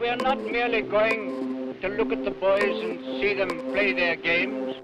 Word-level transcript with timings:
we 0.00 0.08
are 0.08 0.16
not 0.16 0.40
merely 0.50 0.80
going 0.80 1.76
to 1.82 1.88
look 1.88 2.10
at 2.10 2.24
the 2.24 2.30
boys 2.30 2.82
and 2.82 2.98
see 3.20 3.34
them 3.34 3.50
play 3.70 3.92
their 3.92 4.16
games. 4.16 4.74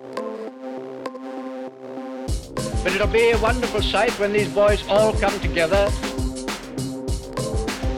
But 2.84 2.92
it'll 2.92 3.06
be 3.06 3.30
a 3.30 3.38
wonderful 3.38 3.80
sight 3.80 4.12
when 4.20 4.34
these 4.34 4.52
boys 4.52 4.86
all 4.88 5.14
come 5.14 5.40
together. 5.40 5.90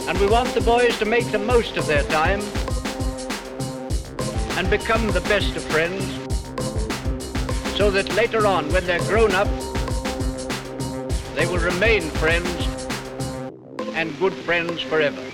And 0.08 0.16
we 0.20 0.28
want 0.28 0.54
the 0.54 0.62
boys 0.64 0.96
to 1.00 1.04
make 1.04 1.28
the 1.32 1.40
most 1.40 1.76
of 1.76 1.88
their 1.88 2.04
time 2.04 2.40
and 4.56 4.70
become 4.70 5.08
the 5.08 5.22
best 5.22 5.56
of 5.56 5.64
friends 5.64 6.04
so 7.76 7.90
that 7.90 8.14
later 8.14 8.46
on, 8.46 8.70
when 8.72 8.86
they're 8.86 9.06
grown 9.10 9.32
up, 9.32 9.48
they 11.34 11.46
will 11.46 11.58
remain 11.58 12.02
friends 12.22 12.48
and 13.96 14.16
good 14.20 14.34
friends 14.34 14.80
forever. 14.82 15.27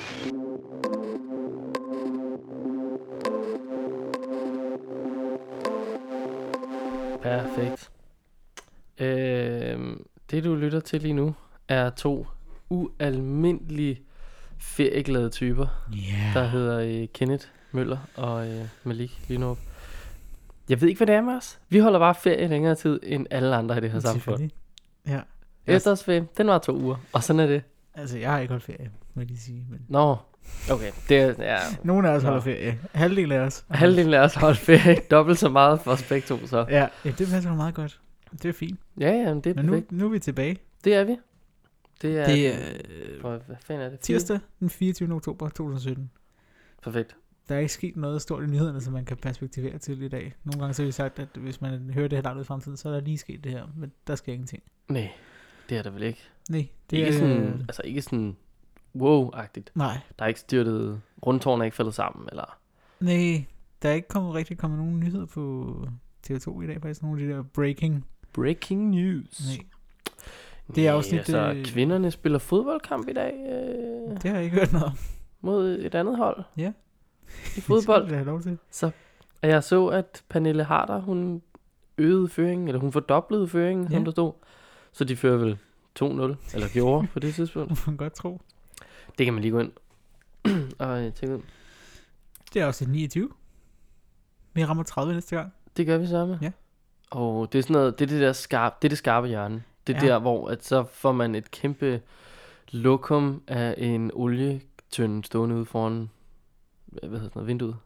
Det 10.35 10.45
du 10.45 10.55
lytter 10.55 10.81
til 10.81 11.03
lige 11.03 11.15
nu 11.15 11.35
er 11.69 11.91
to 11.91 12.27
ualmindelige 12.71 14.01
ferieglade 14.59 15.31
typer, 15.31 15.67
Yeah. 15.95 16.35
der 16.35 16.45
hedder 16.45 16.79
øh, 16.79 17.09
Kenneth 17.15 17.47
Møller 17.73 17.99
og 18.17 18.49
øh, 18.49 18.65
Malik 18.85 19.21
Linup. 19.29 19.59
Jeg 20.69 20.81
ved 20.81 20.89
ikke, 20.89 20.99
hvad 20.99 21.07
det 21.07 21.15
er 21.15 21.21
med 21.21 21.35
os. 21.35 21.59
Vi 21.69 21.79
holder 21.79 21.99
bare 21.99 22.15
ferie 22.15 22.49
længere 22.49 22.75
tid 22.75 23.01
end 23.03 23.27
alle 23.31 23.57
andre 23.57 23.79
i 23.79 23.81
det 23.81 23.91
her 23.91 24.01
samfund. 24.01 24.51
Ja. 25.09 25.21
Efterårsferie, 25.67 26.27
den 26.37 26.47
var 26.47 26.59
to 26.59 26.77
uger, 26.77 26.97
og 27.13 27.23
sådan 27.23 27.41
er 27.41 27.47
det. 27.47 27.63
Altså, 27.95 28.19
jeg 28.19 28.31
har 28.31 28.39
ikke 28.39 28.53
holdt 28.53 28.65
ferie, 28.65 28.91
må 29.15 29.21
jeg 29.21 29.27
lige 29.29 29.39
sige. 29.41 29.67
Men 29.71 29.81
Nå, 29.89 30.17
okay. 30.71 30.91
Det 31.09 31.21
er, 31.21 31.35
ja, 31.39 31.59
nogle 31.83 32.11
af 32.11 32.17
os 32.17 32.23
Nå. 32.23 32.29
holder 32.29 32.43
ferie. 32.43 32.79
Halvdelen 32.93 33.33
af 33.33 33.41
os. 33.41 33.65
halvdelen 33.71 34.15
af 34.15 34.21
os 34.21 34.35
holdt 34.35 34.59
ferie, 34.59 34.97
dobbelt 35.11 35.39
så 35.39 35.49
meget 35.49 35.81
for 35.81 35.91
os 35.91 36.03
begge 36.03 36.27
to, 36.27 36.47
så. 36.47 36.67
Ja, 36.71 36.87
ja 37.05 37.11
det 37.11 37.29
passer 37.31 37.55
meget 37.55 37.75
godt. 37.75 38.01
Det 38.43 38.49
er 38.49 38.53
fint. 38.53 38.81
Ja, 39.01 39.11
ja, 39.11 39.35
men 39.35 39.41
det 39.45 39.51
er 39.51 39.55
Men 39.55 39.65
nu, 39.65 39.73
perfekt. 39.73 39.93
nu 39.93 40.05
er 40.05 40.09
vi 40.11 40.19
tilbage. 40.19 40.57
Det 40.85 40.95
er 40.95 41.05
vi. 41.05 41.17
Det 42.03 42.19
er, 42.19 42.27
Det 42.27 42.49
er 42.49 42.59
øh, 42.91 43.21
for, 43.21 43.37
hvad 43.47 43.57
fanden 43.65 43.87
er 43.87 43.91
det? 43.91 44.01
tirsdag 44.01 44.39
den 44.61 44.71
24. 44.71 45.13
oktober 45.15 45.49
2017. 45.49 46.11
Perfekt. 46.83 47.17
Der 47.49 47.55
er 47.55 47.59
ikke 47.59 47.73
sket 47.73 47.97
noget 47.97 48.23
stort 48.23 48.43
i 48.43 48.47
nyhederne, 48.47 48.81
som 48.81 48.93
man 48.93 49.05
kan 49.05 49.17
perspektivere 49.17 49.79
til 49.79 50.03
i 50.03 50.09
dag. 50.09 50.35
Nogle 50.45 50.61
gange 50.61 50.75
så 50.75 50.83
har 50.83 50.87
vi 50.87 50.93
sagt, 50.93 51.19
at 51.19 51.29
hvis 51.37 51.61
man 51.61 51.91
hører 51.95 52.09
det 52.09 52.19
her 52.19 52.23
langt 52.23 52.37
ud 52.39 52.43
i 52.45 52.47
fremtiden, 52.47 52.77
så 52.77 52.89
er 52.89 52.93
der 52.93 53.01
lige 53.01 53.19
sket 53.19 53.45
det 53.45 53.53
her. 53.53 53.67
Men 53.77 53.93
der 54.07 54.15
sker 54.15 54.33
ingenting. 54.33 54.63
Nej, 54.89 55.11
det 55.69 55.79
er 55.79 55.83
der 55.83 55.91
vel 55.91 56.03
ikke. 56.03 56.21
Nej, 56.51 56.59
Det 56.61 56.91
det 56.91 56.97
ikke 56.97 57.09
er... 57.09 57.13
sådan, 57.13 57.61
altså 57.69 57.83
ikke 57.85 58.03
sådan 58.03 58.37
wow-agtigt. 58.97 59.71
Nej, 59.75 59.99
Der 60.19 60.25
er 60.25 60.29
ikke 60.29 60.41
styrtet, 60.41 61.01
rundtårn 61.27 61.61
er 61.61 61.65
ikke 61.65 61.77
faldet 61.77 61.95
sammen, 61.95 62.29
eller... 62.31 62.59
nej. 63.01 63.45
Der 63.83 63.89
er 63.91 63.95
ikke 63.95 64.09
kommet, 64.09 64.35
rigtig 64.35 64.59
kommet 64.59 64.79
nogen 64.79 65.01
nyheder 65.01 65.27
på 65.27 65.87
TV2 66.31 66.61
i 66.63 66.67
dag, 66.67 66.81
faktisk. 66.83 67.03
Nogle 67.03 67.23
af 67.23 67.29
de 67.29 67.35
der 67.35 67.43
breaking. 67.43 68.07
Breaking 68.35 68.91
news. 68.91 69.41
Nej, 69.57 69.67
Det 70.75 70.87
er 70.87 70.91
Nej, 70.91 70.97
afsnit, 70.97 71.19
Altså, 71.19 71.53
øh, 71.57 71.65
kvinderne 71.65 72.11
spiller 72.11 72.39
fodboldkamp 72.39 73.09
i 73.09 73.13
dag 73.13 73.35
øh, 73.49 74.15
det 74.23 74.23
har 74.31 74.35
jeg 74.35 74.45
ikke 74.45 74.57
hørt 74.57 74.73
noget 74.73 74.87
om. 74.87 74.93
mod 75.41 75.79
et 75.79 75.95
andet 75.95 76.17
hold 76.17 76.43
Ja. 76.57 76.73
i 77.57 77.61
fodbold. 77.61 78.03
Det 78.09 78.13
have 78.13 78.25
lov 78.27 78.41
til. 78.43 78.59
Så, 78.71 78.91
og 79.43 79.49
jeg 79.49 79.65
så, 79.65 79.87
at 79.87 80.23
Pernille 80.29 80.65
Harder, 80.65 81.01
hun 81.01 81.43
øgede 81.99 82.29
føringen, 82.29 82.69
eller 82.69 82.81
hun 82.81 82.93
fordoblede 82.93 83.49
føringen, 83.49 83.89
ja. 83.89 83.95
Som 83.97 84.05
der 84.05 84.13
stod. 84.13 84.33
Så 84.93 85.05
de 85.05 85.17
fører 85.17 85.37
vel 85.37 85.59
2-0, 86.01 86.05
eller 86.55 86.73
gjorde 86.73 87.07
på 87.07 87.19
det 87.19 87.35
tidspunkt. 87.35 87.71
Det 87.79 87.87
man 87.87 87.97
godt 87.97 88.13
tro. 88.15 88.41
Det 89.19 89.27
kan 89.27 89.35
man 89.35 89.43
lige 89.43 89.53
gå 89.53 89.59
ind 89.59 89.73
og 90.79 91.05
øh, 91.05 91.13
tjekke 91.13 91.37
ud. 91.37 91.43
Det 92.55 92.63
er 92.63 92.67
også 92.67 92.89
29. 92.89 93.31
Vi 94.53 94.65
rammer 94.65 94.83
30 94.83 95.15
næste 95.15 95.37
gang. 95.37 95.53
Det 95.77 95.87
gør 95.87 95.99
vi 95.99 96.07
sammen. 96.07 96.39
Ja. 96.43 96.51
Og 97.11 97.53
det 97.53 97.59
er 97.59 97.63
sådan 97.63 97.75
noget, 97.75 97.99
det 97.99 98.05
er 98.05 98.09
det 98.09 98.21
der 98.21 98.33
skarpe, 98.33 98.77
det 98.83 98.89
er 98.89 98.89
det 98.89 98.99
skarpe 98.99 99.27
hjørne. 99.27 99.63
Det 99.87 99.97
er 99.97 100.01
Ja. 100.07 100.07
der, 100.13 100.19
hvor 100.19 100.49
at 100.49 100.65
så 100.65 100.85
får 100.85 101.13
man 101.13 101.35
et 101.35 101.51
kæmpe 101.51 102.01
lokum 102.71 103.43
af 103.49 103.75
en 103.79 104.11
olietønde 104.15 105.25
stående 105.25 105.57
ude 105.57 105.65
foran, 105.67 106.11
hvad 106.87 107.03
hedder 107.03 107.19
sådan 107.19 107.31
noget, 107.35 107.49
vinduet. 107.49 107.77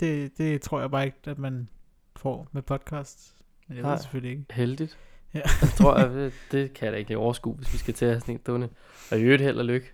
Det, 0.00 0.38
det 0.38 0.62
tror 0.62 0.80
jeg 0.80 0.90
bare 0.90 1.06
ikke, 1.06 1.18
at 1.24 1.38
man 1.38 1.68
får 2.16 2.48
med 2.52 2.62
podcast. 2.62 3.34
Men 3.68 3.76
jeg 3.76 3.82
Nej. 3.82 3.92
det 3.92 4.00
selvfølgelig 4.02 4.30
ikke. 4.38 4.44
Heldigt. 4.50 4.98
Ja. 5.34 5.38
Jeg 5.62 5.68
tror, 5.76 5.98
jeg, 5.98 6.10
det, 6.10 6.32
det 6.52 6.72
kan 6.74 6.84
jeg 6.86 6.92
da 6.92 6.98
ikke 6.98 7.16
overskue, 7.16 7.54
hvis 7.54 7.72
vi 7.72 7.78
skal 7.78 7.94
til 7.94 8.04
at 8.04 8.10
have 8.10 8.20
sådan 8.20 8.34
en 8.34 8.40
stående. 8.40 8.68
Og 9.10 9.18
i 9.18 9.22
øvrigt 9.22 9.42
held 9.42 9.58
og 9.58 9.64
lykke 9.64 9.92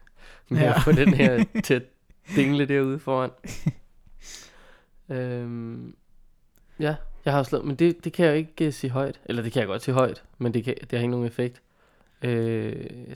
med 0.49 0.59
ja. 0.59 0.65
Ja. 0.67 0.75
at 0.75 0.83
få 0.83 0.93
den 0.93 1.15
her 1.15 1.45
til 1.65 1.75
at 1.75 1.83
dingle 2.37 2.65
derude 2.67 2.99
foran. 2.99 3.31
øhm, 5.19 5.97
ja, 6.79 6.97
jeg 7.25 7.33
har 7.33 7.43
slået, 7.43 7.65
men 7.65 7.77
det, 7.77 8.05
det 8.05 8.13
kan 8.13 8.27
jeg 8.27 8.33
jo 8.33 8.37
ikke 8.37 8.67
uh, 8.67 8.73
sige 8.73 8.91
højt. 8.91 9.21
Eller 9.25 9.43
det 9.43 9.53
kan 9.53 9.61
jeg 9.61 9.67
godt 9.67 9.83
sige 9.83 9.95
højt, 9.95 10.25
men 10.39 10.55
det, 10.55 10.65
kan, 10.65 10.75
det 10.81 10.91
har 10.93 10.99
ikke 10.99 11.11
nogen 11.11 11.27
effekt. 11.27 11.63
Øh, 12.23 12.73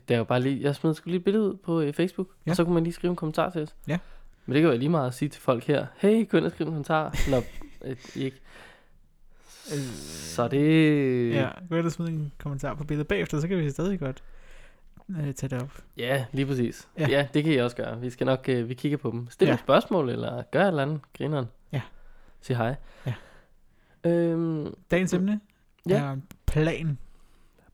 det 0.08 0.14
er 0.14 0.18
jo 0.18 0.24
bare 0.24 0.40
lige, 0.40 0.62
jeg 0.62 0.74
smed 0.74 0.94
sgu 0.94 1.10
lige 1.10 1.18
et 1.18 1.24
billede 1.24 1.44
ud 1.44 1.56
på 1.56 1.80
uh, 1.80 1.92
Facebook, 1.92 2.28
ja. 2.46 2.50
Og 2.50 2.56
så 2.56 2.64
kunne 2.64 2.74
man 2.74 2.84
lige 2.84 2.94
skrive 2.94 3.10
en 3.10 3.16
kommentar 3.16 3.50
til 3.50 3.62
os. 3.62 3.74
Ja. 3.88 3.98
Men 4.46 4.54
det 4.54 4.62
kan 4.62 4.70
jo 4.70 4.78
lige 4.78 4.88
meget 4.88 5.06
at 5.06 5.14
sige 5.14 5.28
til 5.28 5.42
folk 5.42 5.64
her, 5.64 5.86
hey, 5.96 6.28
gå 6.28 6.36
ind 6.36 6.46
og 6.46 6.52
skriv 6.52 6.66
en 6.66 6.72
kommentar, 6.72 7.30
når 7.30 7.42
øh, 7.84 7.96
ikke. 8.16 8.40
Så 10.34 10.48
det... 10.48 11.34
Ja, 11.34 11.48
gå 11.68 11.76
ind 11.76 11.86
og 11.86 11.92
smid 11.92 12.08
en 12.08 12.32
kommentar 12.38 12.74
på 12.74 12.84
billedet 12.84 13.08
bagefter, 13.08 13.40
så 13.40 13.48
kan 13.48 13.58
vi 13.58 13.70
stadig 13.70 14.00
godt 14.00 14.22
øh, 15.08 15.34
tage 15.34 15.50
det 15.50 15.62
op. 15.62 15.70
Ja, 15.96 16.24
lige 16.32 16.46
præcis. 16.46 16.88
Ja. 16.98 17.08
Ja. 17.08 17.28
det 17.34 17.44
kan 17.44 17.52
I 17.52 17.56
også 17.56 17.76
gøre. 17.76 18.00
Vi 18.00 18.10
skal 18.10 18.24
nok, 18.24 18.48
øh, 18.48 18.68
vi 18.68 18.74
kigger 18.74 18.98
på 18.98 19.10
dem. 19.10 19.30
Stil. 19.30 19.48
Ja. 19.48 19.54
et 19.54 19.60
spørgsmål, 19.60 20.10
eller 20.10 20.42
gør 20.42 20.62
et 20.62 20.68
eller 20.68 20.82
andet. 20.82 21.00
Grineren. 21.18 21.46
Ja. 21.72 21.80
Sig 22.40 22.56
hej. 22.56 22.74
Ja. 23.06 23.14
Øhm, 24.08 24.74
Dagens 24.90 25.12
emne 25.12 25.40
Ja. 25.88 25.94
er 26.02 26.16
plan. 26.46 26.98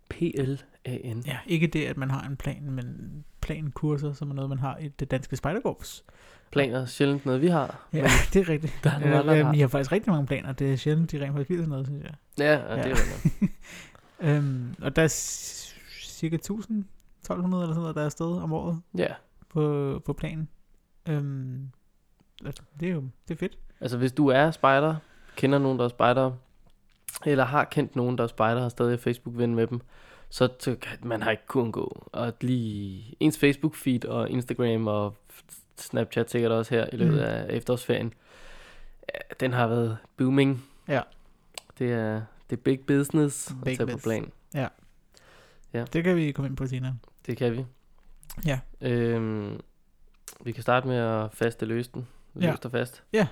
P-L-A-N. 0.08 1.22
Ja, 1.26 1.38
ikke 1.46 1.66
det, 1.66 1.84
at 1.86 1.96
man 1.96 2.10
har 2.10 2.26
en 2.26 2.36
plan, 2.36 2.70
men 2.70 3.24
plankurser, 3.40 4.12
som 4.12 4.30
er 4.30 4.34
noget, 4.34 4.48
man 4.48 4.58
har 4.58 4.76
i 4.76 4.88
det 4.88 5.10
danske 5.10 5.36
spejderkorps. 5.36 6.04
Planer 6.52 6.80
er 6.80 6.86
sjældent 6.86 7.26
noget, 7.26 7.40
vi 7.40 7.46
har. 7.48 7.88
Ja, 7.92 8.02
men- 8.02 8.10
det 8.32 8.40
er 8.40 8.48
rigtigt. 8.48 8.80
Der 8.84 8.90
er 8.90 8.98
nogle 8.98 9.18
andre, 9.18 9.32
der 9.34 9.40
Øh, 9.40 9.46
har. 9.46 9.54
I 9.54 9.58
har 9.58 9.68
faktisk 9.68 9.92
rigtig 9.92 10.10
mange 10.12 10.26
planer. 10.26 10.52
Det 10.52 10.72
er 10.72 10.76
sjældent, 10.76 11.12
de 11.12 11.20
rent 11.24 11.36
faktisk 11.36 11.56
sådan 11.58 11.68
noget, 11.68 11.86
synes 11.86 12.04
jeg. 12.04 12.14
Ja, 12.38 12.56
og 12.66 12.76
det 12.76 12.84
er 12.84 12.88
Ja. 12.88 12.94
rigtigt. 12.94 13.52
Øhm, 14.20 14.74
og 14.82 14.96
der 14.96 15.02
er 15.02 15.08
cirka 16.02 16.34
1000, 16.36 16.84
1200 17.20 17.62
eller 17.62 17.74
sådan 17.74 17.80
noget, 17.82 17.94
der 17.94 18.00
er 18.00 18.04
afsted 18.06 18.26
om 18.26 18.52
året 18.52 18.80
Ja. 18.98 19.06
på, 19.48 20.02
på 20.04 20.12
planen. 20.12 20.48
Øhm, 21.08 21.68
det 22.80 22.88
er 22.88 22.92
jo 22.92 23.08
det 23.28 23.34
er 23.34 23.38
fedt. 23.38 23.58
Altså, 23.80 23.98
hvis 23.98 24.12
du 24.12 24.28
er 24.28 24.50
spejder, 24.50 24.96
kender 25.36 25.58
nogen, 25.58 25.78
der 25.78 25.84
er 25.84 25.88
spejder, 25.88 26.32
eller 27.26 27.44
har 27.44 27.64
kendt 27.64 27.96
nogen, 27.96 28.18
der 28.18 28.24
er 28.24 28.28
spejder, 28.28 28.60
har 28.62 28.68
stadig 28.68 29.00
Facebook-ven 29.00 29.54
med 29.54 29.66
dem, 29.66 29.80
så 30.30 30.48
kan- 30.82 30.98
man 31.02 31.22
har 31.22 31.30
ikke 31.30 31.46
kunnet 31.46 31.72
gå. 31.72 32.08
Og 32.12 32.32
lige 32.40 33.16
ens 33.20 33.44
Facebook-feed 33.44 34.08
og 34.08 34.30
Instagram 34.30 34.86
og 34.86 35.16
Snapchat 35.76 36.30
sikkert 36.30 36.52
også 36.52 36.74
her 36.74 36.86
i 36.92 36.96
løbet 36.96 37.14
Mm. 37.14 37.20
af 37.24 37.46
efterårsferien, 37.50 38.12
ja, 39.14 39.18
den 39.40 39.52
har 39.52 39.66
været 39.66 39.96
booming. 40.16 40.64
Ja. 40.88 41.00
Det 41.78 41.92
er, 41.92 42.22
det 42.50 42.56
er 42.58 42.62
big 42.62 42.80
business 42.86 43.54
Big 43.64 43.72
at 43.72 43.76
tage 43.78 43.86
på 43.90 43.96
biz. 43.96 44.02
plan. 44.02 44.32
Det 45.92 46.04
kan 46.04 46.16
vi 46.16 46.32
komme 46.32 46.48
ind 46.48 46.56
på 46.56 46.66
senere. 46.66 46.96
Det 47.26 47.36
kan 47.36 47.52
vi. 47.52 47.64
Ja. 48.46 48.60
Øhm, 48.80 49.60
vi 50.44 50.52
kan 50.52 50.62
starte 50.62 50.86
med 50.88 50.96
at 50.96 51.32
faste 51.32 51.66
løse 51.66 51.90
den. 51.94 52.06
Ja. 52.40 52.50
Løst 52.50 52.64
og 52.64 52.70
fast. 52.70 53.02
Ja. 53.12 53.26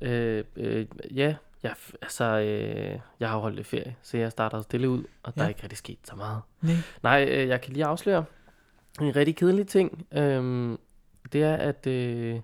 Øh, 0.00 0.44
øh, 0.56 0.86
ja, 1.14 1.34
jeg, 1.62 1.74
altså, 2.02 2.24
øh, 2.24 3.00
jeg 3.20 3.30
har 3.30 3.38
holdt 3.38 3.56
lidt 3.56 3.66
ferie, 3.66 3.96
så 4.02 4.16
jeg 4.18 4.30
starter 4.32 4.62
stille 4.62 4.88
ud, 4.88 5.04
og 5.22 5.34
der 5.34 5.40
Ja. 5.42 5.44
er 5.44 5.48
ikke 5.48 5.62
rigtig 5.62 5.78
sket 5.78 5.98
så 6.04 6.16
meget. 6.16 6.42
Nej. 6.60 6.74
Nej, 7.02 7.26
øh, 7.30 7.48
jeg 7.48 7.60
kan 7.60 7.72
lige 7.72 7.84
afsløre 7.84 8.24
en 9.00 9.16
rigtig 9.16 9.36
kedelig 9.36 9.66
ting. 9.68 10.06
Øhm, 10.12 10.78
det 11.32 11.42
er, 11.42 11.54
at 11.56 11.86
øh, 11.86 12.40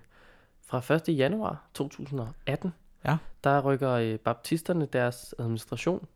fra 0.65 0.95
1. 1.09 1.17
januar 1.17 1.67
2018, 1.73 2.73
Ja. 3.05 3.17
der 3.43 3.61
rykker 3.61 3.91
øh, 3.91 4.19
baptisterne 4.19 4.85
deres 4.85 5.35
administration 5.39 6.07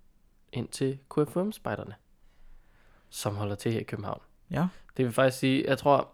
ind 0.53 0.67
til 0.67 0.99
KFM-spejderne, 1.09 1.93
som 3.09 3.35
holder 3.35 3.55
til 3.55 3.71
her 3.71 3.79
i 3.79 3.83
København. 3.83 4.21
Ja. 4.51 4.67
Det 4.97 5.05
vil 5.05 5.13
faktisk 5.13 5.39
sige, 5.39 5.63
jeg 5.67 5.77
tror, 5.77 6.09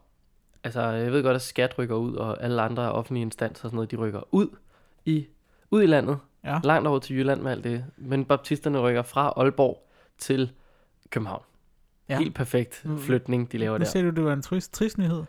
altså 0.63 0.81
jeg 0.81 1.12
ved 1.12 1.24
godt, 1.24 1.36
at 1.36 1.42
skat 1.42 1.78
rykker 1.78 1.96
ud, 1.96 2.16
og 2.16 2.44
alle 2.44 2.62
andre 2.62 2.92
offentlige 2.92 3.22
instanser 3.22 3.63
og 3.66 3.69
sådan 3.69 3.75
noget, 3.75 3.92
de 3.92 3.96
rykker 3.96 4.22
ud 4.31 4.48
i, 5.07 5.27
ud 5.71 5.83
i 5.83 5.86
landet, 5.86 6.18
Ja. 6.44 6.59
langt 6.63 6.88
over 6.88 7.00
til 7.00 7.15
Jylland 7.15 7.42
med 7.42 7.51
alt 7.51 7.63
det. 7.63 7.86
Men 7.98 8.25
baptisterne 8.25 8.80
rykker 8.80 9.01
fra 9.01 9.33
Aalborg 9.38 9.88
til 10.18 10.51
København. 11.09 11.42
Ja. 12.09 12.18
Helt 12.18 12.36
perfekt 12.36 12.81
Mm. 12.86 13.00
flytning, 13.00 13.51
de 13.51 13.57
laver 13.57 13.77
Nu 13.77 13.83
der. 13.83 13.89
ser 13.89 14.01
du, 14.01 14.09
det 14.09 14.24
var 14.24 14.33
en 14.33 14.42
trist, 14.42 14.74
trist 14.74 14.98
nyhed. 14.98 15.24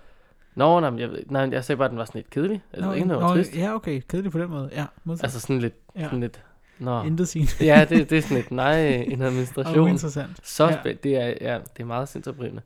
Nå, 0.54 0.80
nej, 0.80 1.00
jeg, 1.00 1.10
nej, 1.26 1.48
jeg 1.52 1.64
sagde 1.64 1.76
bare, 1.76 1.84
at 1.84 1.90
den 1.90 1.98
var 1.98 2.04
sådan 2.04 2.18
lidt 2.18 2.30
kedelig. 2.30 2.62
Altså, 2.72 2.92
ikke 2.92 3.08
noget 3.08 3.22
trist. 3.36 3.56
Ja, 3.56 3.74
okay. 3.74 4.00
Kedelig 4.08 4.32
på 4.32 4.38
den 4.38 4.50
måde. 4.50 4.70
Ja, 4.72 4.86
modsat. 5.04 5.24
Altså 5.24 5.40
sådan 5.40 5.58
lidt, 5.58 5.74
ja. 5.96 6.04
sådan 6.04 6.20
lidt, 6.20 6.44
nå. 6.78 7.02
Intet. 7.02 7.60
Ja, 7.60 7.86
det, 7.88 8.10
det 8.10 8.18
er 8.18 8.22
sådan 8.22 8.36
lidt, 8.36 8.50
nej, 8.50 8.86
en 9.12 9.20
Og 9.22 9.26
administration. 9.28 9.88
interessant. 9.88 10.46
Så 10.48 10.68
Ja. 10.84 10.92
Det 10.92 11.16
er, 11.16 11.26
ja, 11.40 11.58
det 11.76 11.80
er 11.80 11.84
meget 11.84 12.08
sindsoprivende. 12.08 12.62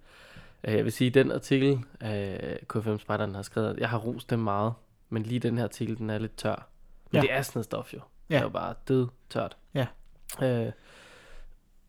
Øh, 0.65 0.75
Jeg 0.75 0.85
vil 0.85 0.93
sige, 0.93 1.09
at 1.09 1.15
den 1.15 1.33
artikel, 1.33 1.79
øh, 2.05 2.35
K5 2.77 2.99
Spejderen 2.99 3.35
har 3.35 3.43
skrevet, 3.43 3.77
jeg 3.79 3.89
har 3.89 3.99
rost 3.99 4.31
dem 4.31 4.39
meget, 4.39 4.73
men 5.11 5.23
lige 5.23 5.39
den 5.41 5.57
her 5.59 5.65
artikel, 5.65 5.99
den 5.99 6.11
er 6.11 6.19
lidt 6.19 6.37
tør. 6.37 6.69
Men 7.13 7.17
Ja. 7.17 7.21
det 7.21 7.33
er 7.33 7.43
sådan 7.43 7.59
noget 7.59 7.65
stof 7.65 7.95
jo. 7.95 8.01
Ja. 8.31 8.35
Det 8.35 8.41
er 8.41 8.43
jo 8.45 8.49
bare 8.49 8.75
død 8.89 9.07
tørt. 9.31 9.57
Ja. 9.75 9.87
Øh, 10.43 10.73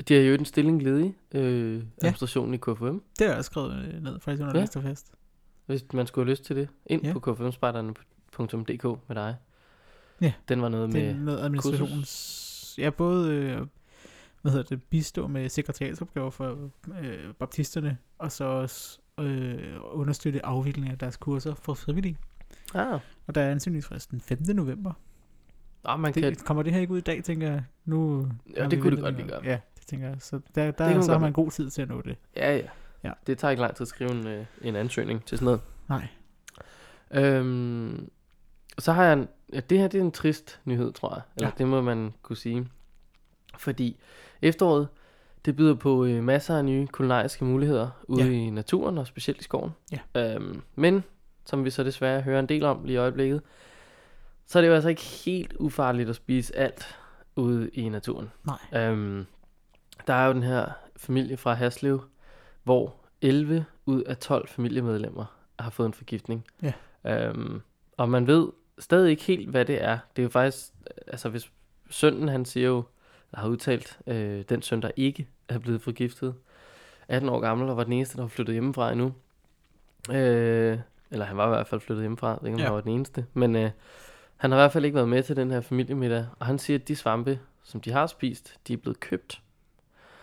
de 0.07 0.13
har 0.13 0.21
jo 0.21 0.33
en 0.33 0.45
stilling 0.45 0.83
ledig, 0.83 1.15
øh, 1.31 1.83
administrationen 2.01 2.53
i 2.53 2.57
KFM, 2.57 2.97
Det 3.19 3.27
har 3.27 3.33
jeg 3.35 3.45
skrevet 3.45 3.73
øh, 3.93 4.03
ned, 4.03 4.19
faktisk 4.19 4.41
under 4.43 4.59
Ja. 4.59 4.65
ja. 4.75 4.79
Fest. 4.89 5.11
hvis 5.65 5.85
man 5.93 6.07
skulle 6.07 6.25
have 6.25 6.31
lyst 6.31 6.43
til 6.45 6.55
det. 6.55 6.69
Ind 6.85 7.03
Ja. 7.05 7.13
på 7.13 7.19
k5spejderne.dk 7.31 8.99
med 9.07 9.15
dig. 9.15 9.35
Ja. 10.21 10.33
Den 10.49 10.61
var 10.61 10.69
noget 10.69 10.87
Det 10.93 11.01
med... 11.01 11.09
er 11.09 11.15
noget 11.17 11.39
administrations... 11.39 12.75
Ja, 12.77 12.89
både 12.89 13.33
øh, 13.33 13.67
hvad 14.41 14.51
hedder 14.51 14.65
det, 14.75 14.83
bistå 14.83 15.27
med 15.27 15.49
sekretariatsopgaver 15.49 16.29
for 16.29 16.69
øh, 17.01 17.33
baptisterne, 17.39 17.97
og 18.17 18.31
så 18.31 18.43
også 18.43 18.99
øh, 19.19 19.75
understøtte 19.81 20.45
afvikling 20.45 20.89
af 20.89 20.97
deres 20.97 21.17
kurser 21.17 21.53
for 21.55 21.73
frivillige. 21.73 22.17
Ah, 22.73 22.99
Og 23.27 23.35
der 23.35 23.41
er 23.41 23.51
ansøgningsfrist 23.51 24.11
den 24.11 24.21
5. 24.21 24.37
november. 24.55 24.93
Ah 25.85 25.99
man 25.99 26.13
kan... 26.13 26.23
Det, 26.23 26.45
kommer 26.45 26.63
det 26.63 26.73
her 26.73 26.81
ikke 26.81 26.93
ud 26.93 26.97
i 26.97 27.01
dag, 27.01 27.23
tænker 27.23 27.51
jeg? 27.51 27.63
Nu 27.85 28.27
Ja, 28.57 28.67
det 28.67 28.81
kunne 28.81 28.95
det 28.95 29.03
godt 29.03 29.15
lige 29.15 29.27
gøre. 29.27 29.41
Ja, 29.43 29.59
det 29.79 29.87
tænker 29.87 30.07
jeg. 30.07 30.15
Så 30.19 30.39
der, 30.55 30.71
kan 30.71 30.95
der 30.95 31.01
så 31.01 31.11
har 31.11 31.19
man 31.19 31.33
god 31.33 31.51
tid 31.51 31.69
til 31.69 31.81
at 31.81 31.89
nå 31.89 32.01
det. 32.01 32.15
Ja, 32.35 32.55
ja. 32.57 32.67
Ja. 33.03 33.11
Det 33.27 33.37
tager 33.37 33.49
ikke 33.51 33.61
lang 33.61 33.75
tid 33.75 33.81
at 33.83 33.87
skrive 33.87 34.11
en, 34.11 34.27
øh, 34.27 34.45
en 34.61 34.75
ansøgning 34.75 35.25
til 35.25 35.37
sådan 35.37 35.45
noget. 35.45 35.61
Nej. 35.89 36.07
Øhm, 37.11 38.09
så 38.79 38.91
har 38.93 39.03
jeg 39.03 39.13
en, 39.13 39.27
ja, 39.53 39.59
det 39.59 39.79
her 39.79 39.87
det 39.87 39.97
er 39.99 40.03
en 40.03 40.11
trist 40.11 40.59
nyhed, 40.65 40.93
tror 40.93 41.13
jeg. 41.13 41.21
Eller 41.35 41.47
Ja. 41.47 41.53
det 41.57 41.67
må 41.67 41.81
man 41.81 42.13
kunne 42.21 42.37
sige. 42.37 42.67
Fordi 43.57 43.99
efteråret, 44.41 44.87
det 45.45 45.55
byder 45.55 45.75
på 45.75 46.05
øh, 46.05 46.23
masser 46.23 46.57
af 46.57 46.65
nye 46.65 46.87
kulinariske 46.87 47.45
muligheder 47.45 47.89
ude 48.07 48.23
Ja. 48.23 48.29
i 48.31 48.49
naturen, 48.49 48.97
og 48.97 49.07
specielt 49.07 49.39
i 49.41 49.43
skoven. 49.43 49.71
Ja. 49.91 50.35
Øhm, 50.35 50.61
men, 50.75 51.03
som 51.45 51.65
vi 51.65 51.69
så 51.69 51.83
desværre 51.83 52.21
hører 52.21 52.39
en 52.39 52.49
del 52.49 52.63
om 52.63 52.83
lige 52.83 52.93
i 52.93 52.97
øjeblikket, 52.97 53.41
så 54.47 54.59
er 54.59 54.61
det 54.61 54.69
jo 54.69 54.73
altså 54.73 54.89
ikke 54.89 55.01
helt 55.01 55.53
ufarligt 55.59 56.09
at 56.09 56.15
spise 56.15 56.55
alt 56.57 56.97
ude 57.35 57.69
i 57.69 57.89
naturen. 57.89 58.31
Nej. 58.43 58.81
Øhm, 58.83 59.25
der 60.07 60.13
er 60.13 60.27
jo 60.27 60.33
den 60.33 60.43
her 60.43 60.65
familie 60.97 61.37
fra 61.37 61.53
Haslev, 61.53 62.03
hvor 62.63 62.95
11 63.21 63.65
ud 63.85 64.01
af 64.03 64.17
12 64.17 64.47
familiemedlemmer 64.47 65.25
har 65.59 65.69
fået 65.69 65.87
en 65.87 65.93
forgiftning. 65.93 66.45
Ja. 66.61 66.73
Øhm, 67.05 67.61
og 67.97 68.09
man 68.09 68.27
ved 68.27 68.47
stadig 68.79 69.11
ikke 69.11 69.23
helt, 69.23 69.49
hvad 69.49 69.65
det 69.65 69.83
er. 69.83 69.97
Det 70.15 70.21
er 70.21 70.23
jo 70.23 70.29
faktisk, 70.29 70.73
altså 71.07 71.29
hvis 71.29 71.51
sønnen 71.89 72.27
han 72.27 72.45
siger 72.45 72.67
jo, 72.67 72.83
eller 73.31 73.39
har 73.41 73.47
udtalt, 73.49 73.99
øh, 74.07 74.43
den 74.49 74.61
søn, 74.61 74.81
der 74.81 74.91
ikke 74.95 75.27
er 75.49 75.57
blevet 75.59 75.81
forgiftet, 75.81 76.35
18 77.07 77.29
år 77.29 77.39
gammel, 77.39 77.69
og 77.69 77.77
var 77.77 77.83
den 77.83 77.93
eneste, 77.93 78.15
der 78.17 78.21
var 78.23 78.27
flyttet 78.29 78.53
hjemmefra 78.55 78.91
endnu. 78.91 79.13
Øh, 80.11 80.79
eller 81.11 81.25
han 81.25 81.37
var 81.37 81.45
i 81.45 81.49
hvert 81.49 81.67
fald 81.67 81.81
flyttet 81.81 82.03
hjemmefra, 82.03 82.27
jeg 82.29 82.37
ved 82.41 82.47
ikke, 82.47 82.55
om 82.55 82.59
Ja. 82.59 82.65
han 82.65 82.73
var 82.75 82.81
den 82.81 82.91
eneste. 82.91 83.25
Men 83.33 83.55
øh, 83.55 83.71
han 84.43 84.51
har 84.51 84.57
i 84.57 84.61
hvert 84.61 84.71
fald 84.71 84.85
ikke 84.85 84.95
været 84.95 85.09
med 85.09 85.23
til 85.23 85.35
den 85.35 85.51
her 85.51 85.61
familiemiddag, 85.61 86.25
og 86.39 86.45
han 86.45 86.59
siger, 86.59 86.79
at 86.79 86.87
de 86.87 86.95
svampe, 86.95 87.39
som 87.63 87.81
de 87.81 87.91
har 87.91 88.07
spist, 88.07 88.57
de 88.67 88.73
er 88.73 88.77
blevet 88.77 88.99
købt. 88.99 89.41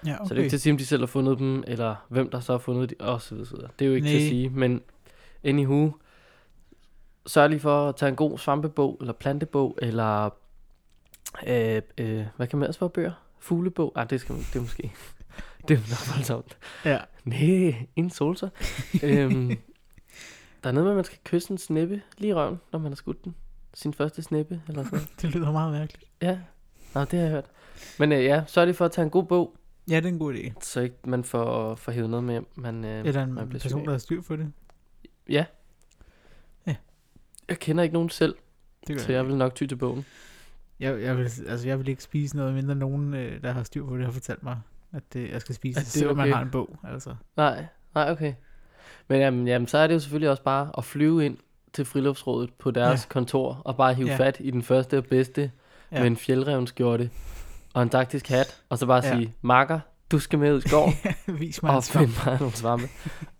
Ja, 0.07 0.15
Okay. 0.15 0.25
Så 0.29 0.35
det 0.35 0.41
er 0.41 0.43
ikke 0.43 0.51
til 0.51 0.57
at 0.57 0.61
sige, 0.61 0.73
om 0.73 0.77
de 0.79 0.87
selv 0.87 1.03
har 1.03 1.07
fundet 1.07 1.39
dem, 1.39 1.65
eller 1.67 1.95
hvem 2.09 2.31
der 2.31 2.41
så 2.41 2.53
har 2.53 2.59
fundet 2.59 2.91
dem, 2.91 2.99
og 3.01 3.23
så 3.23 3.35
videre. 3.35 3.47
så 3.47 3.57
videre. 3.57 3.71
Det 3.79 3.85
er 3.85 3.89
jo 3.89 3.95
ikke 3.95 4.05
Nej. 4.07 4.17
til 4.17 4.23
at 4.23 4.29
sige, 4.29 4.49
men 4.49 4.83
anywho, 5.45 5.91
sørg 7.27 7.51
lige 7.51 7.61
for 7.61 7.89
at 7.89 7.97
tage 7.97 8.09
en 8.11 8.17
god 8.17 8.39
svampebog, 8.39 8.97
eller 9.01 9.13
plantebog, 9.13 9.79
eller 9.83 10.31
øh, 11.47 11.83
øh, 11.99 12.25
hvad 12.37 12.47
kan 12.47 12.59
man 12.59 12.65
ellers 12.65 12.79
få 12.79 12.89
bøger? 12.89 13.13
Fuglebog? 13.39 13.93
Ah, 13.97 14.11
det 14.11 14.21
skal 14.21 14.33
man, 14.33 14.43
det 14.53 14.57
er 14.57 14.61
måske, 14.61 14.93
det 15.69 15.75
er 15.75 15.81
nok 15.81 16.17
voldsomt. 16.17 16.59
Ja. 16.85 16.99
Nej, 17.25 17.87
en 17.97 18.11
solser. 18.11 18.49
øhm, 19.03 19.49
der 20.63 20.69
er 20.69 20.73
noget 20.73 20.85
med, 20.85 20.91
at 20.91 20.97
man 20.97 21.05
skal 21.05 21.19
kysse 21.25 21.51
en 21.51 21.59
snippe 21.59 22.03
lige 22.19 22.31
i 22.31 22.35
røven, 22.35 22.61
når 22.73 22.79
man 22.79 22.93
har 22.93 22.97
skudt 22.97 23.25
den. 23.25 23.35
Sin 23.75 23.95
første 23.95 24.23
snippe, 24.23 24.61
eller 24.69 24.85
sådan. 24.85 25.01
Det 25.23 25.31
lyder 25.35 25.53
meget 25.53 25.73
mærkeligt. 25.73 26.05
Ja, 26.23 26.39
Nå, 26.95 27.01
det 27.01 27.13
har 27.13 27.21
jeg 27.21 27.31
hørt. 27.31 27.45
Men 27.99 28.13
øh, 28.13 28.25
ja, 28.25 28.45
sørg 28.47 28.67
lige 28.67 28.75
for 28.77 28.85
at 28.85 28.93
tage 28.93 29.05
en 29.05 29.11
god 29.11 29.25
bog, 29.25 29.57
Ja, 29.91 29.97
det 29.97 30.05
er 30.05 30.09
en 30.09 30.19
god 30.19 30.35
idé. 30.35 30.53
så 30.63 30.81
ikke 30.81 30.97
man 31.05 31.25
får, 31.25 31.75
får 31.75 31.93
hævet 31.93 32.11
noget 32.11 32.25
med 32.25 32.35
hjem. 32.35 32.47
Man, 32.55 32.85
øh, 32.85 33.07
Eller 33.07 33.23
en 33.23 33.33
man 33.33 33.49
bliver 33.49 33.61
person, 33.61 33.81
syg 33.81 33.85
der 33.85 33.91
af. 33.91 33.95
har 33.95 33.99
styr 33.99 34.21
på 34.23 34.37
det. 34.37 34.53
Ja. 35.29 35.45
Ja. 36.67 36.77
Jeg 37.49 37.59
kender 37.59 37.83
ikke 37.85 37.93
nogen 37.93 38.11
selv, 38.11 38.35
Det 38.87 38.97
gør 38.97 39.03
så 39.03 39.13
jeg 39.13 39.27
vil 39.27 39.37
nok 39.37 39.55
ty 39.55 39.67
til 39.67 39.77
bogen. 39.77 40.05
Jeg, 40.81 41.03
jeg, 41.03 41.17
vil, 41.17 41.23
altså, 41.49 41.69
jeg 41.69 41.79
vil 41.79 41.89
ikke 41.89 42.03
spise 42.03 42.37
noget 42.37 42.55
mindre 42.55 42.75
nogen, 42.75 43.15
øh, 43.15 43.43
der 43.43 43.53
har 43.53 43.63
styr 43.63 43.87
på 43.87 43.97
det, 43.97 44.05
har 44.05 44.13
fortalt 44.13 44.43
mig, 44.43 44.61
at 44.93 45.03
det, 45.13 45.31
jeg 45.31 45.41
skal 45.41 45.55
spise 45.55 45.81
At 45.81 45.87
det, 45.87 45.93
det 45.93 45.97
er 45.97 45.99
selvom 45.99 46.17
man 46.17 46.29
okay. 46.29 46.35
har 46.35 46.43
en 46.43 46.51
bog. 46.51 46.77
Altså. 46.85 47.15
Nej, 47.37 47.67
nej, 47.95 48.11
okay. 48.11 48.35
Men 49.09 49.21
jamen, 49.21 49.49
jamen, 49.49 49.69
så 49.69 49.79
er 49.79 49.87
det 49.87 49.95
jo 49.95 49.99
selvfølgelig 50.01 50.31
også 50.31 50.43
bare 50.43 50.71
at 50.79 50.85
flyve 50.85 51.27
ind 51.27 51.39
til 51.73 51.85
friluftsrådet 51.85 52.53
på 52.55 52.71
deres 52.71 53.01
Ja. 53.05 53.09
kontor, 53.09 53.63
og 53.65 53.77
bare 53.77 53.95
hive 53.95 54.09
Ja. 54.09 54.17
fat 54.17 54.37
i 54.41 54.51
den 54.51 54.63
første 54.63 54.99
og 54.99 55.05
bedste, 55.05 55.51
Ja. 55.93 55.99
med 55.99 56.07
en 56.07 56.17
fjeldrevnskjorte 56.17 57.11
og 57.75 57.83
en 57.83 57.89
taktisk 57.89 58.29
hat, 58.29 58.63
og 58.69 58.79
så 58.79 58.87
bare 58.87 59.07
Ja. 59.07 59.17
sige, 59.17 59.35
makker, 59.43 59.81
du 60.11 60.19
skal 60.19 60.39
med 60.39 60.53
ud 60.55 60.63
i 60.65 60.69
skoven 60.69 60.93
Vis 61.41 61.63
mig 61.63 61.77
og 61.77 61.85
finde 61.85 62.13
mig 62.27 62.37
nogle 62.41 62.55
svampe. 62.55 62.89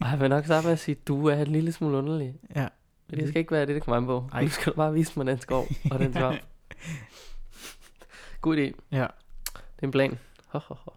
og 0.01 0.07
jeg 0.11 0.21
vil 0.21 0.29
nok 0.29 0.45
starte 0.45 0.65
med 0.67 0.73
at 0.73 0.79
sige, 0.79 0.95
du 0.95 1.27
er 1.29 1.35
en 1.35 1.47
lille 1.47 1.73
smule 1.73 1.97
underlig. 1.99 2.35
Ja. 2.57 2.69
Men 3.09 3.21
det 3.21 3.29
skal 3.29 3.39
ikke 3.39 3.53
være 3.53 3.67
det, 3.67 3.75
det 3.75 3.83
kommer 3.83 3.97
an 3.97 4.07
på. 4.07 4.29
Ej. 4.33 4.39
Ej. 4.39 4.45
Du 4.45 4.51
skal 4.51 4.73
bare 4.75 4.93
vise 4.93 5.13
mig 5.17 5.27
den 5.27 5.41
skov 5.41 5.67
og 5.91 5.99
den 5.99 6.13
svamp. 6.13 6.39
God 8.41 8.57
idé. 8.57 8.81
Ja. 8.93 9.07
Det 9.55 9.83
er 9.83 9.87
en 9.87 9.91
plan. 9.91 10.19
Ho, 10.49 10.59
ho, 10.59 10.75
ho. 10.75 10.91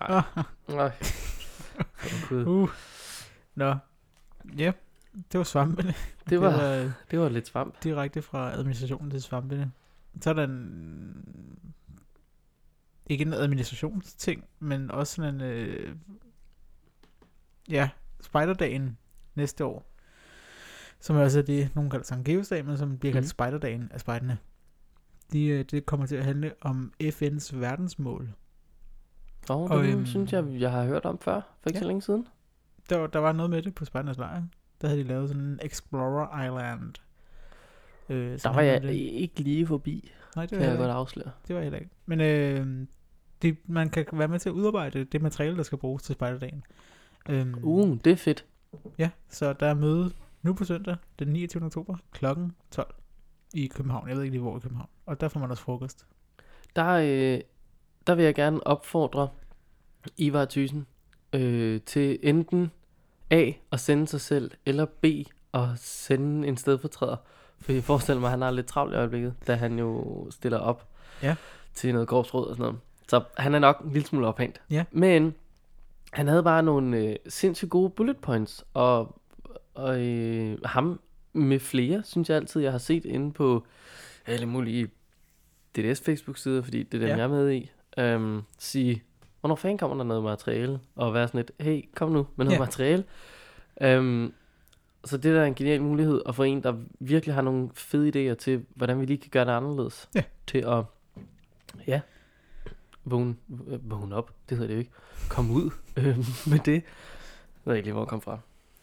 Ej. 0.00 0.22
Ej. 0.68 0.76
Åh, 0.78 0.90
Gud. 2.28 2.44
Uh. 2.46 2.68
Nå. 3.54 3.74
Ja, 4.58 4.72
det 5.32 5.38
var 5.38 5.44
svampene. 5.44 5.94
Det 6.30 6.40
var, 6.40 6.50
var 6.50 6.92
det 7.10 7.18
var 7.18 7.28
lidt 7.28 7.46
svamp. 7.46 7.82
direkte 7.82 8.22
fra 8.22 8.52
administrationen 8.52 9.10
til 9.10 9.22
svampene. 9.22 9.72
Så 10.20 10.30
er 10.30 10.34
der 10.34 10.44
en, 10.44 11.58
ikke 13.06 13.22
en 13.24 13.32
administrationsting, 13.34 14.44
men 14.58 14.90
også 14.90 15.14
sådan 15.14 15.34
en, 15.34 15.40
øh, 15.40 15.96
ja, 17.70 17.88
spejderdagen 18.20 18.98
næste 19.34 19.64
år. 19.64 19.86
Som 21.00 21.16
er 21.16 21.20
også 21.20 21.42
det, 21.42 21.74
nogen 21.74 21.90
kalder 21.90 22.04
Sankt 22.04 22.26
Geosdag, 22.26 22.64
men 22.64 22.78
som 22.78 22.98
bliver 22.98 23.12
kaldt 23.12 23.24
Mhm. 23.24 23.28
spejderdagen 23.30 23.88
af 23.92 24.00
spejderne. 24.00 24.38
De, 25.32 25.46
øh, 25.46 25.64
det 25.70 25.86
kommer 25.86 26.06
til 26.06 26.16
at 26.16 26.24
handle 26.24 26.52
om 26.60 26.92
FN's 27.02 27.56
verdensmål. 27.56 28.28
Og, 29.48 29.64
Og, 29.64 29.84
det 29.84 29.92
øhm, 29.94 30.06
synes 30.06 30.32
jeg, 30.32 30.44
jeg 30.50 30.70
har 30.70 30.84
hørt 30.84 31.04
om 31.04 31.18
før, 31.18 31.40
for 31.60 31.68
ikke 31.70 31.76
ja. 31.78 31.82
så 31.82 31.86
længe 31.86 32.02
siden. 32.02 32.26
Der, 32.90 32.96
var- 32.98 33.06
der 33.06 33.18
var 33.18 33.32
noget 33.32 33.50
med 33.50 33.62
det 33.62 33.74
på 33.74 33.84
Spejdernes 33.84 34.16
Lejr. 34.18 34.42
Der 34.80 34.88
havde 34.88 35.00
de 35.02 35.08
lavet 35.08 35.28
sådan 35.28 35.42
en 35.42 35.58
Explorer 35.62 36.44
Island. 36.46 36.94
Øh, 38.08 38.38
Der 38.42 38.48
var 38.54 38.60
jeg 38.60 38.82
det. 38.82 38.90
ikke 38.94 39.40
lige 39.40 39.66
forbi, 39.66 40.12
Nej, 40.36 40.42
det 40.46 40.50
kan 40.50 40.58
var 40.58 40.64
jeg 40.64 40.70
jeg 40.70 40.78
godt 40.78 40.90
afsløre. 40.90 41.30
Det 41.48 41.56
var 41.56 41.62
heller 41.62 41.78
ikke. 41.78 41.90
Men 42.06 42.20
øh, 42.20 42.86
det, 43.42 43.56
man 43.68 43.90
kan 43.90 44.06
være 44.12 44.28
med 44.28 44.38
til 44.38 44.48
at 44.48 44.52
udarbejde 44.52 45.04
det 45.04 45.22
materiale, 45.22 45.56
der 45.56 45.62
skal 45.62 45.78
bruges 45.78 46.02
til 46.02 46.14
spejderdagen. 46.14 46.64
Øhm, 47.28 47.54
Uh, 47.62 47.98
det 48.04 48.12
er 48.12 48.16
fedt. 48.16 48.46
Ja, 48.98 49.10
så 49.28 49.52
der 49.52 49.66
er 49.66 49.74
møde 49.74 50.12
nu 50.42 50.52
på 50.54 50.64
søndag, 50.64 50.96
den 51.18 51.28
29. 51.28 51.62
oktober, 51.64 51.96
klokken 52.12 52.52
12 52.70 52.94
i 53.54 53.66
København. 53.66 54.08
Jeg 54.08 54.16
ved 54.16 54.22
ikke 54.22 54.32
lige, 54.34 54.42
hvor 54.42 54.56
i 54.56 54.60
København. 54.60 54.88
Og 55.06 55.20
der 55.20 55.28
får 55.28 55.40
man 55.40 55.50
også 55.50 55.62
frokost. 55.62 56.06
Der, 56.76 56.86
øh, 56.88 57.40
der 58.06 58.14
vil 58.14 58.24
jeg 58.24 58.34
gerne 58.34 58.66
opfordre 58.66 59.28
Ivar 60.16 60.44
Thyssen 60.44 60.86
øh, 61.32 61.80
til 61.80 62.18
enten 62.22 62.70
A 63.30 63.52
at 63.72 63.80
sende 63.80 64.06
sig 64.08 64.20
selv, 64.20 64.50
eller 64.66 64.84
B 64.84 65.04
at 65.54 65.68
sende 65.76 66.48
en 66.48 66.56
stedfortræder. 66.56 67.16
For 67.60 67.72
jeg 67.72 67.84
forestiller 67.84 68.20
mig, 68.20 68.26
at 68.28 68.30
han 68.30 68.42
har 68.42 68.50
lidt 68.50 68.66
travlt 68.66 68.94
i 68.94 68.96
øjeblikket, 68.96 69.34
da 69.46 69.54
han 69.54 69.78
jo 69.78 70.26
stiller 70.30 70.58
op 70.58 70.88
Ja. 71.22 71.36
til 71.74 71.92
noget 71.92 72.08
korpsråd 72.08 72.46
og 72.46 72.54
sådan 72.56 72.62
noget. 72.62 72.80
Så 73.08 73.22
han 73.38 73.54
er 73.54 73.58
nok 73.58 73.80
en 73.84 73.92
lille 73.92 74.06
smule 74.08 74.26
ophængt. 74.26 74.60
Ja. 74.70 74.84
Men 74.90 75.34
han 76.12 76.28
havde 76.28 76.42
bare 76.42 76.62
nogle 76.62 76.96
øh, 76.98 77.16
sindssygt 77.28 77.70
gode 77.70 77.90
bullet 77.90 78.16
points, 78.16 78.64
og, 78.74 79.20
og 79.74 80.00
øh, 80.06 80.58
ham 80.64 81.00
med 81.32 81.58
flere, 81.60 82.02
synes 82.04 82.28
jeg 82.28 82.36
altid, 82.36 82.60
jeg 82.62 82.72
har 82.72 82.78
set 82.78 83.04
inde 83.04 83.32
på 83.32 83.66
alle 84.26 84.46
mulige 84.46 84.88
DDS 85.76 86.00
Facebook-sider, 86.00 86.62
fordi 86.62 86.82
det 86.82 86.94
er 86.94 86.98
dem, 86.98 87.08
Ja. 87.08 87.16
jeg 87.16 87.24
er 87.24 87.28
med 87.28 87.52
i, 87.52 87.70
øhm, 87.98 88.42
sige, 88.58 89.02
hvornår 89.46 89.56
fanden 89.56 89.78
kommer 89.78 89.96
der 89.96 90.04
noget 90.04 90.22
materiale, 90.24 90.80
og 90.96 91.14
være 91.14 91.28
sådan 91.28 91.38
lidt, 91.38 91.52
hey, 91.60 91.88
kom 91.94 92.10
nu 92.12 92.26
med 92.36 92.44
noget 92.44 92.58
Ja. 92.58 92.64
materiale. 92.64 93.04
Øhm, 93.80 94.32
så 95.04 95.16
det 95.16 95.34
der 95.34 95.40
er 95.40 95.44
en 95.44 95.54
genial 95.54 95.82
mulighed, 95.82 96.22
at 96.26 96.34
få 96.34 96.42
en, 96.42 96.62
der 96.62 96.74
virkelig 97.00 97.34
har 97.34 97.42
nogle 97.42 97.70
fede 97.74 98.30
idéer 98.32 98.34
til, 98.34 98.64
hvordan 98.74 99.00
vi 99.00 99.04
lige 99.06 99.18
kan 99.18 99.30
gøre 99.30 99.44
det 99.44 99.50
anderledes. 99.52 100.08
Ja. 100.14 100.22
Til 100.46 100.58
at, 100.58 100.84
ja, 101.86 102.00
vågne, 103.04 103.36
øh, 103.68 103.90
vågne 103.90 104.14
op, 104.16 104.30
det 104.48 104.58
hedder 104.58 104.68
det 104.68 104.74
jo 104.74 104.78
ikke, 104.78 104.90
komme 105.30 105.52
ud 105.52 105.70
øh, 105.98 106.18
med 106.50 106.58
det. 106.64 106.72
Jeg 106.72 106.82
ved 107.64 107.74
ikke 107.74 107.86
lige, 107.86 107.92
hvor 107.92 108.02
jeg 108.02 108.08
kom 108.08 108.20
fra. 108.20 108.38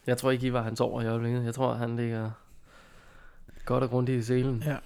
Jeg 0.08 0.17
tror 0.17 0.32
ikke, 0.32 0.48
I 0.48 0.53
var 0.53 0.62
hans 0.62 0.82
over 0.82 1.01
i 1.01 1.08
øjeblikket. 1.08 1.46
Jeg 1.46 1.53
tror, 1.53 1.74
han 1.74 1.96
ligger 1.96 2.32
godt 3.65 3.84
og 3.84 3.89
grundigt 3.89 4.20
i 4.20 4.24
selen. 4.24 4.63
Ja, 4.65 4.77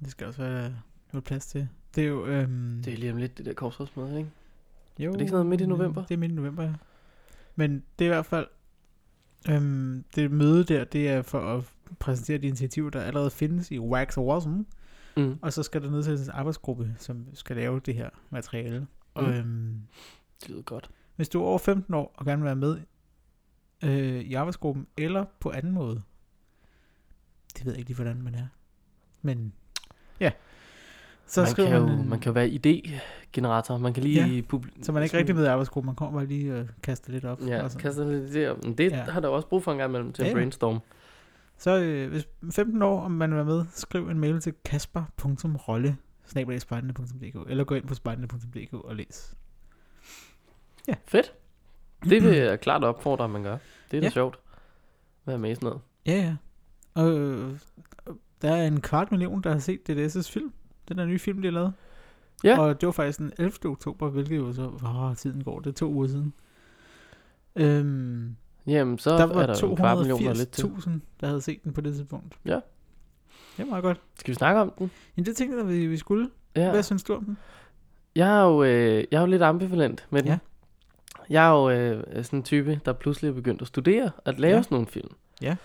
det 0.00 0.10
skal 0.10 0.26
også 0.26 0.42
være 0.42 0.72
noget 1.12 1.24
plads 1.24 1.46
til. 1.46 1.68
Det 1.94 2.04
er 2.04 2.08
jo... 2.08 2.26
Øhm, 2.26 2.82
Det 2.84 2.92
er 2.92 2.96
lige 2.96 3.12
om 3.12 3.16
lidt, 3.18 3.38
det 3.38 3.46
der 3.46 3.52
korsrådsmøde, 3.54 4.18
ikke? 4.18 4.30
Jo, 4.98 5.12
det 5.12 5.20
ikke 5.20 5.30
sådan 5.30 5.32
noget 5.32 5.46
midt 5.46 5.60
i 5.60 5.66
november? 5.66 6.04
Det 6.04 6.14
er 6.14 6.18
midt 6.18 6.32
i 6.32 6.34
november, 6.34 6.62
ja. 6.62 6.72
Men 7.56 7.82
det 7.98 8.04
er 8.04 8.08
i 8.08 8.14
hvert 8.14 8.26
fald 8.26 8.46
Øhm, 9.50 10.04
det 10.14 10.30
møde 10.30 10.64
der, 10.64 10.84
det 10.84 11.08
er 11.08 11.22
for 11.22 11.40
at 11.40 11.72
præsentere 11.98 12.38
de 12.38 12.46
initiativer, 12.46 12.90
der 12.90 13.00
allerede 13.02 13.30
findes 13.30 13.70
i 13.70 13.78
Wax 13.78 14.16
Awesome. 14.18 14.64
Mm. 15.16 15.38
Og 15.42 15.52
så 15.52 15.62
skal 15.62 15.82
der 15.82 15.90
nedsættes 15.90 16.26
en 16.26 16.32
arbejdsgruppe, 16.34 16.94
som 16.98 17.26
skal 17.34 17.56
lave 17.56 17.80
det 17.80 17.94
her 17.94 18.10
materiale. 18.30 18.80
Mm. 18.80 18.86
Og, 19.14 19.32
øhm, 19.34 19.80
Det 20.40 20.48
lyder 20.48 20.62
godt. 20.62 20.90
hvis 21.16 21.28
du 21.28 21.40
er 21.42 21.46
over 21.46 21.58
15 21.58 21.94
år 21.94 22.14
og 22.16 22.26
gerne 22.26 22.42
vil 22.42 22.46
være 22.46 22.56
med 22.56 22.80
øh, 23.84 24.20
i 24.20 24.34
arbejdsgruppen, 24.34 24.86
eller 24.96 25.24
på 25.40 25.50
anden 25.50 25.72
måde, 25.72 26.02
det 27.56 27.64
ved 27.64 27.72
jeg 27.72 27.78
ikke 27.78 27.88
lige, 27.90 27.96
hvordan 27.96 28.22
man 28.22 28.34
er. 28.34 28.46
Men 29.22 29.52
ja, 30.20 30.32
så 31.26 31.40
man, 31.42 31.54
kan 31.54 31.74
jo, 31.76 31.86
man, 31.86 31.98
en- 31.98 32.08
man 32.08 32.20
kan 32.20 32.30
jo 32.30 32.34
være 32.34 32.48
idégenerator. 32.48 33.76
Man 33.76 33.92
kan 33.94 34.02
lige... 34.02 34.26
Ja, 34.26 34.42
publi- 34.52 34.82
så 34.82 34.92
man 34.92 35.02
er 35.02 35.04
ikke 35.04 35.18
rigtig 35.18 35.34
med 35.34 35.44
i 35.44 35.46
arbejdsgruppen, 35.46 35.86
man 35.86 35.94
kommer 35.94 36.18
bare 36.20 36.26
lige 36.28 36.56
og 36.58 36.66
kaster 36.82 37.12
lidt 37.12 37.24
op. 37.24 37.40
Ja, 37.46 37.62
og 37.62 37.70
sådan. 37.70 37.82
kaster 37.82 38.10
lidt 38.10 38.34
der. 38.34 38.54
Men 38.62 38.78
det 38.78 38.90
Ja. 38.92 38.96
ja. 38.96 39.02
har 39.04 39.20
der 39.20 39.28
også 39.28 39.48
brug 39.48 39.62
for 39.62 39.72
en 39.72 39.78
gang 39.78 39.90
imellem 39.90 40.12
til 40.12 40.22
Ja, 40.22 40.28
at 40.28 40.34
ja. 40.34 40.38
brainstorm. 40.38 40.78
Så 41.58 41.78
øh, 41.78 42.10
hvis 42.10 42.28
15 42.52 42.82
år, 42.82 43.00
om 43.00 43.10
man 43.10 43.30
vil 43.30 43.36
være 43.36 43.44
med, 43.44 43.64
skriv 43.74 44.08
en 44.08 44.18
mail 44.18 44.40
til 44.40 44.54
kasper.rolle 44.64 45.96
eller 46.36 47.64
gå 47.64 47.74
ind 47.74 47.86
på 47.86 47.94
spejdende.dk 47.94 48.74
og 48.74 48.96
læs. 48.96 49.34
Fedt. 51.04 51.32
Det 52.04 52.22
vil 52.22 52.34
jeg 52.38 52.60
klart 52.60 52.84
opfordre, 52.84 53.24
at 53.24 53.30
man 53.30 53.42
gør. 53.42 53.58
Det 53.90 53.96
er 53.96 54.00
da 54.00 54.06
Ja. 54.06 54.10
sjovt. 54.10 54.38
Være 55.26 55.38
med 55.38 55.50
i 55.50 55.54
sådan 55.54 55.66
noget. 55.66 55.80
Ja, 56.06 56.12
ja. 56.22 56.36
Og 56.94 57.18
øh, 57.18 57.58
der 58.42 58.52
er 58.52 58.66
en 58.66 58.80
kvart 58.80 59.10
million, 59.10 59.42
der 59.42 59.52
har 59.52 59.58
set 59.58 59.80
DDS' 59.90 60.32
film. 60.32 60.52
Den 60.88 60.98
der 60.98 61.04
nye 61.04 61.18
film, 61.18 61.42
de 61.42 61.46
har 61.48 61.52
lavet. 61.52 61.72
Ja. 62.44 62.60
Og 62.60 62.80
det 62.80 62.86
var 62.86 62.92
faktisk 62.92 63.18
den 63.18 63.32
11. 63.38 63.52
oktober, 63.64 64.08
hvilket 64.08 64.36
jo 64.36 64.52
så, 64.52 64.66
hvor 64.66 65.14
tiden 65.18 65.44
går, 65.44 65.60
det 65.60 65.66
er 65.66 65.74
to 65.74 65.92
uger 65.92 66.06
siden. 66.06 66.32
Øhm, 67.56 68.36
Jamen, 68.66 68.98
så 68.98 69.10
der 69.10 69.22
er 69.22 69.26
var 69.26 69.34
der 69.34 69.46
der 69.46 70.32
er 70.32 70.34
til. 70.34 70.64
280.000, 70.64 70.90
der 71.20 71.26
havde 71.26 71.40
set 71.40 71.64
den 71.64 71.72
på 71.72 71.80
det 71.80 71.94
tidspunkt. 71.94 72.38
Ja. 72.44 72.60
Det 73.56 73.62
er 73.62 73.66
meget 73.66 73.82
godt. 73.82 74.00
Skal 74.18 74.30
vi 74.30 74.34
snakke 74.34 74.60
om 74.60 74.72
den? 74.78 74.90
Men 75.16 75.26
det 75.26 75.36
tænkte 75.36 75.58
jeg, 75.58 75.68
vi, 75.68 75.86
vi 75.86 75.96
skulle. 75.96 76.30
Ja. 76.56 76.70
Hvad 76.70 76.82
synes 76.82 77.02
du 77.02 77.14
om 77.14 77.24
den? 77.24 77.38
Jeg 78.16 78.38
er 78.38 78.44
jo, 78.44 78.64
øh, 78.64 79.04
jeg 79.10 79.16
er 79.16 79.20
jo 79.20 79.26
lidt 79.26 79.42
ambivalent 79.42 80.06
med 80.10 80.22
den. 80.22 80.30
Ja. 80.30 80.38
Jeg 81.30 81.46
er 81.46 81.50
jo 81.50 81.70
øh, 81.70 82.24
sådan 82.24 82.38
en 82.38 82.42
type, 82.42 82.80
der 82.84 82.92
pludselig 82.92 83.28
er 83.28 83.32
begyndt 83.32 83.62
at 83.62 83.68
studere 83.68 84.10
at 84.24 84.40
lave 84.40 84.56
ja. 84.56 84.62
sådan 84.62 84.74
nogle 84.74 84.86
film. 84.86 85.08
Ja. 85.42 85.56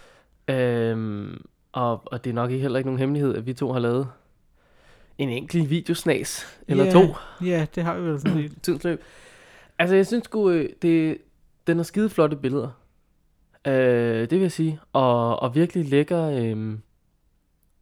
Øhm, 0.48 1.46
og, 1.72 2.02
og 2.06 2.24
det 2.24 2.30
er 2.30 2.34
nok 2.34 2.52
ikke 2.52 2.62
heller 2.62 2.78
ikke 2.78 2.88
nogen 2.88 3.00
hemmelighed, 3.00 3.36
at 3.36 3.46
vi 3.46 3.54
to 3.54 3.72
har 3.72 3.80
lavet 3.80 4.08
en 5.22 5.30
enkelt 5.30 5.70
videosnas, 5.70 6.60
eller 6.68 6.86
Ja. 6.86 6.92
to, 6.92 7.16
Ja, 7.46 7.66
det 7.76 7.84
har 7.84 7.98
vi 7.98 8.02
vel 8.08 8.20
sådan 8.20 8.38
lidt. 8.38 8.62
tidens 8.64 8.84
løb. 8.84 9.02
Altså, 9.80 9.96
jeg 9.96 10.08
synes 10.08 10.24
sgu, 10.24 10.50
øh, 10.50 10.70
det, 10.82 11.18
den 11.68 11.78
har 11.78 11.84
skide 11.84 12.10
flotte 12.10 12.36
billeder. 12.38 12.70
Øh, 13.68 14.20
det 14.22 14.32
vil 14.32 14.42
jeg 14.42 14.52
sige. 14.52 14.80
Og, 14.94 15.40
og 15.42 15.56
virkelig 15.56 15.86
lækker... 15.90 16.24
Øh, 16.30 16.78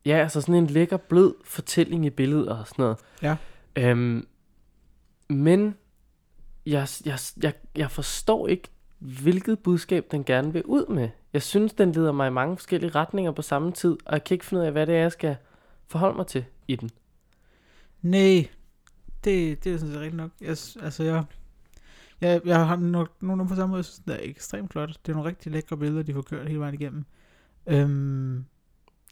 ja, 0.06 0.18
altså 0.18 0.42
sådan 0.42 0.56
en 0.56 0.68
lækker, 0.68 0.98
blød 0.98 1.34
fortælling 1.44 2.06
i 2.06 2.10
billedet 2.10 2.50
og 2.50 2.68
sådan 2.68 2.84
noget. 2.84 2.98
Ja. 3.22 3.36
Øhm, 3.76 4.28
men 5.30 5.76
jeg, 6.66 6.88
jeg, 7.06 7.18
jeg, 7.44 7.54
jeg 7.78 7.92
forstår 7.92 8.48
ikke, 8.48 8.68
hvilket 9.00 9.60
budskab 9.60 10.06
den 10.12 10.24
gerne 10.24 10.54
vil 10.54 10.64
ud 10.66 10.86
med. 10.86 11.10
Jeg 11.34 11.42
synes, 11.42 11.74
den 11.74 11.92
leder 11.92 12.12
mig 12.12 12.28
i 12.28 12.32
mange 12.32 12.58
forskellige 12.58 12.92
retninger 12.96 13.32
på 13.32 13.42
samme 13.42 13.72
tid, 13.72 13.98
og 14.06 14.14
jeg 14.14 14.24
kan 14.24 14.36
ikke 14.36 14.46
finde 14.46 14.62
ud 14.62 14.66
af, 14.66 14.72
hvad 14.72 14.88
det 14.88 14.96
er, 14.96 15.00
jeg 15.00 15.12
skal 15.12 15.36
forholde 15.88 16.18
mig 16.18 16.28
til 16.28 16.46
i 16.68 16.76
den. 16.76 16.90
Nej, 18.02 18.48
det, 19.24 19.64
det 19.64 19.74
er 19.74 19.78
sådan 19.78 19.92
set 19.94 20.00
rigtigt 20.02 20.16
nok. 20.18 20.32
Jeg, 20.42 20.50
altså, 20.82 21.04
jeg, 21.04 21.24
jeg, 22.22 22.42
jeg 22.46 22.68
har 22.68 22.76
nok 22.76 23.22
nogen 23.22 23.48
på 23.48 23.56
samme 23.56 23.68
måde, 23.72 23.78
jeg 23.80 23.86
synes, 23.86 24.00
det 24.08 24.14
er 24.16 24.30
ekstremt 24.30 24.72
flot. 24.72 24.90
Det 25.06 25.12
er 25.12 25.16
nogle 25.16 25.30
rigtig 25.30 25.52
lækre 25.52 25.78
billeder, 25.78 26.04
de 26.04 26.14
får 26.14 26.22
kørt 26.22 26.48
hele 26.48 26.60
vejen 26.60 26.74
igennem. 26.74 27.06
Øhm, 27.68 28.46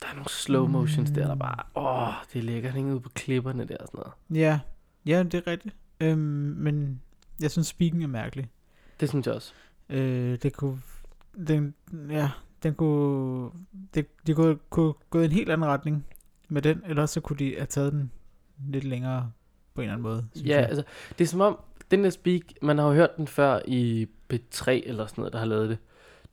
Der 0.01 0.07
er 0.07 0.13
nogle 0.13 0.29
slow 0.29 0.67
motions 0.67 1.11
der, 1.11 1.27
der 1.27 1.33
Mm. 1.33 1.39
bare, 1.39 1.63
åh, 1.75 2.13
det 2.33 2.39
er 2.39 2.43
lækkert, 2.43 2.73
hænge 2.73 2.95
ud 2.95 2.99
på 2.99 3.09
klipperne 3.09 3.65
der 3.65 3.77
og 3.77 3.87
sådan 3.87 3.99
noget. 3.99 4.41
ja, 4.43 4.59
ja, 5.05 5.23
det 5.23 5.33
er 5.33 5.47
rigtigt. 5.47 5.75
Øhm, 5.99 6.19
men 6.57 7.01
jeg 7.41 7.51
synes, 7.51 7.67
speaking 7.67 8.03
er 8.03 8.07
mærkelig. 8.07 8.49
Det 8.99 9.09
synes 9.09 9.27
jeg 9.27 9.35
også. 9.35 9.53
Øh, 9.89 10.37
det 10.43 10.53
kunne, 10.53 10.79
den, 11.47 11.73
ja, 12.09 12.29
den 12.63 12.73
kunne, 12.75 13.51
det, 13.93 14.27
de 14.27 14.33
kunne, 14.33 14.57
kunne 14.69 14.93
gå 15.09 15.19
i 15.21 15.25
en 15.25 15.31
helt 15.31 15.49
anden 15.49 15.67
retning 15.67 16.05
med 16.49 16.61
den, 16.61 16.81
eller 16.85 17.05
så 17.05 17.21
kunne 17.21 17.37
de 17.39 17.53
have 17.55 17.65
taget 17.65 17.93
den 17.93 18.11
lidt 18.69 18.83
længere 18.83 19.31
på 19.73 19.81
en 19.81 19.85
eller 19.85 19.93
anden 19.93 20.03
måde. 20.03 20.25
synes 20.35 20.47
Ja, 20.49 20.55
jeg. 20.55 20.65
altså, 20.67 20.83
det 21.17 21.23
er 21.23 21.27
som 21.27 21.41
om, 21.41 21.59
den 21.91 22.03
der 22.03 22.09
speak, 22.09 22.41
man 22.61 22.77
har 22.77 22.87
jo 22.87 22.93
hørt 22.93 23.17
den 23.17 23.27
før 23.27 23.59
i 23.67 24.07
B3 24.33 24.69
eller 24.69 25.05
sådan 25.07 25.21
noget, 25.21 25.33
der 25.33 25.39
har 25.39 25.45
lavet 25.45 25.69
det. 25.69 25.77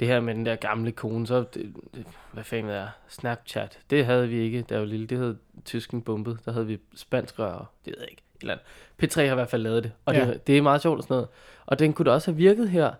Det 0.00 0.09
her 0.09 0.21
med 0.21 0.35
den 0.35 0.47
der 0.47 0.57
gamle 0.57 0.93
kone, 0.93 1.26
så, 1.26 1.45
det, 1.54 1.75
det, 1.95 2.07
hvad 2.33 2.45
fanden 2.45 2.73
er 2.73 2.88
Snapchat, 3.09 3.78
det 3.90 4.07
havde 4.07 4.28
vi 4.28 4.37
ikke, 4.40 4.64
der 4.69 4.78
var 4.78 4.85
lille, 4.85 5.07
det 5.07 5.19
hed 5.19 5.37
tysken 5.64 6.02
bumpet, 6.02 6.38
der 6.45 6.52
havde 6.52 6.66
vi 6.66 6.78
spansk 6.95 7.38
rør, 7.38 7.71
det 7.85 7.93
ved 7.93 8.00
jeg 8.00 8.09
ikke, 8.11 8.23
eller 8.40 8.54
andet. 8.99 9.12
P3 9.16 9.21
har 9.21 9.31
i 9.33 9.35
hvert 9.35 9.49
fald 9.50 9.62
lavet 9.62 9.85
det, 9.85 9.93
og 10.04 10.14
Ja. 10.14 10.26
det, 10.26 10.47
det 10.47 10.59
er 10.59 10.62
meget 10.62 10.83
sjovt 10.83 10.97
og 10.97 11.02
sådan 11.02 11.14
noget. 11.14 11.28
Og 11.66 11.78
den 11.78 11.93
kunne 11.93 12.07
da 12.07 12.11
også 12.11 12.31
have 12.31 12.37
virket 12.37 12.69
her, 12.71 12.93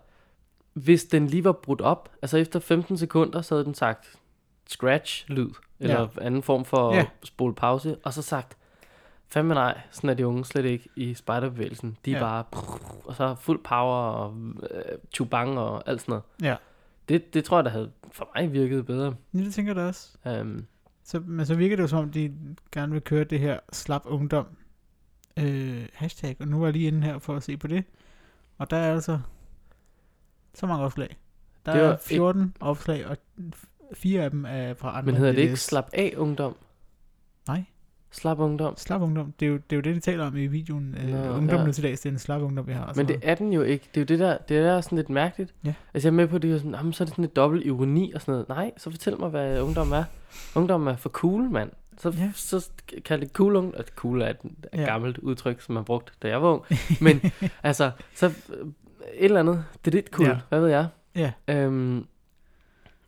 hvis 0.73 1.03
den 1.03 1.27
lige 1.27 1.43
var 1.43 1.51
brudt 1.51 1.81
op. 1.81 2.09
Altså 2.21 2.37
efter 2.37 2.59
15 2.59 2.97
sekunder, 2.97 3.41
så 3.41 3.55
havde 3.55 3.65
den 3.65 3.73
sagt 3.73 4.15
scratch-lyd, 4.69 5.49
eller 5.79 5.99
Ja. 6.01 6.07
anden 6.25 6.43
form 6.43 6.65
for 6.65 6.95
ja. 6.95 7.05
spole 7.23 7.55
pause, 7.55 7.97
og 8.03 8.13
så 8.13 8.21
sagt, 8.21 8.57
fandme 9.35 9.53
nej, 9.53 9.81
sådan 9.91 10.09
er 10.09 10.13
de 10.13 10.27
unge 10.27 10.45
slet 10.45 10.65
ikke 10.65 10.89
i 10.95 11.13
spejderbevægelsen. 11.13 11.97
De 12.05 12.11
er 12.11 12.15
Ja. 12.17 12.21
bare, 12.23 12.43
og 13.05 13.15
så 13.15 13.35
fuld 13.35 13.63
power 13.63 13.95
og 13.95 14.35
øh, 14.71 14.81
chubang 15.13 15.59
og 15.59 15.83
alt 15.89 16.01
sådan 16.01 16.11
noget. 16.11 16.23
Ja. 16.41 16.55
Det, 17.09 17.33
det 17.33 17.43
tror 17.45 17.57
jeg, 17.57 17.65
der 17.65 17.71
havde 17.71 17.91
for 18.11 18.29
mig 18.35 18.53
virket 18.53 18.85
bedre. 18.85 19.15
Ja, 19.33 19.39
det 19.39 19.53
tænker 19.53 19.69
jeg 19.69 19.75
da 19.75 19.87
også. 19.87 20.17
Um, 20.41 20.65
Så, 21.03 21.19
men 21.19 21.45
så 21.45 21.55
virker 21.55 21.75
det 21.75 21.83
jo 21.83 21.87
som 21.87 21.99
om, 21.99 22.09
de 22.11 22.33
gerne 22.71 22.91
vil 22.91 23.01
køre 23.01 23.23
det 23.23 23.39
her 23.39 23.59
slap 23.73 24.01
ungdom 24.05 24.47
øh, 25.39 25.85
hashtag, 25.93 26.35
og 26.39 26.47
nu 26.47 26.61
er 26.61 26.65
jeg 26.65 26.73
lige 26.73 26.87
inde 26.87 27.01
her 27.01 27.19
for 27.19 27.35
at 27.35 27.43
se 27.43 27.57
på 27.57 27.67
det. 27.67 27.83
Og 28.57 28.69
der 28.69 28.77
er 28.77 28.93
altså 28.93 29.19
så 30.53 30.65
mange 30.67 30.85
opslag. 30.85 31.17
Der 31.65 31.73
Det 31.73 31.81
er 31.81 31.97
14 31.97 32.55
opslag, 32.59 33.07
og 33.07 33.17
fire 33.93 34.23
af 34.23 34.31
dem 34.31 34.45
er 34.45 34.73
fra 34.73 34.89
andre. 34.97 35.05
men 35.11 35.15
hedder 35.15 35.31
det 35.33 35.41
ikke 35.41 35.57
slap 35.57 35.89
af 35.93 36.13
ungdom? 36.17 36.55
Nej. 37.47 37.63
Slap 38.15 38.39
ungdom? 38.39 38.77
Slap 38.77 39.01
ungdom. 39.01 39.33
Det 39.39 39.45
er, 39.45 39.49
jo, 39.49 39.55
det 39.55 39.71
er 39.71 39.75
jo 39.75 39.81
det, 39.81 39.95
de 39.95 39.99
taler 39.99 40.25
om 40.27 40.37
i 40.37 40.47
videoen. 40.47 40.95
Øh, 41.03 41.09
Nå, 41.09 41.17
ungdommen 41.37 41.65
ja. 41.67 41.71
til 41.71 41.83
dags, 41.83 42.01
det 42.01 42.09
er 42.09 42.13
en 42.13 42.19
slap 42.19 42.41
ungdom, 42.41 42.67
vi 42.67 42.73
har. 42.73 42.93
Men 42.95 43.07
det 43.07 43.19
er 43.21 43.35
den 43.35 43.53
jo 43.53 43.61
ikke. 43.61 43.89
Det 43.95 43.97
er 43.97 44.01
jo 44.01 44.05
det 44.05 44.19
der, 44.19 44.37
det 44.49 44.57
er 44.57 44.61
der 44.63 44.81
sådan 44.81 44.95
lidt 44.95 45.09
mærkeligt. 45.09 45.53
Ja. 45.65 45.73
Altså 45.93 46.07
jeg 46.07 46.11
er 46.11 46.15
med 46.15 46.27
på 46.27 46.37
det, 46.37 46.53
og 46.53 46.59
sådan, 46.59 46.75
jamen, 46.75 46.93
så 46.93 47.03
er 47.03 47.05
det 47.05 47.13
sådan 47.13 47.23
lidt 47.23 47.35
dobbelt 47.35 47.65
ironi 47.65 48.11
og 48.13 48.21
sådan 48.21 48.31
noget. 48.31 48.49
Nej, 48.49 48.71
så 48.77 48.91
fortæl 48.91 49.19
mig, 49.19 49.29
hvad 49.29 49.61
ungdom 49.61 49.91
er. 49.91 50.03
Ungdom 50.55 50.87
er 50.87 50.95
for 50.95 51.09
cool, 51.09 51.49
mand. 51.49 51.69
Så, 51.97 52.09
Ja. 52.09 52.31
så 52.35 52.69
kald 53.05 53.21
det 53.21 53.29
cool 53.31 53.55
ungdom. 53.55 53.73
Altså, 53.77 53.93
cool 53.95 54.21
er 54.21 54.27
et, 54.29 54.37
et 54.43 54.51
Ja. 54.73 54.83
gammelt 54.83 55.17
udtryk, 55.17 55.61
som 55.61 55.75
man 55.75 55.83
brugte, 55.85 56.11
da 56.21 56.27
jeg 56.27 56.41
var 56.41 56.49
ung. 56.49 56.63
Men 57.01 57.21
altså, 57.63 57.91
så 58.15 58.25
øh, 58.27 58.33
et 59.13 59.25
eller 59.25 59.39
andet. 59.39 59.63
Det 59.85 59.91
er 59.91 59.95
lidt 59.95 60.09
cool. 60.09 60.27
Ja. 60.27 60.37
Hvad 60.49 60.59
ved 60.59 60.69
jeg? 60.69 60.87
Ja. 61.15 61.31
Øhm, 61.47 62.05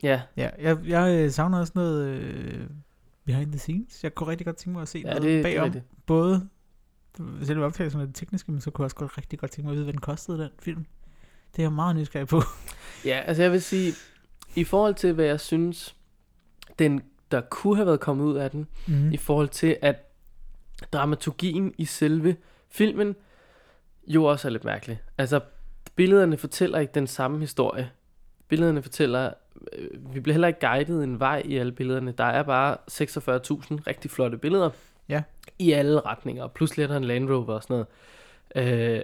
ja, 0.04 0.22
Ja, 0.38 0.50
jeg, 0.62 0.78
jeg 0.88 1.20
øh, 1.26 1.32
savner 1.32 1.60
også 1.60 1.72
noget 1.76 2.08
øh, 2.08 2.60
behind 3.28 3.52
the 3.52 3.60
scenes. 3.60 4.04
Jeg 4.04 4.16
kunne 4.16 4.30
rigtig 4.32 4.46
godt 4.46 4.58
tænke 4.58 4.74
mig 4.74 4.82
at 4.82 4.88
se 4.88 5.00
ja 5.00 5.04
noget 5.10 5.22
det, 5.24 5.32
det 5.36 5.44
bagom. 5.44 5.64
rigtigt. 5.64 5.86
Både 6.06 6.48
selve 7.44 7.66
optagelsen 7.66 8.02
af 8.02 8.08
det 8.08 8.16
tekniske, 8.16 8.52
men 8.52 8.62
så 8.62 8.72
kunne 8.72 8.84
jeg 8.84 8.86
også 8.86 8.96
godt 8.96 9.18
rigtig 9.18 9.40
godt 9.40 9.52
tænke 9.52 9.66
mig 9.66 9.72
at 9.72 9.76
vide, 9.76 9.84
hvad 9.86 9.94
den 9.94 10.02
kostede, 10.02 10.38
den 10.40 10.50
film. 10.60 10.86
Det 11.52 11.60
er 11.60 11.64
jeg 11.64 11.74
meget 11.74 11.96
nysgerrig 11.96 12.28
på. 12.28 12.42
Ja, 13.06 13.20
altså 13.26 13.44
jeg 13.44 13.52
vil 13.52 13.62
sige, 13.62 13.94
i 14.56 14.64
forhold 14.64 14.96
til, 14.96 15.14
hvad 15.14 15.26
jeg 15.26 15.40
synes, 15.40 15.96
den, 16.80 17.02
der 17.32 17.42
kunne 17.42 17.76
have 17.76 17.86
været 17.86 18.00
kommet 18.00 18.26
ud 18.26 18.36
af 18.36 18.52
den, 18.52 18.68
Mm. 18.88 19.12
i 19.12 19.18
forhold 19.18 19.50
til, 19.50 19.78
at 19.82 19.96
dramaturgien 20.94 21.74
i 21.78 21.86
selve 21.86 22.36
filmen 22.70 23.16
jo 24.08 24.24
også 24.24 24.48
er 24.48 24.52
lidt 24.52 24.64
mærkelig. 24.64 25.02
Altså, 25.18 25.40
billederne 25.96 26.38
fortæller 26.38 26.80
ikke 26.80 26.94
den 26.94 27.08
samme 27.08 27.40
historie. 27.40 27.90
Billederne 28.48 28.82
fortæller, 28.82 29.34
vi 29.94 30.20
bliver 30.20 30.34
heller 30.34 30.48
ikke 30.48 30.68
guidet 30.68 31.04
en 31.04 31.20
vej 31.20 31.42
i 31.46 31.58
alle 31.58 31.72
billederne. 31.72 32.12
Der 32.12 32.24
er 32.24 32.44
bare 32.44 32.78
46.000 32.92 33.88
rigtig 33.88 34.12
flotte 34.12 34.38
billeder. 34.38 34.70
Ja. 35.10 35.24
I 35.60 35.72
alle 35.72 36.00
retninger. 36.00 36.48
Pludselig 36.48 36.84
er 36.84 36.88
der 36.88 36.98
en 36.98 37.04
Land 37.04 37.30
Rover 37.30 37.54
og 37.54 37.64
sådan 37.64 37.86
noget. 38.56 38.94
Øh, 38.96 39.02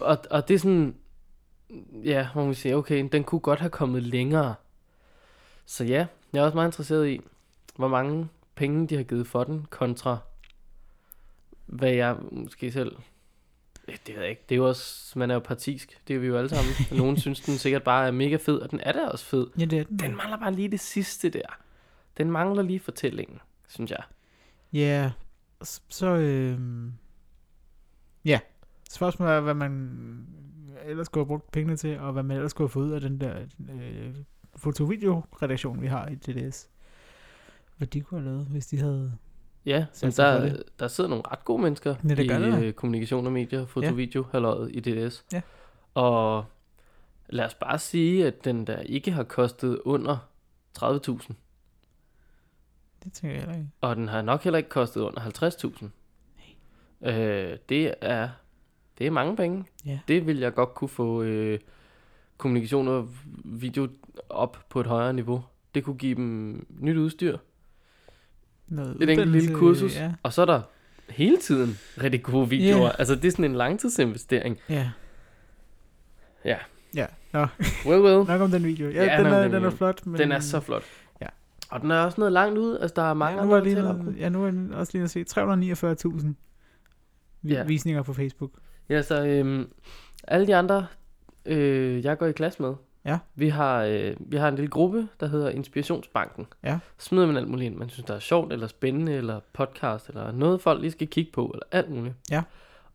og, 0.00 0.18
og 0.30 0.48
det 0.48 0.54
er 0.54 0.58
sådan, 0.58 0.94
ja, 2.04 2.28
hvor 2.32 2.44
man 2.44 2.54
siger, 2.54 2.76
okay, 2.76 3.08
den 3.12 3.24
kunne 3.24 3.40
godt 3.40 3.60
have 3.60 3.70
kommet 3.70 4.02
længere. 4.02 4.54
Så 5.66 5.84
ja, 5.84 6.06
jeg 6.32 6.40
er 6.40 6.44
også 6.44 6.56
meget 6.56 6.68
interesseret 6.68 7.08
i, 7.08 7.20
hvor 7.76 7.88
mange 7.88 8.28
penge 8.54 8.86
de 8.86 8.96
har 8.96 9.02
givet 9.02 9.26
for 9.26 9.44
den, 9.44 9.66
kontra 9.70 10.18
hvad 11.68 11.90
jeg 11.90 12.16
måske 12.30 12.72
selv... 12.72 12.96
Det 14.06 14.14
ved 14.14 14.22
jeg 14.22 14.30
ikke. 14.30 14.42
Det 14.48 14.54
er 14.54 14.56
jo 14.56 14.68
også... 14.68 15.18
Man 15.18 15.30
er 15.30 15.34
jo 15.34 15.40
partisk. 15.40 16.00
Det 16.08 16.16
er 16.16 16.20
vi 16.20 16.26
jo 16.26 16.36
alle 16.36 16.48
sammen. 16.48 16.72
Og 16.90 16.96
Nogen 16.96 17.16
synes, 17.16 17.40
den 17.40 17.54
sikkert 17.58 17.82
bare 17.82 18.06
er 18.06 18.10
mega 18.10 18.36
fed, 18.36 18.58
og 18.58 18.70
den 18.70 18.80
er 18.82 18.92
da 18.92 19.06
også 19.06 19.24
fed. 19.24 19.46
Ja, 19.58 19.64
det 19.64 19.78
er 19.78 19.84
den. 19.84 19.98
Den 19.98 20.16
mangler 20.16 20.36
bare 20.38 20.52
lige 20.52 20.68
det 20.68 20.80
sidste 20.80 21.30
der. 21.30 21.58
Den 22.18 22.30
mangler 22.30 22.62
lige 22.62 22.80
fortællingen, 22.80 23.38
synes 23.68 23.90
jeg. 23.90 24.02
Ja, 24.72 25.10
s- 25.64 25.82
så... 25.88 26.06
Øh, 26.06 26.58
ja, 28.24 28.40
Spørgsmålet 28.90 29.34
er, 29.34 29.40
hvad 29.40 29.54
man 29.54 30.26
ellers 30.84 31.06
skulle 31.06 31.24
have 31.24 31.28
brugt 31.28 31.50
pengene 31.52 31.76
til, 31.76 31.98
og 31.98 32.12
hvad 32.12 32.22
man 32.22 32.36
ellers 32.36 32.50
skulle 32.50 32.68
have 32.68 32.72
fået 32.72 32.86
ud 32.86 32.92
af 32.92 33.00
den 33.00 33.20
der 33.20 33.38
øh, 33.70 34.14
foto-video-redaktion, 34.56 35.82
vi 35.82 35.86
har 35.86 36.08
i 36.08 36.14
DDS. 36.14 36.68
Hvad 37.76 37.86
de 37.88 38.00
kunne 38.00 38.20
have 38.20 38.32
lavet, 38.32 38.46
hvis 38.46 38.66
de 38.66 38.78
havde... 38.78 39.12
Ja, 39.66 39.86
men 40.02 40.10
der, 40.12 40.40
det. 40.40 40.62
der 40.78 40.88
sidder 40.88 41.10
nogle 41.10 41.22
ret 41.32 41.44
gode 41.44 41.62
mennesker 41.62 41.94
Ja, 42.08 42.14
det 42.14 42.28
gør 42.28 42.38
i 42.38 42.42
der 42.42 42.50
da. 42.50 42.64
øh, 42.64 42.72
kommunikation 42.72 43.26
og 43.26 43.32
medier, 43.32 43.66
foto, 43.66 43.86
Ja. 43.86 43.92
video, 43.92 44.24
halløjet 44.32 44.70
i 44.74 44.80
DDS. 44.80 45.24
Ja. 45.32 45.40
Og 45.94 46.44
lad 47.28 47.44
os 47.44 47.54
bare 47.54 47.78
sige, 47.78 48.26
at 48.26 48.44
den 48.44 48.66
der 48.66 48.80
ikke 48.80 49.10
har 49.10 49.22
kostet 49.22 49.78
under 49.84 50.16
30.000, 50.78 51.34
Det 53.04 53.12
tænker 53.12 53.34
jeg 53.36 53.40
heller 53.40 53.54
ikke. 53.54 53.68
og 53.80 53.96
den 53.96 54.08
har 54.08 54.22
nok 54.22 54.44
heller 54.44 54.58
ikke 54.58 54.70
kostet 54.70 55.00
under 55.00 55.20
50.000. 55.20 55.84
Øh, 57.08 57.56
det 57.68 57.94
er 58.00 58.28
det 58.98 59.06
er 59.06 59.10
mange 59.10 59.36
penge. 59.36 59.64
Ja. 59.86 59.98
Det 60.08 60.26
vil 60.26 60.38
jeg 60.38 60.54
godt 60.54 60.74
kunne 60.74 60.88
få 60.88 61.22
øh, 61.22 61.58
kommunikation 62.36 62.88
og 62.88 63.08
video 63.44 63.88
op 64.28 64.58
på 64.68 64.80
et 64.80 64.86
højere 64.86 65.12
niveau. 65.12 65.44
Det 65.74 65.84
kunne 65.84 65.96
give 65.98 66.14
dem 66.14 66.66
nyt 66.80 66.96
udstyr, 66.96 67.38
Noget 68.68 69.02
et 69.02 69.10
enkelt 69.10 69.30
lille 69.32 69.54
kursus, 69.54 69.96
Ja. 69.96 70.12
og 70.22 70.32
så 70.32 70.42
er 70.42 70.46
der 70.46 70.60
hele 71.10 71.36
tiden 71.36 71.78
rigtig 72.02 72.22
gode 72.22 72.48
videoer. 72.48 72.82
Ja. 72.84 72.90
Altså 72.98 73.14
det 73.14 73.24
er 73.24 73.30
sådan 73.30 73.44
en 73.44 73.54
langtidsinvestering. 73.54 74.58
ja. 74.68 74.90
Ja. 76.44 76.56
Ja, 76.94 77.06
nå, 77.32 77.46
Well, 77.86 78.02
well. 78.02 78.26
nok 78.28 78.40
om 78.40 78.50
den 78.50 78.64
video. 78.64 78.88
Ja, 78.90 79.04
Ja, 79.04 79.18
den, 79.18 79.26
er, 79.26 79.42
den 79.42 79.52
den 79.52 79.64
er 79.64 79.70
flot. 79.70 80.06
Men 80.06 80.20
Den 80.20 80.32
er 80.32 80.40
så 80.40 80.60
flot. 80.60 80.82
Ja. 81.20 81.26
Og 81.70 81.80
den 81.80 81.90
er 81.90 81.96
også 82.00 82.20
noget 82.20 82.32
langt 82.32 82.58
ud. 82.58 82.78
Altså, 82.78 82.92
der 82.96 83.02
er 83.02 83.14
mange 83.14 83.38
ja, 83.40 83.44
nu 83.46 83.54
andre 83.54 83.64
lige, 83.68 83.82
noget- 83.82 84.16
ja, 84.18 84.28
nu 84.28 84.44
er 84.44 84.46
jeg 84.52 84.74
også 84.74 84.92
lige 84.94 85.04
at 85.04 85.10
se 85.10 85.24
349.000 85.24 86.26
vi- 87.42 87.52
Ja. 87.54 87.64
visninger 87.64 88.02
på 88.02 88.12
Facebook. 88.12 88.50
Ja, 88.88 89.02
så 89.02 89.26
øhm, 89.26 89.68
alle 90.28 90.46
de 90.46 90.56
andre, 90.56 90.86
øh, 91.46 92.04
jeg 92.04 92.18
går 92.18 92.26
i 92.26 92.32
klasse 92.32 92.62
med, 92.62 92.74
Ja. 93.04 93.18
vi, 93.34 93.48
har, 93.48 93.82
øh, 93.82 94.16
vi 94.20 94.36
har 94.36 94.48
en 94.48 94.54
lille 94.54 94.70
gruppe, 94.70 95.08
der 95.20 95.26
hedder 95.26 95.48
Inspirationsbanken. 95.50 96.46
Ja. 96.64 96.78
Smider 96.98 97.26
man 97.26 97.36
alt 97.36 97.48
muligt 97.48 97.66
ind, 97.70 97.76
man 97.76 97.88
synes, 97.88 98.06
der 98.06 98.14
er 98.14 98.18
sjovt, 98.18 98.52
eller 98.52 98.66
spændende, 98.66 99.12
eller 99.12 99.40
podcast, 99.52 100.08
eller 100.08 100.32
noget, 100.32 100.60
folk 100.60 100.80
lige 100.80 100.90
skal 100.90 101.08
kigge 101.08 101.32
på, 101.32 101.46
eller 101.46 101.66
alt 101.72 101.90
muligt. 101.90 102.14
Ja. 102.30 102.42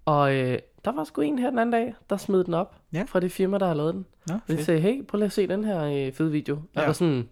Og 0.05 0.35
øh, 0.35 0.59
der 0.85 0.91
var 0.91 1.03
sgu 1.03 1.21
en 1.21 1.39
her 1.39 1.49
den 1.49 1.59
anden 1.59 1.73
dag, 1.73 1.95
der 2.09 2.17
smed 2.17 2.43
den 2.43 2.53
op 2.53 2.75
Ja. 2.93 3.03
fra 3.07 3.19
det 3.19 3.31
firma, 3.31 3.57
der 3.57 3.67
har 3.67 3.73
lavet 3.73 3.93
den. 3.93 4.05
Nå, 4.27 4.33
Og 4.33 4.41
de 4.47 4.63
sagde, 4.65 4.81
hey, 4.81 5.05
prøv 5.05 5.17
lige 5.17 5.25
at 5.25 5.31
se 5.31 5.47
den 5.47 5.63
her 5.63 5.83
øh, 6.07 6.13
fede 6.13 6.31
video. 6.31 6.55
Og 6.55 6.61
Ja. 6.75 6.85
var 6.85 6.93
sådan, 6.93 7.29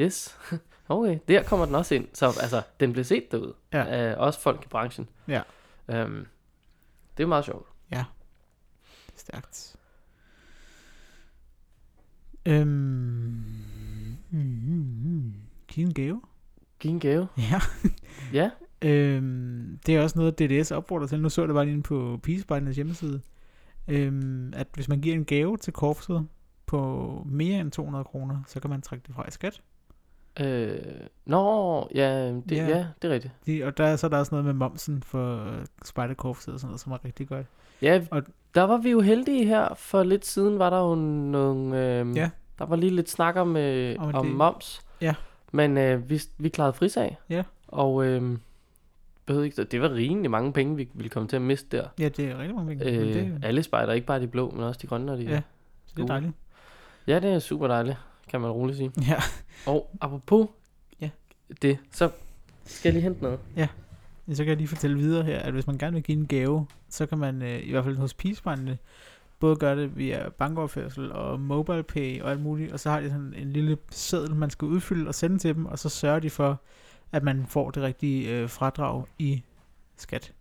yes, 0.00 0.38
okay, 0.88 1.18
der 1.28 1.42
kommer 1.42 1.66
den 1.66 1.74
også 1.74 1.94
ind. 1.94 2.08
Så 2.12 2.26
altså, 2.26 2.62
den 2.80 2.92
blev 2.92 3.04
set 3.04 3.32
derude. 3.32 3.54
Ja. 3.72 3.84
Af 3.84 4.14
også 4.16 4.40
folk 4.40 4.64
i 4.64 4.68
branchen. 4.68 5.08
Ja. 5.28 5.42
Øhm, 5.88 6.26
det 7.16 7.22
er 7.22 7.26
meget 7.26 7.44
sjovt. 7.44 7.66
Stærkt. 9.16 9.76
Øhm, 12.46 12.68
mm, 14.30 14.38
mm, 14.40 14.86
mm. 15.04 15.32
Giv 15.68 15.86
en 15.86 15.94
gave. 15.94 16.20
Giv 16.80 16.90
en 16.90 17.00
gave. 17.00 17.28
Ja. 17.38 17.60
Ja. 18.32 18.50
Øhm, 18.82 19.78
det 19.86 19.96
er 19.96 20.02
også 20.02 20.18
noget, 20.18 20.38
DDS 20.38 20.70
opfordrer 20.70 21.06
til. 21.06 21.20
Nu 21.20 21.28
så 21.28 21.42
jeg 21.42 21.48
det 21.48 21.54
bare 21.54 21.66
lige 21.66 21.82
på 21.82 22.20
Pigespejlernes 22.22 22.76
hjemmeside. 22.76 23.20
Øhm, 23.88 24.52
at 24.56 24.66
hvis 24.74 24.88
man 24.88 25.00
giver 25.00 25.14
en 25.14 25.24
gave 25.24 25.56
til 25.56 25.72
korpset 25.72 26.26
på 26.66 27.22
mere 27.26 27.60
end 27.60 27.70
200 27.70 28.04
kroner, 28.04 28.42
så 28.46 28.60
kan 28.60 28.70
man 28.70 28.82
trække 28.82 29.04
det 29.06 29.14
fra 29.14 29.28
i 29.28 29.30
skat. 29.30 29.62
Øh, 30.40 30.78
nå, 31.26 31.88
ja, 31.94 32.26
det, 32.28 32.42
Ja. 32.50 32.66
ja. 32.68 32.86
det 33.02 33.10
er 33.10 33.14
rigtigt. 33.14 33.32
De, 33.46 33.64
og 33.64 33.76
der, 33.78 33.96
så 33.96 34.06
er 34.06 34.08
der 34.08 34.18
også 34.18 34.34
noget 34.34 34.44
med 34.44 34.52
momsen 34.52 35.02
for 35.02 35.46
øh, 35.46 35.64
spejderkorpset 35.84 36.54
og 36.54 36.60
sådan 36.60 36.68
noget, 36.70 36.80
som 36.80 36.92
er 36.92 37.04
rigtig 37.04 37.28
godt. 37.28 37.46
Ja, 37.82 38.02
Og- 38.10 38.22
der 38.54 38.62
var 38.62 38.76
vi 38.76 38.90
jo 38.90 39.00
heldige 39.00 39.44
her. 39.46 39.74
For 39.74 40.02
lidt 40.02 40.26
siden 40.26 40.58
var 40.58 40.70
der 40.70 40.78
jo 40.88 40.94
nogle... 40.94 41.84
Øh, 42.00 42.16
Ja. 42.16 42.30
Der 42.58 42.66
var 42.66 42.76
lige 42.76 42.94
lidt 42.96 43.10
snak 43.10 43.36
om, 43.36 43.56
øh, 43.56 43.96
Om 43.98 44.14
om 44.14 44.26
det- 44.26 44.34
moms. 44.36 44.80
Ja. 45.00 45.14
Men 45.52 45.78
øh, 45.78 46.10
vi, 46.10 46.22
vi 46.38 46.48
klarede 46.48 46.72
frisag. 46.72 47.18
Ja. 47.30 47.42
Og 47.68 48.04
øh, 48.06 48.38
behøvede 49.26 49.46
ikke, 49.46 49.64
det 49.64 49.80
var 49.80 49.90
rimelig 49.94 50.30
mange 50.30 50.52
penge, 50.52 50.76
vi 50.76 50.88
ville 50.94 51.10
komme 51.10 51.28
til 51.28 51.36
at 51.36 51.42
miste 51.42 51.76
der. 51.76 51.88
Ja, 51.98 52.08
det 52.08 52.24
er 52.30 52.38
rigtig 52.38 52.54
mange 52.54 52.76
penge. 52.76 52.98
Øh, 52.98 53.14
det, 53.14 53.38
alle 53.42 53.62
spejder, 53.62 53.92
ikke 53.92 54.06
bare 54.06 54.20
de 54.20 54.26
blå, 54.26 54.50
men 54.50 54.62
også 54.62 54.78
de 54.82 54.86
grønne 54.86 55.12
og 55.12 55.18
de... 55.18 55.22
Ja. 55.22 55.40
det 55.96 56.02
er 56.02 56.06
dejligt. 56.06 56.32
ja, 57.06 57.20
det 57.20 57.30
er 57.32 57.38
super 57.38 57.66
dejligt, 57.66 57.96
kan 58.30 58.40
man 58.40 58.50
roligt 58.50 58.76
sige. 58.78 58.92
Ja. 59.08 59.16
Og 59.66 59.90
apropos 60.00 60.48
Ja. 61.00 61.10
det, 61.62 61.78
så 61.92 62.10
skal 62.64 62.88
jeg 62.88 62.92
lige 62.92 63.02
hente 63.02 63.22
noget. 63.22 63.38
Så 64.32 64.36
kan 64.44 64.48
jeg 64.48 64.56
lige 64.56 64.68
fortælle 64.68 64.96
videre 64.96 65.24
her, 65.24 65.38
at 65.38 65.52
hvis 65.52 65.66
man 65.66 65.78
gerne 65.78 65.94
vil 65.94 66.02
give 66.02 66.18
en 66.18 66.26
gave, 66.26 66.66
så 66.88 67.06
kan 67.06 67.18
man 67.18 67.42
øh, 67.42 67.66
i 67.66 67.70
hvert 67.70 67.84
fald 67.84 67.96
hos 67.96 68.14
Peacebrændene 68.14 68.78
både 69.40 69.56
gøre 69.56 69.76
det 69.76 69.96
via 69.96 70.28
bankoverførsel 70.28 71.12
og 71.12 71.40
mobile 71.40 71.82
pay 71.82 72.20
og 72.22 72.30
alt 72.30 72.40
muligt, 72.42 72.72
og 72.72 72.80
så 72.80 72.90
har 72.90 73.00
de 73.00 73.08
sådan 73.08 73.34
en 73.36 73.52
lille 73.52 73.78
seddel, 73.90 74.34
man 74.34 74.50
skal 74.50 74.66
udfylde 74.68 75.08
og 75.08 75.14
sende 75.14 75.38
til 75.38 75.54
dem, 75.54 75.66
og 75.66 75.78
så 75.78 75.88
sørger 75.88 76.20
de 76.20 76.30
for, 76.30 76.60
at 77.12 77.22
man 77.22 77.46
får 77.46 77.70
det 77.70 77.82
rigtige 77.82 78.30
øh, 78.30 78.48
fradrag 78.48 79.04
i 79.18 79.42
skat. 79.96 80.32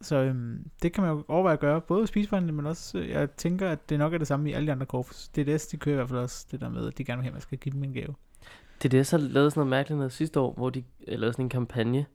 Så 0.00 0.16
øhm, 0.16 0.64
det 0.82 0.92
kan 0.92 1.02
man 1.04 1.12
jo 1.12 1.24
overveje 1.28 1.52
at 1.52 1.60
gøre, 1.60 1.80
både 1.80 2.00
hos 2.00 2.10
Peacebrændene, 2.10 2.52
men 2.52 2.66
også, 2.66 2.98
øh, 2.98 3.08
jeg 3.08 3.30
tænker, 3.30 3.68
at 3.68 3.90
det 3.90 3.98
nok 3.98 4.14
er 4.14 4.18
det 4.18 4.26
samme 4.26 4.50
i 4.50 4.52
alle 4.52 4.66
de 4.66 4.72
andre 4.72 4.86
korps. 4.86 5.28
DDS, 5.28 5.66
de 5.66 5.76
kører 5.76 5.94
i 5.94 5.96
hvert 5.96 6.08
fald 6.08 6.18
også 6.18 6.46
det 6.50 6.60
der 6.60 6.68
med, 6.68 6.86
at 6.86 6.98
de 6.98 7.04
gerne 7.04 7.16
vil 7.18 7.22
have, 7.22 7.30
at 7.30 7.34
man 7.34 7.40
skal 7.42 7.58
give 7.58 7.72
dem 7.72 7.84
en 7.84 7.92
gave. 7.92 8.14
Det 8.82 8.92
det, 8.92 9.06
så 9.06 9.18
lavede 9.18 9.50
sådan 9.50 9.60
noget 9.60 9.70
mærkeligt 9.70 9.96
noget 9.98 10.12
sidste 10.12 10.40
år, 10.40 10.52
hvor 10.56 10.70
de 10.70 10.78
øh, 11.08 11.18
lavede 11.18 11.32
sådan 11.32 11.44
en 11.44 11.48
kampagne. 11.48 12.06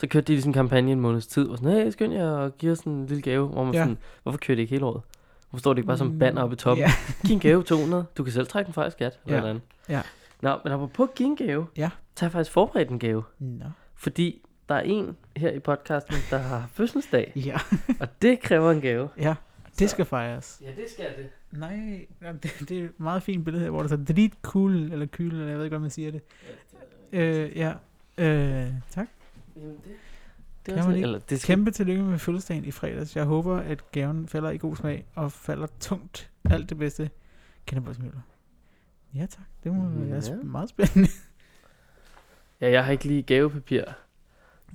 Så 0.00 0.06
kørte 0.06 0.26
de 0.26 0.32
ligesom 0.32 0.48
en 0.50 0.52
kampagne 0.54 0.92
en 0.92 1.00
måneds 1.00 1.26
tid, 1.26 1.48
og 1.48 1.58
sådan, 1.58 1.72
hey, 1.72 1.90
skynd 1.90 2.12
jer 2.12 2.28
og 2.30 2.56
give 2.58 2.72
os 2.72 2.78
sådan 2.78 2.92
en 2.92 3.06
lille 3.06 3.22
gave, 3.22 3.48
hvor 3.48 3.64
man 3.64 3.74
Ja. 3.74 3.80
sådan, 3.82 3.98
hvorfor 4.22 4.38
kører 4.38 4.56
det 4.56 4.62
ikke 4.62 4.70
hele 4.74 4.84
året? 4.84 5.02
Hvorfor 5.50 5.60
står 5.60 5.72
det 5.72 5.78
ikke 5.78 5.86
bare 5.86 5.98
som 5.98 6.18
banner 6.18 6.42
oppe 6.42 6.54
i 6.54 6.56
toppen? 6.56 6.84
Ja. 6.86 6.90
Giv 7.26 7.34
en 7.34 7.40
gave 7.40 7.62
200, 7.62 8.06
du 8.18 8.24
kan 8.24 8.32
selv 8.32 8.46
trække 8.46 8.66
den 8.66 8.74
fra 8.74 8.86
i 8.86 8.90
skat, 8.90 9.20
eller 9.26 9.38
Ja. 9.38 9.44
ja. 9.44 9.50
andet. 9.50 9.62
Ja. 9.88 10.02
Nå, 10.42 10.58
men 10.64 10.72
apropos 10.72 11.08
give 11.16 11.26
en 11.28 11.36
gave, 11.36 11.66
Ja. 11.76 11.90
så 12.16 12.20
har 12.24 12.26
jeg 12.26 12.32
faktisk 12.32 12.52
forberedt 12.52 12.90
en 12.90 12.98
gave, 12.98 13.22
Nå. 13.38 13.64
fordi 13.94 14.42
der 14.68 14.74
er 14.74 14.80
en 14.80 15.16
her 15.36 15.50
i 15.50 15.58
podcasten, 15.58 16.16
der 16.30 16.38
har 16.38 16.66
fødselsdag, 16.72 17.32
Ja. 17.36 17.56
og 18.00 18.08
det 18.22 18.40
kræver 18.40 18.70
en 18.70 18.80
gave. 18.80 19.08
ja, 19.18 19.34
det 19.78 19.90
skal 19.90 20.04
fejres. 20.04 20.62
Ja, 20.64 20.70
det 20.82 20.90
skal 20.90 21.04
det. 21.16 21.28
Nej, 21.58 22.06
ja, 22.22 22.32
det, 22.32 22.64
det 22.68 22.78
er 22.80 22.84
et 22.84 23.00
meget 23.00 23.22
fint 23.22 23.44
billede 23.44 23.62
her, 23.64 23.70
hvor 23.70 23.80
der 23.82 23.88
så 23.88 23.96
delete 23.96 24.36
cool, 24.42 24.72
eller 24.92 25.06
kyl, 25.06 25.30
eller 25.30 25.46
jeg 25.46 25.56
ved 25.56 25.64
ikke, 25.64 25.72
hvad 25.72 25.80
man 25.80 25.90
siger 25.90 26.10
det. 26.10 26.20
Øh, 27.12 27.56
ja, 27.56 27.72
øh, 28.18 28.72
tak. 28.90 29.08
Jamen, 29.56 29.76
det, 29.84 29.92
Kan 30.64 30.74
det 30.74 30.82
er 30.82 30.86
man 30.86 30.94
ikke? 30.96 31.06
eller 31.06 31.18
det 31.18 31.40
skal, 31.40 31.56
Kæmpe 31.56 31.70
tillykke 31.70 32.02
med 32.02 32.18
fødselsdagen 32.18 32.64
i 32.64 32.70
fredags. 32.70 33.16
Jeg 33.16 33.24
håber, 33.24 33.56
at 33.56 33.90
gaven 33.92 34.28
falder 34.28 34.50
i 34.50 34.58
god 34.58 34.76
smag, 34.76 35.06
og 35.14 35.32
falder 35.32 35.66
tungt. 35.80 36.30
Alt 36.50 36.68
det 36.70 36.78
bedste. 36.78 37.10
Kender 37.66 37.94
Møller. 38.02 38.20
Ja, 39.14 39.26
tak. 39.26 39.44
Det 39.64 39.72
må 39.74 39.88
være 39.88 40.22
ja. 40.28 40.34
meget 40.42 40.68
spændende. 40.68 41.08
ja, 42.60 42.70
jeg 42.70 42.84
har 42.84 42.92
ikke 42.92 43.04
lige 43.04 43.22
gavepapir. 43.22 43.82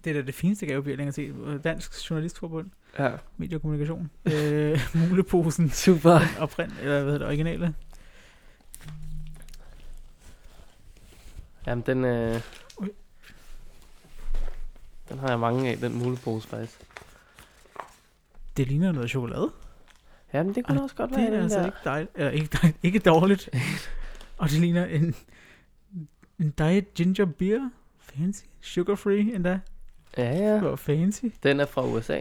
Det 0.03 0.09
er 0.09 0.13
da 0.13 0.21
det 0.21 0.35
fineste 0.35 0.65
gavepapir, 0.65 0.91
jeg 0.91 0.97
længere 0.97 1.13
set. 1.13 1.61
Dansk 1.63 2.09
Journalistforbund, 2.09 2.69
Ja. 2.99 3.11
Medie 3.37 3.57
og 3.57 3.61
Kommunikation. 3.61 4.11
Øh, 4.25 4.79
muleposen, 5.09 5.69
Super. 5.69 6.19
oprind, 6.39 6.71
eller 6.81 6.93
hvad 6.93 7.03
hedder 7.03 7.17
det, 7.17 7.27
originale. 7.27 7.75
Jamen, 11.67 11.83
den, 11.85 12.05
øh, 12.05 12.41
Ui. 12.77 12.89
den 15.09 15.19
har 15.19 15.27
jeg 15.29 15.39
mange 15.39 15.69
af, 15.69 15.77
den 15.77 15.97
mulepose 15.97 16.47
faktisk. 16.47 16.79
Det 18.57 18.67
ligner 18.67 18.91
noget 18.91 19.09
chokolade. 19.09 19.51
Jamen, 20.33 20.55
det 20.55 20.65
kunne 20.65 20.77
Ej, 20.77 20.83
også 20.83 20.95
godt 20.95 21.09
Det 21.09 21.17
være 21.17 21.27
er 21.27 21.31
den 21.31 21.41
altså 21.41 21.59
der. 21.59 21.65
ikke 21.65 21.77
dejligt. 21.85 22.11
Eller 22.15 22.31
ikke, 22.31 22.47
dejligt, 22.61 22.77
ikke 22.83 22.99
dårligt. 22.99 23.49
og 24.37 24.49
det 24.49 24.59
ligner 24.59 24.85
en, 24.85 25.15
en 26.39 26.49
diet 26.51 26.93
ginger 26.93 27.25
beer. 27.25 27.69
Fancy. 27.99 28.43
Sugar 28.61 28.95
free 28.95 29.19
endda. 29.35 29.59
Ja, 30.17 30.37
ja. 30.37 30.59
Hvor 30.59 30.75
fancy. 30.75 31.25
Den 31.43 31.59
er 31.59 31.65
fra 31.65 31.85
USA. 31.85 32.19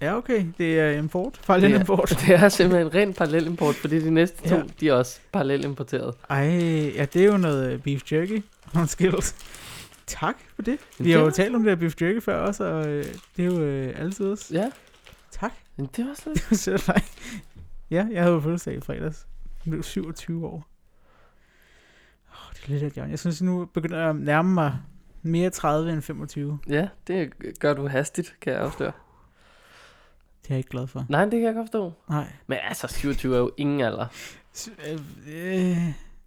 Ja, 0.00 0.16
okay. 0.16 0.46
Det 0.58 0.80
er 0.80 0.90
import. 0.90 1.40
Fejl 1.42 1.62
Det 1.62 1.74
er- 1.74 1.78
import. 1.80 2.08
Det 2.26 2.34
er 2.34 2.48
simpelthen 2.48 2.86
en 2.86 2.94
ren 2.94 3.14
parallelimport, 3.14 3.74
fordi 3.74 4.00
de 4.04 4.10
næste 4.10 4.48
to, 4.48 4.54
Ja. 4.56 4.62
de 4.80 4.88
er 4.88 4.92
også 4.92 5.20
parallelimporteret. 5.32 6.14
Ej, 6.30 6.44
ja, 6.96 7.04
det 7.04 7.16
er 7.22 7.26
jo 7.26 7.36
noget 7.36 7.72
øh, 7.72 7.80
beef 7.82 8.12
jerky. 8.12 8.42
Skills. 8.86 9.34
Tak 10.06 10.34
for 10.54 10.62
det. 10.62 10.78
Vi 10.98 11.04
det 11.04 11.12
har 11.12 11.18
jo 11.18 11.24
var- 11.24 11.32
talt 11.32 11.54
om 11.54 11.62
det 11.62 11.70
her 11.70 11.76
beef 11.76 12.02
jerky 12.02 12.22
før 12.22 12.36
også, 12.36 12.64
og 12.64 12.88
øh, 12.88 13.04
det 13.36 13.42
er 13.42 13.46
jo 13.46 13.60
øh, 13.60 13.94
altid 14.00 14.26
også. 14.26 14.54
Ja, 14.54 14.70
Tak. 15.30 15.52
men 15.76 15.88
det 15.96 16.06
var 16.06 16.54
slet 16.54 16.88
nej. 16.88 17.02
Ja, 17.90 18.06
jeg 18.12 18.22
havde 18.22 18.34
jo 18.34 18.40
fødselsdag 18.40 18.74
i 18.74 18.80
fredags. 18.80 19.26
Jeg 19.64 19.70
blev 19.70 19.82
27 19.82 20.46
år. 20.46 20.66
Oh, 22.30 22.52
det 22.54 22.64
er 22.76 22.78
lidt 22.80 22.98
af. 22.98 23.08
Jeg 23.10 23.18
synes, 23.18 23.42
nu 23.42 23.64
begynder 23.64 23.98
jeg 24.00 24.08
at 24.10 24.16
nærme 24.16 24.54
mig 24.54 24.78
mere 25.22 25.50
30 25.50 25.92
end 25.92 26.02
25. 26.02 26.58
Ja, 26.68 26.88
det 27.06 27.32
gør 27.58 27.74
du 27.74 27.86
hastigt, 27.88 28.34
kan 28.40 28.52
jeg 28.52 28.62
afsløre. 28.62 28.92
Det 30.42 30.50
er 30.50 30.54
jeg 30.54 30.58
ikke 30.58 30.70
glad 30.70 30.86
for. 30.86 31.06
Nej, 31.08 31.22
det 31.24 31.30
kan 31.32 31.42
jeg 31.42 31.54
godt 31.54 31.66
forstå. 31.66 31.92
Nej. 32.10 32.32
Men 32.46 32.58
altså, 32.68 32.88
27 32.88 33.34
er 33.34 33.38
jo 33.38 33.50
ingen 33.56 33.80
alder. 33.80 34.06
Øh, 34.88 34.98
øh, 35.28 35.76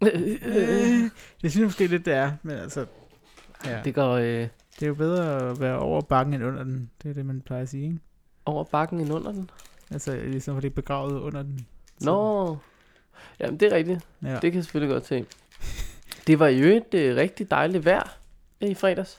øh, 0.02 1.10
det 1.42 1.50
synes 1.50 1.56
jeg 1.56 1.64
måske 1.64 1.86
lidt, 1.86 2.04
det 2.06 2.14
er. 2.14 2.32
Men 2.42 2.56
altså, 2.56 2.86
ja. 3.66 3.80
Det 3.84 3.94
går 3.94 4.12
øh, 4.12 4.48
det 4.80 4.82
er 4.82 4.86
jo 4.86 4.94
bedre 4.94 5.50
at 5.50 5.60
være 5.60 5.78
over 5.78 6.00
bakken 6.00 6.34
end 6.34 6.44
under 6.44 6.64
den. 6.64 6.90
Det 7.02 7.10
er 7.10 7.14
det, 7.14 7.26
man 7.26 7.40
plejer 7.40 7.62
at 7.62 7.68
sige, 7.68 7.84
ikke? 7.84 7.98
over 8.46 8.64
bakken 8.64 9.00
end 9.00 9.12
under 9.12 9.32
den. 9.32 9.50
Altså, 9.90 10.16
ligesom, 10.16 10.54
for 10.56 10.60
det 10.60 10.70
er 10.70 10.74
begravet 10.74 11.20
under 11.20 11.42
den. 11.42 11.66
Så- 12.00 12.04
Nå, 12.06 12.56
jamen 13.40 13.60
det 13.60 13.72
er 13.72 13.76
rigtigt. 13.76 14.00
Ja. 14.22 14.32
Det 14.32 14.40
kan 14.40 14.54
jeg 14.54 14.64
selvfølgelig 14.64 14.94
godt 14.94 15.06
se. 15.06 15.24
Det 16.26 16.38
var 16.38 16.48
jo 16.48 16.66
et 16.66 16.94
øh, 16.94 17.16
rigtig 17.16 17.50
dejligt 17.50 17.84
vejr 17.84 18.16
i 18.60 18.74
fredags. 18.74 19.18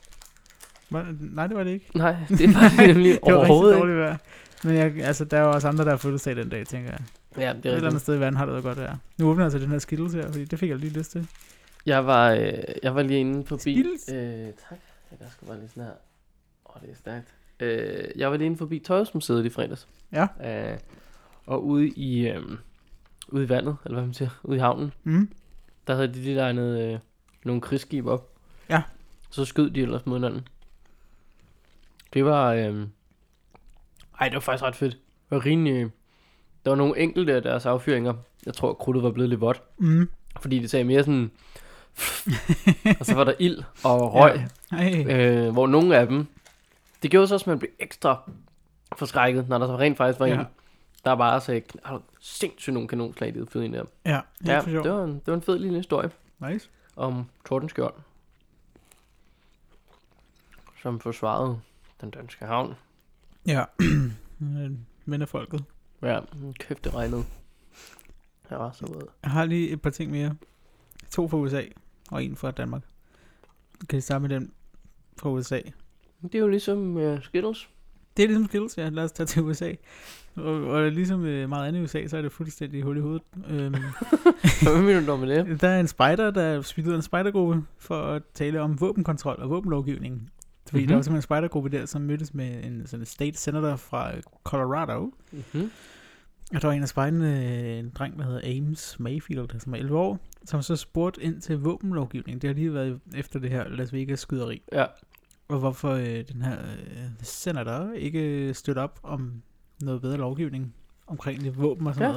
Var- 0.90 1.14
Nej, 1.20 1.46
det 1.46 1.56
var 1.56 1.64
det 1.64 1.70
ikke. 1.70 1.90
Nej, 1.98 2.16
det 2.28 2.54
var 2.54 2.68
det 2.78 2.86
nemlig 2.88 3.12
Det 3.12 3.20
var 3.22 3.22
rigtig 3.22 3.34
overhovedet 3.34 3.74
ikke. 3.74 3.80
dårligt 3.80 3.98
vejr. 3.98 4.16
Men 4.64 4.74
jeg, 4.76 5.04
altså, 5.04 5.24
der 5.24 5.36
er 5.38 5.40
jo 5.42 5.50
også 5.50 5.68
andre, 5.68 5.84
der 5.84 5.90
har 5.90 5.96
fødselsdag 5.96 6.36
den 6.36 6.48
dag, 6.48 6.66
tænker 6.66 6.90
jeg. 6.90 7.00
Ja, 7.36 7.52
det 7.52 7.58
Et 7.58 7.66
er 7.66 7.74
eller 7.74 7.88
andet 7.88 8.02
sted 8.02 8.16
i 8.16 8.20
verden 8.20 8.36
har 8.36 8.44
det 8.44 8.52
været 8.52 8.64
godt 8.64 8.78
vejr. 8.78 8.96
Nu 9.18 9.28
åbner 9.28 9.42
jeg 9.44 9.46
altså 9.46 9.58
den 9.58 9.70
her 9.70 9.78
Skittles 9.78 10.12
her, 10.14 10.26
fordi 10.32 10.44
det 10.44 10.58
fik 10.58 10.70
jeg 10.70 10.78
lige 10.78 10.98
lyst 10.98 11.10
til. 11.10 11.28
Jeg 11.86 12.06
var, 12.06 12.30
øh, 12.30 12.52
jeg 12.82 12.94
var 12.94 13.02
lige 13.02 13.20
inde 13.20 13.46
forbi... 13.46 13.60
Skills. 13.60 14.08
Øh, 14.12 14.44
tak. 14.44 14.78
Jeg 15.10 15.18
kan 15.18 15.26
sgu 15.30 15.46
bare 15.46 15.58
lige 15.58 15.68
sådan 15.68 15.82
her. 15.82 15.90
Åh, 16.66 16.76
oh, 16.76 16.82
det 16.82 16.90
er 16.90 16.94
stærkt. 16.96 17.34
Øh, 17.60 18.04
jeg 18.16 18.30
var 18.30 18.36
lige 18.36 18.46
inde 18.46 18.58
forbi 18.58 18.78
Tøjhusmuseet 18.78 19.44
i 19.46 19.50
fredags. 19.50 19.88
Ja. 20.12 20.26
Øh, 20.72 20.78
og 21.46 21.64
ude 21.66 21.88
i, 21.88 22.28
øh, 22.28 22.42
ude 23.28 23.44
i 23.44 23.48
vandet, 23.48 23.76
eller 23.84 23.96
hvad 23.96 24.06
man 24.06 24.14
siger, 24.14 24.40
ude 24.42 24.56
i 24.56 24.60
havnen, 24.60 24.92
Mm. 25.04 25.30
der 25.86 25.94
havde 25.94 26.08
de 26.08 26.12
lige 26.12 26.34
legnet 26.34 26.80
øh, 26.92 26.98
nogle 27.44 27.60
krigsskib 27.60 28.06
op. 28.06 28.28
Ja. 28.70 28.82
Så 29.36 29.44
skød 29.44 29.70
de 29.70 29.82
ellers 29.82 30.06
mod 30.06 30.16
hinanden. 30.16 30.48
Det 32.12 32.24
var... 32.24 32.52
Øh, 32.52 32.86
ej, 34.20 34.28
det 34.28 34.34
var 34.34 34.40
faktisk 34.40 34.62
ret 34.64 34.76
fedt. 34.76 34.92
Det 34.94 35.00
var 35.30 35.46
rimelig... 35.46 35.90
Der 36.64 36.70
var 36.70 36.76
nogle 36.76 36.98
enkelte 36.98 37.34
af 37.34 37.42
deres 37.42 37.66
affyringer. 37.66 38.14
Jeg 38.46 38.54
tror, 38.54 38.74
krudtet 38.74 39.02
var 39.02 39.10
blevet 39.10 39.28
lidt 39.28 39.40
vådt. 39.40 39.62
Mm. 39.78 40.10
Fordi 40.40 40.58
det 40.58 40.70
sagde 40.70 40.84
mere 40.84 41.02
sådan... 41.04 41.30
og 43.00 43.06
så 43.06 43.14
var 43.14 43.24
der 43.24 43.32
ild 43.38 43.58
og 43.84 44.14
røg. 44.14 44.40
Ej. 44.72 45.04
Øh, 45.08 45.52
hvor 45.52 45.66
nogle 45.66 45.96
af 45.96 46.06
dem... 46.06 46.26
Det 47.02 47.10
gjorde 47.10 47.26
så 47.28 47.34
også, 47.34 47.44
at 47.44 47.48
man 47.48 47.58
blev 47.58 47.70
ekstra 47.78 48.30
forskrækket, 48.96 49.48
når 49.48 49.58
der 49.58 49.66
så 49.66 49.76
rent 49.78 49.96
faktisk 49.96 50.20
var 50.20 50.26
Ja. 50.26 50.40
en, 50.40 50.46
der 51.04 51.14
bare 51.14 51.40
sagde, 51.40 51.62
har 51.84 51.96
du 51.96 52.02
sindssygt 52.20 52.74
nogle 52.74 52.88
kanonslag, 52.88 53.34
det 53.34 53.48
fede 53.50 53.72
der. 53.72 53.84
Ja, 54.06 54.20
Ja, 54.46 54.60
det 54.66 54.90
var, 54.90 55.04
en, 55.04 55.14
det 55.14 55.26
var 55.26 55.34
en 55.34 55.42
fed 55.42 55.58
lille 55.58 55.76
historie 55.76 56.10
Nice. 56.38 56.68
om 56.96 57.24
Tordenskjold, 57.48 57.94
som 60.86 61.00
forsvarede 61.00 61.60
den 62.00 62.10
danske 62.10 62.44
havn. 62.44 62.74
Ja. 63.46 63.64
Øh, 64.42 64.70
Men 65.04 65.22
af 65.22 65.28
folket. 65.28 65.64
Ja, 66.02 66.20
kæft 66.60 66.84
det 66.84 66.94
regnede. 66.94 67.24
Jeg 68.50 68.58
var 68.58 68.72
så 68.72 68.86
våd. 68.86 69.08
Jeg 69.22 69.30
har 69.30 69.44
lige 69.44 69.70
et 69.70 69.82
par 69.82 69.90
ting 69.90 70.10
mere. 70.10 70.36
To 71.10 71.28
fra 71.28 71.36
USA, 71.36 71.62
og 72.10 72.24
en 72.24 72.36
fra 72.36 72.50
Danmark. 72.50 72.82
Kan 73.88 73.98
I 73.98 74.00
starte 74.00 74.22
med 74.22 74.28
den 74.28 74.52
fra 75.16 75.30
USA? 75.30 75.60
Det 76.22 76.34
er 76.34 76.38
jo 76.38 76.48
ligesom 76.48 76.96
uh, 76.96 77.22
Skittles. 77.22 77.68
Det 78.16 78.22
er 78.22 78.26
ligesom 78.26 78.46
Skittles, 78.46 78.78
ja. 78.78 78.88
Lad 78.88 79.04
os 79.04 79.12
tage 79.12 79.26
til 79.26 79.42
USA. 79.42 79.72
Og, 80.34 80.64
og 80.64 80.90
ligesom 80.90 81.24
øh, 81.24 81.48
meget 81.48 81.68
andet 81.68 81.80
i 81.80 81.82
USA, 81.82 82.06
så 82.06 82.16
er 82.16 82.22
det 82.22 82.32
fuldstændig 82.32 82.82
hul 82.82 82.96
i 82.96 83.00
hovedet. 83.00 83.22
Øhm, 83.48 83.74
Hvad 84.62 84.82
mener 84.82 85.06
du 85.06 85.16
med 85.16 85.36
det? 85.36 85.60
der 85.60 85.68
er 85.68 85.80
en 85.80 85.88
spider, 85.88 86.30
der 86.30 86.42
er 86.42 86.62
smidt 86.62 86.86
ud 86.86 86.92
af 86.92 86.96
en 86.96 87.02
spidergruppe 87.02 87.64
for 87.78 88.02
at 88.02 88.22
tale 88.34 88.60
om 88.60 88.80
våbenkontrol 88.80 89.36
og 89.38 89.50
våbenlovgivning. 89.50 90.30
Fordi 90.68 90.78
mm-hmm. 90.78 90.88
der 90.88 90.94
var 90.94 90.98
Mhm. 90.98 91.02
simpelthen 91.02 91.16
en 91.16 91.22
spidergruppe 91.22 91.68
der, 91.70 91.86
som 91.86 92.02
mødtes 92.02 92.34
med 92.34 92.64
en 92.64 92.86
sådan 92.86 93.06
state 93.06 93.38
senator 93.38 93.76
fra 93.76 94.12
Colorado. 94.44 95.14
Mm-hmm. 95.32 95.70
Og 96.54 96.62
der 96.62 96.68
var 96.68 96.74
en 96.74 96.82
af 96.82 96.88
spejderne, 96.88 97.44
øh, 97.50 97.78
en 97.78 97.90
dreng, 97.98 98.18
der 98.18 98.24
hedder 98.24 98.56
Ames 98.58 98.96
Mayfield, 99.00 99.60
som 99.60 99.74
er 99.74 99.78
11 99.78 99.98
år, 99.98 100.18
som 100.44 100.62
så 100.62 100.76
spurgte 100.76 101.22
ind 101.22 101.40
til 101.40 101.58
våbenlovgivning. 101.58 102.42
Det 102.42 102.48
har 102.48 102.54
lige 102.54 102.74
været 102.74 103.00
efter 103.16 103.38
det 103.40 103.50
her 103.50 103.68
Las 103.68 103.92
Vegas 103.92 104.20
skyderi. 104.20 104.62
Ja. 104.72 104.84
Og 105.48 105.58
hvorfor 105.58 105.90
øh, 105.90 106.24
den 106.32 106.42
her 106.42 106.56
øh, 106.58 107.04
senator 107.22 107.92
ikke 107.96 108.54
støtter 108.54 108.82
op 108.82 109.00
om 109.02 109.42
noget 109.82 110.00
bedre 110.00 110.16
lovgivning 110.16 110.74
omkring 111.06 111.40
det 111.44 111.58
våben 111.58 111.86
og 111.86 111.94
sådan 111.94 112.06
Ja. 112.08 112.12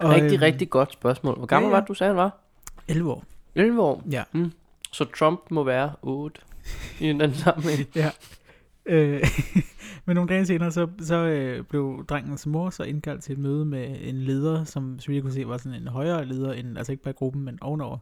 noget. 0.00 0.14
Rigtig, 0.22 0.36
øhm, 0.36 0.42
rigtig 0.42 0.70
godt 0.70 0.92
spørgsmål. 0.92 1.36
Hvor 1.36 1.46
gammel 1.46 1.66
ja, 1.66 1.70
ja. 1.70 1.76
var 1.76 1.80
det, 1.80 1.88
du 1.88 1.94
sagde, 1.94 2.08
han 2.10 2.16
var? 2.16 2.38
11 2.88 3.10
år. 3.12 3.24
11 3.54 3.82
år. 3.82 4.02
Ja. 4.10 4.22
Så 4.92 5.04
Trump 5.18 5.40
må 5.50 5.64
være 5.64 5.92
8 6.02 6.40
i 7.00 7.08
den 7.08 7.34
sammenhæng. 7.34 7.88
ja. 7.96 8.10
Øh, 8.86 9.22
men 10.06 10.14
nogle 10.14 10.28
dage 10.28 10.46
senere, 10.46 10.72
så, 10.72 10.88
så 11.00 11.16
øh, 11.16 11.64
blev 11.64 12.04
drengens 12.08 12.46
mor 12.46 12.70
så 12.70 12.82
indkaldt 12.82 13.22
til 13.22 13.32
et 13.32 13.38
møde 13.38 13.64
med 13.64 13.96
en 14.00 14.14
leder, 14.14 14.64
som 14.64 14.98
jeg 15.08 15.22
kunne 15.22 15.32
se 15.32 15.48
var 15.48 15.56
sådan 15.56 15.82
en 15.82 15.88
højere 15.88 16.24
leder, 16.24 16.52
end, 16.52 16.78
altså 16.78 16.92
ikke 16.92 17.04
bare 17.04 17.14
i 17.14 17.18
gruppen, 17.18 17.42
men 17.42 17.58
ovenover. 17.60 17.98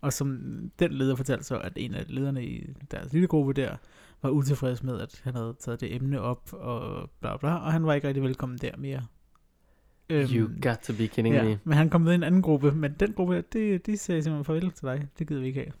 Og 0.00 0.12
som 0.12 0.38
den 0.78 0.92
leder 0.92 1.16
fortalte 1.16 1.44
så, 1.44 1.58
at 1.58 1.72
en 1.76 1.94
af 1.94 2.04
lederne 2.08 2.44
i 2.44 2.66
deres 2.90 3.12
lille 3.12 3.28
gruppe 3.28 3.52
der, 3.52 3.76
var 4.24 4.30
utilfreds 4.30 4.82
med, 4.82 5.00
at 5.00 5.20
han 5.24 5.34
havde 5.34 5.54
taget 5.60 5.80
det 5.80 5.94
emne 5.94 6.20
op, 6.20 6.52
og 6.52 7.10
bla 7.20 7.36
bla, 7.36 7.54
og 7.54 7.72
han 7.72 7.86
var 7.86 7.94
ikke 7.94 8.08
rigtig 8.08 8.22
velkommen 8.22 8.58
der 8.58 8.76
mere. 8.78 9.02
You 10.10 10.48
got 10.62 10.78
to 10.82 10.92
be 10.92 11.06
kidding 11.06 11.34
ja, 11.34 11.44
me. 11.44 11.58
men 11.64 11.76
han 11.76 11.90
kom 11.90 12.00
med 12.00 12.12
i 12.12 12.14
en 12.14 12.22
anden 12.22 12.42
gruppe, 12.42 12.72
men 12.72 12.94
den 13.00 13.12
gruppe, 13.12 13.44
det, 13.52 13.86
de 13.86 13.96
sagde 13.96 14.22
simpelthen 14.22 14.44
farvel 14.44 14.70
til 14.70 14.86
dig. 14.86 15.08
Det 15.18 15.28
gider 15.28 15.40
vi 15.40 15.46
ikke 15.46 15.60
have. 15.60 15.72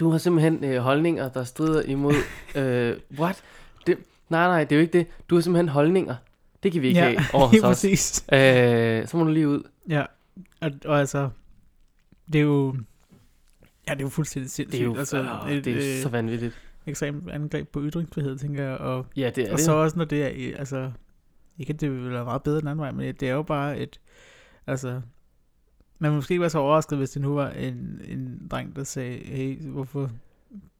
Du 0.00 0.10
har 0.10 0.18
simpelthen 0.18 0.64
øh, 0.64 0.76
holdninger, 0.82 1.28
der 1.28 1.44
strider 1.44 1.82
imod... 1.82 2.14
øh, 2.56 2.96
what? 3.18 3.42
Det, 3.86 3.98
nej, 4.28 4.46
nej, 4.46 4.64
det 4.64 4.72
er 4.72 4.76
jo 4.76 4.80
ikke 4.80 4.98
det. 4.98 5.06
Du 5.30 5.34
har 5.34 5.42
simpelthen 5.42 5.68
holdninger. 5.68 6.14
Det 6.62 6.72
kan 6.72 6.82
vi 6.82 6.88
ikke 6.88 7.00
Ja, 7.00 7.06
have 7.18 7.34
over 7.40 7.46
hos 7.46 7.56
os. 7.56 7.62
præcis. 7.62 8.24
Øh, 8.32 9.06
så 9.06 9.16
må 9.16 9.24
du 9.24 9.30
lige 9.30 9.48
ud. 9.48 9.62
Ja, 9.88 10.04
og, 10.60 10.70
og 10.84 11.00
altså, 11.00 11.30
det 12.32 12.38
er 12.38 12.42
jo, 12.42 12.76
ja, 13.88 13.92
det 13.92 14.00
er 14.00 14.04
jo 14.04 14.08
fuldstændig 14.08 14.50
sindssygt. 14.50 14.72
Det 14.72 14.80
er 14.80 14.84
jo 14.84 14.96
altså, 14.96 15.38
øh, 15.46 15.52
et, 15.52 15.64
det 15.64 15.72
er 15.72 15.96
øh, 15.96 16.02
så 16.02 16.08
vanvittigt. 16.08 16.58
ekstremt 16.86 17.30
angreb 17.30 17.68
på 17.68 17.80
ytringsfrihed, 17.82 18.38
tænker 18.38 18.64
jeg, 18.64 18.76
og, 18.78 19.06
Ja, 19.16 19.30
det 19.36 19.44
er 19.48 19.52
og 19.52 19.56
det. 19.58 19.64
så 19.64 19.72
også 19.72 19.98
når 19.98 20.04
det 20.04 20.22
er, 20.52 20.56
altså, 20.58 20.90
ikke 21.58 21.72
at 21.72 21.80
det 21.80 21.90
ville 21.90 22.10
være 22.12 22.24
meget 22.24 22.42
bedre 22.42 22.60
den 22.60 22.68
anden 22.68 22.80
vej, 22.82 22.92
men 22.92 23.14
det 23.14 23.28
er 23.28 23.32
jo 23.32 23.42
bare 23.42 23.78
et, 23.78 24.00
altså, 24.66 25.00
man 26.00 26.12
måske 26.12 26.32
ikke 26.32 26.40
være 26.40 26.50
så 26.50 26.58
overrasket, 26.58 26.98
hvis 26.98 27.10
det 27.10 27.22
nu 27.22 27.34
var 27.34 27.50
en, 27.50 28.00
en 28.08 28.48
dreng, 28.50 28.76
der 28.76 28.84
sagde, 28.84 29.18
hey, 29.24 29.60
hvorfor, 29.62 30.10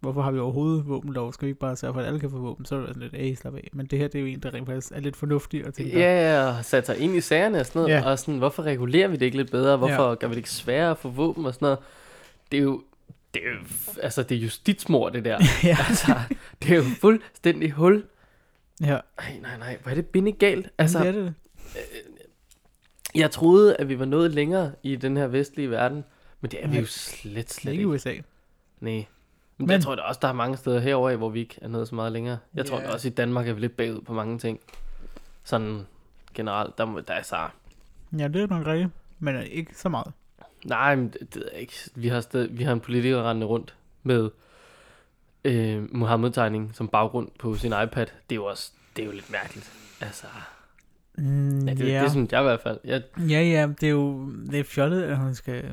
hvorfor 0.01 0.23
har 0.23 0.31
vi 0.31 0.39
overhovedet 0.39 0.89
våbenlov? 0.89 1.33
Skal 1.33 1.47
vi 1.47 1.51
ikke 1.51 1.61
bare 1.61 1.77
sørge 1.77 1.95
for, 1.95 2.01
at 2.01 2.07
alle 2.07 2.21
kan 2.21 2.31
få 2.31 2.39
våben? 2.39 2.65
Så 2.65 2.75
er 2.77 2.79
det 2.81 2.89
sådan 2.89 3.03
lidt, 3.03 3.17
hey, 3.17 3.35
slap 3.35 3.55
af. 3.55 3.69
Men 3.73 3.87
det 3.87 3.99
her, 3.99 4.09
det 4.09 4.15
er 4.19 4.21
jo 4.21 4.27
en, 4.27 4.41
der 4.41 4.55
rent 4.55 4.67
faktisk 4.67 4.93
er 4.95 5.01
lidt 5.01 5.17
fornuftig 5.17 5.67
og 5.67 5.75
tænker, 5.75 5.99
Ja, 5.99 6.33
ja, 6.43 6.59
og 6.59 6.65
sat 6.65 6.87
sig 6.87 6.99
ind 6.99 7.17
i 7.17 7.21
sagerne 7.21 7.61
og 7.61 7.67
sådan 7.67 7.83
noget, 7.83 7.95
Ja. 7.95 8.11
og 8.11 8.19
sådan, 8.19 8.39
hvorfor 8.39 8.63
regulerer 8.63 9.09
vi 9.09 9.17
det 9.17 9.27
ikke 9.27 9.37
lidt 9.37 9.51
bedre, 9.51 9.77
hvorfor 9.77 10.09
Ja. 10.09 10.15
gør 10.15 10.27
vi 10.29 10.31
det 10.35 10.37
ikke 10.39 10.51
sværere 10.51 10.91
at 10.91 10.99
få 10.99 11.09
våben 11.09 11.47
og 11.47 11.55
sådan 11.55 11.67
noget. 11.67 11.79
Det 12.53 12.59
er 12.59 12.63
jo, 12.63 12.83
det 13.35 13.43
er 13.47 13.51
jo, 13.51 13.59
altså 14.03 14.23
det 14.23 14.37
er 14.37 14.41
justitsmord 14.41 15.13
det 15.13 15.25
der. 15.25 15.39
ja, 15.65 15.77
altså, 15.89 16.15
det 16.63 16.71
er 16.71 16.77
jo 16.77 16.83
fuldstændig 17.01 17.71
hul. 17.73 18.05
ja, 18.81 18.87
Nej, 19.19 19.39
nej, 19.43 19.59
nej, 19.59 19.79
hvor 19.83 19.91
er 19.91 19.95
det 19.95 20.07
binde 20.07 20.33
galt. 20.33 20.69
altså, 20.79 20.99
Altså, 20.99 21.13
det 21.13 21.19
er 21.21 21.25
det. 21.25 21.35
Jeg 23.15 23.31
troede, 23.31 23.77
at 23.77 23.89
vi 23.89 23.99
var 23.99 24.05
nået 24.05 24.31
længere 24.31 24.73
i 24.83 24.97
den 24.97 25.17
her 25.17 25.27
vestlige 25.27 25.71
verden, 25.71 26.05
men 26.41 26.51
det 26.51 26.65
er 26.65 26.69
vi 26.69 26.79
jo 26.79 26.87
slet, 26.87 27.53
slet 27.53 27.73
Ikke 27.73 27.83
i. 27.83 27.87
USA. 27.87 28.11
Nej. 28.81 28.93
Men, 28.93 29.07
Men- 29.59 29.71
jeg 29.71 29.83
tror 29.83 29.95
da 29.95 30.03
også, 30.03 30.19
der 30.23 30.29
er 30.29 30.33
mange 30.33 30.57
steder 30.57 30.81
herovre, 30.81 31.17
hvor 31.17 31.29
vi 31.29 31.41
ikke 31.41 31.59
er 31.63 31.69
nået 31.69 31.89
så 31.89 31.95
meget 31.95 32.13
længere. 32.13 32.39
Jeg 32.55 32.67
tror 32.67 32.81
Ja. 32.81 32.87
da 32.87 32.93
også, 32.93 33.09
i 33.09 33.11
Danmark 33.11 33.49
er 33.49 33.53
vi 33.53 33.61
lidt 33.61 33.77
bagud 33.77 34.01
på 34.01 34.13
mange 34.13 34.39
ting. 34.39 34.61
Sådan 35.45 35.87
generelt, 36.35 36.79
der, 36.79 36.85
må- 36.85 37.01
der 37.01 37.15
er 37.15 37.23
så... 37.23 37.37
Ja, 38.19 38.29
det 38.29 38.43
er 38.43 38.47
nok 38.47 38.67
rigtigt, 38.67 38.91
men 39.19 39.43
ikke 39.43 39.73
så 39.79 39.89
meget. 39.89 40.13
Nej, 40.65 40.97
men 40.97 41.09
det, 41.09 41.35
det 41.35 41.45
jeg 41.53 41.61
ikke. 41.61 41.75
Vi 41.95 42.09
har, 42.09 42.21
stadig, 42.21 42.59
vi 42.59 42.63
har 42.65 42.73
en 42.73 42.81
politiker 42.81 43.29
rendende 43.29 43.47
rundt 43.47 43.75
med 44.03 44.31
øh, 45.45 45.95
Mohammed-tegning 45.95 46.71
som 46.75 46.89
baggrund 46.89 47.29
på 47.39 47.55
sin 47.57 47.73
iPad. 47.85 48.07
Det 48.07 48.13
er 48.31 48.35
jo 48.35 48.45
også 48.45 48.73
det 48.97 49.03
er 49.03 49.07
jo 49.07 49.13
lidt 49.13 49.31
mærkeligt. 49.31 49.73
Altså, 50.01 50.27
Mm, 51.19 51.69
ja, 51.69 51.75
det, 51.75 51.89
ja. 51.89 52.03
det 52.03 52.11
synes 52.11 52.33
jeg 52.33 52.41
i 52.41 52.45
hvert 52.45 52.61
fald. 52.61 52.79
Jeg, 52.85 53.03
ja, 53.19 53.43
ja, 53.43 53.69
det 53.81 53.87
er 53.87 53.91
jo 53.91 54.31
det 54.51 54.61
er 54.61 54.65
fjollet, 54.65 55.03
at 55.03 55.17
hun 55.17 55.35
skal... 55.35 55.65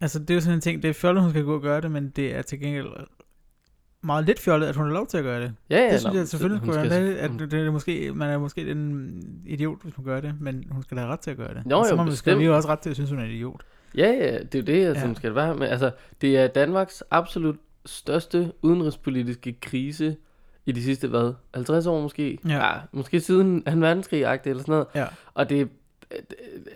Altså, 0.00 0.18
det 0.18 0.30
er 0.30 0.34
jo 0.34 0.40
sådan 0.40 0.54
en 0.54 0.60
ting, 0.60 0.82
det 0.82 0.88
er 0.88 0.92
fjollet, 0.94 1.22
hun 1.22 1.30
skal 1.30 1.44
gå 1.44 1.54
og 1.54 1.62
gøre 1.62 1.80
det, 1.80 1.90
men 1.90 2.08
det 2.16 2.34
er 2.36 2.42
til 2.42 2.60
gengæld 2.60 2.86
meget 4.02 4.26
lidt 4.26 4.40
fjollet, 4.40 4.66
at 4.66 4.76
hun 4.76 4.86
har 4.86 4.92
lov 4.92 5.06
til 5.06 5.18
at 5.18 5.24
gøre 5.24 5.40
det. 5.42 5.54
ja, 5.70 5.76
ja, 5.76 5.92
det 5.92 6.00
synes 6.00 6.12
nå, 6.14 6.18
jeg 6.18 6.28
selvfølgelig 6.28 6.60
skulle 6.62 6.80
være, 6.90 7.12
se- 7.14 7.20
at 7.20 7.30
det 7.50 7.54
er 7.66 7.70
måske, 7.70 8.12
man 8.14 8.30
er 8.30 8.38
måske 8.38 8.70
en 8.70 9.22
idiot, 9.46 9.82
hvis 9.82 9.94
hun 9.94 10.04
gør 10.04 10.20
det, 10.20 10.34
men 10.40 10.64
hun 10.70 10.82
skal 10.82 10.96
da 10.96 11.02
have 11.02 11.12
ret 11.12 11.20
til 11.20 11.30
at 11.30 11.36
gøre 11.36 11.54
det. 11.54 11.62
Jo, 11.70 11.78
Og 11.78 11.84
så 11.86 11.90
jo, 11.90 11.96
må 11.96 12.02
man 12.04 12.12
skal 12.16 12.38
jo 12.38 12.56
også 12.56 12.68
ret 12.68 12.78
til 12.78 12.90
at 12.90 12.96
synes, 12.96 13.10
hun 13.10 13.18
er 13.18 13.24
en 13.24 13.30
idiot. 13.30 13.62
Ja, 13.96 14.08
ja, 14.10 14.38
det 14.38 14.54
er 14.54 14.58
jo 14.58 14.64
det, 14.66 14.82
jeg 14.82 14.94
Ja. 14.96 15.08
ja. 15.08 15.14
skal 15.14 15.34
være. 15.34 15.54
Men 15.54 15.62
altså, 15.68 15.90
det 16.20 16.36
er 16.38 16.46
Danmarks 16.46 17.02
absolut 17.10 17.56
største 17.86 18.52
udenrigspolitiske 18.62 19.52
krise 19.60 20.16
i 20.66 20.72
de 20.72 20.82
sidste, 20.82 21.08
hvad, 21.08 21.32
50 21.54 21.86
år 21.86 22.00
måske? 22.02 22.38
Ja. 22.48 22.66
ja 22.66 22.72
måske 22.92 23.20
siden 23.20 23.62
2. 23.62 23.70
verdenskrig 23.72 24.20
eller 24.22 24.38
sådan 24.62 24.64
noget. 24.72 24.86
Ja. 24.94 25.06
Og 25.34 25.48
det, 25.50 25.68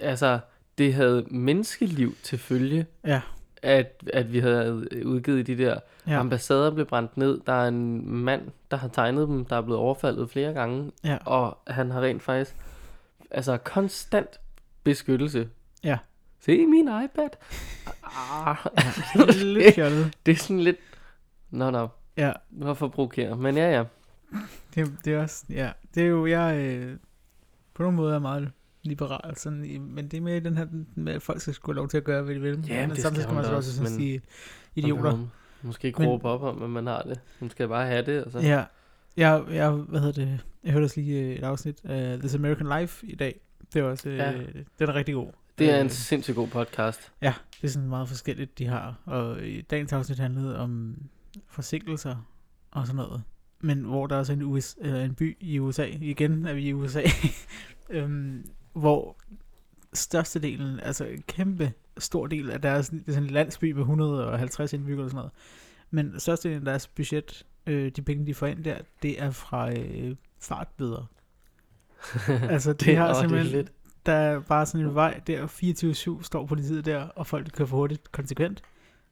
altså, 0.00 0.38
det 0.78 0.94
havde 0.94 1.24
menneskeliv 1.30 2.14
til 2.22 2.38
følge, 2.38 2.86
Ja. 3.06 3.20
at, 3.62 4.02
at 4.12 4.32
vi 4.32 4.38
havde 4.38 4.86
udgivet 5.06 5.46
de 5.46 5.58
der 5.58 5.78
Ja. 6.06 6.18
ambassader 6.20 6.70
blev 6.70 6.86
brændt 6.86 7.16
ned. 7.16 7.40
Der 7.46 7.52
er 7.52 7.68
en 7.68 8.10
mand, 8.10 8.42
der 8.70 8.76
har 8.76 8.88
tegnet 8.88 9.28
dem, 9.28 9.44
der 9.44 9.56
er 9.56 9.60
blevet 9.60 9.80
overfaldet 9.80 10.30
flere 10.30 10.52
gange, 10.52 10.92
Ja. 11.04 11.18
og 11.24 11.58
han 11.66 11.90
har 11.90 12.00
rent 12.00 12.22
faktisk 12.22 12.56
altså 13.30 13.56
konstant 13.56 14.40
beskyttelse. 14.84 15.48
Ja. 15.84 15.98
Se 16.44 16.66
min 16.66 16.84
iPad. 17.04 17.28
Ah, 18.04 18.56
ja. 18.64 19.22
det 19.26 19.28
er 19.40 19.44
lidt 19.44 19.74
fjollet. 19.80 20.12
det 20.26 20.32
er 20.32 20.36
sådan 20.36 20.60
lidt... 20.60 20.76
Nå, 21.50 21.70
nå. 21.70 21.88
Ja. 22.26 22.32
Hvorfor 22.50 22.88
provokere? 22.88 23.36
Men 23.36 23.56
ja, 23.56 23.70
ja. 23.70 23.84
Det, 24.74 24.94
det 25.04 25.14
er 25.14 25.22
også, 25.22 25.44
ja, 25.50 25.70
det 25.94 26.02
er 26.02 26.06
jo, 26.06 26.26
jeg, 26.26 26.56
øh, 26.56 26.96
på 27.74 27.82
nogle 27.82 27.96
måder 27.96 28.14
er 28.14 28.18
meget 28.18 28.50
liberal, 28.82 29.36
sådan, 29.36 29.80
men 29.80 30.08
det 30.08 30.16
er 30.16 30.20
med 30.20 30.40
den 30.40 30.56
her, 30.56 30.66
med 30.94 31.12
at 31.12 31.22
folk 31.22 31.40
skal 31.40 31.54
skulle 31.54 31.74
have 31.76 31.80
lov 31.80 31.88
til 31.88 31.96
at 31.96 32.04
gøre, 32.04 32.22
hvad 32.22 32.34
de 32.34 32.40
vil. 32.40 32.64
Ja, 32.68 32.80
men 32.86 32.90
det 32.96 33.02
samtidig 33.02 33.22
skal 33.22 33.34
man 33.34 33.44
så 33.44 33.54
også 33.54 33.76
sådan 33.76 33.92
sige, 33.92 34.20
idioter. 34.74 35.18
Måske 35.62 35.88
ikke 35.88 36.06
råbe 36.06 36.28
op 36.28 36.42
om, 36.42 36.62
at 36.62 36.70
man 36.70 36.86
har 36.86 37.02
det. 37.02 37.20
Hun 37.40 37.50
skal 37.50 37.68
bare 37.68 37.86
have 37.86 38.02
det, 38.06 38.24
og 38.24 38.30
så... 38.32 38.38
Ja, 38.38 38.64
jeg, 39.16 39.44
jeg, 39.50 39.70
hvad 39.70 40.00
hedder 40.00 40.24
det, 40.24 40.40
jeg 40.64 40.72
hørte 40.72 40.84
også 40.84 41.00
lige 41.00 41.20
øh, 41.22 41.30
et 41.36 41.44
afsnit 41.44 41.80
af 41.84 42.18
This 42.18 42.34
American 42.34 42.80
Life 42.80 43.06
i 43.06 43.14
dag. 43.14 43.40
Det 43.74 43.80
er 43.80 43.84
også, 43.84 44.08
øh, 44.08 44.16
Ja. 44.16 44.32
den 44.78 44.88
er 44.88 44.94
rigtig 44.94 45.14
god. 45.14 45.28
Det 45.58 45.70
er 45.70 45.80
en 45.80 45.86
Øh, 45.86 45.90
sindssygt 45.90 46.34
god 46.34 46.48
podcast. 46.48 47.12
Ja, 47.22 47.34
det 47.60 47.66
er 47.68 47.72
sådan 47.72 47.88
meget 47.88 48.08
forskelligt, 48.08 48.58
de 48.58 48.66
har. 48.66 48.94
Og 49.04 49.42
i 49.42 49.60
dagens 49.60 49.92
afsnit 49.92 50.18
handlede 50.18 50.58
om 50.58 50.96
forsinkelser 51.48 52.16
og 52.70 52.86
sådan 52.86 52.96
noget. 52.96 53.22
Men 53.60 53.80
hvor 53.80 54.06
der 54.06 54.14
er 54.14 54.18
også 54.18 54.32
en, 54.32 54.42
US, 54.42 54.76
eller 54.80 55.04
en 55.04 55.14
by 55.14 55.36
i 55.40 55.58
USA, 55.58 55.86
igen 55.86 56.46
er 56.46 56.52
vi 56.54 56.62
i 56.68 56.72
USA, 56.72 57.02
øhm, 57.90 58.50
hvor 58.72 59.16
størstedelen, 59.92 60.80
altså 60.80 61.04
en 61.04 61.22
kæmpe 61.22 61.72
stor 61.98 62.26
del 62.26 62.50
af 62.50 62.60
deres, 62.60 62.88
det 62.88 63.02
er 63.08 63.12
sådan 63.12 63.22
en 63.24 63.30
landsby 63.30 63.72
med 63.72 63.80
150 63.80 64.72
indbyggere 64.72 65.04
og 65.04 65.10
sådan 65.10 65.16
noget, 65.16 65.32
men 65.90 66.20
størstedelen 66.20 66.62
af 66.62 66.64
deres 66.72 66.86
budget, 66.88 67.46
øh, 67.66 67.92
de 67.96 68.02
penge, 68.02 68.26
de 68.26 68.34
får 68.34 68.46
ind 68.46 68.64
der, 68.64 68.78
det 69.02 69.22
er 69.22 69.30
fra 69.30 69.72
øh, 69.72 70.16
fartbøder. 70.40 71.06
altså, 72.54 72.72
de 72.72 72.84
Det- 72.84 72.96
har 72.96 73.04
åh, 73.04 73.08
det 73.10 73.16
er 73.16 73.20
simpelthen, 73.20 73.68
der 74.06 74.12
er 74.12 74.40
bare 74.40 74.66
sådan 74.66 74.86
en 74.86 74.94
vej 74.94 75.20
der, 75.26 75.46
24-7 76.20 76.22
står 76.22 76.46
politiet 76.46 76.84
der, 76.84 77.02
og 77.04 77.26
folk 77.26 77.50
kører 77.52 77.68
for 77.68 77.76
hurtigt 77.76 78.12
konsekvent. 78.12 78.62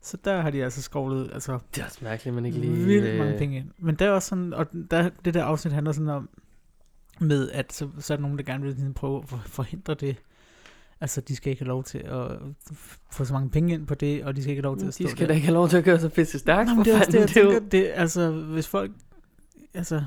Så 0.02 0.16
der 0.24 0.40
har 0.40 0.50
de 0.50 0.64
altså 0.64 0.82
skovlet 0.82 1.30
altså, 1.32 1.58
Det 1.74 1.80
er 1.80 1.84
også 1.86 1.98
mærkeligt, 2.02 2.34
man 2.34 2.46
ikke 2.46 2.58
lige... 2.58 2.72
vildt 2.84 3.18
mange 3.18 3.32
øh, 3.32 3.38
penge 3.38 3.56
ind. 3.56 3.70
Men 3.78 3.94
der 3.94 4.06
er 4.06 4.10
også 4.10 4.28
sådan, 4.28 4.52
og 4.54 4.66
der, 4.90 5.10
det 5.24 5.34
der 5.34 5.44
afsnit 5.44 5.72
handler 5.74 5.92
sådan 5.92 6.08
om, 6.08 6.28
med 7.20 7.50
at 7.50 7.72
så, 7.72 7.88
så 7.98 8.12
er 8.12 8.16
der 8.16 8.22
nogen, 8.22 8.38
der 8.38 8.44
gerne 8.44 8.64
vil 8.64 8.76
sådan 8.76 8.94
prøve 8.94 9.22
at 9.22 9.28
for- 9.28 9.42
forhindre 9.46 9.94
det. 9.94 10.16
Altså, 11.00 11.20
de 11.20 11.36
skal 11.36 11.50
ikke 11.50 11.62
have 11.62 11.68
lov 11.68 11.84
til 11.84 11.98
at 11.98 12.30
få 13.10 13.24
så 13.24 13.32
mange 13.32 13.50
penge 13.50 13.74
ind 13.74 13.86
på 13.86 13.94
det, 13.94 14.24
og 14.24 14.36
de 14.36 14.42
skal 14.42 14.50
ikke 14.50 14.60
have 14.62 14.68
lov 14.70 14.78
til 14.78 14.86
at 14.86 14.94
stå 14.94 15.04
De 15.04 15.10
skal 15.10 15.20
der. 15.20 15.26
da 15.26 15.34
ikke 15.34 15.46
have 15.46 15.54
lov 15.54 15.68
til 15.68 15.76
at 15.76 15.84
køre 15.84 16.00
så 16.00 16.08
pisse 16.08 16.38
stærkt, 16.38 16.66
Nå, 16.68 16.70
for 16.70 16.76
men 16.76 16.84
det 16.84 16.94
er 16.94 16.98
også 16.98 17.10
det, 17.12 17.18
jeg 17.20 17.28
Det 17.28 17.36
er 17.36 17.50
tænker, 17.52 17.68
det, 17.68 17.90
altså, 17.94 18.30
hvis 18.30 18.68
folk, 18.68 18.90
altså, 19.74 20.02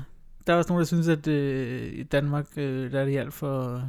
der 0.46 0.52
er 0.52 0.56
også 0.56 0.68
nogen, 0.70 0.80
der 0.80 0.86
synes, 0.86 1.08
at 1.08 1.26
øh, 1.26 1.92
i 1.92 2.02
Danmark, 2.02 2.46
øh, 2.56 2.92
der 2.92 3.00
er 3.00 3.04
det 3.04 3.18
alt 3.18 3.34
for, 3.34 3.82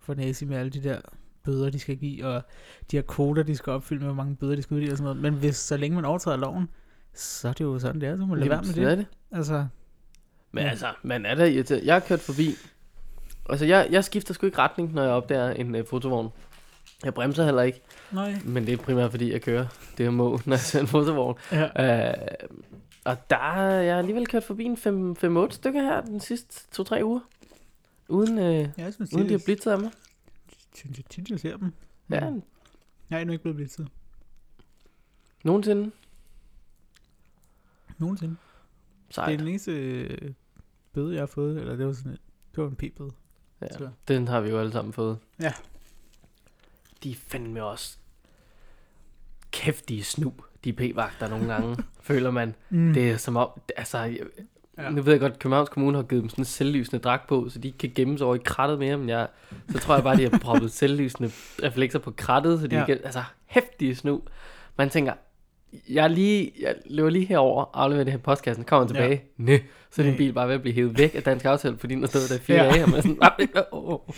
for 0.00 0.14
næse 0.14 0.46
med 0.46 0.56
alle 0.56 0.70
de 0.70 0.82
der 0.82 1.00
bøder, 1.44 1.70
de 1.70 1.78
skal 1.78 1.96
give, 1.96 2.26
og 2.26 2.42
de 2.90 2.96
her 2.96 3.02
kvoter, 3.02 3.42
de 3.42 3.56
skal 3.56 3.72
opfylde 3.72 3.98
med, 4.00 4.06
hvor 4.08 4.14
mange 4.22 4.36
bøder, 4.36 4.56
de 4.56 4.62
skal 4.62 4.74
uddele 4.74 4.92
og 4.92 4.98
sådan 4.98 5.04
noget. 5.16 5.22
Men 5.22 5.34
hvis, 5.34 5.56
så 5.56 5.76
længe 5.76 5.94
man 5.94 6.04
overtræder 6.04 6.36
loven, 6.36 6.68
så 7.14 7.48
er 7.48 7.52
det 7.52 7.64
jo 7.64 7.78
sådan, 7.78 8.00
det 8.00 8.08
er, 8.08 8.16
så 8.16 8.20
må 8.20 8.26
man 8.26 8.38
lade 8.38 8.50
være 8.50 8.58
med 8.62 8.66
Sådan 8.66 8.84
er 8.84 8.94
det. 8.94 9.06
Altså, 9.32 9.66
Men 10.52 10.64
Ja. 10.64 10.70
altså, 10.70 10.86
man 11.02 11.26
er 11.26 11.34
da 11.34 11.44
irriteret. 11.46 11.84
Jeg 11.84 11.94
har 11.94 12.00
kørt 12.00 12.20
forbi. 12.20 12.50
Altså, 13.50 13.66
jeg, 13.66 13.88
jeg 13.90 14.04
skifter 14.04 14.34
sgu 14.34 14.46
ikke 14.46 14.58
retning, 14.58 14.94
når 14.94 15.02
jeg 15.02 15.12
opdager 15.12 15.50
en 15.50 15.74
uh, 15.74 15.86
fotovogn. 15.86 16.28
Jeg 17.04 17.14
bremser 17.14 17.44
heller 17.44 17.62
ikke, 17.62 17.80
nej. 18.12 18.40
men 18.44 18.66
det 18.66 18.72
er 18.72 18.76
primært 18.76 19.10
fordi, 19.10 19.32
jeg 19.32 19.42
kører 19.42 19.66
det 19.98 20.06
her 20.06 20.10
må, 20.10 20.40
når 20.46 20.52
jeg 20.56 20.60
ser 20.60 20.80
en 20.80 20.86
fotovogn. 20.86 21.38
Ja. 21.52 22.08
Uh, 22.10 22.14
og 23.04 23.30
der 23.30 23.36
er 23.52 23.80
jeg 23.80 23.98
alligevel 23.98 24.26
kørt 24.26 24.44
forbi 24.44 24.64
en 24.64 24.74
5-8 25.46 25.50
stykker 25.50 25.82
her 25.82 26.00
den 26.00 26.20
sidste 26.20 26.82
2-3 26.82 27.02
uger. 27.02 27.20
Uden, 28.08 28.38
Jeg 28.38 28.94
synes, 28.94 29.12
uden 29.12 29.26
de 29.26 29.30
har 29.30 29.38
det, 29.38 29.44
blitzet 29.44 29.70
af 29.70 29.78
mig. 29.80 29.90
Synes 30.78 30.98
jeg 30.98 31.04
tit, 31.06 31.30
jeg 31.30 31.40
ser 31.40 31.56
dem. 31.56 31.72
Ja, 32.10 32.30
Men 32.30 32.42
Jeg 33.10 33.16
er 33.16 33.20
endnu 33.20 33.32
ikke 33.32 33.42
blevet 33.42 33.56
blitzet. 33.56 33.88
nogensinde. 35.44 35.90
Nogensinde. 37.98 38.36
Det 39.06 39.14
Sejt. 39.14 39.32
er 39.32 39.36
den 39.38 39.48
eneste 39.48 39.72
øh, 39.72 40.32
bøde, 40.92 41.14
jeg 41.14 41.22
har 41.22 41.26
fået, 41.26 41.58
eller 41.60 41.76
det 41.76 41.86
var 41.86 41.92
sådan 41.92 42.12
et, 42.12 42.20
det 42.54 42.62
var 42.62 42.68
en 42.70 42.76
p-bøde. 42.76 43.10
Ja, 43.60 43.72
Så. 43.78 43.90
den 44.08 44.28
har 44.28 44.40
vi 44.40 44.50
jo 44.50 44.58
alle 44.60 44.72
sammen 44.72 44.92
fået. 44.92 45.18
Ja. 45.40 45.52
De 47.02 47.10
er 47.10 47.14
fandme 47.14 47.64
også 47.64 47.98
kæftige 49.50 50.04
snu, 50.04 50.34
de 50.64 50.72
p-vagter 50.72 51.28
nogle 51.28 51.52
gange, 51.54 51.76
føler 52.00 52.30
man. 52.30 52.54
Mm. 52.70 52.92
Det 52.94 53.10
er 53.10 53.16
som 53.16 53.36
om, 53.36 53.60
altså, 53.76 54.18
Ja. 54.78 54.90
nu 54.90 55.02
ved 55.02 55.12
jeg 55.12 55.20
godt, 55.20 55.32
at 55.32 55.38
Københavns 55.38 55.68
Kommune 55.68 55.96
har 55.98 56.02
givet 56.02 56.22
dem 56.22 56.28
sådan 56.28 56.40
en 56.42 56.46
selvlysende 56.46 57.02
dragt 57.02 57.26
på, 57.26 57.48
så 57.48 57.58
de 57.58 57.68
ikke 57.68 57.78
kan 57.78 57.92
gemme 57.94 58.18
sig 58.18 58.26
over 58.26 58.36
i 58.36 58.40
krattet 58.44 58.78
mere, 58.78 58.96
men 58.96 59.08
jeg, 59.08 59.26
så 59.68 59.78
tror 59.78 59.94
jeg 59.94 60.02
bare, 60.04 60.16
de 60.16 60.22
har 60.30 60.38
proppet 60.38 60.72
selvlysende 60.80 61.30
reflekser 61.62 61.98
på 61.98 62.10
krattet, 62.10 62.60
så 62.60 62.66
de 62.66 62.76
Ja. 62.76 62.86
ikke, 62.86 63.04
altså, 63.04 63.22
hæftige 63.46 63.94
snu. 63.94 64.22
Man 64.78 64.90
tænker, 64.90 65.12
jeg, 65.88 66.10
lige, 66.10 66.52
jeg 66.60 66.74
løber 66.90 67.10
lige 67.10 67.24
herover, 67.26 67.64
afleverer 67.74 68.04
det 68.04 68.12
her 68.12 68.18
postkassen, 68.20 68.64
kommer 68.64 68.86
tilbage, 68.86 69.10
ja. 69.38 69.42
Næ, 69.44 69.58
så 69.90 70.02
er 70.02 70.06
din 70.06 70.16
bil 70.16 70.32
bare 70.32 70.48
ved 70.48 70.54
at 70.54 70.62
blive 70.62 70.74
hævet 70.74 70.98
væk 70.98 71.14
af 71.14 71.22
dansk 71.22 71.44
aftale, 71.44 71.78
fordi 71.78 71.94
den 71.94 72.02
har 72.02 72.08
stået 72.08 72.30
der 72.30 72.38
fire 72.38 72.56
Ja. 72.64 72.70
dage, 72.70 72.82
og 72.84 72.90
man 72.90 72.98
er 72.98 73.02
sådan, 73.02 73.18
"Ah, 73.22 73.62
åh, 73.72 73.88
åh." 73.92 73.98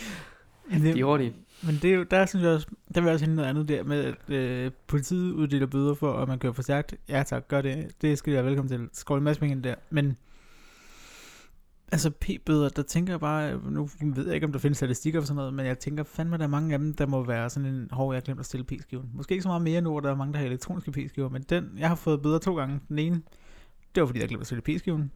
Men 0.71 0.81
de 0.83 0.89
er 0.89 0.93
det, 0.93 1.03
hurtige. 1.03 1.33
men 1.63 1.79
det 1.81 1.91
er 1.91 1.95
jo, 1.95 2.03
der 2.03 2.25
synes 2.25 2.43
jeg 2.43 2.51
også, 2.51 2.67
der 2.95 3.01
vil 3.01 3.07
jeg 3.07 3.13
også 3.13 3.25
hente 3.25 3.35
noget 3.35 3.49
andet 3.49 3.67
der 3.67 3.83
med, 3.83 4.03
at 4.29 4.35
øh, 4.35 4.71
politiet 4.87 5.31
uddeler 5.31 5.65
bøder 5.65 5.93
for, 5.93 6.13
at 6.13 6.27
man 6.27 6.39
kører 6.39 6.53
for 6.53 6.61
stærkt. 6.61 6.95
Ja 7.09 7.23
tak, 7.23 7.47
gør 7.47 7.61
det. 7.61 7.87
Det 8.01 8.17
skal 8.17 8.31
de 8.31 8.35
være 8.35 8.45
velkommen 8.45 8.69
til. 8.69 8.89
Skål 8.93 9.17
en 9.17 9.23
masse 9.23 9.39
penge 9.39 9.63
der. 9.63 9.75
Men 9.89 10.17
altså 11.91 12.09
p-bøder, 12.09 12.69
der 12.69 12.81
tænker 12.81 13.13
jeg 13.13 13.19
bare, 13.19 13.59
nu 13.69 13.89
ved 14.01 14.25
jeg 14.25 14.35
ikke, 14.35 14.45
om 14.45 14.51
der 14.51 14.59
findes 14.59 14.77
statistikker 14.77 15.19
og 15.19 15.25
sådan 15.27 15.35
noget, 15.35 15.53
men 15.53 15.65
jeg 15.65 15.79
tænker 15.79 16.03
fandme, 16.03 16.37
der 16.37 16.43
er 16.43 16.47
mange 16.47 16.73
af 16.73 16.79
dem, 16.79 16.93
der 16.93 17.05
må 17.05 17.23
være 17.23 17.49
sådan 17.49 17.69
en, 17.69 17.87
hov, 17.91 18.11
jeg 18.11 18.15
har 18.15 18.21
glemt 18.21 18.39
at 18.39 18.45
stille 18.45 18.63
p-skiven. 18.63 19.09
Måske 19.13 19.31
ikke 19.31 19.41
så 19.43 19.49
meget 19.49 19.61
mere 19.61 19.81
nu, 19.81 19.89
hvor 19.91 19.99
der 19.99 20.11
er 20.11 20.15
mange, 20.15 20.33
der 20.33 20.39
har 20.39 20.45
elektroniske 20.45 20.91
p-skiver, 20.91 21.29
men 21.29 21.41
den, 21.49 21.69
jeg 21.77 21.87
har 21.87 21.95
fået 21.95 22.21
bøder 22.21 22.37
to 22.39 22.55
gange. 22.57 22.79
Den 22.89 22.99
ene, 22.99 23.21
det 23.95 24.01
var 24.01 24.07
fordi, 24.07 24.19
jeg 24.19 24.27
glemte 24.27 24.41
at 24.41 24.47
stille 24.47 24.61
p-skiven. 24.61 25.11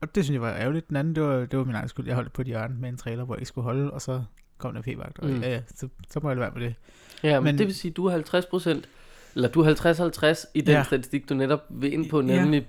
Og 0.00 0.14
det 0.14 0.24
synes 0.24 0.34
jeg 0.34 0.42
var 0.42 0.52
ærgerligt. 0.54 0.88
Den 0.88 0.96
anden, 0.96 1.14
det 1.14 1.22
var, 1.22 1.34
det 1.46 1.58
var 1.58 1.64
min 1.64 1.74
egen 1.74 1.88
skyld. 1.88 2.06
Jeg 2.06 2.14
holdt 2.14 2.32
på 2.32 2.40
et 2.42 2.46
hjørne 2.46 2.74
med 2.80 2.88
en 2.88 2.96
trailer, 2.96 3.24
hvor 3.24 3.34
jeg 3.34 3.40
ikke 3.40 3.48
skulle 3.48 3.64
holde, 3.64 3.90
og 3.90 4.02
så 4.02 4.22
kom 4.58 4.74
der 4.74 4.82
p-vagt. 4.82 5.18
Og 5.18 5.28
Mm. 5.30 5.40
ja, 5.40 5.50
ja, 5.50 5.60
så, 5.74 5.88
så 6.10 6.20
må 6.22 6.28
jeg 6.30 6.36
lade 6.36 6.44
være 6.54 6.60
med 6.60 6.66
det. 6.68 6.74
Ja, 7.22 7.40
men, 7.40 7.44
Men- 7.44 7.58
det 7.58 7.66
vil 7.66 7.74
sige, 7.74 7.90
du 7.90 8.06
er 8.06 8.10
50 8.10 8.46
procent, 8.46 8.88
eller 9.34 9.48
du 9.48 9.60
er 9.60 9.64
50-50 9.64 10.50
i 10.54 10.60
den 10.60 10.74
Ja. 10.74 10.82
statistik, 10.82 11.28
du 11.28 11.34
netop 11.34 11.60
vil 11.70 11.92
ind 11.92 12.10
på, 12.10 12.20
nemlig, 12.20 12.66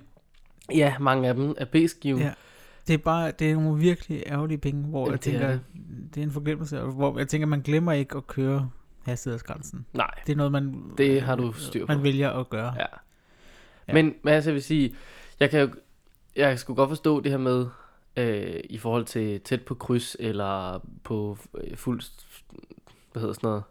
ja, 0.70 0.76
ja 0.76 0.98
mange 0.98 1.28
af 1.28 1.34
dem 1.34 1.54
er 1.58 1.64
p-skiven. 1.64 2.20
Ja. 2.20 2.32
Det 2.86 2.94
er 2.94 2.98
bare, 2.98 3.30
det 3.30 3.50
er 3.50 3.54
nogle 3.54 3.78
virkelig 3.80 4.22
ærgerlige 4.26 4.58
penge, 4.58 4.82
hvor 4.84 5.00
Jamen, 5.00 5.12
jeg 5.12 5.24
det 5.24 5.34
er 5.34 5.38
tænker, 5.38 5.50
det. 5.52 5.60
det 6.14 6.20
er 6.20 6.24
en 6.24 6.30
forglemmelse, 6.32 6.80
hvor 6.80 7.18
jeg 7.18 7.28
tænker, 7.28 7.46
man 7.46 7.60
glemmer 7.60 7.92
ikke 7.92 8.16
at 8.16 8.26
køre 8.26 8.70
hastighedsgrænsen. 9.02 9.86
Nej, 9.92 10.10
Det 10.26 10.32
er 10.32 10.36
noget, 10.36 10.52
man, 10.52 10.82
Det 10.98 11.22
har 11.22 11.36
du 11.36 11.52
styr 11.52 11.86
på. 11.86 11.92
man 11.92 12.02
vælger 12.02 12.30
at 12.30 12.50
gøre. 12.50 12.72
ja. 12.76 12.80
Ja. 12.80 12.86
ja. 13.88 13.92
Men, 13.94 14.14
men 14.22 14.34
altså, 14.34 14.50
jeg 14.50 14.54
vil 14.54 14.62
sige, 14.62 14.94
jeg 15.40 15.50
kan 15.50 15.60
jo, 15.60 15.68
jeg 16.36 16.58
skulle 16.58 16.76
godt 16.76 16.88
forstå 16.88 17.20
det 17.20 17.30
her 17.30 17.38
med, 17.38 17.66
øh, 18.16 18.60
i 18.64 18.78
forhold 18.78 19.04
til 19.04 19.40
tæt 19.40 19.62
på 19.62 19.74
kryds, 19.74 20.16
eller 20.20 20.78
på 21.04 21.38
øh, 21.54 21.76
fuld, 21.76 22.00
hvad 23.12 23.20
hedder 23.20 23.34
sådan 23.34 23.48
noget, 23.48 23.62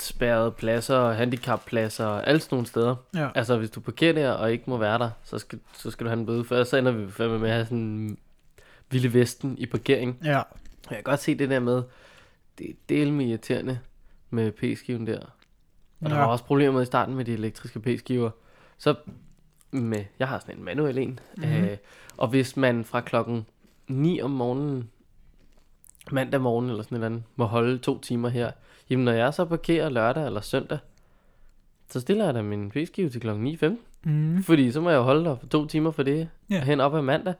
spærrede 0.00 0.50
pladser, 0.50 1.12
handicappladser, 1.12 2.06
alle 2.08 2.40
sådan 2.40 2.56
nogle 2.56 2.66
steder. 2.66 2.96
Ja. 3.14 3.28
Altså, 3.34 3.56
hvis 3.58 3.70
du 3.70 3.80
parkerer 3.80 4.12
der 4.12 4.30
og 4.30 4.52
ikke 4.52 4.64
må 4.66 4.76
være 4.76 4.98
der, 4.98 5.10
så 5.24 5.38
skal, 5.38 5.58
så 5.74 5.90
skal 5.90 6.04
du 6.04 6.08
have 6.10 6.20
en 6.20 6.26
bøde, 6.26 6.44
for 6.44 6.54
ellers 6.54 6.68
så 6.68 6.76
ender 6.76 6.92
vi 6.92 7.10
fandme 7.10 7.38
med 7.38 7.48
at 7.48 7.54
have 7.54 7.64
sådan 7.66 7.78
en 7.78 8.18
vilde 8.90 9.14
vesten 9.14 9.58
i 9.58 9.66
parkering. 9.66 10.18
ja. 10.24 10.42
Jeg 10.90 10.96
kan 10.96 11.02
godt 11.02 11.20
se 11.20 11.34
det 11.34 11.50
der 11.50 11.60
med, 11.60 11.82
det 12.58 12.70
er 12.70 12.74
delme 12.88 13.24
irriterende 13.28 13.78
med 14.30 14.52
p-skiven 14.52 15.06
der. 15.06 15.20
Og 16.00 16.10
der 16.10 16.16
Ja. 16.16 16.20
var 16.22 16.26
også 16.26 16.44
problemer 16.44 16.72
med 16.72 16.82
i 16.82 16.86
starten 16.86 17.14
med 17.14 17.24
de 17.24 17.32
elektriske 17.32 17.80
p-skiver. 17.80 18.30
Så 18.78 18.94
med, 19.70 20.04
jeg 20.18 20.28
har 20.28 20.38
sådan 20.38 20.56
en 20.58 20.64
manuel 20.64 20.98
en. 20.98 21.20
Mhm. 21.36 21.46
Mm-hmm. 21.48 21.64
Øh, 21.64 21.76
og 22.16 22.28
hvis 22.28 22.56
man 22.56 22.84
fra 22.84 23.00
klokken 23.00 23.46
9 23.88 24.20
om 24.20 24.30
morgenen, 24.30 24.90
mandag 26.10 26.40
morgen 26.40 26.70
eller 26.70 26.82
sådan 26.82 26.96
et 26.96 26.98
eller 26.98 27.06
andet, 27.06 27.22
må 27.36 27.44
holde 27.44 27.78
to 27.78 27.98
timer 28.00 28.28
her, 28.28 28.50
jamen 28.90 29.04
når 29.04 29.12
jeg 29.12 29.34
så 29.34 29.44
parkerer 29.44 29.88
lørdag 29.88 30.26
eller 30.26 30.40
søndag, 30.40 30.78
så 31.90 32.00
stiller 32.00 32.24
jeg 32.24 32.34
da 32.34 32.42
min 32.42 32.70
p-skive 32.70 33.08
til 33.10 33.20
klokken 33.20 33.46
9.15. 33.54 33.76
Mm. 34.10 34.42
Fordi 34.42 34.72
så 34.72 34.80
må 34.80 34.90
jeg 34.90 34.96
jo 34.96 35.02
holde 35.02 35.24
der 35.24 35.36
for 35.36 35.46
to 35.46 35.66
timer 35.66 35.90
for 35.90 36.02
det, 36.02 36.28
Ja. 36.50 36.54
ja. 36.54 36.64
hen 36.64 36.80
op 36.80 36.94
ad 36.94 37.02
mandag. 37.02 37.34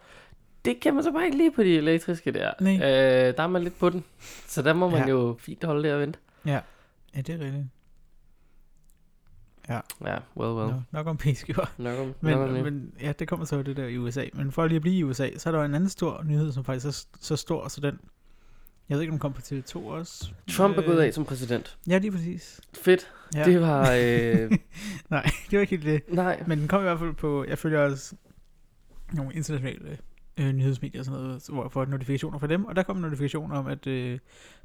Det 0.64 0.80
kan 0.80 0.94
man 0.94 1.02
så 1.04 1.12
bare 1.12 1.24
ikke 1.24 1.37
lige 1.37 1.52
på 1.52 1.62
de 1.62 1.76
elektriske 1.76 2.33
der. 2.33 2.52
Nej. 2.61 2.74
Øh, 2.74 3.37
der 3.37 3.42
er 3.42 3.46
man 3.46 3.62
lidt 3.62 3.78
på 3.78 3.90
den. 3.90 4.04
Så 4.46 4.62
der 4.62 4.72
må 4.72 4.88
man 4.88 4.98
Ja. 4.98 5.04
ja. 5.04 5.11
jo 5.11 5.37
fint 5.38 5.64
holde 5.64 5.88
der 5.88 5.94
og 5.94 6.00
vente. 6.00 6.18
Ja, 6.46 6.61
det 7.16 7.28
er 7.28 7.38
rigtigt. 7.38 7.64
Ja, 9.68 9.80
well, 10.37 10.52
well. 10.52 10.68
Nå, 10.74 10.80
nok 10.92 11.07
om 11.07 11.16
p-skiver. 11.16 11.72
Nok 11.78 11.98
om, 11.98 12.14
Men, 12.20 12.30
nok 12.38 12.48
om 12.48 12.54
det. 12.54 12.64
men 12.64 12.92
ja, 13.00 13.12
det 13.12 13.28
kommer 13.28 13.46
så 13.46 13.62
det 13.62 13.76
der 13.76 13.85
i 13.87 13.98
USA. 13.98 14.24
Men 14.33 14.52
for 14.52 14.66
lige 14.66 14.76
at 14.76 14.83
blive 14.83 14.96
i 14.96 15.02
USA, 15.04 15.28
så 15.38 15.48
er 15.48 15.52
der 15.52 15.62
en 15.64 15.74
anden 15.74 15.88
stor 15.90 16.22
nyhed, 16.24 16.52
som 16.52 16.64
faktisk 16.64 16.87
er 16.87 17.18
så 17.20 17.37
stor, 17.37 17.68
så 17.68 17.80
den... 17.80 17.98
Jeg 18.88 18.94
ved 18.97 19.03
ikke, 19.03 19.12
om 19.12 19.18
kom 19.18 19.33
på 19.33 19.40
TV2 19.40 19.77
også. 19.79 20.29
Trump 20.51 20.79
er 20.79 20.83
gået 20.83 20.99
Øh, 20.99 21.05
af 21.07 21.14
som 21.14 21.25
præsident. 21.25 21.79
Ja, 21.88 21.99
lige 21.99 22.11
præcis. 22.12 22.61
Fedt. 22.75 23.11
Ja. 23.35 23.44
Det 23.44 23.61
var... 23.61 23.81
Øh, 23.92 24.51
Nej, 25.11 25.23
det 25.51 25.53
var 25.57 25.61
ikke 25.61 25.70
helt 25.70 25.85
det. 25.85 26.03
nej. 26.14 26.42
Men 26.47 26.59
den 26.59 26.68
kom 26.68 26.81
i 26.81 26.83
hvert 26.83 26.99
fald 26.99 27.12
på, 27.14 27.44
jeg 27.49 27.59
følger 27.59 27.81
også 27.81 28.14
nogle 29.12 29.35
internationale 29.35 29.99
øh, 30.37 30.53
nyhedsmedier 30.53 31.01
og 31.01 31.05
sådan 31.05 31.20
noget, 31.20 31.47
hvor 31.49 31.62
jeg 31.64 31.73
får 31.73 31.85
notifikationer 31.85 32.38
fra 32.38 32.47
dem, 32.47 32.64
og 32.64 32.77
der 32.77 32.83
kom 32.83 32.97
en 32.97 33.03
notifikation 33.03 33.53
om, 33.53 33.66
at 33.66 33.87
øh, 33.87 34.18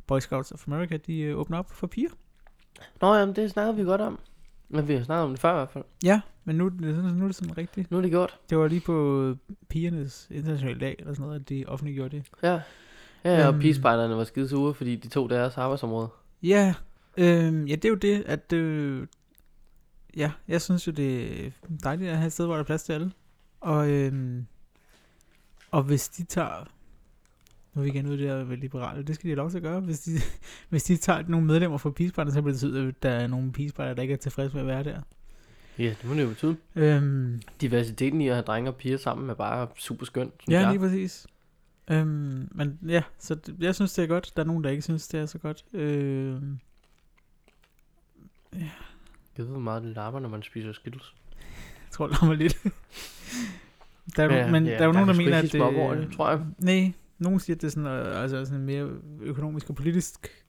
Boy 0.08 0.19
Scouts 0.19 0.51
of 0.51 0.67
America, 0.67 0.97
de 0.97 1.19
øh, 1.21 1.38
åbner 1.38 1.58
op 1.58 1.71
for 1.71 1.88
piger. 1.88 2.10
Nå, 3.01 3.15
jamen, 3.15 3.36
det 3.36 3.51
snakkede 3.51 3.75
vi 3.77 3.84
godt 3.84 4.01
om. 4.01 4.19
Men 4.69 4.88
vi 4.88 4.93
har 4.93 5.03
snakket 5.03 5.23
om 5.23 5.29
det 5.32 5.39
før 5.39 5.51
i 5.51 5.55
hvert 5.55 5.69
fald. 5.69 5.84
Ja, 6.03 6.21
men 6.43 6.55
nu, 6.55 6.65
er 6.65 7.12
nu 7.13 7.23
er 7.23 7.27
det 7.27 7.36
sådan 7.36 7.58
rigtigt. 7.58 7.91
Nu 7.91 7.97
er 7.97 8.01
det 8.01 8.12
gjort. 8.12 8.38
Det 8.49 8.58
var 8.58 8.67
lige 8.67 8.82
på 8.82 9.36
pigernes 9.69 10.27
internationale 10.32 10.79
dag, 10.79 10.95
eller 10.99 11.13
sådan 11.13 11.25
noget, 11.25 11.39
at 11.39 11.49
de 11.49 11.65
offentliggjorde 11.67 12.17
det. 12.17 12.25
Ja. 12.43 12.60
Ja, 13.25 13.47
og 13.47 13.53
Øhm. 13.53 13.62
pigespejderne 13.62 14.17
var 14.17 14.23
skide 14.23 14.49
sure, 14.49 14.73
fordi 14.73 14.95
de 14.95 15.08
tog 15.08 15.29
deres 15.29 15.58
arbejdsområde. 15.58 16.10
Ja, 16.43 16.73
øhm, 17.17 17.65
ja, 17.65 17.75
det 17.75 17.86
er 17.86 17.89
jo 17.89 17.95
det, 17.95 18.23
at 18.25 18.53
øh, 18.53 19.08
ja, 20.17 20.32
jeg 20.47 20.62
synes 20.62 20.88
jo, 20.88 20.91
det 20.91 21.45
er 21.45 21.49
dejligt 21.84 22.12
at 22.12 22.17
have 22.17 22.27
et 22.27 22.34
sted, 22.34 22.45
hvor 22.45 22.55
der 22.55 22.60
er 22.60 22.65
plads 22.65 22.84
til 22.84 22.93
alle. 22.93 23.12
Og, 23.62 23.89
øhm, 23.89 24.45
og 25.71 25.84
hvis 25.84 26.10
de 26.10 26.23
tager, 26.23 26.65
nu 27.73 27.82
er 27.82 27.84
vi 27.84 27.89
igen 27.89 28.08
ude 28.08 28.23
der 28.23 28.43
ved 28.43 28.58
liberale, 28.58 29.03
det 29.03 29.15
skal 29.15 29.23
de 29.23 29.29
have 29.29 29.38
lov 29.38 29.49
til 29.49 29.58
at 29.58 29.63
gøre. 29.63 29.79
Hvis 29.79 29.99
de, 29.99 30.12
hvis 30.69 30.84
de 30.84 30.97
tager 30.97 31.23
nogle 31.27 31.47
medlemmer 31.47 31.77
fra 31.77 31.89
pigespejder, 31.91 32.32
så 32.32 32.41
betyder 32.41 32.82
det, 32.82 32.88
at 32.88 33.03
der 33.03 33.10
er 33.10 33.27
nogle 33.27 33.51
pigespejder, 33.51 33.93
der 33.93 34.01
ikke 34.01 34.13
er 34.13 34.17
tilfredse 34.17 34.53
med 34.55 34.62
at 34.62 34.67
være 34.67 34.84
der. 34.84 35.01
Ja, 35.79 35.89
det 35.89 36.05
må 36.05 36.13
det 36.13 36.23
jo 36.23 36.27
betyde. 36.29 36.55
Øhm, 36.75 37.41
Diversiteten 37.62 38.21
i 38.21 38.27
at 38.27 38.36
have 38.36 38.43
drenge 38.43 38.69
og 38.69 38.75
piger 38.75 38.97
sammen 38.97 39.29
er 39.29 39.34
bare 39.34 39.67
super 39.77 40.05
skønt, 40.05 40.34
ja, 40.49 40.60
jeg. 40.60 40.69
lige 40.71 40.79
præcis. 40.79 41.27
Øhm, 41.89 42.49
men 42.52 42.80
ja, 42.88 43.04
så 43.19 43.36
det, 43.36 43.56
jeg 43.60 43.75
synes, 43.75 43.93
det 43.93 44.04
er 44.04 44.08
godt. 44.08 44.34
Der 44.36 44.43
er 44.43 44.47
nogen, 44.47 44.63
der 44.63 44.69
ikke 44.69 44.82
synes, 44.82 45.08
det 45.08 45.19
er 45.19 45.25
så 45.25 45.38
godt. 45.38 45.65
Øhm, 45.73 46.60
Jeg 48.54 48.69
ved, 49.38 49.45
hvor 49.45 49.60
meget 49.60 49.84
det 49.84 49.95
larmer, 49.95 50.19
når 50.19 50.30
man 50.30 50.43
spiser 50.43 50.73
skittles. 50.73 51.15
Jeg 51.86 51.91
tror, 51.91 52.08
det 52.08 52.17
mig 52.23 52.38
lidt. 52.38 52.58
der 54.15 54.23
er, 54.23 54.34
Ja, 54.34 54.45
ja, 54.45 54.52
men 54.52 54.65
ja, 54.65 54.71
der 54.71 54.80
er 54.80 54.86
jo 54.86 54.91
nogen, 54.91 55.10
er 55.10 55.13
der 55.13 55.19
mener, 55.19 55.38
at 55.38 55.49
smuk 55.49 55.75
over 55.75 55.95
det, 55.95 56.13
tror 56.13 56.30
jeg. 56.30 56.45
Nej, 56.58 56.93
nogen 57.19 57.39
siger, 57.39 57.56
at 57.56 57.62
det 57.62 57.67
er 57.67 57.71
sådan, 57.71 57.88
øh, 57.88 58.21
altså 58.21 58.45
sådan 58.45 58.60
en 58.60 58.65
mere 58.65 58.89
økonomisk 59.21 59.69
og 59.69 59.75
politisk 59.75 60.45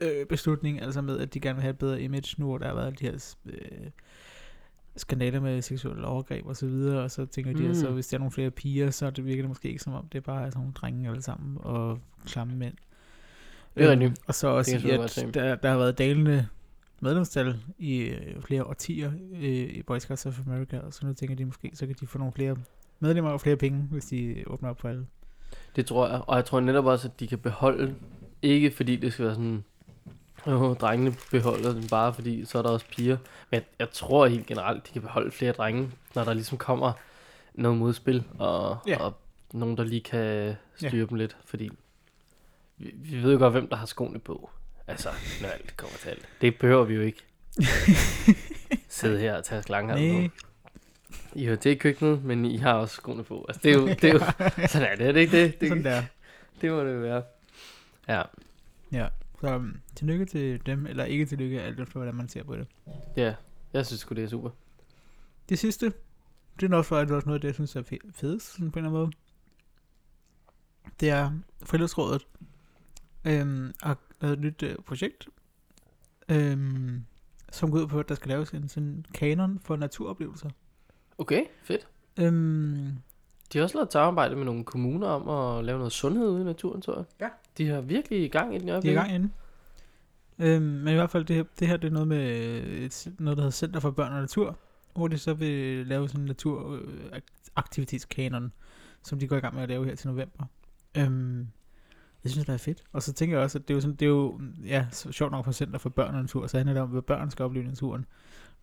øh, 0.00 0.26
beslutning, 0.26 0.82
altså 0.82 1.02
med, 1.02 1.18
at 1.18 1.34
de 1.34 1.40
gerne 1.40 1.56
vil 1.56 1.62
have 1.62 1.70
et 1.70 1.78
bedre 1.78 2.00
image 2.02 2.34
nu, 2.38 2.46
hvor 2.46 2.58
der 2.58 2.66
har 2.66 2.74
været 2.74 3.00
de 3.00 3.04
her 3.04 3.34
øh, 3.46 3.90
skandaler 4.96 5.40
med 5.40 5.62
seksuelle 5.62 6.06
overgreb 6.06 6.46
og 6.46 6.56
så 6.56 6.66
videre, 6.66 7.02
og 7.02 7.10
så 7.10 7.26
tænker 7.26 7.52
de, 7.52 7.62
Mm. 7.62 7.70
at 7.70 7.76
så, 7.76 7.90
hvis 7.90 8.06
der 8.06 8.16
er 8.16 8.18
nogle 8.18 8.32
flere 8.32 8.50
piger, 8.50 8.90
så 8.90 9.10
det 9.10 9.24
virker 9.24 9.42
det 9.42 9.48
måske 9.48 9.68
ikke 9.68 9.82
som 9.82 9.92
om, 9.94 10.08
det 10.08 10.18
er 10.18 10.22
bare 10.22 10.46
er 10.46 10.50
sådan 10.50 10.58
nogle 10.60 10.72
drenge 10.74 11.08
alle 11.10 11.22
sammen, 11.22 11.56
og 11.60 11.98
klamme 12.26 12.54
mænd. 12.56 12.74
Det 13.76 13.84
er 13.84 13.90
rigtigt. 13.90 14.18
Og 14.26 14.34
så 14.34 14.48
også, 14.48 14.78
Det 14.82 14.98
godt 14.98 15.18
at 15.18 15.34
der, 15.34 15.54
der 15.54 15.70
har 15.70 15.78
været 15.78 15.98
dalende 15.98 16.46
medlemstal 17.00 17.56
i 17.78 17.98
øh, 17.98 18.42
flere 18.42 18.64
årtier 18.64 19.12
øh, 19.34 19.42
i 19.48 19.82
Boy 19.82 19.98
Scouts 19.98 20.26
of 20.26 20.40
America, 20.46 20.78
og 20.78 20.92
så 20.94 21.06
nu 21.06 21.12
tænker 21.12 21.36
de 21.36 21.44
måske, 21.44 21.70
så 21.74 21.86
kan 21.86 21.96
de 22.00 22.06
få 22.06 22.18
nogle 22.18 22.32
flere 22.32 22.56
medlemmer 23.00 23.30
og 23.30 23.40
flere 23.40 23.56
penge, 23.56 23.78
hvis 23.90 24.04
de 24.04 24.44
åbner 24.46 24.70
op 24.70 24.80
for 24.80 24.88
alle. 24.88 25.06
Det 25.76 25.86
tror 25.86 26.08
jeg. 26.08 26.20
Og 26.26 26.36
jeg 26.36 26.44
tror 26.44 26.60
netop 26.60 26.84
også, 26.86 27.08
at 27.08 27.20
de 27.20 27.26
kan 27.26 27.38
beholde, 27.38 27.94
ikke 28.42 28.70
fordi 28.70 28.96
det 28.96 29.12
skal 29.12 29.24
være 29.24 29.34
sådan, 29.34 29.64
åh, 30.46 30.76
drengene 30.76 31.14
beholder 31.30 31.72
den 31.72 31.88
bare, 31.88 32.14
fordi 32.14 32.44
så 32.44 32.58
er 32.58 32.62
der 32.62 32.70
også 32.70 32.86
piger. 32.96 33.16
Men 33.50 33.56
jeg, 33.56 33.62
jeg 33.78 33.90
tror 33.90 34.26
helt 34.26 34.46
generelt, 34.46 34.86
de 34.86 34.92
kan 34.92 35.02
beholde 35.02 35.30
flere 35.30 35.52
drenge, 35.52 35.90
når 36.14 36.24
der 36.24 36.34
ligesom 36.34 36.58
kommer 36.58 36.92
noget 37.54 37.78
modspil, 37.78 38.24
og, 38.38 38.78
Ja. 38.86 38.96
og 38.98 39.14
nogen, 39.52 39.76
der 39.76 39.84
lige 39.84 40.00
kan 40.00 40.54
styre 40.76 41.06
dem 41.06 41.16
lidt, 41.16 41.36
fordi 41.44 41.70
vi, 42.78 42.90
vi 42.94 43.22
ved 43.22 43.32
jo 43.32 43.38
godt, 43.38 43.52
hvem 43.52 43.68
der 43.68 43.76
har 43.76 43.86
skoene 43.86 44.18
på. 44.18 44.50
Altså, 44.86 45.08
når 45.42 45.48
alt 45.48 45.76
kommer 45.76 45.96
til 45.96 46.08
alt. 46.08 46.28
Det 46.40 46.58
behøver 46.58 46.84
vi 46.84 46.94
jo 46.94 47.00
ikke 47.00 47.22
sidde 48.88 49.18
her 49.20 49.36
og 49.36 49.44
tage 49.44 49.62
slange 49.62 49.94
Nej. 49.94 50.30
I 51.34 51.44
hører 51.46 51.56
til 51.56 51.70
i 51.72 51.74
køkkenet, 51.74 52.24
men 52.24 52.44
I 52.44 52.56
har 52.56 52.72
også 52.72 52.94
skoene 52.94 53.24
på. 53.24 53.44
Altså, 53.48 53.60
det 53.62 53.70
er 53.70 53.74
jo, 53.74 53.86
det 54.02 54.04
er 54.04 54.12
jo 54.12 54.18
sådan 54.68 54.88
er 54.92 54.96
det, 54.96 55.06
er 55.08 55.12
det 55.12 55.20
ikke 55.20 55.42
det? 55.42 55.60
det 55.60 55.68
Sådan 55.68 55.84
der. 55.84 56.02
det 56.60 56.70
må 56.70 56.84
det 56.84 56.94
jo 56.94 56.98
være. 56.98 57.22
Ja, 58.08 58.22
Ja. 58.92 59.06
Så 59.40 59.54
um, 59.56 59.80
tillykke 59.96 60.24
til 60.24 60.66
dem, 60.66 60.86
eller 60.86 61.04
ikke 61.04 61.26
tillykke, 61.26 61.62
alt 61.62 61.80
efter 61.80 61.92
hvordan 61.98 62.14
man 62.14 62.28
ser 62.28 62.44
på 62.44 62.56
det. 62.56 62.66
ja. 63.16 63.34
Jeg 63.72 63.86
synes 63.86 64.00
sgu, 64.00 64.14
det 64.14 64.24
er 64.24 64.28
super. 64.28 64.50
Det 65.48 65.58
sidste, 65.58 65.86
det 66.60 66.66
er 66.66 66.68
nok 66.68 66.84
for, 66.84 66.96
at 66.96 67.06
det 67.08 67.12
er 67.12 67.16
også 67.16 67.26
noget, 67.28 67.36
af 67.36 67.40
det 67.40 67.48
jeg 67.48 67.54
synes 67.54 67.76
er 67.76 67.82
fe- 67.82 68.10
fedest, 68.12 68.52
sådan 68.52 68.70
på 68.70 68.78
en 68.78 68.84
eller 68.84 68.98
anden 68.98 69.02
måde. 69.02 69.12
Det 71.00 71.10
er 71.10 71.30
Friluftsrådet 71.62 72.26
øhm, 73.24 73.72
har 73.82 73.98
lavet 74.20 74.32
et 74.32 74.40
nyt 74.40 74.62
øh, 74.62 74.76
projekt, 74.86 75.28
øhm, 76.28 77.04
som 77.52 77.70
går 77.70 77.78
ud 77.78 77.86
på, 77.86 78.00
at 78.00 78.08
der 78.08 78.14
skal 78.14 78.28
laves 78.28 78.50
en 78.50 78.68
sådan 78.68 79.04
kanon 79.14 79.60
for 79.64 79.76
naturoplevelser. 79.76 80.50
Okay, 81.18 81.44
fedt. 81.62 81.88
Øhm, 82.16 82.92
De 83.52 83.58
har 83.58 83.62
også 83.62 83.76
lavet 83.76 83.86
et 83.86 83.92
samarbejde 83.92 84.36
med 84.36 84.44
nogle 84.44 84.64
kommuner 84.64 85.08
om 85.08 85.28
at 85.58 85.64
lave 85.64 85.78
noget 85.78 85.92
sundhed 85.92 86.28
ude 86.28 86.40
i 86.40 86.44
naturen, 86.44 86.82
tror 86.82 86.96
jeg. 86.96 87.04
Ja. 87.20 87.28
De 87.58 87.66
har 87.68 87.80
virkelig 87.80 88.24
i 88.24 88.28
gang 88.28 88.54
i 88.54 88.58
den 88.58 88.68
de 88.68 88.72
er 88.72 88.72
i 88.72 88.76
øjeblik. 88.76 88.94
gang 88.94 89.14
inde. 89.14 89.30
Øhm, 90.38 90.62
men 90.62 90.92
i 90.92 90.96
hvert 90.96 91.10
fald, 91.10 91.24
det 91.24 91.36
her, 91.36 91.44
det 91.60 91.68
her 91.68 91.76
det 91.76 91.88
er 91.88 91.92
noget 91.92 92.08
med 92.08 92.26
et, 92.66 93.08
noget, 93.18 93.36
der 93.36 93.42
hedder 93.42 93.50
Center 93.50 93.80
for 93.80 93.90
Børn 93.90 94.12
og 94.12 94.20
Natur, 94.20 94.58
hvor 94.94 95.08
de 95.08 95.18
så 95.18 95.34
vil 95.34 95.86
lave 95.86 96.08
sådan 96.08 96.20
en 96.20 96.26
naturaktivitetskanon, 96.26 98.52
som 99.02 99.18
de 99.18 99.26
går 99.28 99.36
i 99.36 99.40
gang 99.40 99.54
med 99.54 99.62
at 99.62 99.68
lave 99.68 99.84
her 99.84 99.94
til 99.94 100.08
november. 100.08 100.44
Øhm, 100.98 101.46
jeg 102.24 102.30
synes, 102.30 102.46
det 102.46 102.52
er 102.52 102.56
fedt. 102.58 102.82
Og 102.92 103.02
så 103.02 103.12
tænker 103.12 103.36
jeg 103.36 103.44
også, 103.44 103.58
at 103.58 103.68
det 103.68 103.74
er 103.74 103.76
jo, 103.76 103.80
sådan, 103.80 103.96
det 103.96 104.06
er 104.06 104.10
jo 104.10 104.40
ja, 104.66 104.86
så 104.90 105.12
sjovt 105.12 105.32
nok 105.32 105.44
for 105.44 105.52
Center 105.52 105.78
for 105.78 105.88
Børn 105.88 106.14
og 106.14 106.20
Natur, 106.20 106.46
så 106.46 106.56
handler 106.56 106.72
det 106.74 106.82
om, 106.82 106.88
hvad 106.88 107.02
børn 107.02 107.30
skal 107.30 107.44
opleve 107.44 107.64
i 107.64 107.68
naturen. 107.68 108.06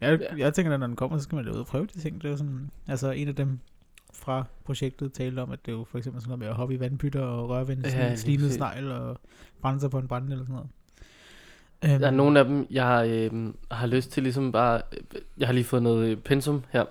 Jeg, 0.01 0.19
Ja. 0.19 0.36
jeg 0.38 0.53
tænker, 0.53 0.73
at 0.73 0.79
når 0.79 0.88
den 0.88 0.95
kommer, 0.95 1.17
så 1.17 1.23
skal 1.23 1.36
man 1.36 1.49
ud 1.49 1.56
og 1.56 1.65
prøve 1.65 1.86
de 1.86 1.99
ting. 1.99 2.21
Det 2.21 2.32
er 2.32 2.36
sådan, 2.36 2.69
altså 2.88 3.12
en 3.12 3.27
af 3.27 3.36
dem 3.36 3.60
fra 4.13 4.43
projektet 4.65 5.13
talte 5.13 5.39
om, 5.39 5.52
at 5.52 5.60
det 5.65 5.71
jo 5.71 5.86
for 5.91 5.97
eksempel 5.97 6.21
sådan 6.21 6.30
noget 6.30 6.39
med 6.39 6.47
at 6.47 6.54
hoppe 6.56 6.76
i 6.76 6.80
vandpytter 6.80 7.21
og 7.21 7.49
røre 7.49 7.67
ved 7.67 7.78
en 7.78 7.86
Ja, 7.86 8.15
slimet 8.15 8.54
snegl 8.54 8.91
og 8.91 9.17
brænde 9.62 9.80
sig 9.80 9.89
på 9.91 9.99
en 9.99 10.08
brænde 10.08 10.32
eller 10.32 10.45
sådan 10.45 10.54
noget. 10.56 10.69
Øhm, 11.86 11.99
Der 11.99 12.08
er 12.08 12.12
nogle 12.12 12.39
af 12.39 12.45
dem, 12.45 12.67
jeg 12.71 13.08
øh, 13.10 13.54
har 13.71 13.88
lyst 13.88 14.12
til 14.12 14.23
ligesom 14.23 14.52
bare... 14.52 14.82
øh, 14.91 15.21
Jeg 15.38 15.47
har 15.47 15.54
lige 15.54 15.63
fået 15.63 15.84
noget 15.84 16.08
øh, 16.10 16.17
pensum 16.17 16.63
her. 16.69 16.82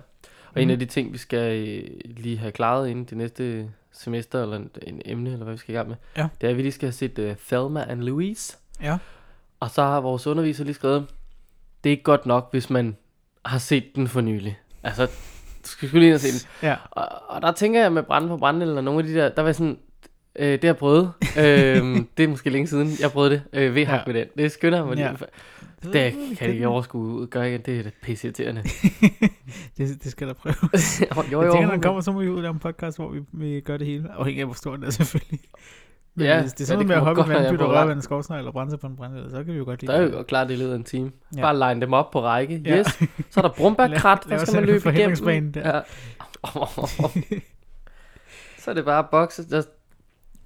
Og 0.53 0.61
en 0.61 0.67
Mhm. 0.67 0.71
af 0.71 0.79
de 0.79 0.85
ting, 0.85 1.13
vi 1.13 1.17
skal 1.17 1.67
øh, 1.69 1.89
lige 2.05 2.37
have 2.37 2.51
klaret 2.51 2.89
inden 2.89 3.05
det 3.05 3.17
næste 3.17 3.69
semester, 3.91 4.41
eller 4.43 4.55
en, 4.57 4.69
en 4.87 5.01
emne, 5.05 5.29
eller 5.31 5.43
hvad 5.43 5.53
vi 5.53 5.57
skal 5.57 5.75
i 5.75 5.77
gang 5.77 5.87
med, 5.87 5.95
Ja. 6.17 6.27
det 6.41 6.47
er, 6.47 6.51
at 6.51 6.57
vi 6.57 6.61
lige 6.61 6.71
skal 6.71 6.85
have 6.87 6.91
set 6.93 7.19
uh, 7.19 7.35
Thelma 7.47 7.85
and 7.89 8.01
Louise. 8.01 8.57
Ja. 8.81 8.97
Og 9.59 9.69
så 9.69 9.81
har 9.83 10.01
vores 10.01 10.27
underviser 10.27 10.63
lige 10.63 10.73
skrevet, 10.73 11.07
det 11.83 11.89
er 11.89 11.91
ikke 11.91 12.03
godt 12.03 12.25
nok, 12.25 12.51
hvis 12.51 12.69
man 12.69 12.97
har 13.45 13.57
set 13.57 13.95
den 13.95 14.07
for 14.07 14.21
nylig. 14.21 14.59
Altså, 14.83 15.07
du 15.63 15.69
skal 15.69 15.87
skulle 15.87 15.99
lige 15.99 16.07
ind 16.07 16.15
og 16.15 16.19
se 16.21 16.31
den. 16.31 16.67
Ja. 16.69 16.75
Og, 16.91 17.07
og 17.29 17.41
der 17.41 17.51
tænker 17.51 17.81
jeg 17.81 17.91
med 17.93 18.03
Brænde 18.03 18.27
på 18.27 18.37
Brænde, 18.37 18.61
eller 18.65 18.81
nogle 18.81 18.99
af 18.99 19.05
de 19.05 19.13
der, 19.13 19.29
der 19.29 19.41
var 19.41 19.47
jeg 19.49 19.55
sådan, 19.55 19.77
øh, 20.39 20.51
det 20.51 20.63
har 20.63 20.67
jeg 20.67 20.77
prøvet. 20.77 21.11
øh, 21.37 21.43
det 22.17 22.23
er 22.23 22.27
måske 22.27 22.49
længe 22.49 22.67
siden, 22.67 22.91
jeg 23.01 23.11
prøvede 23.11 23.31
det. 23.31 23.41
Øh, 23.53 23.75
ved 23.75 23.81
Ja. 23.81 23.99
med 24.07 24.13
den. 24.13 24.27
Det 24.37 24.51
skynder 24.51 24.77
jeg 24.77 24.87
mig 24.87 24.97
Ja. 24.97 25.09
lige. 25.11 25.93
Det 25.93 26.13
kan 26.37 26.47
det 26.47 26.53
ikke 26.53 26.67
overskue 26.67 27.01
ud. 27.01 27.27
Gør 27.27 27.43
igen, 27.43 27.61
det 27.61 27.79
er 27.79 27.83
da 27.83 27.89
pisse 28.01 28.27
irriterende. 28.27 28.63
det, 29.77 30.03
det 30.03 30.11
skal 30.11 30.27
der 30.27 30.33
prøve. 30.33 30.55
jo, 31.31 31.41
jeg 31.41 31.47
jo, 31.47 31.51
tænker, 31.51 31.65
når 31.67 31.71
den 31.73 31.81
kommer, 31.81 32.01
så 32.01 32.11
må 32.11 32.19
vi 32.19 32.29
ud 32.29 32.41
lave 32.41 32.53
en 32.53 32.59
podcast, 32.59 32.97
hvor 32.97 33.09
vi, 33.09 33.19
vi 33.31 33.59
gør 33.59 33.77
det 33.77 33.87
hele. 33.87 34.09
Afhængig 34.17 34.41
af, 34.41 34.47
hvor 34.47 34.53
stor 34.55 34.75
den 34.75 34.83
er 34.85 34.89
selvfølgelig. 34.89 35.39
Men 36.15 36.25
Ja, 36.25 36.41
hvis 36.41 36.53
det 36.53 36.59
er 36.59 36.63
ja, 36.63 36.67
sådan 36.67 36.79
det 36.79 36.87
med 36.87 36.95
at 36.95 37.01
hoppe 37.01 37.23
på 37.23 37.29
røre 37.65 37.73
vej. 37.73 37.85
ved 37.85 37.93
en 37.95 38.01
skovsnegl 38.01 38.39
eller 38.39 38.51
brænde 38.51 38.71
sig 38.71 38.79
på 38.79 38.87
en 38.87 38.95
brænde, 38.95 39.29
så 39.29 39.43
kan 39.43 39.53
vi 39.53 39.57
jo 39.57 39.65
godt 39.65 39.81
lide 39.81 39.91
Der 39.91 39.97
er 39.99 40.05
det. 40.05 40.11
jo 40.13 40.23
klart, 40.23 40.47
det 40.47 40.53
i 40.53 40.57
løbet 40.57 40.71
af 40.71 40.75
en 40.75 40.83
time. 40.83 41.11
Ja. 41.35 41.41
Bare 41.41 41.69
line 41.69 41.81
dem 41.81 41.93
op 41.93 42.11
på 42.11 42.21
række. 42.21 42.61
Ja. 42.65 42.77
Yes. 42.79 42.87
Så 43.29 43.39
er 43.39 43.41
der 43.41 43.49
brumbærkrat, 43.49 44.19
der 44.29 44.37
skal 44.37 44.53
man 44.53 44.63
en 44.63 44.69
løbe 44.69 44.89
igennem. 44.89 45.51
der. 45.53 45.75
Ja. 45.75 45.81
så 48.59 48.71
er 48.71 48.73
det 48.73 48.85
bare 48.85 49.03
bokse. 49.11 49.49
Der... 49.49 49.61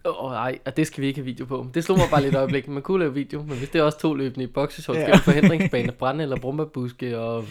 Åh, 0.06 0.24
oh, 0.26 0.32
nej, 0.32 0.60
og 0.66 0.78
det 0.78 0.88
skal 0.88 1.02
vi 1.02 1.08
ikke 1.08 1.20
have 1.20 1.26
video 1.26 1.46
på. 1.46 1.68
Det 1.74 1.84
slog 1.84 1.98
mig 1.98 2.08
bare 2.12 2.22
lidt 2.22 2.36
øjeblik. 2.42 2.68
Man 2.68 2.82
kunne 2.82 3.00
lave 3.00 3.14
video, 3.14 3.42
men 3.44 3.58
hvis 3.58 3.70
det 3.70 3.80
er 3.80 3.84
også 3.84 4.00
to 4.00 4.14
løbende 4.14 4.44
i 4.44 4.48
bokseshorts 4.48 5.00
Ja. 5.00 5.04
gennem 5.06 5.20
forhindringsbane, 5.20 5.92
brænde 5.92 6.24
eller 6.24 6.40
brumbærbuske 6.40 7.20
og 7.20 7.44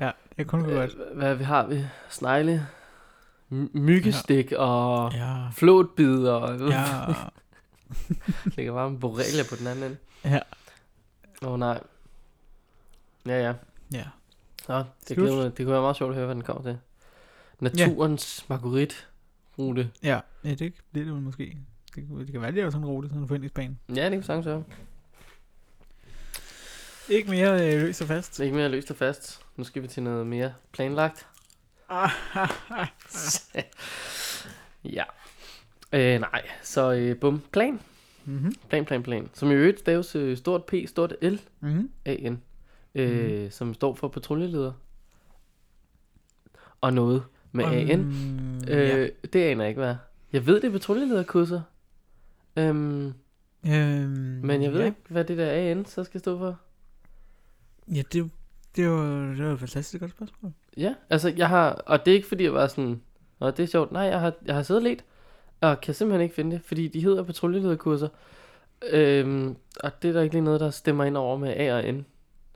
Ja, 0.00 0.10
det 0.38 0.46
kunne 0.46 0.66
vi 0.68 0.74
godt. 0.74 0.90
øh, 1.10 1.18
hvad 1.18 1.34
vi 1.34 1.44
har 1.44 1.66
vi? 1.66 1.84
Snegle, 2.08 2.66
myggestik 3.72 4.52
og 4.52 5.12
Ja. 5.12 5.36
flåtbid 5.56 6.26
og 6.26 6.68
Ja. 6.70 6.84
ligger 8.56 8.72
bare 8.72 8.88
en 8.88 9.00
borrelia 9.00 9.42
på 9.48 9.56
den 9.56 9.66
anden 9.66 9.84
ende. 9.84 9.96
Ja. 10.24 10.40
Åh 11.42 11.52
oh, 11.52 11.58
nej. 11.58 11.80
Ja, 13.26 13.42
ja. 13.42 13.54
Ja. 13.92 14.04
Nå, 14.68 14.84
det, 15.08 15.16
glæder 15.16 15.36
mig. 15.36 15.44
det 15.44 15.66
kunne 15.66 15.72
være 15.72 15.82
meget 15.82 15.96
sjovt 15.96 16.10
at 16.10 16.16
høre, 16.16 16.26
hvad 16.26 16.34
den 16.34 16.44
kommer 16.44 16.62
til. 16.62 16.78
Naturens 17.60 18.44
ja. 18.48 18.54
marguerite 18.54 18.94
rute. 19.58 19.90
Ja, 20.02 20.20
ja 20.44 20.50
det, 20.50 20.74
det 20.94 21.00
er 21.00 21.04
det 21.04 21.22
måske. 21.22 21.56
Det, 21.94 22.08
det 22.18 22.32
kan 22.32 22.40
være, 22.40 22.52
det 22.52 22.62
er 22.62 22.70
sådan 22.70 22.84
en 22.84 22.90
rute, 22.90 23.08
sådan 23.08 23.22
en 23.22 23.28
forhindringsbane. 23.28 23.76
Ja, 23.88 24.04
det 24.04 24.12
kan 24.12 24.22
sagtens 24.22 24.46
høre. 24.46 24.64
Ikke 27.08 27.30
mere 27.30 27.52
øh, 27.52 27.82
løs 27.82 28.00
og 28.00 28.06
fast. 28.06 28.40
Ikke 28.40 28.56
mere 28.56 28.68
løst 28.68 28.90
og 28.90 28.96
fast. 28.96 29.40
Nu 29.56 29.64
skal 29.64 29.82
vi 29.82 29.88
til 29.88 30.02
noget 30.02 30.26
mere 30.26 30.54
planlagt. 30.72 31.26
ja. 34.84 35.04
Øh, 35.92 36.20
nej, 36.20 36.42
så 36.62 36.92
øh, 36.92 37.16
bum. 37.16 37.42
Plan. 37.52 37.80
Mhm. 38.24 38.54
Plan, 38.68 38.84
plan, 38.84 39.02
plan. 39.02 39.30
Som 39.32 39.50
i 39.50 39.54
øvrigt 39.54 39.78
staves 39.78 40.16
øh, 40.16 40.36
stort 40.36 40.64
P, 40.64 40.74
stort 40.86 41.14
L, 41.22 41.34
Mhm. 41.60 41.90
A, 42.04 42.14
N. 42.30 42.42
Øh, 42.94 43.40
Mhm. 43.40 43.50
Som 43.50 43.74
står 43.74 43.94
for 43.94 44.08
patruljeleder. 44.08 44.72
Og 46.80 46.92
noget 46.92 47.22
med 47.52 47.64
A, 47.64 47.96
N. 47.96 48.00
Um, 48.00 48.60
Øh, 48.68 48.88
ja. 48.88 49.06
Det 49.32 49.36
aner 49.42 49.64
jeg 49.64 49.68
ikke, 49.68 49.80
hvad 49.80 49.90
er. 49.90 49.96
Jeg 50.32 50.46
ved, 50.46 50.60
det 50.60 50.64
er 50.68 50.72
patruljelederkurser. 50.72 51.60
Øhm, 52.56 53.12
Øhm, 53.66 54.40
men 54.42 54.62
jeg 54.62 54.72
ved 54.72 54.80
ja. 54.80 54.86
ikke, 54.86 54.98
hvad 55.08 55.24
det 55.24 55.38
der 55.38 55.50
AN 55.70 55.84
så 55.86 56.04
skal 56.04 56.20
stå 56.20 56.38
for. 56.38 56.58
Ja, 57.94 58.02
det, 58.12 58.30
det 58.76 58.88
var, 58.90 59.34
det 59.36 59.44
var 59.44 59.52
et 59.52 59.58
fantastisk 59.60 60.00
godt 60.00 60.10
spørgsmål. 60.10 60.52
Ja, 60.76 60.94
altså 61.10 61.28
jeg 61.36 61.48
har, 61.48 61.70
og 61.70 62.04
det 62.06 62.10
er 62.10 62.14
ikke 62.14 62.28
fordi 62.28 62.44
jeg 62.44 62.52
var 62.54 62.66
sådan, 62.66 63.00
Nå, 63.40 63.46
det 63.50 63.60
er 63.60 63.66
sjovt, 63.66 63.92
nej, 63.92 64.02
jeg 64.02 64.20
har, 64.20 64.32
jeg 64.46 64.54
har 64.54 64.62
siddet 64.62 64.82
lidt, 64.82 65.04
Og 65.60 65.80
kan 65.80 65.94
simpelthen 65.94 66.22
ikke 66.22 66.34
finde 66.34 66.56
det, 66.56 66.64
fordi 66.64 66.88
de 66.88 67.00
hedder 67.00 67.22
patruljelederkurser. 67.22 68.08
Øhm, 68.90 69.56
og 69.80 70.02
det 70.02 70.08
er 70.08 70.12
der 70.12 70.22
ikke 70.22 70.34
lige 70.34 70.44
noget, 70.44 70.60
der 70.60 70.70
stemmer 70.70 71.04
ind 71.04 71.16
over 71.16 71.36
med 71.36 71.54
A 71.56 71.76
og 71.76 71.94
N. 71.94 72.06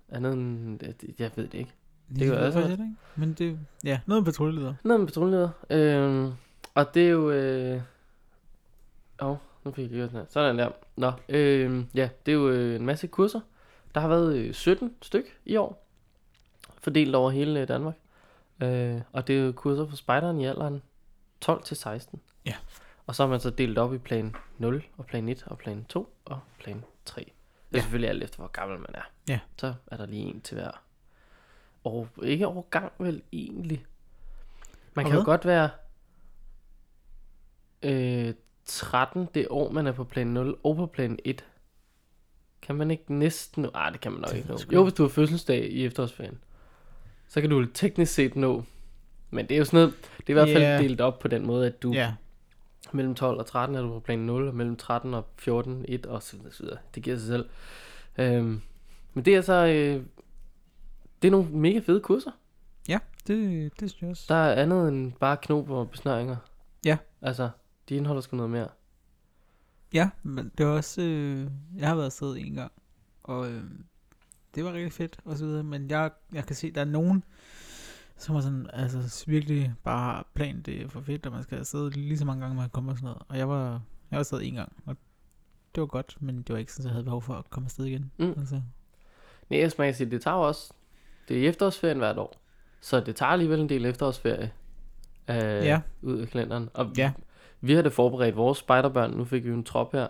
Andet 0.09 0.32
end, 0.32 0.78
jeg 1.18 1.30
ved 1.36 1.48
det 1.48 1.59
ikke. 1.59 1.72
Det 2.18 2.28
gør 2.28 2.28
gør 2.28 2.34
jeg 2.36 2.44
jeg 2.44 2.52
så. 2.52 2.59
faktisk 2.59 2.80
ikke. 2.80 2.94
Men 3.16 3.32
det, 3.32 3.59
ja, 3.84 4.00
noget 4.07 4.22
med 4.22 4.32
patruljeleder. 4.32 4.74
Noget 4.84 5.00
med 5.00 5.07
patruljeleder. 5.07 5.48
Øhm, 5.70 6.32
og 6.74 6.94
det 6.94 7.07
er 7.07 7.11
jo... 7.11 7.30
Øh... 7.30 7.80
Åh, 9.22 9.36
nu 9.64 9.70
fik 9.72 9.82
jeg 9.82 9.90
lige 9.90 10.02
den 10.02 10.11
her. 10.11 10.24
Sådan 10.28 10.59
der. 10.59 10.70
Nå, 10.96 11.12
øhm, 11.28 11.86
ja, 11.94 12.09
det 12.26 12.32
er 12.32 12.36
jo 12.36 12.48
øh, 12.48 12.76
en 12.76 12.86
masse 12.86 13.07
kurser. 13.07 13.40
Der 13.94 14.00
har 14.00 14.09
været 14.09 14.36
øh, 14.36 14.55
17 14.55 14.94
styk 15.02 15.38
i 15.44 15.57
år. 15.57 15.86
Fordelt 16.78 17.14
over 17.14 17.30
hele 17.30 17.61
øh, 17.61 17.68
Danmark. 17.68 17.94
Øh, 18.62 19.00
og 19.12 19.26
det 19.26 19.38
er 19.38 19.40
jo 19.40 19.52
kurser 19.52 19.86
for 19.88 19.96
spejderen 19.96 20.40
i 20.40 20.46
alderen 20.46 20.82
12 21.40 21.62
til 21.62 21.76
16. 21.76 22.20
Ja. 22.46 22.55
Og 23.07 23.14
så 23.14 23.22
har 23.22 23.30
man 23.30 23.40
så 23.40 23.50
delt 23.50 23.78
op 23.78 23.94
i 23.94 23.98
plan 23.98 24.34
0, 24.59 24.84
og 24.96 25.07
plan 25.07 25.28
1, 25.28 25.44
og 25.46 25.59
plan 25.59 25.84
2, 25.88 26.16
og 26.24 26.40
plan 26.59 26.84
3. 27.05 27.20
Det 27.20 27.28
er 27.30 27.32
Ja. 27.72 27.80
selvfølgelig 27.80 28.11
alt 28.11 28.24
efter, 28.24 28.36
hvor 28.38 28.48
gammel 28.48 28.78
man 28.78 28.90
er. 28.94 29.11
Ja. 29.28 29.40
Så 29.57 29.74
er 29.86 29.96
der 29.96 30.07
lige 30.07 30.22
en 30.22 30.40
til 30.40 30.55
hver. 30.55 30.82
Og 31.84 32.09
ikke 32.22 32.46
overgang 32.46 32.92
vel 32.98 33.22
egentlig. 33.32 33.84
Man 34.94 35.05
Og 35.05 35.11
kan 35.11 35.18
jo 35.20 35.24
godt 35.24 35.44
være 35.44 35.70
øh, 37.82 38.34
13 38.64 39.28
det 39.34 39.46
år, 39.50 39.70
man 39.70 39.86
er 39.86 39.92
på 39.92 40.05
plan 40.05 40.26
0, 40.26 40.57
og 40.64 40.76
på 40.76 40.86
plan 40.86 41.18
1. 41.24 41.44
Kan 42.62 42.74
man 42.76 42.90
ikke 42.90 43.14
næsten 43.14 43.62
nå? 43.62 43.70
Ah, 43.74 43.92
det 43.92 44.00
kan 44.00 44.12
man 44.12 44.20
nok 44.20 44.30
Det 44.30 44.36
ikke 44.36 44.48
nå. 44.48 44.59
Jo, 44.72 44.82
hvis 44.82 44.94
du 44.94 45.02
har 45.02 45.09
fødselsdag 45.09 45.64
i 45.70 45.84
efterårsferien. 45.84 46.38
Så 47.28 47.40
kan 47.40 47.50
du 47.50 47.66
teknisk 47.66 48.14
set 48.14 48.36
nå. 48.36 48.62
Men 49.30 49.46
det 49.48 49.55
er 49.55 49.59
jo 49.59 49.64
sådan 49.64 49.76
noget, 49.80 49.94
det 50.18 50.26
er 50.26 50.30
i 50.30 50.32
hvert 50.32 50.48
fald 50.48 50.62
Ja. 50.62 50.78
delt 50.78 51.00
op 51.00 51.18
på 51.18 51.28
den 51.28 51.46
måde, 51.46 51.66
at 51.66 51.82
du 51.82 51.92
Ja, 51.92 52.14
mellem 52.93 53.14
12 53.14 53.39
og 53.39 53.47
13 53.47 53.76
er 53.76 53.82
du 53.82 53.89
på 53.89 54.01
plan 54.01 54.18
0, 54.18 54.49
og 54.49 54.55
mellem 54.55 54.76
13 54.76 55.14
og 55.14 55.26
14, 55.39 55.85
1 55.89 56.07
og 56.07 56.22
så 56.22 56.37
videre. 56.61 56.78
Det 56.95 57.03
giver 57.03 57.16
sig 57.16 57.26
selv. 57.26 57.49
Øhm, 58.18 58.61
men 59.14 59.24
det 59.24 59.35
er 59.35 59.41
så, 59.41 59.66
øh, 59.66 60.05
det 61.22 61.28
er 61.28 61.30
nogle 61.30 61.51
mega 61.51 61.78
fede 61.78 62.01
kurser. 62.01 62.30
ja 62.89 62.99
det, 63.26 63.72
det 63.80 63.91
synes 63.91 64.03
jeg 64.03 64.11
også. 64.11 64.24
Der 64.28 64.35
er 64.35 64.62
andet 64.62 64.89
end 64.89 65.12
bare 65.12 65.37
knop 65.37 65.70
og 65.70 65.91
besnøringer. 65.91 66.37
Ja. 66.85 66.99
Altså, 67.22 67.51
de 67.89 67.97
indeholder 67.97 68.22
sgu 68.22 68.37
noget 68.37 68.51
mere. 68.51 68.68
Ja, 69.93 70.11
men 70.22 70.53
det 70.59 70.66
var 70.66 70.72
også, 70.72 71.03
øh, 71.03 71.51
jeg 71.76 71.89
har 71.89 71.95
været 71.95 72.07
afsted 72.07 72.37
en 72.37 72.55
gang, 72.55 72.72
og 73.22 73.51
øh, 73.51 73.64
det 74.55 74.64
var 74.64 74.72
rigtig 74.72 74.93
fedt 74.93 75.18
og 75.24 75.39
så 75.39 75.47
videre, 75.47 75.62
men 75.62 75.91
jeg, 75.91 76.11
jeg 76.32 76.47
kan 76.47 76.57
se, 76.57 76.70
der 76.70 76.80
er 76.80 76.85
nogen, 76.85 77.24
som 78.17 78.37
er 78.37 78.41
sådan, 78.41 78.71
altså 78.73 79.25
virkelig 79.27 79.75
bare 79.85 80.23
plan, 80.35 80.61
det 80.62 80.93
for 80.93 81.01
fedt, 81.01 81.27
og 81.27 81.33
man 81.33 81.43
skal 81.43 81.59
afsted 81.59 81.91
lige 81.91 82.19
så 82.19 82.25
mange 82.25 82.41
gange, 82.41 82.57
man 82.57 82.69
kommer 82.71 82.93
og 82.93 82.99
sådan 82.99 83.07
noget, 83.07 83.23
og 83.29 83.39
jeg 83.39 83.49
var, 83.49 83.65
jeg 83.71 83.81
var 84.11 84.19
afsted 84.19 84.41
en 84.43 84.55
gang, 84.55 84.73
og 84.87 84.97
det 85.75 85.81
var 85.81 85.87
godt, 85.87 86.17
men 86.21 86.37
det 86.37 86.49
var 86.53 86.57
ikke 86.59 86.73
sådan, 86.73 86.87
at 86.87 86.91
jeg 86.91 86.95
havde 86.95 87.05
behov 87.05 87.23
for 87.23 87.35
at 87.35 87.51
komme 87.51 87.67
afsted 87.67 87.85
igen. 87.85 88.11
Mm. 88.19 88.35
Altså, 88.39 88.61
Nej, 89.51 89.61
jeg 89.61 89.71
skal 89.71 89.95
sige, 89.95 90.11
det 90.11 90.23
tager 90.23 90.37
også, 90.37 90.73
det 91.29 91.45
er 91.45 91.49
efterårsferien 91.49 91.99
hvert 91.99 92.19
år. 92.19 92.41
Så 92.81 93.01
det 93.01 93.17
tager 93.17 93.31
alligevel 93.33 93.61
en 93.61 93.69
del 93.69 93.85
efterårsferie 93.87 94.53
øh, 95.31 95.37
Ja. 95.37 95.81
ud 96.03 96.19
af 96.19 96.29
kalenderen. 96.29 96.69
Og 96.75 96.93
Ja. 96.97 97.12
vi 97.61 97.75
har 97.75 97.83
det 97.83 97.93
forberedt 97.93 98.37
vores 98.37 98.59
spejderbørn. 98.59 99.11
Nu 99.11 99.25
fik 99.25 99.45
vi 99.45 99.51
en 99.51 99.65
trop 99.65 99.93
her. 99.93 100.09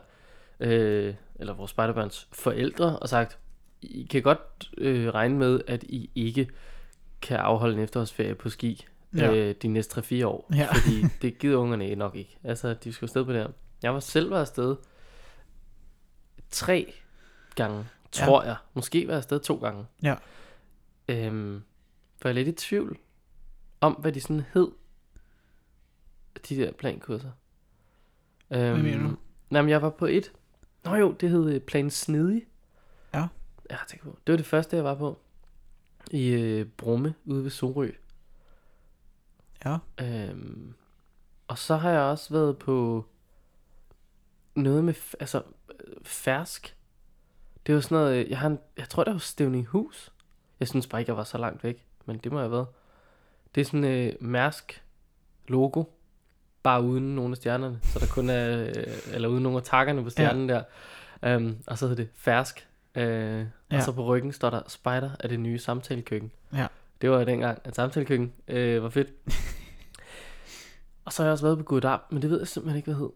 Øh, 0.61 1.15
eller 1.35 1.55
vores 1.55 1.71
spejderbørns 1.71 2.29
forældre. 2.33 2.99
Og 2.99 3.09
sagt, 3.09 3.39
I 3.83 4.03
kan 4.11 4.23
godt 4.23 4.71
øh, 4.79 5.09
regne 5.09 5.39
med, 5.39 5.61
at 5.67 5.83
I 5.83 6.11
ikke 6.15 6.49
kan 7.25 7.37
afholde 7.37 7.75
en 7.75 7.81
efterårsferie 7.81 8.35
på 8.35 8.51
ski 8.51 8.87
Ja. 9.17 9.25
ja. 9.33 9.35
øh, 9.35 9.55
de 9.63 9.69
næste 9.69 10.01
3-4 10.23 10.25
år. 10.27 10.51
Ja. 10.55 10.69
Fordi 10.73 11.03
det 11.23 11.39
gider 11.39 11.57
ungerne 11.57 11.95
nok 11.95 12.15
ikke. 12.17 12.39
Altså, 12.45 12.75
de 12.75 12.93
skal 12.93 13.07
afsted 13.07 13.25
på 13.25 13.33
det 13.33 13.41
her. 13.41 13.49
Jeg 13.83 13.95
var 13.95 14.01
selv 14.01 14.31
været 14.31 14.41
afsted 14.41 14.77
tre 16.51 16.95
gange, 17.55 17.77
Ja. 18.19 18.25
tror 18.27 18.43
jeg. 18.43 18.57
Måske 18.75 19.07
var 19.07 19.13
jeg 19.13 19.17
afsted 19.19 19.41
to 19.41 19.57
gange. 19.57 19.87
Ja. 20.03 20.15
Øhm, 21.09 21.63
for 22.21 22.29
jeg 22.29 22.33
er 22.33 22.45
lidt 22.45 22.49
i 22.49 22.67
tvivl 22.67 22.99
om, 23.81 23.93
hvad 23.93 24.13
de 24.13 24.21
sådan 24.21 24.43
hed. 24.55 24.69
De 26.49 26.57
der 26.57 26.73
plankurser. 26.73 27.31
Øhm, 28.51 28.79
mener 28.81 29.09
du? 29.09 29.17
Nej, 29.51 29.63
men 29.63 29.69
jeg 29.69 29.83
var 29.83 29.91
på 29.91 30.07
et. 30.07 30.33
Nå 30.85 30.95
jo, 30.95 31.13
det 31.13 31.31
hed 31.31 31.55
øh, 31.55 31.61
Plan 31.61 31.91
Snedig. 31.91 32.43
Ja. 33.15 33.27
Jeg 33.71 33.79
har 33.79 33.87
tænkt 33.87 34.05
på. 34.05 34.19
Det 34.27 34.33
var 34.33 34.37
det 34.37 34.47
første, 34.47 34.77
jeg 34.77 34.85
var 34.85 34.95
på. 34.95 35.19
I 36.15 36.29
øh, 36.29 36.67
Brumme, 36.67 37.15
ude 37.25 37.43
ved 37.43 37.51
Sorø. 37.51 37.91
ja, 39.65 39.77
Øhm, 40.01 40.75
og 41.49 41.59
så 41.59 41.77
har 41.77 41.91
jeg 41.91 42.01
også 42.01 42.35
været 42.35 42.59
på 42.59 43.07
noget 44.55 44.85
med, 44.85 44.95
altså, 45.21 45.43
fersk. 46.03 46.77
Det 47.67 47.75
var 47.75 47.81
sådan 47.81 47.95
noget, 47.99 48.29
jeg, 48.31 48.39
har 48.39 48.47
en, 48.47 48.59
jeg 48.77 48.89
tror, 48.89 49.05
det 49.05 49.13
var 49.13 49.19
Stævning 49.19 49.67
Hus. 49.67 50.13
Jeg 50.61 50.69
synes 50.69 50.87
bare 50.87 51.01
ikke, 51.01 51.11
jeg 51.11 51.17
var 51.17 51.25
så 51.25 51.39
langt 51.39 51.65
væk, 51.65 51.87
men 52.05 52.19
det 52.19 52.33
må 52.33 52.39
jeg 52.39 52.45
have 52.45 52.53
været. 52.53 52.67
Det 53.55 53.61
er 53.61 53.65
sådan 53.65 53.85
øh, 53.85 54.13
Mærsk 54.21 54.85
logo, 55.49 55.85
bare 56.63 56.83
uden 56.83 57.15
nogle 57.15 57.31
af 57.33 57.37
stjernerne, 57.37 57.79
så 57.83 57.99
der 57.99 58.07
kun 58.07 58.31
er, 58.31 58.63
øh, 58.63 59.15
eller 59.15 59.29
uden 59.29 59.43
nogle 59.43 59.59
af 59.59 59.65
takkerne 59.65 60.03
på 60.03 60.11
stjernen 60.11 60.51
ja. 60.51 60.63
der. 61.23 61.37
Um, 61.37 61.59
og 61.67 61.79
så 61.79 61.89
hedder 61.89 62.03
det 62.05 62.13
fersk. 62.15 62.69
Øh, 62.95 63.05
ja. 63.05 63.45
Ja. 63.71 63.77
Og 63.77 63.83
så 63.83 63.93
på 63.93 64.05
ryggen 64.05 64.33
står 64.33 64.51
der 64.51 64.63
Spider 64.67 65.11
af 65.21 65.29
det 65.29 65.41
nye 65.41 65.59
samtalekøkken. 65.59 66.31
Ja. 66.53 66.67
Det 67.01 67.11
var 67.11 67.25
dengang, 67.25 67.59
at 67.65 67.75
samtalekøkken 67.75 68.33
øh, 68.49 68.83
var 68.83 68.89
fedt. 68.89 69.09
og 71.05 71.13
så 71.13 71.23
har 71.23 71.27
jeg 71.27 71.33
også 71.33 71.45
været 71.45 71.59
på 71.59 71.65
Godam, 71.65 72.01
men 72.11 72.23
det 72.23 72.31
ved 72.31 72.39
jeg 72.39 72.49
simpelthen 72.49 72.77
ikke, 72.77 72.87
hvad 72.93 73.01
hed. 73.01 73.11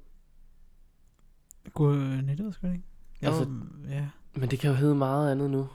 god 1.75 1.97
nettet, 2.23 2.55
skal 2.55 2.69
det 2.69 2.75
ikke? 2.75 2.87
Jeg 3.23 3.29
Altså, 3.29 3.45
var, 3.45 3.67
ja, 3.91 4.07
Men 4.35 4.51
det 4.51 4.59
kan 4.59 4.71
jo 4.71 4.77
hedde 4.77 4.95
meget 4.95 5.33
andet 5.33 5.51
nu. 5.51 5.69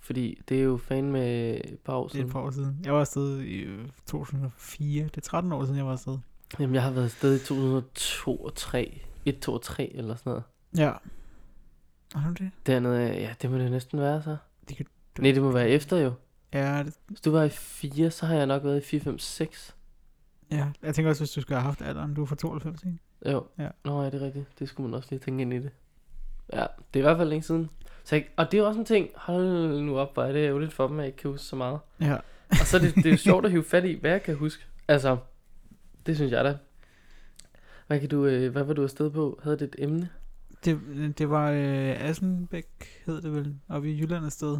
Fordi 0.00 0.40
det 0.48 0.58
er 0.58 0.62
jo 0.62 0.76
fan 0.76 1.12
med 1.12 1.54
et 1.64 1.78
par 1.84 1.92
år 1.92 2.08
det 2.08 2.14
er 2.14 2.18
et 2.18 2.20
siden. 2.20 2.32
par 2.32 2.40
år 2.40 2.50
siden. 2.50 2.80
Jeg 2.84 2.92
var 2.92 3.00
afsted 3.00 3.38
i 3.40 3.54
øh, 3.56 3.88
2004, 4.06 5.04
det 5.04 5.16
er 5.16 5.20
13 5.20 5.52
år 5.52 5.64
siden, 5.64 5.76
jeg 5.76 5.86
var 5.86 5.92
afsted. 5.92 6.18
Jamen, 6.60 6.74
jeg 6.74 6.82
har 6.82 6.90
været 6.90 7.04
afsted 7.04 7.34
i 7.36 7.38
2002 7.38 8.36
og 8.36 8.54
3. 8.54 9.00
1, 9.24 9.38
2 9.40 9.52
og 9.54 9.62
3 9.62 9.92
eller 9.94 10.14
sådan 10.16 10.30
noget. 10.30 10.42
Ja. 10.76 10.92
Har 12.14 12.28
du 12.28 12.44
det? 12.44 12.50
Dernede, 12.66 13.00
ja, 13.12 13.34
det 13.42 13.50
må 13.50 13.58
det 13.58 13.70
næsten 13.70 14.00
være 14.00 14.22
så. 14.22 14.36
Det 14.68 14.76
kan- 14.76 14.86
Nej, 15.18 15.32
det 15.32 15.42
må 15.42 15.52
være 15.52 15.68
efter 15.68 15.96
jo. 15.96 16.12
Ja, 16.54 16.82
det, 16.86 16.94
Hvis 17.06 17.20
du 17.20 17.30
var 17.30 17.42
i 17.42 17.48
4, 17.48 18.10
så 18.10 18.26
har 18.26 18.34
jeg 18.34 18.46
nok 18.46 18.64
været 18.64 18.78
i 18.78 18.84
4, 18.86 19.00
5, 19.00 19.18
6. 19.18 19.74
ja, 20.50 20.68
jeg 20.82 20.94
tænker 20.94 21.10
også, 21.10 21.20
hvis 21.20 21.30
du 21.30 21.40
skulle 21.40 21.56
have 21.58 21.64
haft 21.64 21.82
alderen, 21.82 22.14
du 22.14 22.22
er 22.22 22.26
fra 22.26 22.36
92, 22.36 22.82
ikke? 22.82 22.98
Jo. 23.26 23.46
Ja. 23.58 23.68
Nå, 23.84 24.02
ja, 24.02 24.10
det 24.10 24.22
er 24.22 24.26
rigtigt. 24.26 24.58
Det 24.58 24.68
skulle 24.68 24.90
man 24.90 24.96
også 24.96 25.08
lige 25.10 25.20
tænke 25.20 25.42
ind 25.42 25.52
i 25.54 25.58
det. 25.58 25.70
Ja, 26.52 26.66
det 26.94 27.00
er 27.00 27.04
i 27.04 27.08
hvert 27.08 27.16
fald 27.16 27.28
længe 27.28 27.42
siden. 27.42 27.70
Så 28.04 28.16
jeg, 28.16 28.26
og 28.36 28.52
det 28.52 28.60
er 28.60 28.64
også 28.64 28.80
en 28.80 28.86
ting, 28.86 29.08
hold 29.14 29.80
nu 29.82 29.98
op, 29.98 30.14
hvor 30.14 30.22
er 30.24 30.32
det 30.32 30.46
ærgerligt 30.46 30.72
for 30.72 30.86
dem, 30.88 30.96
at 30.98 31.02
jeg 31.02 31.06
ikke 31.06 31.16
kan 31.18 31.30
huske 31.30 31.44
så 31.46 31.56
meget. 31.56 31.78
Ja. 32.00 32.16
Og 32.50 32.56
så 32.66 32.76
er 32.76 32.80
det, 32.80 32.94
det 32.94 33.06
er 33.06 33.10
jo 33.10 33.16
sjovt 33.28 33.44
at 33.44 33.50
hive 33.50 33.64
fat 33.64 33.84
i, 33.84 33.98
hvad 34.00 34.10
jeg 34.10 34.22
kan 34.22 34.34
huske. 34.34 34.64
Altså, 34.88 35.16
det 36.06 36.16
synes 36.16 36.32
jeg 36.32 36.44
da. 36.44 36.56
Hvad, 37.86 38.00
kan 38.00 38.08
du, 38.08 38.24
øh, 38.26 38.52
hvad 38.52 38.62
var 38.62 38.74
du 38.74 38.82
afsted 38.82 39.10
på? 39.10 39.40
Havde 39.42 39.56
det 39.58 39.64
et 39.64 39.76
emne? 39.78 40.08
Det, 40.64 40.80
det 41.18 41.30
var 41.30 41.50
øh, 41.50 42.02
Assenbæk, 42.08 42.66
hed 43.06 43.22
det 43.22 43.32
vel, 43.32 43.58
oppe 43.68 43.92
i 43.92 43.98
Jylland 44.00 44.24
et 44.24 44.32
sted. 44.32 44.58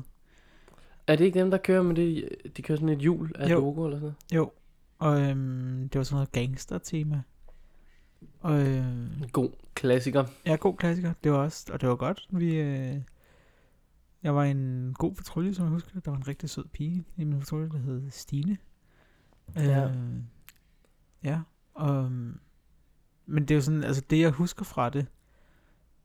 Er 1.07 1.17
det 1.17 1.25
ikke 1.25 1.39
dem, 1.39 1.51
der 1.51 1.59
kører 1.59 1.83
med 1.83 1.95
det? 1.95 2.29
De 2.57 2.63
kører 2.63 2.77
sådan 2.77 2.89
et 2.89 2.99
hjul 2.99 3.33
af 3.35 3.51
Jo. 3.51 3.61
logo 3.61 3.85
eller 3.85 3.99
sådan 3.99 4.15
Jo, 4.35 4.51
og 4.99 5.21
øhm, 5.21 5.89
det 5.89 5.99
var 5.99 6.05
sådan 6.05 6.15
noget 6.17 6.33
gangster-tema. 6.33 7.23
Og 8.41 8.67
øhm, 8.67 9.09
god 9.33 9.51
klassiker. 9.75 10.25
ja, 10.47 10.55
god 10.57 10.77
klassiker. 10.77 11.13
Det 11.25 11.33
var 11.33 11.39
også, 11.39 11.73
og 11.73 11.81
det 11.81 11.89
var 11.89 11.97
godt. 11.97 12.29
Vi, 12.31 12.57
øh, 12.61 12.97
jeg 14.23 14.35
var 14.35 14.45
en 14.45 14.95
god 14.99 15.15
patrulje, 15.15 15.55
som 15.55 15.65
jeg 15.65 15.73
husker. 15.73 16.01
Der 16.01 16.11
var 16.11 16.19
en 16.19 16.29
rigtig 16.29 16.51
sød 16.51 16.65
pige 16.73 17.05
i 17.17 17.25
min 17.25 17.39
patrulje, 17.39 17.69
der 17.69 17.79
hed 17.79 18.11
Stine. 18.11 18.57
Ja. 19.57 19.85
Øh, 19.89 19.97
ja, 21.25 21.41
og, 21.75 22.05
øhm, 22.05 22.41
men 23.27 23.43
det 23.43 23.51
er 23.51 23.55
jo 23.55 23.61
sådan, 23.63 23.85
altså 23.85 24.03
det 24.11 24.21
jeg 24.21 24.31
husker 24.31 24.65
fra 24.65 24.91
det, 24.91 25.07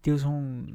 det 0.06 0.12
er 0.12 0.14
jo 0.16 0.18
sådan 0.18 0.34
nogle, 0.34 0.68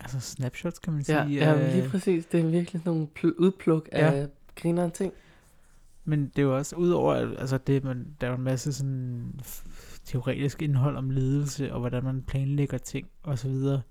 altså 0.00 0.20
snapshots, 0.20 0.78
kan 0.78 0.92
man 0.92 1.04
sige. 1.04 1.18
Ja, 1.22 1.28
ja 1.28 1.54
af- 1.54 1.74
lige 1.76 1.88
præcis. 1.88 2.26
Det 2.26 2.40
er 2.40 2.44
virkelig 2.44 2.82
sådan 2.82 2.92
nogle 2.92 3.08
pl- 3.18 3.34
udpluk 3.38 3.88
af 3.92 4.20
Ja. 4.20 4.26
grineren 4.56 4.90
ting. 4.90 5.12
Men 6.04 6.26
det 6.26 6.38
er 6.38 6.42
jo 6.42 6.56
også, 6.56 6.76
udover, 6.76 7.14
altså 7.14 7.58
det, 7.58 7.84
man, 7.84 8.06
der 8.20 8.26
er 8.26 8.30
jo 8.30 8.36
en 8.36 8.42
masse 8.44 8.72
sådan 8.72 9.40
teoretisk 10.04 10.62
indhold 10.62 10.96
om 10.96 11.10
ledelse, 11.10 11.72
og 11.72 11.80
hvordan 11.80 12.04
man 12.04 12.22
planlægger 12.22 12.78
ting, 12.78 13.08
og 13.22 13.38
så 13.38 13.48
videre, 13.48 13.82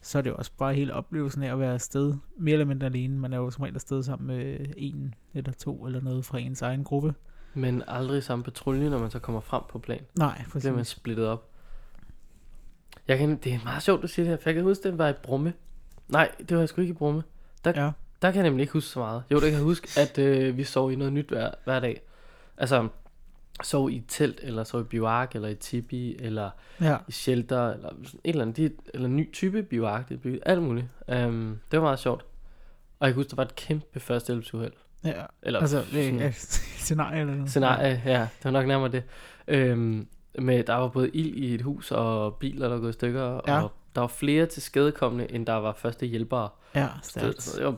så 0.00 0.18
er 0.18 0.22
det 0.22 0.30
jo 0.30 0.34
også 0.36 0.50
bare 0.58 0.74
hele 0.74 0.94
oplevelsen 0.94 1.42
af 1.42 1.52
at 1.52 1.58
være 1.60 1.74
afsted, 1.74 2.14
mere 2.38 2.52
eller 2.52 2.64
mindre 2.66 2.86
alene. 2.86 3.18
Man 3.18 3.32
er 3.32 3.36
jo 3.36 3.50
som 3.50 3.62
regel 3.62 3.74
afsted 3.74 4.02
sammen 4.02 4.26
med 4.26 4.66
en 4.76 5.14
eller 5.34 5.52
to 5.52 5.86
eller 5.86 6.00
noget 6.00 6.24
fra 6.24 6.38
ens 6.38 6.62
egen 6.62 6.84
gruppe. 6.84 7.14
Men 7.54 7.82
aldrig 7.86 8.22
samme 8.22 8.44
patrulje, 8.44 8.90
når 8.90 8.98
man 8.98 9.10
så 9.10 9.18
kommer 9.18 9.40
frem 9.40 9.62
på 9.70 9.78
plan. 9.78 10.00
Nej, 10.18 10.42
Så 10.52 10.58
bliver 10.58 10.72
man 10.72 10.80
præcis. 10.80 10.96
splittet 10.96 11.26
op. 11.26 11.50
Jeg 13.08 13.18
kan, 13.18 13.36
det 13.36 13.52
er 13.54 13.58
meget 13.64 13.82
sjovt, 13.82 14.02
du 14.02 14.06
siger 14.08 14.24
det 14.24 14.30
her, 14.30 14.36
for 14.42 14.48
jeg 14.50 14.54
kan 14.54 14.62
huske, 14.64 14.82
det 14.90 14.98
var 14.98 15.08
i 15.08 15.12
Brumme. 15.12 15.52
Nej, 16.08 16.30
det 16.38 16.50
var 16.50 16.58
jeg 16.58 16.68
sgu 16.68 16.80
ikke 16.80 16.90
i 16.92 16.94
Brumme. 16.94 17.22
Ja, 17.64 17.72
Der 18.22 18.30
kan 18.30 18.34
jeg 18.34 18.42
nemlig 18.42 18.62
ikke 18.62 18.72
huske 18.72 18.88
så 18.90 18.98
meget. 18.98 19.22
Jo, 19.30 19.36
det 19.36 19.44
kan 19.44 19.52
jeg 19.52 19.62
huske, 19.62 19.88
at 20.00 20.18
øh, 20.18 20.56
vi 20.56 20.64
sov 20.64 20.92
i 20.92 20.96
noget 20.96 21.12
nyt 21.12 21.28
hver, 21.28 21.50
hver 21.64 21.80
dag. 21.80 22.00
Altså, 22.56 22.88
sov 23.62 23.90
i 23.90 23.96
et 23.96 24.04
telt, 24.08 24.40
eller 24.42 24.64
sov 24.64 24.80
i 24.80 24.84
bivark, 24.84 25.34
eller 25.34 25.48
i 25.48 25.54
tipi, 25.54 26.16
eller 26.20 26.50
Ja. 26.80 26.96
i 27.08 27.12
shelter, 27.12 27.72
eller 27.72 27.88
sådan 28.04 28.20
et 28.24 28.30
eller 28.30 28.42
andet, 28.42 28.56
de, 28.56 28.70
eller 28.94 29.08
en 29.08 29.16
ny 29.16 29.32
type 29.32 29.62
bivark, 29.62 30.08
det 30.08 30.14
er 30.14 30.18
bygget, 30.18 30.42
alt 30.46 30.62
muligt. 30.62 30.86
Um, 31.08 31.58
det 31.70 31.78
var 31.78 31.84
meget 31.84 31.98
sjovt. 31.98 32.24
Og 33.00 33.06
jeg 33.06 33.14
kan 33.14 33.14
huske, 33.14 33.30
der 33.30 33.36
var 33.36 33.44
et 33.44 33.54
kæmpe 33.54 34.00
førstehjælpsuheld. 34.00 34.72
Ja. 35.04 35.22
Eller 35.42 35.60
Altså, 35.60 35.84
sådan- 35.90 36.20
et 36.20 36.34
scenarie 36.34 37.20
eller 37.20 37.34
noget. 37.34 37.50
scenarie, 37.50 38.02
ja, 38.04 38.20
det 38.20 38.44
var 38.44 38.50
nok 38.50 38.66
nærmere 38.66 38.92
det. 38.92 39.02
Øhm, 39.48 40.06
med, 40.42 40.64
der 40.64 40.74
var 40.74 40.88
både 40.88 41.10
ild 41.10 41.34
i 41.36 41.54
et 41.54 41.62
hus, 41.62 41.90
og 41.92 42.34
biler, 42.36 42.68
der 42.68 42.74
var 42.74 42.80
gået 42.80 42.90
i 42.90 42.92
stykker, 42.92 43.40
Ja. 43.46 43.62
og 43.62 43.72
der 43.94 44.00
var 44.00 44.08
flere 44.08 44.46
til 44.46 44.62
skadekommende, 44.62 45.32
end 45.32 45.46
der 45.46 45.52
var 45.54 45.72
første 45.72 46.06
hjælpere. 46.06 46.48
Ja, 46.74 46.88
stærkt. 47.02 47.36
det, 47.36 47.42
så 47.42 47.56
det, 47.58 47.64
var, 47.66 47.76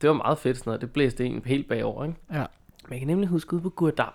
det 0.00 0.08
var 0.08 0.14
meget 0.16 0.38
fedt 0.38 0.56
sådan 0.58 0.68
noget. 0.70 0.80
Det 0.80 0.92
blæste 0.92 1.24
en 1.26 1.42
helt 1.44 1.68
bagover, 1.68 2.04
ikke? 2.04 2.16
Ja. 2.32 2.46
Men 2.84 2.90
jeg 2.92 2.98
kan 2.98 3.06
nemlig 3.06 3.28
huske 3.28 3.54
ude 3.54 3.62
på 3.62 3.70
Gurdam, 3.70 4.12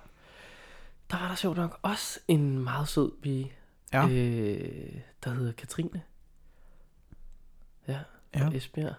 der 1.11 1.17
var 1.19 1.27
der 1.27 1.35
sjovt 1.35 1.57
nok 1.57 1.79
også 1.81 2.19
en 2.27 2.59
meget 2.59 2.87
sød 2.87 3.11
pige, 3.21 3.51
Ja. 3.93 4.07
øh, 4.07 4.93
der 5.23 5.29
hedder 5.29 5.51
Katrine. 5.51 6.01
Ja, 7.87 7.99
Ja. 8.35 8.45
fra 8.47 8.55
Esbjerg. 8.55 8.93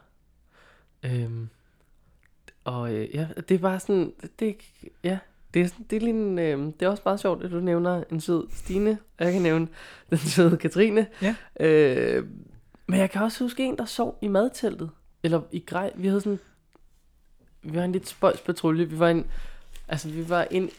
Øhm, 1.02 1.48
og 2.64 2.92
øh, 2.94 3.14
ja, 3.14 3.28
det 3.48 3.60
bare 3.60 3.80
sådan, 3.80 4.12
det, 4.38 4.56
ja, 5.04 5.18
det 5.54 5.62
er, 5.62 5.68
det, 5.90 5.96
er 5.96 6.00
lige 6.00 6.10
en, 6.10 6.38
øh, 6.38 6.58
det 6.58 6.82
er 6.82 6.88
også 6.88 7.02
meget 7.04 7.20
sjovt, 7.20 7.44
at 7.44 7.50
du 7.50 7.60
nævner 7.60 8.04
en 8.10 8.20
sød 8.20 8.46
Stine, 8.52 8.98
og 9.18 9.24
jeg 9.24 9.32
kan 9.32 9.42
nævne 9.42 9.68
den 10.10 10.18
søde 10.18 10.56
Katrine. 10.56 11.06
Ja. 11.22 11.34
Øh, 11.60 12.26
men 12.86 13.00
jeg 13.00 13.10
kan 13.10 13.22
også 13.22 13.44
huske 13.44 13.64
en, 13.64 13.78
der 13.78 13.84
sov 13.84 14.18
i 14.22 14.28
madteltet, 14.28 14.90
eller 15.22 15.40
i 15.52 15.64
grej. 15.66 15.92
Vi 15.94 16.08
havde 16.08 16.20
sådan, 16.20 16.38
vi 17.62 17.76
var 17.76 17.84
en 17.84 17.92
lidt 17.92 18.08
spøjs 18.08 18.40
patrulje. 18.40 18.84
Vi 18.84 18.98
var 18.98 19.08
en, 19.08 19.26
altså 19.88 20.08
vi 20.08 20.28
var 20.28 20.46
en 20.50 20.70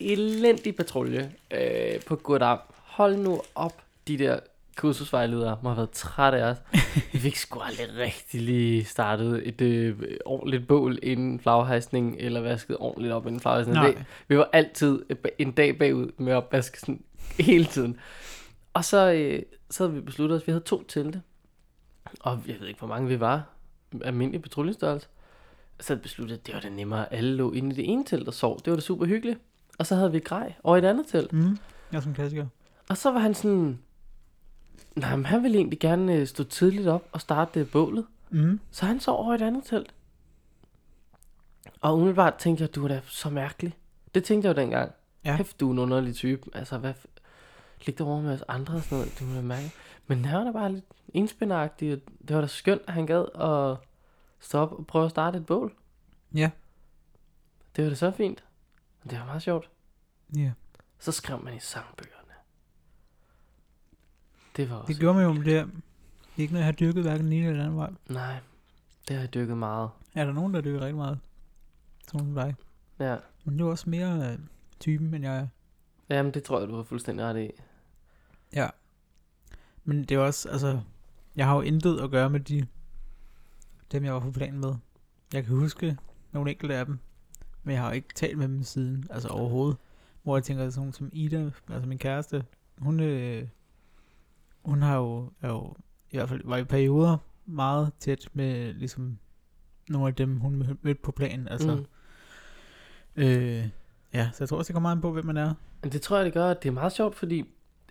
elendig 0.00 0.76
patrulje 0.76 1.32
øh, 1.50 2.00
på 2.06 2.16
Gurdam. 2.16 2.58
Hold 2.74 3.16
nu 3.16 3.40
op, 3.54 3.82
de 4.08 4.18
der 4.18 4.40
kursusvejledere 4.78 5.58
må 5.62 5.68
have 5.68 5.76
været 5.76 5.90
træt 5.90 6.34
af 6.34 6.50
os. 6.50 6.56
Vi 7.12 7.18
fik 7.18 7.36
sgu 7.36 7.60
aldrig 7.60 7.86
rigtig 7.98 8.40
lige 8.40 8.84
startet 8.84 9.48
et 9.48 9.60
øh, 9.60 10.02
ordentligt 10.24 10.68
bål 10.68 10.98
inden 11.02 11.40
flaghejsning, 11.40 12.16
eller 12.18 12.40
vasket 12.40 12.76
ordentligt 12.80 13.14
op 13.14 13.26
inden 13.26 13.40
flaghejsning. 13.40 13.78
Det, 13.86 14.04
vi 14.28 14.38
var 14.38 14.48
altid 14.52 15.02
øh, 15.10 15.16
en 15.38 15.52
dag 15.52 15.78
bagud 15.78 16.10
med 16.16 16.32
at 16.32 16.44
vaske 16.52 16.80
sådan 16.80 17.02
hele 17.38 17.64
tiden. 17.64 17.96
Og 18.72 18.84
så, 18.84 19.12
øh, 19.12 19.42
så 19.70 19.84
havde 19.84 19.94
vi 19.94 20.00
besluttet 20.00 20.36
os, 20.36 20.46
vi 20.46 20.52
havde 20.52 20.64
to 20.64 20.82
telte. 20.82 21.22
Og 22.20 22.40
jeg 22.46 22.56
ved 22.60 22.66
ikke, 22.66 22.78
hvor 22.78 22.88
mange 22.88 23.08
vi 23.08 23.20
var. 23.20 23.46
Almindelig 24.04 24.42
patruljestørrelse. 24.42 25.08
Så 25.80 25.92
havde 25.92 26.00
vi 26.00 26.02
besluttet, 26.02 26.36
at 26.36 26.46
det 26.46 26.54
var 26.54 26.60
da 26.60 26.68
nemmere, 26.68 27.12
at 27.12 27.18
alle 27.18 27.36
lå 27.36 27.52
inde 27.52 27.72
i 27.72 27.76
det 27.76 27.92
ene 27.92 28.04
telt 28.04 28.28
og 28.28 28.34
sov. 28.34 28.58
Det 28.64 28.70
var 28.70 28.76
da 28.76 28.80
super 28.80 29.06
hyggeligt. 29.06 29.38
Og 29.78 29.86
så 29.86 29.94
havde 29.94 30.12
vi 30.12 30.18
grej 30.18 30.54
over 30.64 30.76
i 30.76 30.78
et 30.78 30.84
andet 30.84 31.06
telt. 31.06 31.32
Mm. 31.32 31.58
Jeg 31.92 31.98
er 31.98 32.00
som 32.00 32.14
klassiker. 32.14 32.46
Og 32.88 32.96
så 32.96 33.10
var 33.10 33.20
han 33.20 33.34
sådan... 33.34 33.78
Nej, 34.98 35.16
men 35.16 35.26
han 35.26 35.42
ville 35.42 35.58
egentlig 35.58 35.80
gerne 35.80 36.14
øh, 36.14 36.26
stå 36.26 36.44
tidligt 36.44 36.88
op 36.88 37.08
og 37.12 37.20
starte 37.20 37.60
øh, 37.60 37.70
bålet. 37.70 38.06
Mm. 38.30 38.60
Så 38.70 38.86
han 38.86 39.00
sov 39.00 39.18
over 39.18 39.32
i 39.32 39.34
et 39.34 39.42
andet 39.42 39.64
telt. 39.64 39.94
Og 41.80 41.94
umiddelbart 41.96 42.34
tænkte 42.34 42.62
jeg, 42.62 42.74
du 42.74 42.84
er 42.84 42.88
da 42.88 43.00
så 43.06 43.30
mærkelig. 43.30 43.76
Det 44.14 44.24
tænkte 44.24 44.48
jeg 44.48 44.56
jo 44.56 44.60
dengang. 44.60 44.92
Ja. 45.24 45.36
Hæft, 45.36 45.60
du 45.60 45.68
er 45.68 45.72
en 45.72 45.78
underlig 45.78 46.14
type. 46.14 46.50
Altså, 46.54 46.78
hvad... 46.78 46.94
f- 46.94 47.04
Lig 47.86 47.98
dig 47.98 48.06
over 48.06 48.20
med 48.20 48.32
os 48.34 48.44
andre 48.48 48.74
og 48.74 48.82
sådan 48.82 48.98
noget. 48.98 49.22
Må 49.22 49.34
da 49.34 49.40
mærke. 49.42 49.72
Men 50.06 50.24
han 50.24 50.38
var 50.38 50.44
da 50.44 50.50
bare 50.52 50.72
lidt 50.72 50.84
enspændagtig. 51.14 51.92
og 51.92 51.98
Det 52.28 52.34
var 52.36 52.40
da 52.40 52.46
skønt, 52.46 52.82
at 52.86 52.94
han 52.94 53.06
gad 53.06 53.24
at 53.34 53.76
stå 54.40 54.58
op 54.58 54.72
og 54.72 54.86
prøve 54.86 55.04
at 55.04 55.10
starte 55.10 55.38
et 55.38 55.46
bål. 55.46 55.72
Ja. 56.34 56.50
Det 57.76 57.84
var 57.84 57.90
da 57.90 57.96
så 57.96 58.10
fint. 58.10 58.44
Og 59.04 59.10
det 59.10 59.18
var 59.18 59.24
meget 59.24 59.42
sjovt. 59.42 59.68
Ja. 60.36 60.50
Så 60.98 61.12
skrev 61.12 61.44
man 61.44 61.56
i 61.56 61.60
sangbøgerne. 61.60 62.17
Det 64.58 64.70
var 64.70 64.76
også... 64.76 64.92
Det 64.92 65.00
gjorde 65.00 65.14
man 65.14 65.24
jo 65.24 65.32
med 65.32 65.44
det 65.44 66.42
er 66.42 66.42
ikke 66.42 66.52
noget, 66.52 66.64
jeg 66.64 66.66
har 66.66 66.72
dyrket 66.72 67.02
hverken 67.02 67.24
den 67.24 67.32
ene 67.32 67.46
eller 67.46 67.56
den 67.56 67.64
anden 67.64 67.78
vej. 67.78 67.90
Nej, 68.08 68.40
det 69.08 69.16
har 69.16 69.22
jeg 69.22 69.34
dykket 69.34 69.56
meget. 69.56 69.90
Er 70.14 70.24
der 70.24 70.32
nogen, 70.32 70.54
der 70.54 70.60
dyrker 70.60 70.80
rigtig 70.80 70.96
meget? 70.96 71.18
Som 72.08 72.34
dig. 72.34 72.54
Ja. 72.98 73.16
Men 73.44 73.58
du 73.58 73.66
er 73.66 73.70
også 73.70 73.90
mere 73.90 74.32
øh, 74.32 74.38
typen, 74.80 75.14
end 75.14 75.24
jeg 75.24 75.38
er. 75.38 75.46
Jamen, 76.08 76.34
det 76.34 76.42
tror 76.42 76.58
jeg, 76.60 76.68
du 76.68 76.76
har 76.76 76.82
fuldstændig 76.82 77.24
ret 77.26 77.40
i. 77.40 77.50
Ja. 78.52 78.68
Men 79.84 80.04
det 80.04 80.10
er 80.12 80.18
også, 80.18 80.48
altså... 80.48 80.80
Jeg 81.36 81.46
har 81.46 81.54
jo 81.54 81.60
intet 81.60 82.00
at 82.00 82.10
gøre 82.10 82.30
med 82.30 82.40
de... 82.40 82.66
Dem, 83.92 84.04
jeg 84.04 84.14
var 84.14 84.20
på 84.20 84.30
planen 84.30 84.60
med. 84.60 84.74
Jeg 85.32 85.44
kan 85.44 85.56
huske 85.56 85.96
nogle 86.32 86.50
enkelte 86.50 86.76
af 86.76 86.86
dem. 86.86 86.98
Men 87.62 87.72
jeg 87.72 87.82
har 87.82 87.88
jo 87.88 87.94
ikke 87.94 88.14
talt 88.14 88.38
med 88.38 88.48
dem 88.48 88.62
siden. 88.62 89.06
Altså 89.10 89.28
overhovedet. 89.28 89.76
Hvor 90.22 90.36
jeg 90.36 90.44
tænker, 90.44 90.70
sådan 90.70 90.92
som 90.92 91.10
Ida, 91.12 91.50
altså 91.68 91.88
min 91.88 91.98
kæreste, 91.98 92.44
hun, 92.78 93.00
øh, 93.00 93.48
hun 94.68 94.82
har 94.82 94.96
jo, 94.96 95.30
er 95.42 95.48
jo, 95.48 95.74
i 96.10 96.16
hvert 96.16 96.28
fald 96.28 96.40
var 96.44 96.56
i 96.56 96.64
perioder 96.64 97.16
meget 97.46 97.92
tæt 98.00 98.28
med 98.32 98.72
ligesom 98.74 99.18
nogle 99.88 100.08
af 100.08 100.14
dem, 100.14 100.36
hun 100.40 100.54
mød- 100.56 100.76
mødte 100.82 101.00
på 101.02 101.12
planen. 101.12 101.48
Altså, 101.48 101.74
Mm. 101.74 101.86
øh, 103.22 103.68
ja, 104.14 104.30
så 104.32 104.36
jeg 104.44 104.48
tror 104.48 104.58
også, 104.58 104.68
det 104.68 104.74
kommer 104.74 104.88
meget 104.88 104.96
an 104.96 105.02
på, 105.02 105.12
hvem 105.12 105.26
man 105.26 105.36
er. 105.36 105.54
Men 105.82 105.92
det 105.92 106.02
tror 106.02 106.16
jeg, 106.16 106.24
det 106.24 106.34
gør. 106.34 106.54
Det 106.54 106.68
er 106.68 106.72
meget 106.72 106.92
sjovt, 106.92 107.14
fordi 107.14 107.44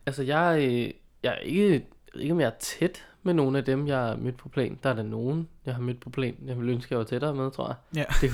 altså, 0.05 0.23
jeg, 0.23 0.57
øh, 0.61 0.91
jeg 1.23 1.33
er 1.33 1.37
ikke, 1.37 1.85
ikke, 2.15 2.33
om 2.33 2.39
jeg 2.39 2.47
er 2.47 2.57
tæt 2.59 3.05
med 3.23 3.33
nogle 3.33 3.57
af 3.57 3.65
dem, 3.65 3.87
jeg 3.87 3.97
har 3.99 4.15
mødt 4.15 4.37
på 4.37 4.49
plan. 4.49 4.79
Der 4.83 4.89
er 4.89 4.93
der 4.93 5.03
nogen, 5.03 5.47
jeg 5.65 5.75
har 5.75 5.81
mødt 5.81 5.99
på 5.99 6.09
plan. 6.09 6.35
Jeg 6.45 6.59
vil 6.59 6.69
ønske, 6.69 6.93
jeg 6.93 6.99
var 6.99 7.05
tættere 7.05 7.35
med, 7.35 7.51
tror 7.51 7.67
jeg. 7.67 7.75
Ja. 7.95 8.03
Det, 8.21 8.31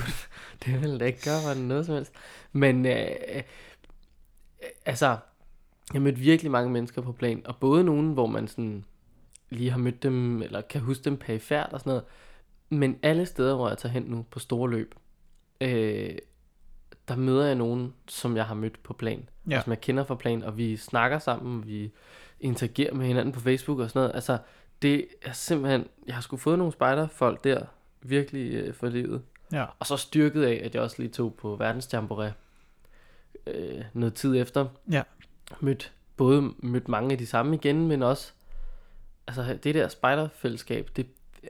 det 0.65 0.81
vil 0.81 0.99
da 0.99 1.05
ikke 1.05 1.21
gøre 1.23 1.55
mig 1.55 1.63
noget 1.67 1.85
som 1.85 1.95
helst. 1.95 2.11
Men 2.51 2.85
øh, 2.85 3.07
øh, 3.35 3.41
altså, 4.85 5.17
jeg 5.93 5.99
har 5.99 6.03
mødt 6.03 6.19
virkelig 6.19 6.51
mange 6.51 6.71
mennesker 6.71 7.01
på 7.01 7.11
plan, 7.11 7.41
og 7.45 7.57
både 7.57 7.83
nogen, 7.83 8.13
hvor 8.13 8.27
man 8.27 8.47
sådan 8.47 8.85
lige 9.49 9.71
har 9.71 9.77
mødt 9.77 10.03
dem, 10.03 10.41
eller 10.41 10.61
kan 10.61 10.81
huske 10.81 11.03
dem 11.03 11.17
perifært 11.17 11.69
og 11.73 11.79
sådan 11.79 11.89
noget, 11.89 12.03
men 12.69 12.97
alle 13.01 13.25
steder, 13.25 13.55
hvor 13.55 13.69
jeg 13.69 13.77
tager 13.77 13.93
hen 13.93 14.03
nu 14.03 14.25
på 14.31 14.39
store 14.39 14.69
løb, 14.69 14.95
øh, 15.61 16.15
der 17.07 17.15
møder 17.15 17.45
jeg 17.45 17.55
nogen, 17.55 17.93
som 18.07 18.37
jeg 18.37 18.45
har 18.45 18.55
mødt 18.55 18.83
på 18.83 18.93
plan, 18.93 19.29
Ja. 19.49 19.57
og 19.57 19.63
som 19.63 19.71
jeg 19.71 19.81
kender 19.81 20.03
fra 20.03 20.15
plan, 20.15 20.43
og 20.43 20.57
vi 20.57 20.77
snakker 20.77 21.19
sammen, 21.19 21.67
vi 21.67 21.91
interagerer 22.39 22.93
med 22.93 23.05
hinanden 23.07 23.31
på 23.31 23.39
Facebook 23.39 23.79
og 23.79 23.89
sådan 23.89 23.99
noget. 23.99 24.15
Altså, 24.15 24.37
det 24.81 25.07
er 25.21 25.31
simpelthen, 25.31 25.87
jeg 26.07 26.15
har 26.15 26.21
sgu 26.21 26.37
fået 26.37 26.57
nogle 26.57 26.73
spejderfolk 26.73 27.43
der, 27.43 27.65
virkelig 28.01 28.53
øh, 28.53 28.73
for 28.73 28.87
livet. 28.87 29.21
Ja. 29.51 29.65
Og 29.79 29.85
så 29.87 29.97
styrket 29.97 30.43
af, 30.43 30.61
at 30.63 30.75
jeg 30.75 30.81
også 30.83 30.95
lige 31.01 31.11
tog 31.11 31.33
på 31.35 31.55
verdensjamboree 31.55 32.33
øh, 33.47 33.81
noget 33.93 34.13
tid 34.13 34.41
efter. 34.41 34.67
Ja. 34.91 35.03
Mødt, 35.59 35.93
både 36.17 36.41
mødt 36.57 36.87
mange 36.87 37.11
af 37.11 37.17
de 37.17 37.25
samme 37.25 37.55
igen, 37.55 37.87
men 37.87 38.03
også, 38.03 38.31
altså 39.27 39.59
det 39.63 39.75
der 39.75 39.87
spejderfællesskab, 39.87 40.89
det 40.95 41.07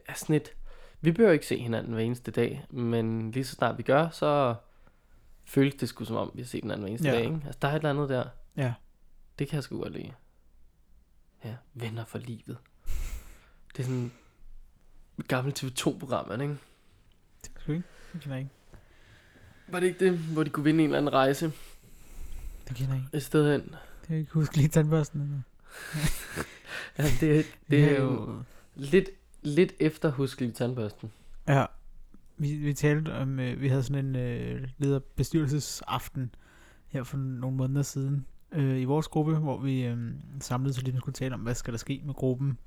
er 0.08 0.14
sådan 0.14 0.36
et, 0.36 0.54
vi 1.02 1.12
behøver 1.12 1.34
ikke 1.34 1.48
se 1.48 1.58
hinanden 1.60 1.94
hver 1.94 2.04
eneste 2.04 2.32
dag, 2.32 2.66
men 2.70 3.32
lige 3.32 3.46
så 3.46 3.56
snart 3.56 3.78
vi 3.78 3.84
gør, 3.84 4.10
så 4.10 4.56
føles 5.46 5.76
det 5.76 5.90
sgu 5.90 6.06
som 6.06 6.16
om, 6.16 6.32
vi 6.34 6.42
har 6.42 6.48
set 6.48 6.62
hinanden 6.64 6.82
hver 6.82 6.90
eneste 6.90 7.08
Ja. 7.08 7.14
dag, 7.16 7.24
ikke? 7.24 7.42
Altså 7.46 7.60
der 7.62 7.68
er 7.68 7.72
et 7.72 7.76
eller 7.76 7.90
andet 7.90 8.10
der. 8.10 8.24
Ja. 8.58 8.74
Det 9.40 9.48
kan 9.48 9.56
jeg 9.56 9.64
sgu 9.64 9.82
godt 9.82 9.94
lide. 9.94 10.14
Ja, 11.46 11.56
venner 11.74 12.06
for 12.06 12.18
livet. 12.18 12.58
Det 13.78 13.80
er 13.80 13.84
sådan 13.84 14.12
et 15.20 15.28
gammelt 15.28 15.64
TV2-program, 15.64 16.32
er 16.32 16.36
det 16.36 16.44
ikke? 16.44 16.58
Det 17.44 17.52
kan 17.56 17.64
du 17.68 17.72
ikke. 17.72 17.84
Det 18.14 18.22
kender 18.22 18.36
jeg 18.36 18.44
ikke. 18.44 18.52
Var 19.68 19.80
det 19.80 19.88
ikke 19.88 20.06
det, 20.06 20.18
hvor 20.18 20.44
de 20.44 20.50
kunne 20.50 20.64
vinde 20.64 20.80
en 20.84 20.90
eller 20.90 20.98
anden 20.98 21.14
rejse 21.14 21.52
Det 22.68 22.76
kender 22.76 22.94
jeg 22.94 23.04
ikke. 23.04 23.18
et 23.18 23.24
sted 23.24 23.52
hen? 23.52 23.62
Det 23.62 24.08
kan 24.08 24.14
jeg 24.14 24.20
ikke 24.20 24.34
huske 24.34 24.58
lige 24.58 24.68
tandbørsten. 24.68 25.22
Eller. 25.22 25.42
Ja, 26.98 27.04
det, 27.22 27.46
det 27.70 27.84
er 27.84 28.02
jo 28.02 28.36
lidt, 28.76 29.10
lidt 29.42 29.74
efter 29.80 30.12
huskelig 30.12 30.54
tandbørsten. 30.54 31.12
Ja. 31.48 31.66
Vi, 32.38 32.56
vi 32.56 32.74
talte 32.74 33.14
om, 33.14 33.40
øh, 33.40 33.62
vi 33.62 33.68
havde 33.68 33.84
sådan 33.84 34.06
en 34.06 34.16
øh, 34.16 34.68
lederbestyrelsesaften 34.78 36.36
her 36.88 37.04
for 37.04 37.18
nogle 37.18 37.58
måneder 37.58 37.82
siden 37.82 38.26
øh, 38.52 38.82
i 38.82 38.84
vores 38.84 39.08
gruppe, 39.08 39.36
hvor 39.36 39.58
vi 39.58 39.86
øh, 39.86 39.98
samlede 40.40 40.74
så 40.74 40.82
lige 40.82 40.98
skulle 40.98 41.14
tale 41.14 41.34
om, 41.34 41.40
hvad 41.40 41.56
skal 41.56 41.74
der 41.74 41.78
ske 41.78 42.02
med 42.06 42.14
gruppen, 42.14 42.58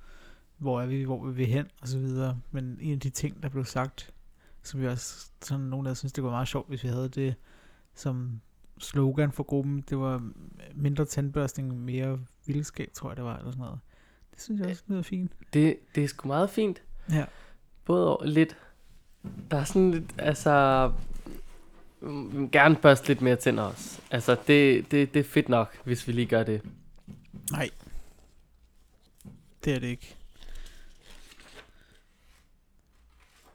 hvor 0.59 0.80
er 0.80 0.86
vi, 0.86 1.03
hvor 1.03 1.26
vil 1.26 1.36
vi 1.36 1.44
hen, 1.44 1.66
og 1.80 1.88
så 1.88 1.99
videre. 1.99 2.40
Men 2.51 2.78
en 2.80 2.92
af 2.92 3.01
de 3.01 3.11
ting, 3.11 3.42
der 3.42 3.49
blev 3.49 3.64
sagt, 3.64 4.14
som 4.62 4.80
vi 4.80 4.86
også, 4.86 5.30
sådan 5.42 5.64
nogen 5.66 5.86
der 5.86 5.94
synes, 5.94 6.12
det 6.12 6.24
var 6.24 6.30
meget 6.30 6.49
sjovt, 6.49 6.68
hvis 6.68 6.82
vi 6.82 6.88
havde 6.88 7.09
det 7.09 7.34
som 7.94 8.40
slogan 8.79 9.33
for 9.33 9.43
gruppen, 9.43 9.81
det 9.91 9.99
var 9.99 10.31
mindre 10.74 11.05
tandbørstning, 11.05 11.81
mere 11.85 12.18
vildskab, 12.47 12.91
tror 12.95 13.11
jeg 13.11 13.16
det 13.16 13.24
var, 13.24 13.37
eller 13.39 13.51
sådan 13.51 13.64
noget. 13.64 13.79
Det 14.35 14.43
synes 14.43 14.61
jeg 14.61 14.70
også 14.70 14.83
lyder 14.87 15.03
fint. 15.03 15.33
Det, 15.53 15.77
det 15.95 16.05
er 16.05 16.09
sgu 16.09 16.29
meget 16.29 16.51
fint. 16.51 16.83
Ja. 17.11 17.24
Både 17.85 18.09
over 18.16 18.24
lidt. 18.27 18.57
Der 19.51 19.57
er 19.57 19.64
sådan 19.64 19.91
lidt, 19.91 20.14
altså... 20.18 20.93
Gerne 22.53 22.77
børste 22.77 23.09
lidt 23.09 23.20
mere 23.20 23.37
tænder 23.37 23.62
også. 23.62 24.01
Altså, 24.11 24.37
det, 24.47 24.91
det, 24.91 25.14
det 25.14 25.20
er 25.20 25.24
fedt 25.24 25.49
nok, 25.49 25.77
hvis 25.85 26.09
vi 26.09 26.12
lige 26.12 26.27
gør 26.27 26.43
det. 26.43 26.62
Nej. 27.51 27.70
Det 29.64 29.74
er 29.74 29.79
det 29.79 29.87
ikke. 29.87 30.16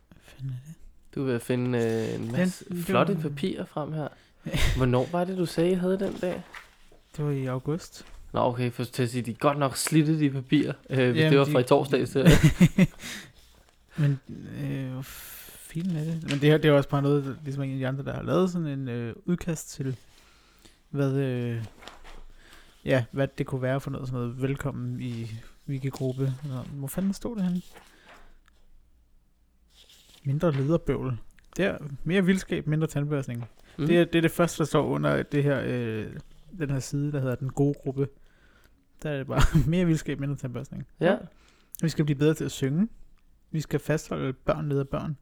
Hvad 0.10 0.20
fanden 0.24 0.50
er 0.52 0.58
det? 0.68 0.76
Du 1.16 1.24
vil 1.24 1.40
finde 1.40 1.80
øh, 1.80 2.16
en 2.22 2.32
masse 2.32 2.66
Den- 2.70 2.84
flotte 2.84 3.14
den- 3.14 3.22
papirer 3.22 3.66
frem 3.66 3.94
her. 3.94 4.08
Hvornår 4.78 5.08
var 5.12 5.24
det, 5.24 5.38
du 5.38 5.46
sagde, 5.46 5.72
I 5.72 5.74
havde 5.74 6.00
den 6.00 6.14
dag? 6.14 6.44
Det 7.18 7.26
var 7.26 7.32
i 7.32 7.46
august. 7.46 8.06
Nå, 8.34 8.40
okay, 8.40 8.72
for 8.72 8.84
til 8.84 9.04
at 9.04 9.10
sige, 9.10 9.22
de 9.22 9.32
er 9.32 9.36
godt 9.36 9.58
nok 9.60 9.78
slidte 9.78 10.20
de 10.20 10.30
papirer, 10.30 10.74
øh, 10.90 10.98
hvis 11.12 11.20
Jamen, 11.20 11.32
det 11.32 11.40
var 11.40 11.46
de- 11.46 11.52
fra 11.52 11.60
i 11.60 11.64
torsdags. 11.64 12.16
Men, 13.98 14.20
øh, 14.64 15.04
filen 15.04 15.96
er 15.96 16.04
det? 16.04 16.24
Men 16.24 16.32
det 16.32 16.42
her, 16.42 16.58
det 16.58 16.66
er 16.70 16.72
også 16.74 16.90
bare 16.90 17.02
noget, 17.02 17.26
der- 17.26 17.36
ligesom 17.44 17.64
en 17.64 17.72
af 17.72 17.78
de 17.78 17.88
andre, 17.88 18.04
der 18.04 18.14
har 18.14 18.22
lavet 18.24 18.50
sådan 18.52 18.68
en 18.68 18.88
øh, 18.88 19.16
udkast 19.26 19.70
til, 19.72 19.98
hvad, 20.90 21.14
øh, 21.14 21.64
ja, 22.86 23.04
hvad 23.12 23.28
det 23.38 23.46
kunne 23.46 23.62
være 23.62 23.82
for 23.82 23.92
noget, 23.92 24.08
sådan 24.08 24.20
noget 24.22 24.42
velkommen 24.42 25.02
i 25.02 25.32
wiki-gruppe. 25.70 26.34
Hvor 26.74 26.88
fanden 26.88 27.14
stod 27.14 27.36
det 27.36 27.44
henne? 27.44 27.62
Mindre 30.24 30.52
lederbøvl. 30.52 31.18
Det 31.58 31.66
er 31.66 31.78
mere 32.04 32.26
vildskab, 32.26 32.68
mindre 32.68 32.88
tandbørstning. 32.88 33.46
Mm. 33.78 33.88
Det, 33.88 33.98
er, 34.00 34.06
det 34.06 34.16
er 34.16 34.22
det 34.22 34.32
første, 34.32 34.58
der 34.58 34.64
står 34.68 34.86
under 34.88 35.24
det 35.24 35.44
her, 35.44 35.62
øh, 35.66 36.08
den 36.60 36.70
her 36.70 36.80
side, 36.80 37.12
der 37.12 37.20
hedder 37.20 37.36
den 37.36 37.50
gode 37.50 37.74
gruppe. 37.84 38.08
Der 39.04 39.10
er 39.10 39.18
det 39.18 39.28
bare 39.28 39.42
mere 39.70 39.86
vildskab, 39.86 40.20
mindre 40.20 40.36
tandbørstning. 40.36 40.88
Ja, 41.00 41.18
Vi 41.84 41.90
skal 41.90 42.06
blive 42.06 42.18
bedre 42.18 42.34
til 42.34 42.46
at 42.46 42.52
synge. 42.52 42.88
Vi 43.52 43.62
skal 43.62 43.80
fastholde 43.80 44.34
børn 44.34 44.70
leder 44.70 44.84
børn. 44.84 45.18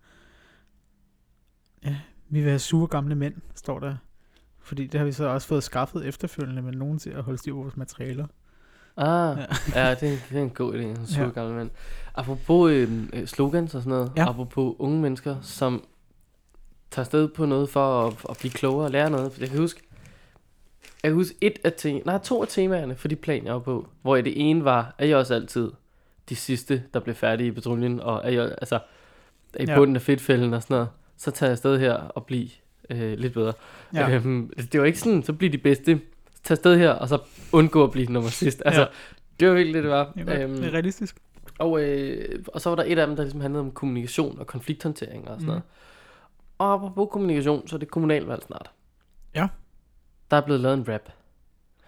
Ja, 1.86 1.97
vi 2.30 2.39
vil 2.39 2.50
have 2.50 2.60
sure 2.60 2.88
gamle 2.88 3.16
mænd, 3.16 3.34
står 3.56 3.80
der. 3.80 3.95
Fordi 4.60 4.88
det 4.88 5.00
har 5.00 5.06
vi 5.06 5.12
så 5.12 5.26
også 5.28 5.47
fået 5.47 5.64
skaffet 5.64 6.06
efterfølgende 6.06 6.62
med 6.62 6.72
nogen 6.74 7.00
til 7.00 7.10
at 7.10 7.24
holde 7.24 7.38
styr 7.39 7.54
på 7.54 7.62
vores 7.62 7.78
materialer. 7.78 8.28
Ah, 8.97 9.38
Ja. 9.38 9.45
ja, 9.88 9.95
det, 9.95 10.04
er 10.04 10.12
en, 10.12 10.20
det 10.30 10.38
er 10.38 10.41
en 10.41 10.50
god 10.50 10.74
idé. 10.74 10.78
En 10.78 11.08
sur 11.08 11.24
Ja. 11.24 11.30
gammel 11.30 11.56
mand. 11.56 11.70
Apropos 12.16 12.72
øh, 12.72 13.04
øh, 13.14 13.28
slogans 13.28 13.76
og 13.76 13.82
sådan 13.82 13.89
noget. 13.97 14.12
Ja. 14.18 14.30
Apropos 14.30 14.76
unge 14.80 15.02
mennesker, 15.02 15.41
som 15.41 15.84
tager 16.92 17.04
sted 17.06 17.28
på 17.28 17.46
noget 17.46 17.70
for 17.70 18.08
at, 18.08 18.14
at 18.30 18.38
blive 18.40 18.52
klogere 18.52 18.86
og 18.86 18.92
lære 18.92 19.10
noget. 19.10 19.40
Jeg 19.40 19.50
kan 19.50 19.58
huske, 19.60 19.82
jeg 21.04 21.10
kan 21.10 21.16
huske 21.16 21.36
et 21.42 21.60
af 21.64 21.74
te- 21.74 22.02
nej, 22.06 22.18
to 22.18 22.42
af 22.42 22.48
temaerne 22.48 22.96
for 22.96 23.08
de 23.08 23.16
plan, 23.16 23.46
jeg 23.46 23.54
var 23.54 23.60
på. 23.60 23.88
Hvor 24.02 24.16
det 24.16 24.50
ene 24.50 24.66
var, 24.66 24.96
at 24.98 25.10
jeg 25.10 25.18
også 25.18 25.34
altid 25.34 25.72
de 26.30 26.36
sidste, 26.36 26.84
der 26.94 27.00
blev 27.00 27.16
færdige 27.16 27.48
i 27.48 27.52
patruljen, 27.52 28.00
og 28.00 28.22
er 28.24 28.30
jeg, 28.30 28.44
altså, 28.58 28.80
i 29.60 29.64
Ja. 29.66 29.72
ja. 29.72 29.76
bunden 29.78 29.96
af 29.96 30.02
fedtfælden 30.02 30.54
og 30.54 30.62
sådan 30.64 30.74
noget. 30.76 30.88
Så 31.18 31.32
tager 31.32 31.48
jeg 31.50 31.52
afsted 31.52 31.80
her 31.80 31.94
og 31.94 32.26
bliver 32.26 32.48
øh, 32.90 33.18
lidt 33.20 33.34
bedre. 33.34 33.54
Ja. 33.94 34.10
Ja. 34.10 34.16
Øhm, 34.16 34.52
det 34.72 34.80
var 34.80 34.86
ikke 34.86 35.00
sådan, 35.00 35.24
så 35.24 35.34
bliver 35.34 35.52
de 35.52 35.58
bedste. 35.58 36.00
Tag 36.44 36.56
afsted 36.56 36.78
her, 36.78 36.90
og 36.90 37.10
så 37.10 37.18
undgå 37.52 37.84
at 37.84 37.92
blive 37.92 38.06
nummer 38.12 38.30
sidst. 38.30 38.62
Altså, 38.66 38.82
Ja. 38.82 38.88
ja. 38.88 38.94
det 39.40 39.48
var 39.48 39.54
virkelig 39.54 39.74
det, 39.76 39.84
det 39.84 39.92
var. 39.92 40.12
Det 40.16 40.30
er, 40.30 40.44
øhm, 40.44 40.56
det 40.56 40.66
er 40.66 40.72
realistisk. 40.72 41.16
og, 41.60 41.82
øh, 41.84 42.40
og 42.48 42.62
så 42.62 42.70
var 42.70 42.76
der 42.76 42.84
et 42.88 43.00
af 43.00 43.08
dem, 43.08 43.16
der 43.16 43.24
ligesom 43.24 43.42
handlede 43.42 43.62
om 43.62 43.72
kommunikation 43.72 44.40
og 44.40 44.48
konflikthåndtering 44.48 45.22
og 45.28 45.34
sådan 45.34 45.42
mm. 45.42 45.48
noget. 45.48 45.62
Og 46.60 46.74
apropos 46.74 47.07
kommunikation, 47.12 47.68
så 47.68 47.76
er 47.76 47.80
det 47.80 47.91
kommunalvalg 47.91 48.43
snart. 48.43 48.72
Ja. 49.36 49.47
Der 50.32 50.38
er 50.38 50.41
blevet 50.41 50.62
lavet 50.62 50.78
en 50.78 50.93
rap. 50.93 51.10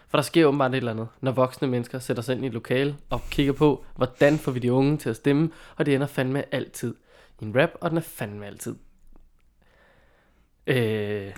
For 0.07 0.17
der 0.17 0.21
sker 0.23 0.45
åbenbart 0.45 0.71
et 0.71 0.77
eller 0.77 0.91
andet, 0.91 1.07
når 1.21 1.31
voksne 1.31 1.67
mennesker 1.67 1.99
sætter 1.99 2.23
sig 2.23 2.35
ind 2.35 2.43
i 2.43 2.47
et 2.47 2.53
lokale 2.53 2.95
og 3.09 3.21
kigger 3.29 3.53
på, 3.53 3.85
hvordan 3.95 4.37
får 4.37 4.51
vi 4.51 4.59
de 4.59 4.73
unge 4.73 4.97
til 4.97 5.09
at 5.09 5.15
stemme, 5.15 5.49
og 5.77 5.85
det 5.85 5.95
ender 5.95 6.07
fandme 6.07 6.55
altid 6.55 6.95
i 7.39 7.45
en 7.45 7.61
rap, 7.61 7.69
og 7.81 7.89
den 7.89 7.97
er 7.97 8.01
fandme 8.01 8.45
altid 8.45 8.75
øh, 10.67 11.31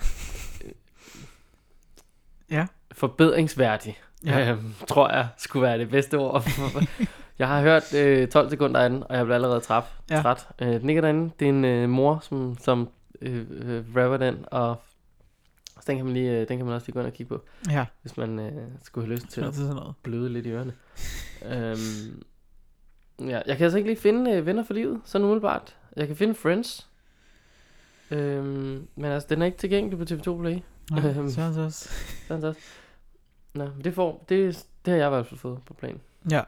Ja. 2.50 2.66
forbedringsværdig, 2.92 3.98
Ja. 4.26 4.40
øhm, 4.50 4.74
tror 4.88 5.08
jeg 5.10 5.28
skulle 5.36 5.62
være 5.62 5.78
det 5.78 5.90
bedste 5.90 6.18
ord. 6.18 6.44
jeg 7.38 7.48
har 7.48 7.60
hørt 7.60 7.94
øh, 7.94 8.28
12 8.28 8.50
sekunder 8.50 8.80
af 8.80 8.90
den, 8.90 9.02
og 9.08 9.16
jeg 9.16 9.24
bliver 9.24 9.34
allerede 9.34 9.60
træt. 9.60 9.84
Ja. 10.10 10.22
træt. 10.22 10.48
Øh, 10.62 10.68
den 10.68 10.86
ligger 10.86 11.00
derinde. 11.02 11.30
Det 11.38 11.44
er 11.44 11.48
en 11.48 11.64
øh, 11.64 11.88
mor, 11.88 12.18
som, 12.22 12.58
som 12.60 12.88
øh, 13.20 13.46
øh, 13.50 13.96
rapper 13.96 14.16
den, 14.16 14.44
og 14.50 14.82
så 15.74 15.80
den 15.86 15.96
kan 15.96 16.04
man, 16.04 16.14
lige, 16.14 16.30
øh, 16.40 16.48
den 16.48 16.56
kan 16.56 16.66
man 16.66 16.74
også 16.74 16.86
lige 16.86 16.92
gå 16.94 17.00
ind 17.00 17.06
og 17.06 17.12
kigge 17.12 17.28
på, 17.36 17.44
Ja, 17.70 17.86
hvis 18.02 18.16
man 18.16 18.38
øh, 18.38 18.68
skulle 18.82 19.06
have 19.06 19.14
lyst 19.14 19.28
til 19.28 19.42
det 19.42 19.46
er 19.46 19.48
at 19.50 19.54
sådan 19.54 19.74
noget. 19.74 19.94
bløde 20.02 20.28
lidt 20.32 20.46
i 20.46 20.50
ørerne. 20.50 20.72
øhm, 21.44 22.22
ja, 23.30 23.42
jeg 23.46 23.56
kan 23.56 23.64
altså 23.64 23.78
ikke 23.78 23.90
lige 23.90 24.00
finde 24.00 24.30
øh, 24.32 24.46
Venner 24.46 24.64
for 24.64 24.74
Livet, 24.74 25.00
sådan 25.04 25.24
umiddelbart. 25.24 25.76
Jeg 25.96 26.06
kan 26.06 26.16
finde 26.16 26.34
Friends. 26.34 26.88
Øhm, 28.10 28.88
men 28.94 29.04
altså, 29.04 29.26
den 29.28 29.42
er 29.42 29.46
ikke 29.46 29.58
tilgængelig 29.58 29.98
på 29.98 30.04
TV2 30.14 30.40
Play. 30.40 30.58
Nej, 30.90 31.10
Øhm. 31.10 31.30
så 31.30 31.42
er 31.42 31.48
det 31.48 31.58
også. 31.64 31.88
Sådan 32.28 32.40
så. 32.40 32.54
Nå, 33.54 33.64
men 33.64 33.84
det, 33.84 33.94
får, 33.94 34.24
det, 34.28 34.66
det 34.84 34.90
har 34.92 34.98
jeg 34.98 35.06
i 35.06 35.10
hvert 35.10 35.26
fald 35.26 35.40
fået 35.40 35.58
på 35.66 35.74
planen. 35.74 36.00
Ja, 36.30 36.42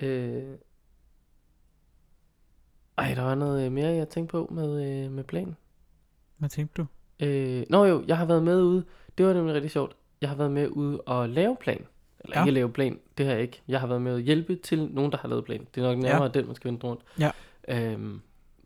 Øh, 0.00 0.54
ej, 3.00 3.14
der 3.14 3.22
var 3.22 3.34
noget 3.34 3.66
øh, 3.66 3.72
mere, 3.72 3.88
jeg 3.88 4.08
tænkte 4.08 4.30
på 4.32 4.48
med, 4.50 5.04
øh, 5.04 5.12
med 5.12 5.24
planen. 5.24 5.56
hvad 6.38 6.48
tænkte 6.48 6.82
du? 6.82 6.86
Øh, 7.26 7.64
nå 7.70 7.84
jo, 7.84 8.04
jeg 8.06 8.18
har 8.18 8.24
været 8.24 8.42
med 8.42 8.62
ude. 8.62 8.84
Det 9.18 9.26
var 9.26 9.32
nemlig 9.34 9.54
rigtig 9.54 9.70
sjovt. 9.70 9.96
Jeg 10.20 10.28
har 10.28 10.36
været 10.36 10.50
med 10.50 10.68
ude 10.68 11.00
og 11.00 11.28
lave 11.28 11.56
plan. 11.60 11.86
Eller 12.24 12.38
Ja. 12.38 12.44
ikke 12.44 12.50
lave 12.54 12.72
plan, 12.72 12.98
det 13.18 13.26
har 13.26 13.32
jeg 13.32 13.42
ikke. 13.42 13.62
Jeg 13.68 13.80
har 13.80 13.86
været 13.86 14.02
med 14.02 14.14
at 14.14 14.22
hjælpe 14.22 14.56
til 14.56 14.84
nogen, 14.86 15.12
der 15.12 15.18
har 15.18 15.28
lavet 15.28 15.44
plan. 15.44 15.66
Det 15.74 15.82
er 15.84 15.88
nok 15.88 15.98
nærmere 15.98 16.22
ja. 16.22 16.28
den, 16.28 16.46
man 16.46 16.54
skal 16.56 16.70
vende 16.70 16.86
rundt. 16.86 17.02
Ja. 17.18 17.30
Øhm, 17.68 18.20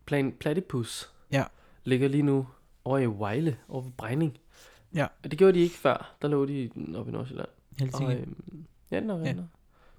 plan 0.05 0.31
Platypus 0.31 1.09
Ja. 1.31 1.43
ligger 1.83 2.07
lige 2.07 2.23
nu 2.23 2.47
over 2.85 2.97
i 2.99 3.05
Vejle, 3.05 3.57
over 3.69 3.81
ved 3.81 3.91
Brejning. 3.97 4.37
Ja. 4.95 5.07
Og 5.23 5.31
det 5.31 5.39
gjorde 5.39 5.53
de 5.53 5.59
ikke 5.59 5.75
før. 5.75 6.15
Der 6.21 6.27
lå 6.27 6.45
de 6.45 6.69
oppe 6.95 7.11
i 7.11 7.13
Nordsjælland. 7.13 7.47
Helt 7.79 7.97
sikkert. 7.97 8.17
øhm, 8.19 8.65
ja, 8.91 8.99
den 8.99 9.09
er 9.09 9.17
ja. 9.17 9.33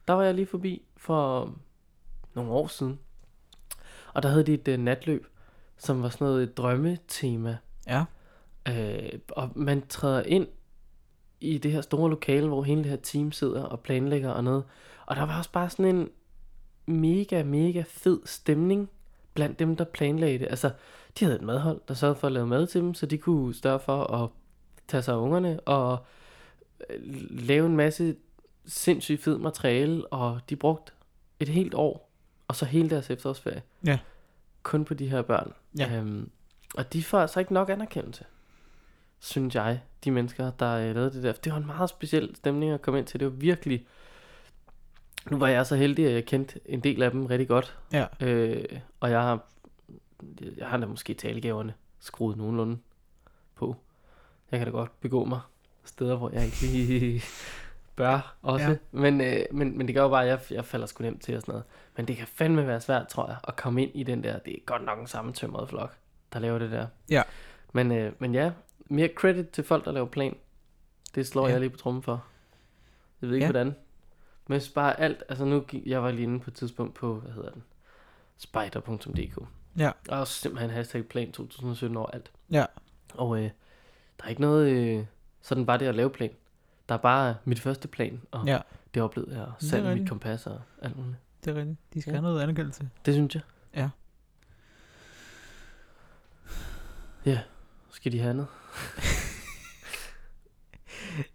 Der 0.09 0.13
var 0.15 0.23
jeg 0.23 0.35
lige 0.35 0.47
forbi 0.47 0.83
for 0.97 1.55
nogle 2.35 2.51
år 2.51 2.67
siden. 2.67 2.99
Og 4.17 4.23
der 4.23 4.29
havde 4.29 4.47
de 4.47 4.55
et 4.55 4.69
uh, 4.69 4.85
natløb, 4.85 5.27
som 5.77 6.03
var 6.03 6.09
sådan 6.09 6.27
noget 6.27 6.43
et 6.43 6.57
drømmetema. 6.57 7.57
Ja, 7.87 8.05
Øh, 8.69 9.19
og 9.29 9.51
man 9.55 9.87
træder 9.89 10.23
ind 10.23 10.47
i 11.41 11.59
det 11.59 11.73
her 11.73 11.81
store 11.81 12.11
lokale, 12.11 12.49
hvor 12.49 12.63
hele 12.63 12.83
det 12.83 12.91
her 12.91 12.97
team 12.97 13.33
sidder 13.33 13.63
og 13.63 13.81
planlægger 13.81 14.31
og 14.31 14.45
noget. 14.45 14.65
Og 15.07 15.17
der 15.17 15.27
var 15.27 15.39
også 15.39 15.53
bare 15.53 15.71
sådan 15.71 15.97
en 15.97 16.11
mega, 16.87 17.43
mega 17.43 17.85
fed 17.89 18.21
stemning 18.25 18.91
blandt 19.35 19.59
dem, 19.59 19.77
der 19.77 19.85
planlagde 19.85 20.39
det. 20.39 20.47
Altså, 20.51 20.71
de 21.19 21.25
havde 21.25 21.37
et 21.37 21.45
madhold, 21.45 21.81
der 21.89 21.95
sørgede 21.95 22.19
for 22.19 22.27
at 22.27 22.33
lave 22.33 22.47
mad 22.47 22.67
til 22.67 22.81
dem, 22.81 22.95
så 22.95 23.07
de 23.07 23.19
kunne 23.19 23.55
større 23.55 23.81
for 23.81 24.05
at 24.05 24.31
tage 24.89 25.03
sig 25.03 25.15
af 25.15 25.19
ungerne 25.19 25.61
og 25.61 25.99
øh, 26.91 27.01
lave 27.31 27.67
en 27.67 27.77
masse 27.77 28.17
sindssygt 28.67 29.23
fed 29.23 29.39
materiale, 29.39 30.07
og 30.07 30.41
de 30.51 30.57
brugte 30.57 30.93
et 31.41 31.49
helt 31.49 31.75
år, 31.75 32.06
og 32.49 32.57
så 32.57 32.65
hele 32.65 32.91
deres 32.91 33.11
efterårsferie, 33.11 33.63
Ja. 33.85 33.99
kun 34.63 34.85
på 34.85 34.95
de 34.95 35.09
her 35.09 35.23
børn. 35.23 35.53
Ja. 35.79 35.97
Øhm, 35.97 36.31
og 36.75 36.93
de 36.93 37.05
får 37.05 37.21
altså 37.21 37.41
ikke 37.41 37.55
nok 37.55 37.71
anerkendelse, 37.71 38.25
synes 39.19 39.55
jeg, 39.55 39.81
de 40.05 40.11
mennesker, 40.11 40.51
der 40.51 40.73
øh, 40.73 40.95
lavede 40.95 41.13
det 41.13 41.23
der. 41.23 41.33
Det 41.33 41.53
var 41.53 41.59
en 41.59 41.67
meget 41.67 41.91
speciel 41.91 42.37
stemning 42.37 42.73
at 42.73 42.83
komme 42.83 42.99
ind 42.99 43.07
til. 43.07 43.21
Det 43.21 43.27
var 43.27 43.33
virkelig... 43.37 43.87
Nu 45.31 45.39
var 45.39 45.49
jeg 45.49 45.67
så 45.67 45.77
heldig, 45.77 46.07
at 46.07 46.13
jeg 46.13 46.25
kendte 46.27 46.61
en 46.65 46.81
del 46.81 47.03
af 47.03 47.11
dem 47.11 47.27
rigtig 47.27 47.49
godt. 47.49 47.79
ja, 47.93 48.07
Øh, 48.21 48.65
og 49.01 49.11
jeg 49.11 49.23
har, 49.23 49.45
jeg 50.57 50.69
har 50.69 50.77
da 50.77 50.87
måske 50.87 51.15
talegaverne 51.15 51.75
skruet 52.01 52.37
nogenlunde 52.37 52.79
på. 53.55 53.77
Jeg 54.51 54.61
kan 54.61 54.67
da 54.67 54.71
godt 54.71 55.01
begå 55.01 55.25
mig 55.25 55.41
steder, 55.85 56.17
hvor 56.17 56.31
jeg 56.31 56.45
ikke 56.45 56.63
lige 56.67 57.23
bør 57.97 58.37
også. 58.43 58.67
Ja. 58.71 58.77
Men, 58.93 59.21
øh, 59.21 59.41
men, 59.51 59.79
men 59.79 59.87
det 59.87 59.95
gør 59.95 60.03
jo 60.03 60.09
bare, 60.09 60.23
at 60.23 60.29
jeg, 60.29 60.41
jeg 60.57 60.65
falder 60.65 60.87
sgu 60.87 61.03
nemt 61.05 61.23
til 61.23 61.37
og 61.37 61.41
sådan 61.43 61.53
noget. 61.53 61.65
Men 61.97 62.09
det 62.09 62.17
kan 62.17 62.27
fandme 62.27 62.67
være 62.67 62.81
svært, 62.81 63.09
tror 63.09 63.27
jeg, 63.29 63.37
at 63.49 63.57
komme 63.57 63.83
ind 63.83 63.91
i 63.95 64.03
den 64.03 64.25
der, 64.25 64.39
det 64.39 64.53
er 64.55 64.59
godt 64.67 64.85
nok 64.85 64.99
en 64.99 65.07
sammentømret 65.07 65.69
flok, 65.69 65.97
der 66.33 66.39
laver 66.39 66.59
det 66.59 66.71
der. 66.71 66.87
Ja. 67.11 67.23
Men, 67.73 67.93
øh, 67.93 68.13
men 68.19 68.35
ja, 68.35 68.51
mere 68.87 69.09
credit 69.17 69.49
til 69.51 69.65
folk, 69.65 69.85
der 69.85 69.93
laver 69.93 70.07
plan. 70.07 70.37
Det 71.15 71.27
slår 71.27 71.47
Ja. 71.47 71.53
jeg 71.53 71.61
lige 71.61 71.71
på 71.71 71.77
trummen 71.79 72.03
for. 72.03 72.25
Jeg 73.23 73.29
ved 73.29 73.37
ikke, 73.37 73.47
Ja. 73.47 73.51
hvordan. 73.53 73.75
Men 74.47 74.53
jeg 74.55 74.63
sparer 74.63 74.93
alt, 74.93 75.23
altså 75.29 75.45
nu, 75.45 75.65
jeg 75.87 76.03
var 76.03 76.11
lige 76.11 76.23
inde 76.23 76.41
på 76.41 76.51
et 76.51 76.55
tidspunkt 76.55 76.95
på, 76.95 77.15
hvad 77.15 77.33
hedder 77.33 77.51
den, 77.51 77.63
spider.dk. 78.39 79.39
ja, 79.79 79.91
Og 80.09 80.27
simpelthen 80.29 80.71
hashtag 80.71 81.05
plan 81.09 81.33
2017 81.33 81.97
over 81.97 82.11
alt. 82.11 82.31
ja. 82.51 82.65
Og 83.15 83.37
øh, 83.39 83.51
der 84.19 84.25
er 84.25 84.29
ikke 84.29 84.41
noget, 84.41 84.69
øh, 84.71 85.05
sådan 85.43 85.67
var 85.67 85.77
det 85.77 85.87
at 85.87 85.95
lave 85.95 86.11
plan. 86.11 86.31
Der 86.89 86.95
er 86.95 86.99
bare 86.99 87.37
mit 87.45 87.61
første 87.61 87.89
plan, 87.89 88.23
og 88.31 88.47
Ja, 88.47 88.59
det 88.95 89.03
oplevede 89.03 89.39
jeg. 89.39 89.47
Selv 89.59 89.83
rigtigt. 89.85 90.01
mit 90.03 90.09
kompas 90.09 90.47
og 90.47 90.61
alt 90.83 90.97
muligt. 90.97 91.17
det 91.45 91.51
er 91.51 91.61
rigtigt. 91.61 91.79
De 91.95 92.01
skal 92.03 92.11
Ja. 92.11 92.17
have 92.17 92.23
noget 92.23 92.43
anerkendelse. 92.43 92.91
Det 93.07 93.15
synes 93.15 93.35
jeg. 93.35 93.43
Ja. 93.75 93.89
Ja, 97.27 97.41
skal 97.91 98.13
de 98.13 98.21
have 98.21 98.35
noget? 98.35 98.49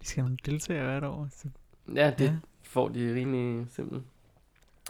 De 0.00 0.06
skal 0.06 0.20
have 0.22 0.28
nogle 0.28 0.38
deltagere 0.46 0.84
hvert 0.84 1.04
år. 1.04 1.28
Så. 1.30 1.48
Ja, 1.94 2.10
det 2.18 2.24
Ja. 2.24 2.36
får 2.62 2.88
de 2.88 3.14
rimelig 3.14 3.66
simpelt. 3.70 4.02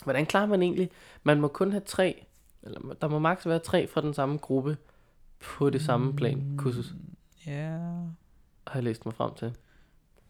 Hvordan 0.04 0.26
klarer 0.26 0.46
man 0.46 0.62
egentlig? 0.62 0.90
Man 1.22 1.40
må 1.40 1.48
kun 1.48 1.70
have 1.72 1.82
tre, 1.86 2.26
eller 2.62 2.94
der 3.00 3.08
må 3.08 3.18
maks 3.18 3.46
være 3.46 3.58
tre 3.58 3.86
fra 3.86 4.00
den 4.00 4.14
samme 4.14 4.38
gruppe 4.38 4.76
på 5.40 5.70
det 5.70 5.82
samme 5.82 6.16
plan, 6.16 6.54
kursus, 6.58 6.94
Ja, 7.46 7.70
har 8.66 8.74
jeg 8.74 8.82
læst 8.82 9.04
mig 9.04 9.14
frem 9.14 9.34
til. 9.34 9.54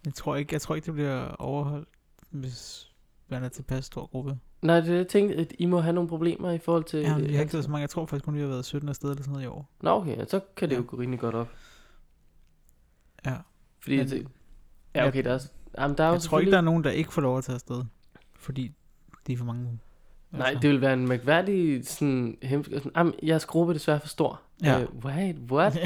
Jeg 0.07 0.15
tror 0.15 0.37
ikke, 0.37 0.53
jeg 0.53 0.61
tror 0.61 0.75
ikke 0.75 0.87
det 0.87 0.95
bliver 0.95 1.29
overholdt, 1.29 1.89
hvis 2.31 2.91
man 3.29 3.45
er 3.45 3.49
tilpas 3.49 3.85
stor 3.85 4.07
gruppe. 4.07 4.39
Nej, 4.63 4.77
det 4.81 4.89
er 4.89 4.93
det, 4.93 4.99
jeg 4.99 5.09
tænkte, 5.09 5.37
at 5.37 5.53
I 5.59 5.67
må 5.67 5.81
have 5.81 5.93
nogle 5.93 6.09
problemer 6.09 6.51
i 6.51 6.59
forhold 6.59 6.85
til... 6.85 7.01
Ja, 7.01 7.19
vi 7.19 7.23
har 7.27 7.35
øh, 7.35 7.41
ikke 7.41 7.63
så 7.63 7.71
mange. 7.71 7.81
Jeg 7.81 7.91
tror 7.91 8.07
faktisk 8.07 8.25
kun, 8.25 8.35
vi 8.35 8.41
har 8.41 8.47
været 8.49 8.65
17 8.65 8.89
afsted 8.89 9.11
eller 9.11 9.23
sådan 9.23 9.33
noget 9.33 9.45
i 9.45 9.49
år. 9.49 9.71
Nå, 9.81 9.91
okay, 9.91 10.25
så 10.29 10.41
kan 10.57 10.69
det 10.69 10.75
Ja. 10.75 10.81
jo 10.81 10.85
gå 10.89 10.97
rimelig 10.97 11.21
godt 11.21 11.35
op. 11.35 11.49
Ja. 13.27 13.35
Fordi 13.81 13.97
Men- 13.97 14.09
det, 14.11 14.27
ja, 14.95 15.07
okay, 15.09 15.25
der 15.25 15.35
er, 15.35 15.39
jamen, 15.79 15.97
der 15.97 16.05
er 16.05 16.09
jo 16.09 16.13
Jeg 16.15 16.21
tror 16.23 16.39
ikke, 16.39 16.45
selvfølgelig- 16.47 16.53
der 16.53 16.59
er 16.59 16.63
nogen, 16.63 16.85
der 16.85 16.91
ikke 16.91 17.13
får 17.13 17.23
lov 17.23 17.39
at 17.39 17.45
tage 17.45 17.55
afsted. 17.55 17.85
Fordi 18.37 18.73
de 19.27 19.33
er 19.33 19.37
for 19.37 19.45
mange. 19.45 19.79
Nej, 20.31 20.47
Altså. 20.49 20.61
det 20.63 20.71
vil 20.71 20.81
være 20.81 20.93
en 20.93 21.09
mærkværdig 21.09 21.87
sådan, 21.87 22.39
hemsk, 22.43 22.71
sådan, 22.73 22.93
jamen, 22.97 23.15
jeres 23.23 23.45
gruppe 23.47 23.71
er 23.71 23.75
desværre 23.75 24.01
for 24.01 24.09
stor. 24.09 24.41
Ja. 24.63 24.85
Uh, 24.85 25.05
wait, 25.05 25.37
what? 25.51 25.77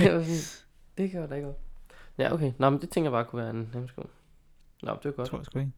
Jeg 0.00 0.26
det 0.98 1.10
kan 1.10 1.20
jo 1.20 1.26
da 1.26 1.34
ikke 1.34 1.46
gå. 1.46 1.54
Ja, 2.18 2.32
okay. 2.34 2.52
Nå, 2.58 2.70
men 2.70 2.80
det 2.80 2.90
tænker 2.90 3.10
jeg 3.10 3.12
bare 3.12 3.24
kunne 3.24 3.42
være 3.42 3.50
en 3.50 3.70
hemsko. 3.72 4.02
Nå, 4.82 4.94
det 5.02 5.06
er 5.06 5.10
godt. 5.12 5.28
tror 5.28 5.38
jeg 5.38 5.44
sgu 5.46 5.58
ikke. 5.58 5.72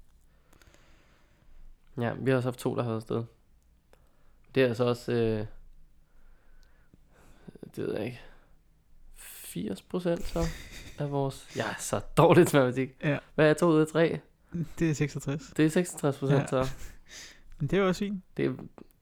Ja, 2.01 2.13
vi 2.19 2.31
har 2.31 2.37
også 2.37 2.47
haft 2.47 2.59
to, 2.59 2.77
der 2.77 2.83
har 2.83 2.89
været 2.91 3.01
afsted. 3.01 3.25
Det 4.55 4.63
er 4.63 4.67
altså 4.69 4.85
også, 4.85 5.13
øh, 5.13 5.47
det 7.77 7.85
ved 7.87 7.95
jeg 7.97 8.05
ikke, 8.05 8.21
80 9.17 9.83
procent 9.83 10.23
så 10.27 10.39
af 10.99 11.11
vores, 11.11 11.49
ja, 11.57 11.75
så 11.79 12.01
dårligt 12.17 12.49
til 12.49 12.59
matematik. 12.59 12.91
Ja. 13.03 13.19
Hvad 13.35 13.51
er 13.51 13.55
to 13.55 13.67
ud 13.67 13.81
af 13.81 13.87
tre? 13.87 14.21
Det 14.79 14.91
er 14.91 14.95
66. 14.95 15.53
Det 15.57 15.65
er 15.65 15.69
66 15.71 16.19
procent 16.19 16.41
Ja. 16.41 16.47
så. 16.47 16.67
Men 17.59 17.69
det 17.69 17.79
er 17.79 17.83
også 17.83 17.99
fint. 17.99 18.23
Det 18.37 18.47
er, 18.47 18.51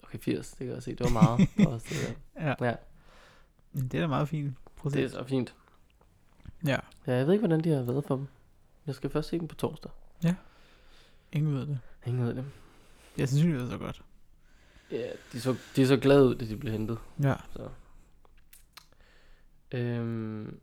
okay, 0.03 0.19
80, 0.19 0.49
det 0.51 0.59
kan 0.59 0.69
jeg 0.75 0.83
se, 0.83 0.91
det 0.95 1.01
var 1.01 1.11
meget. 1.23 1.39
Det 1.57 1.67
var 1.67 1.73
også 1.73 1.87
det 1.91 2.17
der. 2.37 2.47
Ja. 2.61 2.67
Ja. 2.69 2.75
Men 3.73 3.89
det 3.89 3.95
er 3.95 4.01
da 4.01 4.07
meget 4.07 4.29
fint. 4.29 4.57
Procent. 4.77 4.97
Det 4.99 5.05
er 5.05 5.09
så 5.09 5.25
fint. 5.25 5.55
Ja. 6.67 6.79
Ja, 7.07 7.13
jeg 7.15 7.27
ved 7.27 7.33
ikke, 7.33 7.47
hvordan 7.47 7.65
de 7.65 7.69
har 7.71 7.83
været 7.83 8.05
for 8.05 8.17
dem. 8.17 8.27
Jeg 8.87 8.95
skal 8.95 9.11
først 9.11 9.29
se 9.29 9.39
dem 9.39 9.49
på 9.49 9.55
torsdag. 9.55 9.91
Ingen 11.33 11.55
ved 11.55 11.67
det. 11.67 11.81
Ingen 12.07 12.27
ved 12.27 12.35
det. 12.35 12.45
Jeg 13.19 13.29
synes, 13.29 13.43
det 13.45 13.63
er 13.67 13.71
så 13.71 13.79
godt. 13.79 14.03
Ja, 14.91 15.11
de 15.33 15.41
så, 15.41 15.57
de 15.77 15.87
så 15.87 15.97
glade 15.97 16.25
ud, 16.29 16.35
da 16.35 16.45
de 16.45 16.57
blev 16.57 16.73
hentet. 16.73 16.99
Ja. 17.23 17.35
Så. 17.53 17.69
Øhm, 19.73 20.61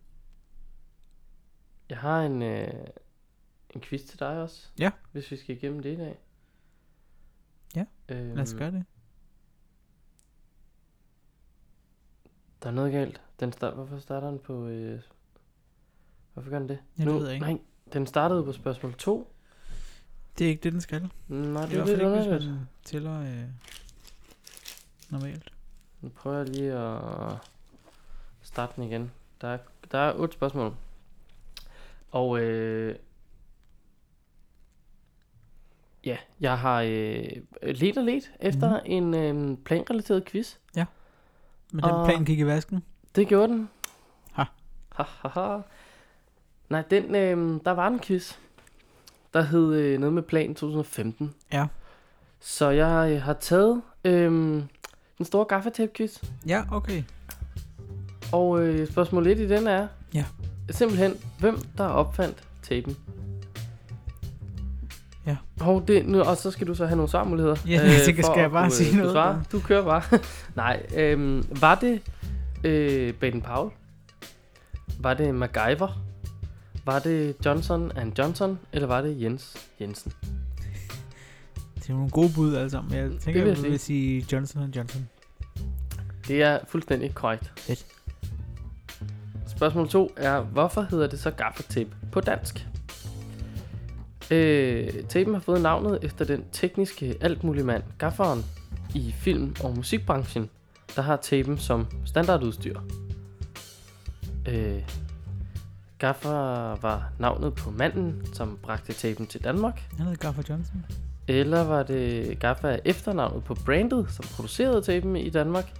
jeg 1.89 1.97
har 1.97 2.21
en, 2.21 2.41
øh, 2.41 2.73
en 3.69 3.81
quiz 3.81 4.01
til 4.03 4.19
dig 4.19 4.41
også. 4.41 4.67
Ja. 4.79 4.91
Hvis 5.11 5.31
vi 5.31 5.37
skal 5.37 5.55
igennem 5.55 5.81
det 5.81 5.93
i 5.93 5.97
dag. 5.97 6.19
Ja, 7.75 7.85
Øhm, 8.09 8.35
Lad 8.35 8.43
os 8.43 8.53
gøre 8.53 8.71
det. 8.71 8.85
Der 12.63 12.69
er 12.69 12.73
noget 12.73 12.91
galt. 12.91 13.21
Den 13.39 13.51
start, 13.51 13.73
hvorfor 13.73 13.99
starter 13.99 14.29
den 14.29 14.39
på... 14.39 14.67
Øh, 14.67 15.01
hvorfor 16.33 16.49
gør 16.49 16.59
den 16.59 16.69
det? 16.69 16.79
Ja, 16.99 17.03
det 17.03 17.13
ved 17.13 17.25
jeg 17.25 17.33
ikke. 17.33 17.45
Nej, 17.45 17.59
den 17.93 18.07
startede 18.07 18.43
på 18.43 18.51
spørgsmål 18.51 18.93
2. 18.93 19.33
Det 20.37 20.45
er 20.45 20.49
ikke 20.49 20.63
det, 20.63 20.73
den 20.73 20.81
skal. 20.81 21.09
Nej, 21.27 21.61
Det 21.61 21.71
det 21.71 21.79
er 21.79 21.85
lidt 21.85 22.01
underligt. 22.01 22.29
hvis 22.35 22.45
man 22.45 22.59
tæller 22.85 23.21
øh, 23.21 23.43
normalt. 25.09 25.53
Nu 26.01 26.09
prøver 26.09 26.37
jeg 26.37 26.49
lige 26.49 26.73
at 26.73 27.37
starte 28.41 28.73
den 28.75 28.83
igen. 28.83 29.11
Der 29.41 29.47
er, 29.47 29.57
der 29.91 29.97
er 29.99 30.13
otte 30.19 30.33
spørgsmål. 30.33 30.75
Og 32.11 32.39
øh, 32.39 32.95
ja, 36.05 36.17
jeg 36.39 36.59
har 36.59 36.81
øh, 36.81 37.23
let 37.61 37.97
og 37.97 38.03
let 38.03 38.31
efter 38.39 38.69
mm. 38.79 38.85
en 38.85 39.13
øh, 39.13 39.57
planrelateret 39.57 40.25
quiz. 40.25 40.55
Men 41.71 41.83
den 41.83 41.91
Og- 41.91 42.05
plan 42.07 42.25
gik 42.25 42.39
i 42.39 42.45
vasken. 42.45 42.83
Det 43.15 43.27
gjorde 43.27 43.53
den. 43.53 43.69
Ha. 44.33 44.43
Ha, 44.91 45.03
ha, 45.03 45.27
ha. 45.29 45.57
Nej, 46.69 46.83
den, 46.91 47.15
øh, 47.15 47.59
der 47.65 47.71
var 47.71 47.87
en 47.87 47.99
quiz, 47.99 48.33
der 49.33 49.41
hed 49.41 49.73
øh, 49.73 49.99
noget 49.99 50.13
med 50.13 50.23
plan 50.23 50.55
2015. 50.55 51.33
Ja. 51.53 51.67
Så 52.39 52.69
jeg 52.69 53.11
øh, 53.11 53.21
har 53.21 53.33
taget 53.33 53.81
øh, 54.05 54.31
den 55.17 55.25
store 55.25 55.45
gaffatape-quiz. 55.45 56.23
Ja, 56.47 56.63
okay. 56.71 57.03
Og 58.31 58.61
øh, 58.61 58.87
spørgsmål 58.87 59.27
1 59.27 59.39
i 59.39 59.47
den 59.49 59.67
er 59.67 59.87
Ja. 60.13 60.25
simpelthen, 60.69 61.13
hvem 61.39 61.59
der 61.77 61.85
opfandt 61.87 62.43
tapen? 62.63 62.97
Ja. 65.25 65.37
Hov, 65.59 65.83
det, 65.87 66.05
nu, 66.05 66.21
og 66.21 66.37
så 66.37 66.51
skal 66.51 66.67
du 66.67 66.75
så 66.75 66.85
have 66.85 66.95
nogle 66.95 67.09
svarmuligheder. 67.09 67.55
Ja, 67.67 67.81
jeg 67.93 68.01
tænker, 68.05 68.23
for 68.23 68.31
skal 68.31 68.37
jeg 68.39 68.45
at 68.45 68.51
bare 68.51 68.63
kunne, 68.65 68.71
sige 68.71 68.89
kunne 68.89 68.97
noget 68.99 69.13
Svare. 69.13 69.33
der? 69.33 69.41
Du 69.51 69.59
kører 69.59 69.83
bare. 69.83 70.01
Nej, 70.55 70.85
øhm, 70.97 71.45
var 71.61 71.75
det 71.75 72.01
øh, 72.63 73.13
Baden 73.13 73.41
Powell? 73.41 73.71
Var 74.99 75.13
det 75.13 75.35
MacGyver? 75.35 76.01
Var 76.89 76.99
det 76.99 77.35
Johnson 77.45 77.91
and 77.95 78.19
Johnson? 78.19 78.59
Eller 78.73 78.87
var 78.87 79.01
det 79.01 79.21
Jens 79.21 79.69
Jensen? 79.81 80.13
Det 81.75 81.89
er 81.89 81.93
nogle 81.93 82.09
gode 82.09 82.29
bud 82.35 82.55
alle 82.55 82.69
sammen. 82.69 82.93
Jeg 82.93 83.11
tænker, 83.19 83.43
vil 83.43 83.49
jeg 83.49 83.63
jeg 83.63 83.71
vil 83.71 83.79
sige 83.79 84.25
Johnson 84.31 84.71
Johnson. 84.75 85.09
Det 86.27 86.43
er 86.43 86.59
fuldstændig 86.67 87.15
korrekt. 87.15 87.53
Fedt. 87.57 87.85
Spørgsmål 89.47 89.89
2 89.89 90.11
er, 90.17 90.41
hvorfor 90.41 90.81
hedder 90.81 91.07
det 91.07 91.19
så 91.19 91.31
gaffatape 91.31 91.89
på 92.11 92.21
dansk? 92.21 92.67
Øh, 94.31 95.03
tapen 95.09 95.33
har 95.33 95.41
fået 95.41 95.61
navnet 95.61 95.99
efter 96.01 96.25
den 96.25 96.43
tekniske 96.51 97.17
altmuligmand 97.21 97.83
gafferen 97.97 98.45
i 98.95 99.15
film- 99.17 99.55
og 99.63 99.75
musikbranchen, 99.75 100.49
der 100.95 101.01
har 101.01 101.15
tapen 101.15 101.57
som 101.57 101.87
standardudstyr. 102.05 102.79
Øh, 104.47 104.81
gaffer 105.99 106.75
var 106.81 107.09
navnet 107.19 107.53
på 107.55 107.71
manden, 107.71 108.25
som 108.33 108.57
bragte 108.63 108.93
tapen 108.93 109.27
til 109.27 109.43
Danmark. 109.43 109.79
Han 109.97 110.05
hedder 110.05 110.17
Gaffer 110.17 110.43
Johnson. 110.49 110.85
Eller 111.27 111.63
var 111.63 111.83
det 111.83 112.39
Gaffa 112.39 112.77
efternavnet 112.85 113.43
på 113.43 113.55
brandet, 113.65 114.07
som 114.11 114.25
producerede 114.35 114.81
tapen 114.81 115.15
i 115.15 115.29
Danmark? 115.29 115.71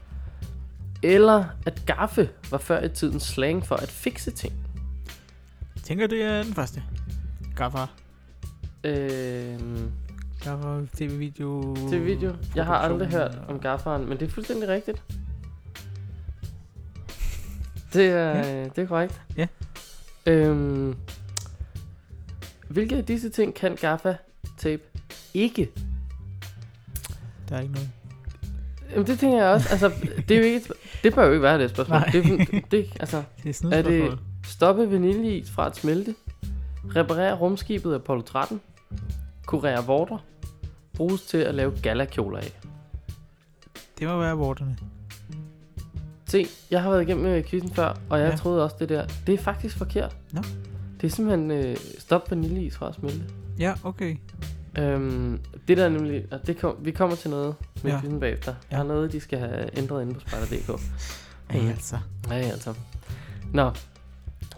Eller 1.03 1.45
at 1.65 1.81
gaffe 1.85 2.29
var 2.51 2.57
før 2.57 2.83
i 2.83 2.89
tiden 2.89 3.19
slang 3.19 3.65
for 3.65 3.75
at 3.75 3.89
fikse 3.89 4.31
ting? 4.31 4.53
Jeg 5.75 5.83
tænker, 5.83 6.07
det 6.07 6.21
er 6.23 6.43
den 6.43 6.53
første. 6.53 6.83
Gaffer. 7.55 7.87
Øhm, 8.83 9.91
Gaffer 10.43 10.85
tv-video. 10.97 11.75
til 11.89 12.05
video. 12.05 12.35
Jeg 12.55 12.65
har 12.65 12.75
aldrig 12.75 13.07
hørt 13.07 13.37
om 13.47 13.59
gafferen, 13.59 14.09
men 14.09 14.19
det 14.19 14.27
er 14.27 14.31
fuldstændig 14.31 14.69
rigtigt. 14.69 15.03
Det 17.93 18.05
er, 18.05 18.29
Ja. 18.29 18.37
ja. 18.59 18.63
det 18.63 18.77
er 18.77 18.85
korrekt. 18.85 19.21
Ja. 19.37 19.47
Øhm, 20.29 20.95
hvilke 22.67 22.97
af 22.97 23.05
disse 23.05 23.29
ting 23.29 23.53
kan 23.53 23.75
gaffa 23.75 24.15
tape 24.57 24.83
ikke? 25.33 25.71
Der 27.49 27.55
er 27.55 27.61
ikke 27.61 27.73
noget. 27.73 27.89
Jamen 28.91 29.07
det 29.07 29.19
tænker 29.19 29.37
jeg 29.37 29.47
også. 29.47 29.69
Altså, 29.71 29.91
det, 30.27 30.31
er 30.31 30.39
jo 30.39 30.45
ikke, 30.45 30.57
et 30.57 30.71
det 31.03 31.15
bør 31.15 31.25
jo 31.25 31.31
ikke 31.31 31.43
være 31.43 31.59
det 31.59 31.69
spørgsmål. 31.69 31.99
Nej. 31.99 32.09
Det, 32.11 32.71
det, 32.71 32.87
altså, 32.99 33.23
Det 33.43 33.49
er 33.49 33.53
sådan 33.53 33.73
Er 33.73 33.79
et 33.79 33.85
det 33.85 34.19
stoppe 34.45 34.91
vaniljeis 34.91 35.51
fra 35.51 35.67
at 35.67 35.75
smelte? 35.75 36.15
Reparere 36.95 37.35
rumskibet 37.35 37.95
Apollo 37.95 38.21
13? 38.21 38.61
Kurere 39.45 39.85
vorter? 39.85 40.17
Bruges 40.95 41.21
til 41.21 41.37
at 41.37 41.55
lave 41.55 41.73
galakjoler 41.83 42.37
af? 42.37 42.59
Det 43.99 44.07
må 44.07 44.19
være 44.19 44.35
vorterne. 44.35 44.77
Se, 46.29 46.47
jeg 46.71 46.81
har 46.83 46.89
været 46.89 47.01
igennem 47.01 47.25
øh, 47.25 47.43
quizzen 47.43 47.73
før, 47.73 47.97
og 48.09 48.19
jeg 48.19 48.29
Ja. 48.29 48.35
troede 48.35 48.63
også 48.63 48.75
det 48.79 48.89
der. 48.89 49.07
Det 49.27 49.33
er 49.33 49.37
faktisk 49.43 49.77
forkert. 49.77 50.15
Nå. 50.31 50.41
Det 51.01 51.07
er 51.07 51.11
simpelthen 51.11 51.51
øh, 51.51 51.77
stop 51.99 52.31
vaniljeis 52.31 52.75
fra 52.77 52.89
at 52.89 52.95
smelte. 52.95 53.23
Ja, 53.59 53.73
okay. 53.83 54.15
Øhm, 54.77 55.39
det 55.67 55.77
der 55.77 55.85
er 55.85 55.89
nemlig, 55.89 56.25
og 56.31 56.47
det 56.47 56.57
kom, 56.57 56.75
vi 56.81 56.91
kommer 56.91 57.15
til 57.15 57.29
noget 57.29 57.55
med 57.83 57.91
Ja. 57.91 57.99
quizzen 57.99 58.19
bagefter. 58.19 58.53
Der 58.69 58.77
Ja. 58.77 58.83
er 58.83 58.87
noget, 58.87 59.11
de 59.11 59.19
skal 59.19 59.39
have 59.39 59.77
ændret 59.77 60.01
inde 60.01 60.13
på 60.13 60.19
Spider.dk. 60.19 60.81
Ja, 61.53 61.61
Mm. 61.61 61.67
altså. 61.69 61.97
Ja, 62.29 62.35
ja, 62.35 62.41
altså. 62.43 62.73
Nå, 63.53 63.71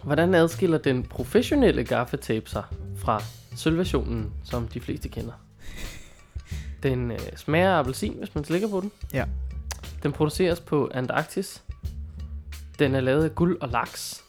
hvordan 0.03 0.33
adskiller 0.35 0.77
den 0.77 1.03
professionelle 1.03 1.83
gaffatape 1.83 2.49
sig 2.49 2.63
fra 2.97 3.23
sølvversionen, 3.55 4.31
som 4.43 4.67
de 4.67 4.79
fleste 4.79 5.09
kender? 5.09 5.33
Den 6.83 7.11
øh, 7.11 7.19
smager 7.35 7.69
af 7.71 7.79
appelsin, 7.79 8.15
hvis 8.19 8.35
man 8.35 8.43
slikker 8.43 8.67
på 8.69 8.81
den. 8.81 8.91
Ja. 9.13 9.25
Den 10.03 10.11
produceres 10.11 10.59
på 10.59 10.91
Antarktis. 10.93 11.63
Den 12.79 12.95
er 12.95 12.99
lavet 12.99 13.23
af 13.23 13.35
guld 13.35 13.61
og 13.61 13.69
laks. 13.69 14.23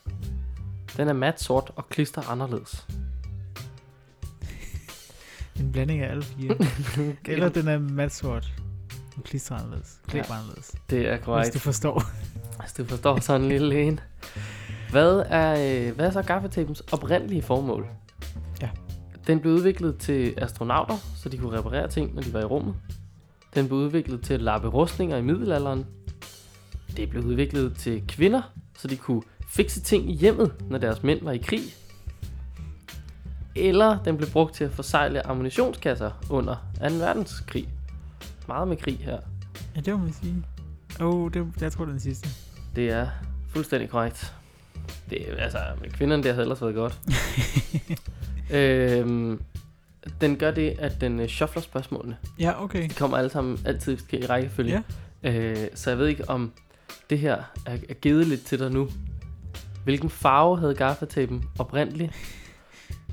Den 0.97 1.09
er 1.09 1.13
mat 1.13 1.41
sort 1.41 1.73
og 1.77 1.89
klister 1.89 2.31
anderledes. 2.31 2.87
En 5.61 5.73
blanding 5.73 6.01
af 6.01 6.11
alle 6.11 6.23
fire. 6.23 6.57
Eller 7.33 7.49
den 7.49 7.69
er 7.69 7.79
mat 7.79 8.15
sort. 8.15 8.53
Og 9.17 9.25
klister 9.25 9.55
anderledes. 9.55 10.01
Klæber 10.07 10.27
ja. 10.31 10.35
anderledes. 10.35 10.75
Det 10.91 11.09
er 11.09 11.17
Hvis 11.17 11.25
korrekt. 11.25 11.55
du 11.55 11.59
forstår. 11.59 12.03
Hvis 12.61 12.73
du 12.73 12.85
forstår 12.85 13.21
sådan 13.21 13.41
en 13.41 13.49
lille 13.49 13.83
en. 13.83 14.01
Hvad 14.91 15.23
er, 15.27 15.87
øh, 15.89 15.95
hvad 15.95 16.07
er 16.07 16.11
så 16.11 16.23
gaffetapens 16.23 16.81
oprindelige 16.81 17.43
formål? 17.43 17.87
Ja. 18.63 18.71
Den 19.27 19.41
blev 19.41 19.53
udviklet 19.53 19.99
til 19.99 20.35
astronauter, 20.37 20.97
så 21.17 21.29
de 21.29 21.39
kunne 21.39 21.59
reparere 21.59 21.89
ting, 21.89 22.15
når 22.15 22.23
de 22.23 22.33
var 22.33 22.41
i 22.41 22.45
rummet. 22.45 22.75
Den 23.55 23.67
blev 23.69 23.79
udviklet 23.79 24.23
til 24.23 24.35
at 24.35 24.43
lappe 24.43 24.69
rustninger 24.69 25.17
i 25.17 25.23
middelalderen. 25.23 25.87
Det 26.97 27.11
blev 27.11 27.25
udviklet 27.25 27.77
til 27.77 28.03
kvinder, 28.09 28.43
så 28.79 28.89
de 28.89 28.97
kunne 28.97 29.23
fikse 29.49 29.81
ting 29.81 30.11
i 30.11 30.15
hjemmet, 30.15 30.53
når 30.71 30.79
deres 30.79 31.03
mænd 31.03 31.23
var 31.23 31.33
i 31.33 31.39
krig. 31.39 31.61
Eller 33.57 34.03
den 34.03 34.17
blev 34.17 34.29
brugt 34.31 34.55
til 34.55 34.65
at 34.65 34.71
forsegle 34.73 35.27
ammunitionskasser 35.27 36.11
under 36.31 36.55
2. 36.89 36.95
verdenskrig. 36.95 37.69
Meget 38.49 38.69
med 38.69 38.77
krig 38.77 38.99
her. 38.99 39.19
Ja, 39.77 39.81
det 39.81 39.93
må 39.93 39.99
man 40.05 40.13
sige. 40.13 40.35
Åh, 41.01 41.07
oh, 41.15 41.33
det, 41.33 41.47
jeg 41.61 41.73
tror, 41.73 41.85
det 41.85 41.91
er 41.91 41.93
den 41.95 42.01
sidste. 42.01 42.29
Det 42.77 42.91
er 42.91 43.09
fuldstændig 43.49 43.91
korrekt. 43.91 44.35
Det, 45.11 45.31
er- 45.33 45.37
altså, 45.37 45.59
med 45.81 45.91
kvinderne, 45.91 46.23
det 46.23 46.35
har 46.35 46.43
ellers 46.43 46.63
været 46.63 46.75
godt. 46.75 46.99
øhm, 48.59 49.41
den 50.21 50.37
gør 50.37 50.51
det, 50.51 50.77
at 50.79 51.01
den 51.01 51.21
øh, 51.21 51.29
shuffler 51.29 51.63
spørgsmålene. 51.63 52.17
Ja, 52.39 52.65
okay. 52.65 52.83
De 52.83 52.95
kommer 52.95 53.17
alle 53.17 53.31
sammen 53.31 53.59
altid 53.65 53.99
i 54.13 54.27
rækkefølge. 54.27 54.83
Øh, 55.23 55.57
så 55.75 55.91
jeg 55.91 55.99
ved 55.99 56.07
ikke, 56.07 56.29
om 56.31 56.53
det 57.11 57.19
her 57.19 57.37
er, 57.67 57.77
er 57.89 57.95
givet 57.95 58.27
lidt 58.27 58.45
til 58.45 58.59
dig 58.59 58.71
nu. 58.71 58.89
Hvilken 59.85 60.11
farve 60.11 60.59
havde 60.59 60.75
gaffatapen 60.75 61.45
oprindeligt? 61.59 62.13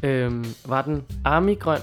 øhm, 0.04 0.46
var 0.66 0.82
den 0.82 1.04
armigrøn? 1.26 1.80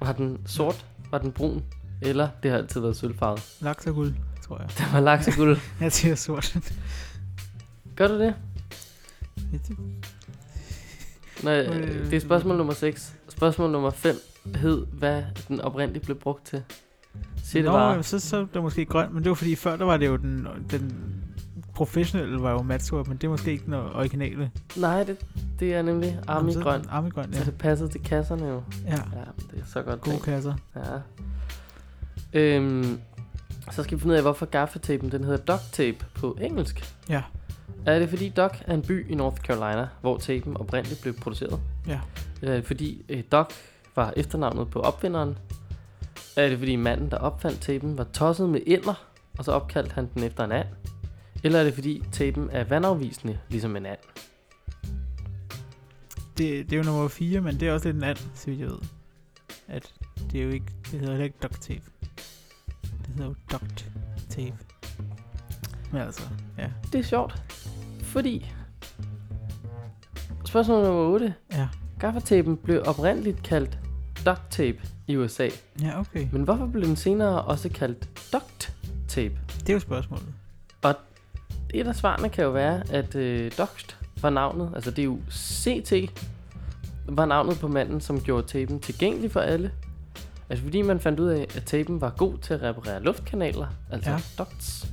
Var 0.00 0.12
den 0.12 0.38
sort? 0.46 0.86
Var 1.10 1.18
den 1.18 1.32
brun? 1.32 1.64
Eller 2.02 2.28
det 2.42 2.50
har 2.50 2.58
altid 2.58 2.80
været 2.80 2.96
sølvfarvet? 2.96 3.56
Laks 3.60 3.86
og 3.86 3.94
guld, 3.94 4.14
tror 4.46 4.58
jeg. 4.58 4.68
Det 4.78 4.86
var 4.92 5.00
lakseguld. 5.00 5.58
Jeg 5.80 5.92
siger 5.92 6.14
sort. 6.14 6.56
Gør 7.96 8.08
du 8.08 8.18
det? 8.18 8.34
Nej, 11.42 11.60
Øh. 11.60 12.04
det 12.10 12.14
er 12.16 12.20
spørgsmål 12.20 12.56
nummer 12.56 12.74
6. 12.74 13.12
Spørgsmål 13.28 13.70
nummer 13.70 13.90
5 13.90 14.16
hed, 14.56 14.86
hvad 14.92 15.22
den 15.48 15.60
oprindeligt 15.60 16.04
blev 16.04 16.16
brugt 16.18 16.44
til. 16.46 16.62
Sig 17.44 17.54
det 17.58 17.64
Nå, 17.64 17.72
bare. 17.72 17.88
jamen, 17.90 18.02
så, 18.04 18.18
så 18.18 18.36
er 18.36 18.46
det 18.54 18.62
måske 18.62 18.84
grøn, 18.84 19.14
men 19.14 19.22
det 19.22 19.28
var 19.28 19.34
fordi 19.34 19.54
før, 19.54 19.76
der 19.76 19.84
var 19.84 19.96
det 19.96 20.06
jo 20.06 20.16
den, 20.16 20.46
den 20.70 21.14
professionelle 21.74 22.42
var 22.42 22.50
jo 22.52 22.62
matsort, 22.62 23.08
men 23.08 23.16
det 23.16 23.24
er 23.24 23.28
måske 23.30 23.50
ikke 23.50 23.64
den 23.64 23.74
originale. 23.74 24.50
Nej, 24.76 25.04
det, 25.04 25.16
det 25.60 25.74
er 25.74 25.82
nemlig 25.82 26.18
armigrøn. 26.28 26.84
Armigrøn, 26.88 27.30
ja. 27.32 27.38
Så 27.38 27.44
det 27.44 27.58
passede 27.58 27.88
til 27.88 28.02
kasserne 28.02 28.46
jo. 28.46 28.62
Ja, 28.86 28.90
Ja, 28.90 28.96
det 29.50 29.60
er 29.60 29.66
så 29.66 29.82
godt 29.82 30.00
gode 30.00 30.14
tænkt. 30.14 30.24
kasser. 30.24 30.54
Ja. 30.76 30.80
Øhm, 32.32 33.00
så 33.70 33.82
skal 33.82 33.96
vi 33.98 34.00
finde 34.00 34.12
ud 34.12 34.16
af, 34.16 34.22
hvorfor 34.24 34.46
gaffatapen 34.46 35.12
den 35.12 35.24
hedder 35.24 35.36
duct 35.54 35.72
tape 35.72 35.96
på 36.14 36.38
engelsk. 36.40 36.94
Ja. 37.08 37.22
Er 37.86 37.98
det 37.98 38.08
fordi 38.08 38.28
Duck 38.28 38.62
er 38.66 38.74
en 38.74 38.82
by 38.82 39.10
i 39.10 39.14
North 39.14 39.36
Carolina, 39.40 39.88
hvor 40.00 40.16
tapen 40.18 40.56
oprindeligt 40.56 41.02
blev 41.02 41.14
produceret? 41.14 41.60
Ja. 41.86 42.00
Er 42.42 42.54
det 42.56 42.64
fordi 42.66 43.04
øh, 43.08 43.22
Duck 43.32 43.52
var 44.00 44.12
efternavnet 44.16 44.70
på 44.70 44.80
opfinderen? 44.80 45.38
Er 46.36 46.48
det 46.48 46.58
fordi 46.58 46.76
manden, 46.76 47.10
der 47.10 47.16
opfandt 47.16 47.60
tapen, 47.60 47.98
var 47.98 48.04
tosset 48.04 48.48
med 48.48 48.60
ender, 48.66 49.06
og 49.38 49.44
så 49.44 49.52
opkaldte 49.52 49.92
han 49.92 50.08
den 50.14 50.22
efter 50.22 50.44
en 50.44 50.52
and? 50.52 50.68
Eller 51.44 51.58
er 51.58 51.64
det 51.64 51.74
fordi 51.74 52.02
tapen 52.12 52.50
er 52.50 52.64
vandafvisende, 52.64 53.38
ligesom 53.48 53.76
en 53.76 53.86
and? 53.86 53.98
Det, 56.38 56.70
det 56.70 56.72
er 56.72 56.76
jo 56.76 56.82
nummer 56.82 57.08
4, 57.08 57.40
men 57.40 57.60
det 57.60 57.68
er 57.68 57.72
også 57.72 57.88
lidt 57.88 57.96
en 57.96 58.02
anden, 58.02 58.30
så 58.34 58.46
vidt 58.46 58.60
jeg 58.60 58.68
ved. 58.68 58.78
At 59.68 59.92
det 60.32 60.40
er 60.40 60.44
jo 60.44 60.50
ikke, 60.50 60.72
det 60.90 61.00
hedder 61.00 61.24
ikke 61.24 61.36
duct 61.42 61.62
tape. 61.62 61.84
Det 62.82 63.08
hedder 63.08 63.24
jo 63.24 63.34
duct 63.52 63.90
tape. 64.28 64.58
Men 65.92 66.00
altså, 66.00 66.28
ja. 66.58 66.70
Det 66.92 66.98
er 66.98 67.04
sjovt, 67.04 67.42
fordi... 68.02 68.52
Spørgsmål 70.44 70.84
nummer 70.84 71.02
8. 71.02 71.34
Ja, 71.52 71.68
Gaffatapen 71.98 72.56
blev 72.56 72.82
oprindeligt 72.86 73.42
kaldt 73.42 73.79
duct 74.26 74.42
tape 74.50 74.78
i 75.06 75.16
USA, 75.16 75.48
ja 75.82 76.00
okay. 76.00 76.26
men 76.32 76.42
hvorfor 76.42 76.66
blev 76.66 76.84
den 76.84 76.96
senere 76.96 77.42
også 77.42 77.68
kaldt 77.68 78.08
duct 78.32 78.72
tape? 79.08 79.34
Det 79.60 79.68
er 79.68 79.74
jo 79.74 79.80
spørgsmålet. 79.80 80.34
Et 81.74 81.86
af 81.86 81.96
svarene 81.96 82.28
kan 82.28 82.44
jo 82.44 82.50
være, 82.50 82.82
at 82.90 83.14
øh, 83.14 83.52
duct 83.58 83.98
var 84.22 84.30
navnet, 84.30 84.72
altså 84.74 84.90
det 84.90 84.98
er 84.98 85.04
jo 85.04 85.18
CT, 85.30 85.92
var 87.08 87.26
navnet 87.26 87.58
på 87.58 87.68
manden, 87.68 88.00
som 88.00 88.20
gjorde 88.20 88.46
tapen 88.46 88.80
tilgængelig 88.80 89.32
for 89.32 89.40
alle. 89.40 89.72
Altså 90.48 90.64
fordi 90.64 90.82
man 90.82 91.00
fandt 91.00 91.20
ud 91.20 91.28
af, 91.28 91.46
at 91.56 91.62
tapen 91.66 92.00
var 92.00 92.10
god 92.10 92.38
til 92.38 92.54
at 92.54 92.62
reparere 92.62 93.02
luftkanaler, 93.02 93.66
altså 93.90 94.10
ja. 94.10 94.18
ducts. 94.38 94.86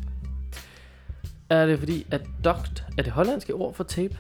Er 1.49 1.65
det 1.65 1.80
fordi, 1.80 2.05
at 2.11 2.21
duct 2.43 2.86
er 2.97 3.01
det 3.03 3.11
hollandske 3.11 3.53
ord 3.53 3.73
for 3.73 3.84
tape? 3.84 4.17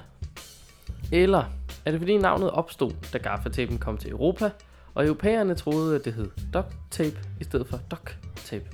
Eller 1.11 1.43
er 1.85 1.91
det 1.91 1.99
fordi 1.99 2.17
navnet 2.17 2.51
opstod, 2.51 2.91
da 3.13 3.17
gaffatapen 3.17 3.77
kom 3.77 3.97
til 3.97 4.11
Europa, 4.11 4.49
og 4.97 5.05
europæerne 5.05 5.55
troede, 5.55 5.95
at 5.95 6.05
det 6.05 6.13
hed 6.13 6.29
duct 6.53 6.75
tape 6.91 7.19
i 7.39 7.43
stedet 7.43 7.67
for 7.67 7.79
duct 7.91 8.17
tape? 8.35 8.65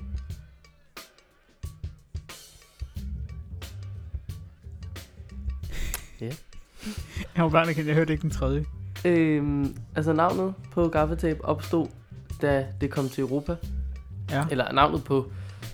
Jeg 7.36 7.44
var 7.44 7.50
bare 7.50 7.70
ikke, 7.70 7.88
jeg 7.88 7.96
hørte 7.96 8.14
ikke 8.14 8.22
den 8.22 8.30
tredje. 8.30 8.66
Øhm, 9.06 9.78
altså 9.96 10.14
navnet 10.14 10.54
på 10.72 10.88
gaffatape 10.88 11.46
opstod, 11.46 11.88
da 12.42 12.68
det 12.82 12.92
kom 12.92 13.10
til 13.10 13.22
Europa. 13.22 13.56
Ja. 14.30 14.46
Eller 14.52 14.72
navnet 14.72 15.04
på, 15.04 15.32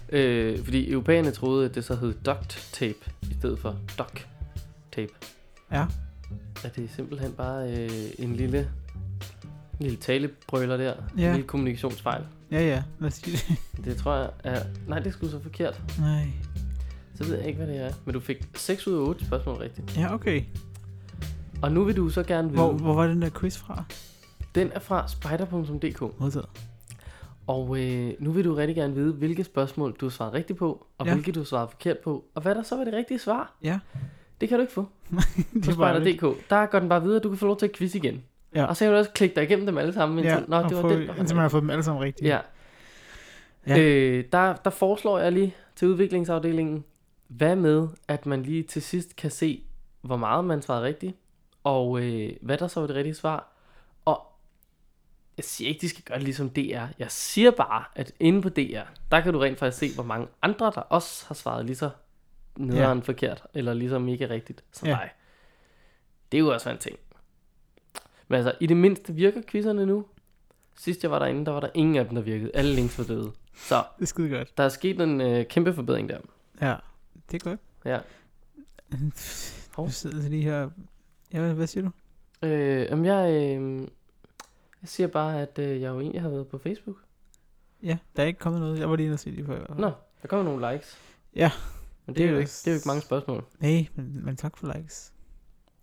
øh, 0.09 0.63
fordi 0.63 0.91
europæerne 0.91 1.31
troede, 1.31 1.65
at 1.65 1.75
det 1.75 1.83
så 1.83 1.95
hed 1.95 2.13
duct 2.13 2.69
tape, 2.73 3.11
i 3.21 3.33
stedet 3.39 3.59
for 3.59 3.75
duck 3.97 4.27
tape. 4.91 5.13
Ja. 5.71 5.85
Er 6.63 6.69
det 6.69 6.89
simpelthen 6.95 7.31
bare 7.31 7.71
øh, 7.71 8.09
en 8.19 8.35
lille, 8.35 8.69
en 9.79 9.85
lille 9.85 9.97
talebrøler 9.97 10.77
der? 10.77 10.93
Ja. 11.17 11.25
En 11.27 11.31
lille 11.35 11.47
kommunikationsfejl. 11.47 12.23
Ja, 12.51 12.61
ja. 12.67 12.83
Lad 12.99 13.07
os 13.07 13.13
sige 13.13 13.37
det. 13.37 13.55
Det 13.85 13.97
tror 13.97 14.15
jeg 14.15 14.29
er... 14.43 14.63
Nej, 14.87 14.99
det 14.99 15.13
sgu 15.13 15.27
så 15.27 15.39
forkert. 15.41 15.81
Nej. 15.99 16.25
Så 17.15 17.23
ved 17.23 17.37
jeg 17.37 17.47
ikke, 17.47 17.57
hvad 17.57 17.67
det 17.67 17.77
er. 17.85 17.91
Men 18.05 18.13
du 18.13 18.19
fik 18.19 18.37
6 18.55 18.87
ud 18.87 18.93
af 18.93 18.99
8 19.07 19.25
spørgsmål 19.25 19.55
rigtigt. 19.55 19.97
Ja, 19.97 20.13
okay. 20.13 20.43
Og 21.61 21.71
nu 21.71 21.83
vil 21.83 21.95
du 21.97 22.09
så 22.09 22.23
gerne 22.23 22.47
vide... 22.49 22.61
Hvor, 22.61 22.71
hvor 22.73 22.93
var 22.93 23.07
den 23.07 23.21
der 23.21 23.29
quiz 23.39 23.57
fra? 23.57 23.83
Den 24.55 24.71
er 24.75 24.79
fra 24.79 25.07
spider.dk. 25.07 26.19
Modtaget. 26.19 26.49
Og 27.47 27.79
øh, 27.79 28.13
nu 28.19 28.31
vil 28.31 28.45
du 28.45 28.53
rigtig 28.55 28.75
gerne 28.75 28.95
vide, 28.95 29.13
hvilke 29.13 29.43
spørgsmål 29.43 29.95
du 30.01 30.05
har 30.05 30.09
svaret 30.11 30.33
rigtigt 30.33 30.59
på, 30.59 30.85
og 30.97 31.05
Ja. 31.07 31.13
hvilke 31.13 31.31
du 31.31 31.39
har 31.39 31.45
svaret 31.45 31.69
forkert 31.69 31.97
på, 31.97 32.25
og 32.35 32.41
hvad 32.41 32.55
der 32.55 32.63
så 32.63 32.75
var 32.77 32.83
det 32.83 32.93
rigtige 32.93 33.19
svar. 33.19 33.53
Ja. 33.63 33.79
Det 34.41 34.49
kan 34.49 34.57
du 34.57 34.61
ikke 34.61 34.73
få 34.73 34.81
på 35.09 35.21
Det 35.35 35.53
lidt- 35.53 35.63
spider.dk. 35.65 36.49
Der 36.49 36.65
går 36.65 36.79
den 36.79 36.89
bare 36.89 37.01
videre, 37.03 37.19
du 37.19 37.29
kan 37.29 37.37
få 37.37 37.45
lov 37.45 37.59
til 37.59 37.65
at 37.65 37.71
quiz 37.75 37.95
igen. 37.95 38.23
Ja. 38.55 38.65
Og 38.65 38.77
så 38.77 38.85
kan 38.85 38.91
du 38.91 38.97
også 38.97 39.11
klikke 39.11 39.35
dig 39.35 39.43
igennem 39.43 39.65
dem 39.65 39.77
alle 39.77 39.93
sammen, 39.93 40.19
indtil, 40.19 40.33
Ja, 40.33 40.43
nå, 40.47 40.67
det 40.67 40.75
var 40.75 40.81
få, 40.81 40.89
den, 40.89 41.07
der 41.07 41.15
indtil 41.15 41.35
man 41.35 41.41
har 41.41 41.49
fået 41.49 41.61
dem 41.61 41.69
alle 41.69 41.83
sammen 41.83 42.03
rigtigt. 42.03 42.29
Ja. 42.29 42.39
Ja. 43.67 43.79
Øh, 43.79 44.23
der, 44.31 44.55
der 44.55 44.69
foreslår 44.69 45.19
jeg 45.19 45.31
lige 45.31 45.55
til 45.75 45.87
udviklingsafdelingen, 45.87 46.85
hvad 47.27 47.55
med, 47.55 47.87
at 48.07 48.25
man 48.25 48.43
lige 48.43 48.63
til 48.63 48.81
sidst 48.81 49.15
kan 49.15 49.31
se, 49.31 49.63
hvor 50.01 50.17
meget 50.17 50.45
man 50.45 50.61
svarede 50.61 50.85
rigtigt, 50.85 51.15
og 51.63 52.01
øh, 52.01 52.31
hvad 52.41 52.57
der 52.57 52.67
så 52.67 52.79
var 52.79 52.87
det 52.87 52.95
rigtige 52.95 53.15
svar. 53.15 53.51
Og 54.05 54.21
jeg 55.37 55.43
siger 55.43 55.67
ikke, 55.69 55.81
de 55.81 55.89
skal 55.89 56.03
gøre 56.03 56.17
det 56.17 56.23
ligesom 56.23 56.49
DR. 56.49 56.85
Jeg 56.99 57.11
siger 57.11 57.51
bare, 57.51 57.83
at 57.95 58.11
inde 58.19 58.41
på 58.41 58.49
DR, 58.49 58.81
der 59.11 59.21
kan 59.21 59.33
du 59.33 59.39
rent 59.39 59.59
faktisk 59.59 59.77
se, 59.77 59.95
hvor 59.95 60.03
mange 60.03 60.27
andre, 60.41 60.65
der 60.65 60.81
også 60.81 61.25
har 61.27 61.35
svaret 61.35 61.65
lige 61.65 61.75
så 61.75 61.89
nederen 62.55 62.97
ja. 62.97 63.03
forkert, 63.03 63.43
eller 63.53 63.73
ligesom 63.73 64.07
ikke 64.07 64.29
rigtigt 64.29 64.63
som 64.71 64.87
ja. 64.87 64.93
dig. 64.93 65.09
Det 66.31 66.37
er 66.37 66.39
jo 66.39 66.53
også 66.53 66.69
en 66.69 66.77
ting. 66.77 66.99
Men 68.29 68.35
altså, 68.35 68.53
i 68.59 68.65
det 68.67 68.77
mindste 68.77 69.13
virker 69.13 69.41
quizzerne 69.47 69.85
nu. 69.85 70.05
Sidst 70.77 71.03
jeg 71.03 71.11
var 71.11 71.19
derinde, 71.19 71.45
der 71.45 71.51
var 71.51 71.59
der 71.59 71.69
ingen 71.73 71.95
af 71.95 72.05
dem, 72.05 72.15
der 72.15 72.21
virkede. 72.21 72.51
Alle 72.53 72.73
links 72.75 72.97
var 72.97 73.03
døde. 73.05 73.31
Så 73.55 73.83
Det 73.97 74.01
er 74.01 74.05
skide 74.05 74.29
godt. 74.29 74.57
der 74.57 74.63
er 74.63 74.69
sket 74.69 75.01
en 75.01 75.21
øh, 75.21 75.45
kæmpe 75.45 75.73
forbedring 75.73 76.09
der. 76.09 76.19
Ja, 76.61 76.75
det 77.31 77.41
er 77.45 77.49
godt. 77.49 77.59
Ja. 77.85 77.99
Hov. 79.75 79.85
Du 79.87 79.91
sidder 79.91 80.29
lige 80.29 80.43
her. 80.43 80.69
Ja, 81.33 81.39
hvad, 81.41 81.53
hvad 81.53 81.67
siger 81.67 81.83
du? 81.83 81.91
Øh, 82.47 82.81
jamen 82.89 83.05
jeg, 83.05 83.29
øh, 83.31 83.79
jeg 84.81 84.89
siger 84.89 85.07
bare, 85.07 85.41
at 85.41 85.59
øh, 85.59 85.81
jeg 85.81 85.89
jo 85.89 85.99
egentlig 85.99 86.21
har 86.21 86.29
været 86.29 86.47
på 86.47 86.57
Facebook. 86.57 86.97
Ja, 87.83 87.97
der 88.15 88.23
er 88.23 88.27
ikke 88.27 88.39
kommet 88.39 88.61
noget. 88.61 88.79
Jeg 88.79 88.89
var 88.89 88.95
lige 88.95 89.05
inde 89.05 89.13
og 89.15 89.19
se 89.19 89.35
det 89.35 89.45
før. 89.45 89.75
Nå, 89.77 89.91
der 90.21 90.27
kommer 90.27 90.43
nogle 90.51 90.71
likes. 90.73 90.97
Ja. 91.35 91.51
Men 92.05 92.15
det, 92.15 92.17
Det 92.17 92.25
er 92.25 92.29
jo 92.29 92.33
jo 92.35 92.39
ikke, 92.39 92.49
det 92.51 92.67
er 92.67 92.71
jo 92.71 92.75
ikke 92.75 92.87
mange 92.87 93.01
spørgsmål. 93.01 93.45
Nej, 93.59 93.87
men, 93.95 94.25
men 94.25 94.35
tak 94.35 94.57
for 94.57 94.73
likes. 94.77 95.13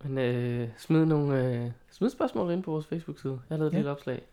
Men 0.03 0.17
øh, 0.17 0.69
smid 0.77 1.05
nogle 1.05 1.45
øh, 1.65 1.71
smid 1.91 2.09
spørgsmål 2.09 2.51
ind 2.51 2.63
på 2.63 2.71
vores 2.71 2.87
Facebook-side. 2.87 3.33
Jeg 3.49 3.55
har 3.55 3.57
lavet 3.57 3.67
et 3.69 3.73
Ja. 3.73 3.77
lille 3.77 3.91
opslag. 3.91 4.27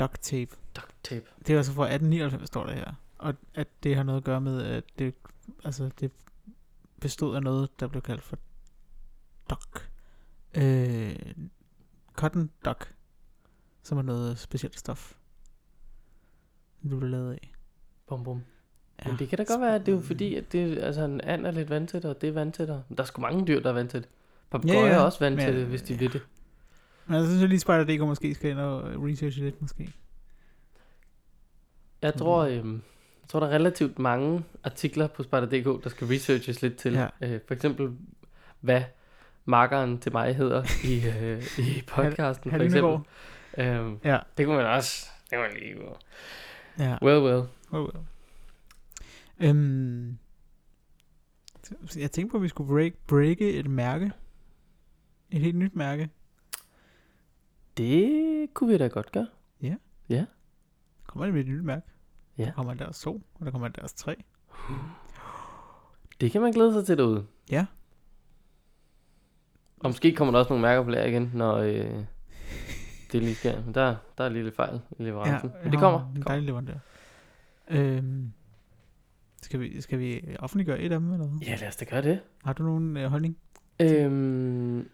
Duct 0.00 0.20
tape. 0.22 0.56
Duct 0.76 0.94
tape. 1.02 1.26
Det 1.38 1.50
er 1.50 1.56
altså 1.56 1.72
fra 1.72 1.82
1899, 1.84 2.46
står 2.46 2.66
der 2.66 2.72
her. 2.74 2.92
Og 3.18 3.34
at 3.54 3.68
det 3.82 3.96
har 3.96 4.02
noget 4.02 4.18
at 4.18 4.24
gøre 4.24 4.40
med, 4.40 4.62
at 4.62 4.84
det, 4.98 5.14
altså 5.64 5.90
det 6.00 6.10
bestod 7.00 7.36
af 7.36 7.42
noget, 7.42 7.80
der 7.80 7.86
blev 7.88 8.02
kaldt 8.02 8.22
for 8.22 8.38
duck. 9.50 9.90
Øh, 10.54 11.34
cotton 12.12 12.50
duck. 12.64 12.94
Som 13.82 13.98
er 13.98 14.02
noget 14.02 14.38
specielt 14.38 14.78
stof. 14.78 15.16
Det 16.82 16.98
blev 16.98 17.10
lavet 17.10 17.32
af. 17.32 17.52
Bum, 18.06 18.24
bum. 18.24 18.42
Ja. 19.04 19.10
Men 19.10 19.18
det 19.18 19.28
kan 19.28 19.38
da 19.38 19.44
godt 19.44 19.60
være, 19.60 19.74
at 19.74 19.80
det 19.86 19.92
er 19.92 19.96
jo 19.96 20.02
fordi, 20.02 20.34
at 20.34 20.52
det, 20.52 20.78
altså, 20.78 21.02
en 21.04 21.20
and 21.20 21.46
er 21.46 21.50
lidt 21.50 21.70
vandtæt, 21.70 22.04
og 22.04 22.20
det 22.20 22.28
er 22.28 22.32
vandtæt. 22.32 22.70
og- 22.70 22.82
Der 22.96 23.02
er 23.02 23.06
sgu 23.06 23.20
mange 23.20 23.46
dyr, 23.46 23.60
der 23.60 23.68
er 23.68 23.72
vandtæt. 23.72 24.08
Papagøjer 24.50 24.80
Ja, 24.80 24.86
ja, 24.86 24.92
er 24.94 24.98
også 25.00 25.18
vandtætte, 25.18 25.58
Men, 25.60 25.68
hvis 25.68 25.82
de 25.82 25.92
ja. 25.92 25.98
vil 25.98 26.12
det. 26.12 26.22
Men 27.06 27.16
jeg 27.16 27.24
synes, 27.26 27.42
at 27.42 27.48
lige 27.48 27.60
Spider.dk 27.60 28.00
måske 28.00 28.34
skal 28.34 28.50
ind 28.50 28.58
og 28.58 28.82
researche 28.84 29.44
lidt, 29.44 29.62
måske. 29.62 29.92
Jeg 32.02 32.14
tror, 32.14 32.42
øhm, 32.44 32.72
jeg 33.22 33.28
tror, 33.28 33.40
der 33.40 33.46
er 33.46 33.50
relativt 33.54 33.98
mange 33.98 34.44
artikler 34.64 35.06
på 35.06 35.22
Spider.dk, 35.22 35.84
der 35.84 35.90
skal 35.90 36.06
researches 36.06 36.62
lidt 36.62 36.76
til. 36.76 36.92
Ja. 36.92 37.06
Øh, 37.20 37.40
for 37.46 37.54
eksempel, 37.54 37.90
hvad 38.60 38.82
markeren 39.44 39.98
til 39.98 40.12
mig 40.12 40.36
hedder 40.36 40.62
i, 40.84 41.02
øh, 41.22 41.42
i 41.58 41.82
podcasten, 41.94 42.50
for 42.50 42.58
eksempel. 42.58 42.98
Øhm, 43.58 43.98
Ja. 44.04 44.18
det 44.38 44.46
kunne 44.46 44.56
man 44.56 44.66
også. 44.66 45.06
Det 45.30 45.38
var 45.38 45.48
lige 45.60 45.74
gå. 45.74 45.96
Ja. 46.78 46.96
Well, 47.02 47.22
well. 47.22 47.42
Oh, 47.72 47.80
well. 47.80 48.04
Øhm, 49.40 50.18
Jeg 51.96 52.10
tænkte 52.10 52.30
på, 52.30 52.36
at 52.36 52.42
vi 52.42 52.48
skulle 52.48 52.68
break, 52.68 52.92
breake 53.06 53.52
et 53.52 53.70
mærke. 53.70 54.12
Et 55.30 55.40
helt 55.40 55.56
nyt 55.56 55.76
mærke. 55.76 56.10
Det 57.76 58.54
kunne 58.54 58.72
vi 58.72 58.78
da 58.78 58.86
godt 58.86 59.12
gøre. 59.12 59.26
Kommer 61.06 61.24
det 61.24 61.34
med 61.34 61.40
et 61.40 61.48
nyt 61.48 61.64
mærke? 61.64 61.86
Ja. 62.38 62.44
Der 62.44 62.52
kommer 62.52 62.74
deres 62.74 63.00
to, 63.00 63.22
og 63.34 63.46
der 63.46 63.50
kommer 63.52 63.68
deres 63.68 63.92
tre. 63.92 64.16
Det 66.20 66.30
kan 66.32 66.40
man 66.40 66.52
glæde 66.52 66.72
sig 66.72 66.86
til 66.86 66.98
derude. 66.98 67.26
Ja. 67.50 67.66
Og 69.80 69.90
måske 69.90 70.14
kommer 70.14 70.32
der 70.32 70.38
også 70.38 70.48
nogle 70.48 70.62
mærker 70.62 70.82
på 70.84 70.90
lager 70.90 71.06
igen, 71.06 71.30
når 71.34 71.56
øh, 71.56 72.04
det 73.12 73.22
lige 73.22 73.34
sker. 73.34 73.64
Men 73.64 73.74
der, 73.74 73.96
der 74.18 74.24
er 74.24 74.28
lige 74.28 74.44
lidt 74.44 74.56
fejl 74.56 74.80
i 74.98 75.02
leverancen. 75.02 75.50
Ja, 75.54 75.62
Men 75.62 75.72
det 75.72 75.80
kommer. 75.80 76.12
En 76.16 76.22
dejlig 76.22 76.46
leverandør. 76.46 76.74
Øhm, 77.68 78.32
skal, 79.48 79.60
vi, 79.60 79.80
skal 79.80 79.98
vi 79.98 80.20
offentliggøre 80.38 80.80
et 80.80 80.92
af 80.92 81.00
dem, 81.00 81.12
eller 81.12 81.26
hvad? 81.26 81.38
Ja, 81.48 81.56
lad 81.56 81.68
os 81.68 81.76
da 81.76 81.84
gøre 81.84 82.02
det. 82.02 82.20
Har 82.44 82.52
du 82.52 82.62
nogen 82.62 82.96
øh, 82.96 83.10
holdning? 83.10 83.36
Øhm, 83.80 84.88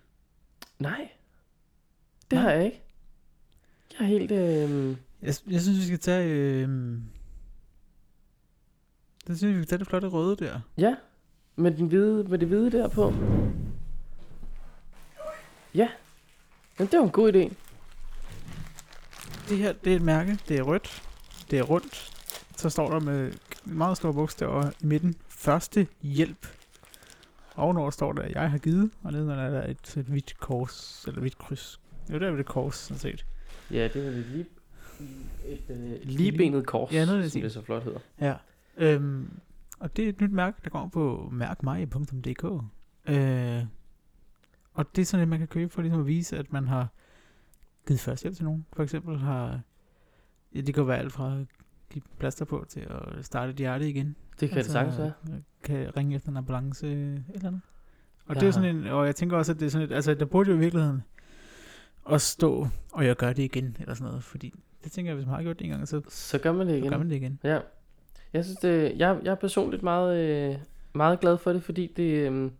nej. 0.78 1.08
Det 2.30 2.32
Nej. 2.36 2.42
har 2.42 2.50
jeg 2.50 2.64
ikke. 2.64 2.82
Jeg 3.92 4.04
er 4.04 4.08
helt... 4.08 4.30
Øh, 4.32 4.96
Jeg, 5.22 5.34
jeg 5.50 5.60
synes, 5.60 5.78
vi 5.78 5.84
skal 5.84 5.98
tage... 5.98 6.28
Øh, 6.30 6.68
jeg 9.28 9.36
synes, 9.36 9.54
vi 9.56 9.62
skal 9.62 9.66
tage 9.68 9.78
det 9.78 9.86
flotte 9.86 10.08
røde 10.08 10.36
der. 10.36 10.60
ja, 10.78 10.94
med, 11.56 11.70
den 11.70 11.86
hvide, 11.86 12.24
med 12.24 12.38
det 12.38 12.48
hvide 12.48 12.70
der 12.70 12.88
på. 12.88 13.14
Ja. 15.74 15.88
Jamen, 16.78 16.90
det 16.90 16.98
var 16.98 17.04
en 17.04 17.10
god 17.10 17.32
idé. 17.32 17.54
Det 19.48 19.58
her, 19.58 19.72
det 19.72 19.92
er 19.92 19.96
et 19.96 20.02
mærke. 20.02 20.38
Det 20.48 20.58
er 20.58 20.62
rødt. 20.62 21.02
Det 21.50 21.58
er 21.58 21.62
rundt. 21.62 22.10
Så 22.56 22.70
står 22.70 22.90
der 22.90 23.00
med 23.00 23.32
meget 23.66 23.96
store 23.96 24.14
bogstaver 24.14 24.70
i 24.82 24.86
midten. 24.86 25.14
Første 25.28 25.86
hjælp. 26.02 26.46
Ovenover 27.56 27.90
står 27.90 28.12
der, 28.12 28.26
jeg 28.26 28.50
har 28.50 28.58
givet. 28.58 28.90
Og 29.02 29.12
nedenunder 29.12 29.42
er 29.44 29.50
der 29.50 29.66
et, 29.66 29.96
et 29.96 30.04
hvidt 30.04 30.38
kors. 30.40 31.04
Eller 31.08 31.20
hvidt 31.20 31.38
kryds. 31.38 31.80
Jo, 32.12 32.18
der 32.18 32.32
er 32.32 32.36
det 32.36 32.46
kors, 32.46 32.76
sådan 32.76 32.98
set. 32.98 33.26
Ja, 33.70 33.88
det 33.88 34.04
var 34.04 34.10
et 34.10 34.26
lige... 34.26 34.46
Et 35.46 35.62
øh, 35.68 36.00
ligebenet 36.02 36.66
kors, 36.66 36.92
Ja, 36.92 37.04
noget 37.04 37.22
det 37.24 37.32
som 37.32 37.40
det 37.40 37.52
så 37.52 37.62
flot 37.62 37.82
hedder. 37.84 37.98
Ja. 38.20 38.34
Øhm, 38.76 39.30
og 39.78 39.96
det 39.96 40.04
er 40.04 40.08
et 40.08 40.20
nyt 40.20 40.32
mærke, 40.32 40.58
der 40.64 40.70
kommer 40.70 40.88
på 40.88 41.28
mærkmej.dk. 41.32 42.44
Øh, 43.06 43.64
og 44.74 44.96
det 44.96 45.02
er 45.02 45.06
sådan 45.06 45.22
et, 45.22 45.28
man 45.28 45.38
kan 45.38 45.48
købe 45.48 45.72
for 45.72 45.82
ligesom 45.82 46.00
at 46.00 46.06
vise, 46.06 46.38
at 46.38 46.52
man 46.52 46.68
har 46.68 46.88
givet 47.86 48.00
førstehjælp 48.00 48.36
til 48.36 48.44
nogen. 48.44 48.66
For 48.72 48.82
eksempel 48.82 49.18
har... 49.18 49.60
Ja, 50.54 50.60
det 50.60 50.74
kan 50.74 50.86
være 50.86 50.98
alt 50.98 51.12
fra 51.12 51.40
at 51.40 51.46
give 51.94 52.02
plaster 52.18 52.44
på 52.44 52.64
til 52.68 52.80
at 52.80 53.24
starte 53.24 53.50
et 53.50 53.56
hjerte 53.56 53.88
igen. 53.88 54.16
Det 54.40 54.48
kan 54.48 54.58
altså, 54.58 54.68
det 54.68 54.72
sagtens 54.72 54.98
være. 54.98 55.40
Kan 55.62 55.96
ringe 55.96 56.16
efter 56.16 56.30
en 56.30 56.36
ambulance 56.36 56.92
eller 56.92 57.16
et 57.16 57.22
eller 57.34 57.48
andet. 57.48 57.60
Og 58.26 58.34
Jeg 58.34 58.40
det 58.40 58.46
er 58.46 58.50
sådan 58.50 58.76
en, 58.76 58.86
og 58.86 59.06
jeg 59.06 59.16
tænker 59.16 59.36
også, 59.36 59.52
at 59.52 59.60
det 59.60 59.66
er 59.66 59.70
sådan 59.70 59.88
et, 59.90 59.94
altså 59.94 60.14
der 60.14 60.24
burde 60.24 60.50
jo 60.50 60.56
i 60.56 60.58
virkeligheden 60.58 61.02
at 62.10 62.20
stå, 62.20 62.68
og 62.92 63.06
jeg 63.06 63.16
gør 63.16 63.32
det 63.32 63.42
igen, 63.42 63.76
eller 63.80 63.94
sådan 63.94 64.06
noget, 64.08 64.24
fordi 64.24 64.52
det 64.84 64.92
tænker 64.92 65.10
jeg, 65.10 65.14
hvis 65.16 65.26
man 65.26 65.34
har 65.34 65.42
gjort 65.42 65.58
det 65.58 65.64
en 65.64 65.70
gang, 65.70 65.88
så, 65.88 66.00
Så 66.08 66.38
gør 66.38 66.52
man 66.52 66.66
det 66.66 66.72
så 66.72 66.76
igen. 66.76 66.90
gør 66.90 66.98
man 66.98 67.10
det 67.10 67.16
igen. 67.16 67.38
Ja. 67.44 67.58
Jeg 68.32 68.44
synes, 68.44 68.58
det, 68.58 68.92
jeg, 68.98 69.18
jeg 69.22 69.30
er 69.30 69.34
personligt 69.34 69.82
meget, 69.82 70.18
øh, 70.18 70.56
meget 70.92 71.20
glad 71.20 71.38
for 71.38 71.52
det, 71.52 71.62
fordi 71.62 71.92
det, 71.96 72.30
øh, 72.32 72.50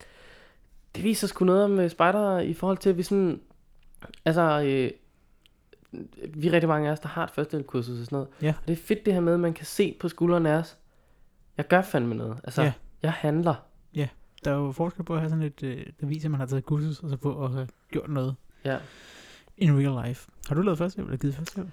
det 0.95 1.05
viser 1.05 1.26
sgu 1.26 1.45
noget 1.45 1.64
om 1.64 1.80
øh, 1.80 1.91
spejdere 1.91 2.47
i 2.47 2.55
forhold 2.55 2.78
til, 2.78 2.91
at 2.91 2.97
vi 2.97 3.03
sådan, 3.03 3.41
altså, 4.24 4.62
øh, 4.66 4.91
vi 6.34 6.49
er 6.49 6.53
rigtig 6.53 6.68
mange 6.68 6.88
af 6.88 6.92
os, 6.92 7.01
der 7.01 7.09
har 7.09 7.24
et 7.24 7.30
førstehjælpskursus 7.30 7.99
og 8.01 8.05
sådan 8.05 8.16
noget. 8.16 8.28
Ja. 8.42 8.55
Og 8.62 8.68
det 8.68 8.72
er 8.72 8.76
fedt 8.82 9.07
det 9.07 9.12
her 9.14 9.20
med, 9.20 9.34
at 9.34 9.40
man 9.40 9.53
kan 9.55 9.66
se 9.66 9.97
på 10.01 10.09
skuldrene 10.09 10.51
af 10.51 10.57
os, 10.57 10.76
jeg 11.57 11.68
gør 11.68 11.82
fandme 11.82 12.14
noget. 12.14 12.38
Altså, 12.45 12.62
Ja. 12.62 12.72
jeg 13.03 13.12
handler. 13.12 13.55
Der 14.45 14.51
er 14.51 14.57
jo 14.57 14.72
forskel 14.72 15.05
på 15.05 15.14
at 15.14 15.20
have 15.20 15.30
sådan 15.30 15.45
et, 15.45 15.62
øh, 15.62 15.86
der 16.01 16.07
viser, 16.07 16.26
at 16.26 16.30
man 16.30 16.40
har 16.40 16.47
taget 16.47 16.64
kursus, 16.66 17.01
og 17.01 17.11
så 17.11 17.16
på 17.16 17.45
at 17.45 17.51
have 17.51 17.68
gjort 17.90 18.11
noget 18.11 18.34
Ja. 18.64 18.78
in 19.57 19.72
real 19.78 20.09
life. 20.09 20.30
Har 20.49 20.55
du 20.55 20.62
lavet 20.62 20.78
førstehjælp, 20.78 21.09
eller 21.09 21.18
givet 21.18 21.34
førstehjælp? 21.34 21.68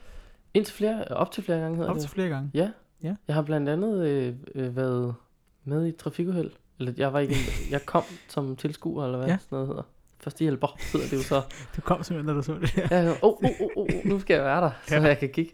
Indtil 0.53 0.73
flere, 0.75 1.03
op 1.07 1.31
til 1.31 1.43
flere 1.43 1.59
gange 1.59 1.77
hedder 1.77 1.89
Op 1.89 1.95
det. 1.95 2.01
til 2.01 2.09
flere 2.11 2.29
gange. 2.29 2.51
Ja. 2.53 2.69
Ja. 3.03 3.15
Jeg 3.27 3.35
har 3.35 3.41
blandt 3.41 3.69
andet 3.69 4.07
øh, 4.07 4.33
øh, 4.55 4.75
været 4.75 5.15
med 5.63 5.85
i 5.85 5.89
et 5.89 5.95
trafikuheld. 5.95 6.51
Eller 6.79 6.93
jeg 6.97 7.13
var 7.13 7.19
ikke 7.19 7.35
jeg 7.71 7.85
kom 7.85 8.03
som 8.29 8.55
tilskuer, 8.55 9.05
eller 9.05 9.17
hvad 9.17 9.27
Ja. 9.27 9.37
sådan 9.37 9.47
noget 9.55 9.67
hedder. 9.67 9.83
Første 10.23 10.39
hjælper 10.43 10.77
hedder 10.93 11.07
det 11.07 11.17
jo 11.17 11.23
så. 11.23 11.41
Du 11.75 11.81
kom 11.81 12.03
simpelthen, 12.03 12.35
da 12.35 12.41
du 12.41 12.45
så 12.45 12.53
det. 12.53 12.91
Ja, 12.91 13.11
åh, 13.11 13.15
oh, 13.21 13.33
oh, 13.43 13.51
oh, 13.61 13.67
oh, 13.75 13.87
nu 14.05 14.19
skal 14.19 14.33
jeg 14.33 14.43
være 14.43 14.61
der, 14.61 14.71
så 14.87 14.95
Ja. 14.95 15.01
jeg 15.01 15.17
kan 15.17 15.29
kigge. 15.29 15.53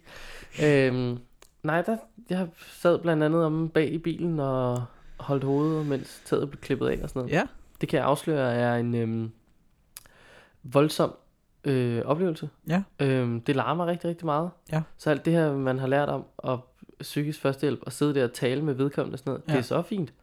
Øhm, 0.63 1.17
nej, 1.63 1.81
der, 1.81 1.97
jeg 2.29 2.47
sad 2.71 2.99
blandt 2.99 3.23
andet 3.23 3.45
om 3.45 3.69
bag 3.69 3.91
i 3.91 3.97
bilen 3.97 4.39
og 4.39 4.83
holdt 5.19 5.43
hovedet, 5.43 5.85
mens 5.85 6.21
taget 6.25 6.49
blev 6.49 6.61
klippet 6.61 6.87
af 6.87 6.99
og 7.03 7.09
sådan 7.09 7.19
noget. 7.19 7.31
Ja. 7.33 7.43
Det 7.81 7.89
kan 7.89 7.97
jeg 7.97 8.05
afsløre 8.05 8.53
er 8.53 8.75
en 8.75 8.95
øhm, 8.95 9.31
voldsom 10.63 11.13
øh, 11.63 12.01
oplevelse. 12.05 12.49
Ja. 12.69 12.83
Øhm, 12.99 13.41
det 13.41 13.55
larmer 13.55 13.85
rigtig, 13.85 14.09
rigtig 14.09 14.25
meget. 14.25 14.49
Ja. 14.71 14.81
Så 14.97 15.09
alt 15.09 15.25
det 15.25 15.33
her, 15.33 15.53
man 15.57 15.79
har 15.79 15.87
lært 15.87 16.09
om 16.09 16.25
at 16.43 16.59
psykisk 17.01 17.41
førstehjælp 17.41 17.79
og 17.81 17.91
sidde 17.93 18.15
der 18.15 18.23
og 18.23 18.33
tale 18.33 18.61
med 18.61 18.73
vedkommende 18.73 19.15
og 19.15 19.19
sådan 19.19 19.31
noget, 19.31 19.43
ja. 19.47 19.51
det 19.53 19.59
er 19.59 19.63
så 19.63 19.81
fint. 19.81 20.13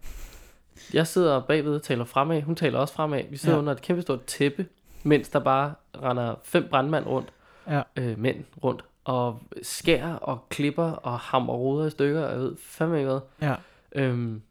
Jeg 0.95 1.07
sidder 1.07 1.41
bagved 1.41 1.75
og 1.75 1.83
taler 1.83 2.05
fremad, 2.05 2.43
hun 2.43 2.55
taler 2.57 2.79
også 2.79 2.95
fremad. 2.95 3.23
Vi 3.31 3.37
sidder 3.37 3.55
ja. 3.55 3.59
Under 3.61 3.73
et 3.73 3.83
kæmpe 3.83 4.03
stort 4.03 4.25
tæppe, 4.25 4.67
mens 5.03 5.29
der 5.29 5.39
bare 5.39 5.75
render 6.03 6.35
fem 6.45 6.67
brandmænd 6.71 7.07
rundt, 7.07 7.33
Ja. 7.69 7.83
øh, 7.97 8.19
mænd 8.19 8.45
rundt, 8.65 8.85
og 9.05 9.43
skærer 9.63 10.15
og 10.15 10.47
klipper 10.49 10.91
og 10.91 11.19
hammer 11.19 11.55
ruder 11.55 11.87
i 11.87 11.91
stykker, 11.91 12.29
jeg 12.29 12.39
ved 12.39 12.57
fandme 12.61 12.97
ikke 12.99 13.11
hvad. 13.11 13.21
Ja. 13.43 13.55
Øhm, 13.93 14.43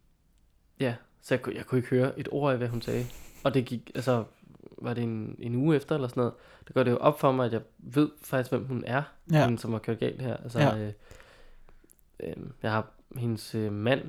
ja, 0.80 0.95
så 1.21 1.34
jeg, 1.34 1.41
kunne- 1.41 1.55
jeg 1.55 1.65
kunne 1.65 1.78
ikke 1.80 1.89
høre 1.89 2.19
et 2.19 2.28
ord 2.32 2.51
af, 2.51 2.57
hvad 2.57 2.67
hun 2.67 2.82
sagde. 2.82 3.05
Og 3.43 3.53
det 3.53 3.65
gik, 3.65 3.91
altså, 3.95 4.24
var 4.78 4.93
det 4.93 5.03
en, 5.03 5.36
en 5.39 5.55
uge 5.55 5.76
efter 5.76 5.95
eller 5.95 6.07
sådan 6.07 6.21
noget, 6.21 6.34
der 6.67 6.74
går 6.74 6.84
det 6.84 6.91
jo 6.91 6.97
op 6.97 7.19
for 7.19 7.32
mig, 7.32 7.45
at 7.45 7.53
jeg 7.53 7.61
ved 7.78 8.09
faktisk, 8.21 8.51
hvem 8.51 8.65
hun 8.65 8.84
er. 8.88 9.03
Ja. 9.32 9.45
hende, 9.45 9.59
som 9.59 9.71
har 9.71 9.80
kørt 9.80 9.99
galt 9.99 10.21
her. 10.21 10.38
Altså, 10.38 10.59
Ja. 10.59 10.78
øh, 10.78 10.91
øh, 12.19 12.34
jeg 12.63 12.71
har 12.71 12.88
hendes 13.17 13.55
øh, 13.55 13.71
mand, 13.74 14.01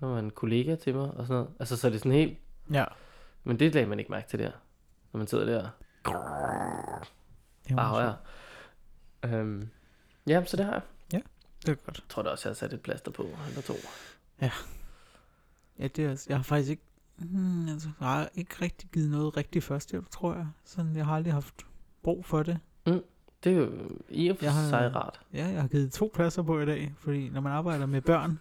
når 0.00 0.08
var 0.08 0.18
en 0.18 0.30
kollega 0.30 0.74
til 0.76 0.94
mig, 0.94 1.10
og 1.10 1.26
sådan 1.26 1.34
noget. 1.42 1.48
Altså, 1.60 1.76
så 1.76 1.86
er 1.86 1.90
det 1.90 2.00
sådan 2.00 2.12
helt, 2.12 2.38
Ja. 2.72 2.84
men 3.44 3.58
det 3.58 3.74
lagde 3.74 3.88
man 3.88 3.98
ikke 3.98 4.10
mærke 4.10 4.28
til 4.28 4.38
der, 4.38 4.50
når 5.12 5.18
man 5.18 5.26
sidder 5.26 5.44
der. 5.44 5.68
Bare 7.76 7.88
højere. 7.88 8.16
Øhm, 9.24 9.68
ja, 10.26 10.44
så 10.44 10.56
det 10.56 10.64
har 10.64 10.72
jeg. 10.72 10.82
Det 11.66 11.68
er 11.72 11.74
godt. 11.74 11.98
Jeg 11.98 12.04
tror 12.08 12.22
da 12.22 12.30
også, 12.30 12.48
jeg 12.48 12.50
har 12.50 12.54
sat 12.54 12.72
et 12.72 12.80
plaster 12.80 13.10
på, 13.10 13.22
eller 13.48 13.60
to. 13.62 13.74
Ja, 14.40 14.50
det 15.88 15.98
er, 15.98 16.10
altså- 16.10 16.26
jeg 16.28 16.38
har 16.38 16.42
faktisk 16.42 16.70
ikke, 16.70 16.82
hmm, 17.16 17.68
altså, 17.68 17.88
jeg 18.00 18.08
har 18.08 18.28
ikke 18.34 18.54
rigtig 18.62 18.88
givet 18.90 19.10
noget 19.10 19.36
rigtig 19.36 19.62
førstehjælp, 19.62 20.10
tror 20.10 20.34
jeg. 20.34 20.46
Sådan, 20.64 20.96
jeg 20.96 21.06
har 21.06 21.14
aldrig 21.16 21.32
haft 21.32 21.54
brug 22.02 22.24
for 22.24 22.42
det. 22.42 22.58
Det 23.44 23.52
er 23.52 23.56
jo 23.56 23.90
i 24.08 24.28
og 24.28 24.36
for 24.36 24.44
Jeg 24.44 24.54
har- 24.54 24.68
sig 24.68 24.94
rart. 24.94 25.20
Ja, 25.32 25.46
jeg 25.46 25.60
har 25.60 25.68
givet 25.68 25.92
to 25.92 26.10
pladser 26.14 26.42
på 26.42 26.60
i 26.60 26.66
dag, 26.66 26.94
fordi 26.98 27.28
når 27.28 27.40
man 27.40 27.52
arbejder 27.52 27.86
med 27.86 28.00
børn, 28.00 28.40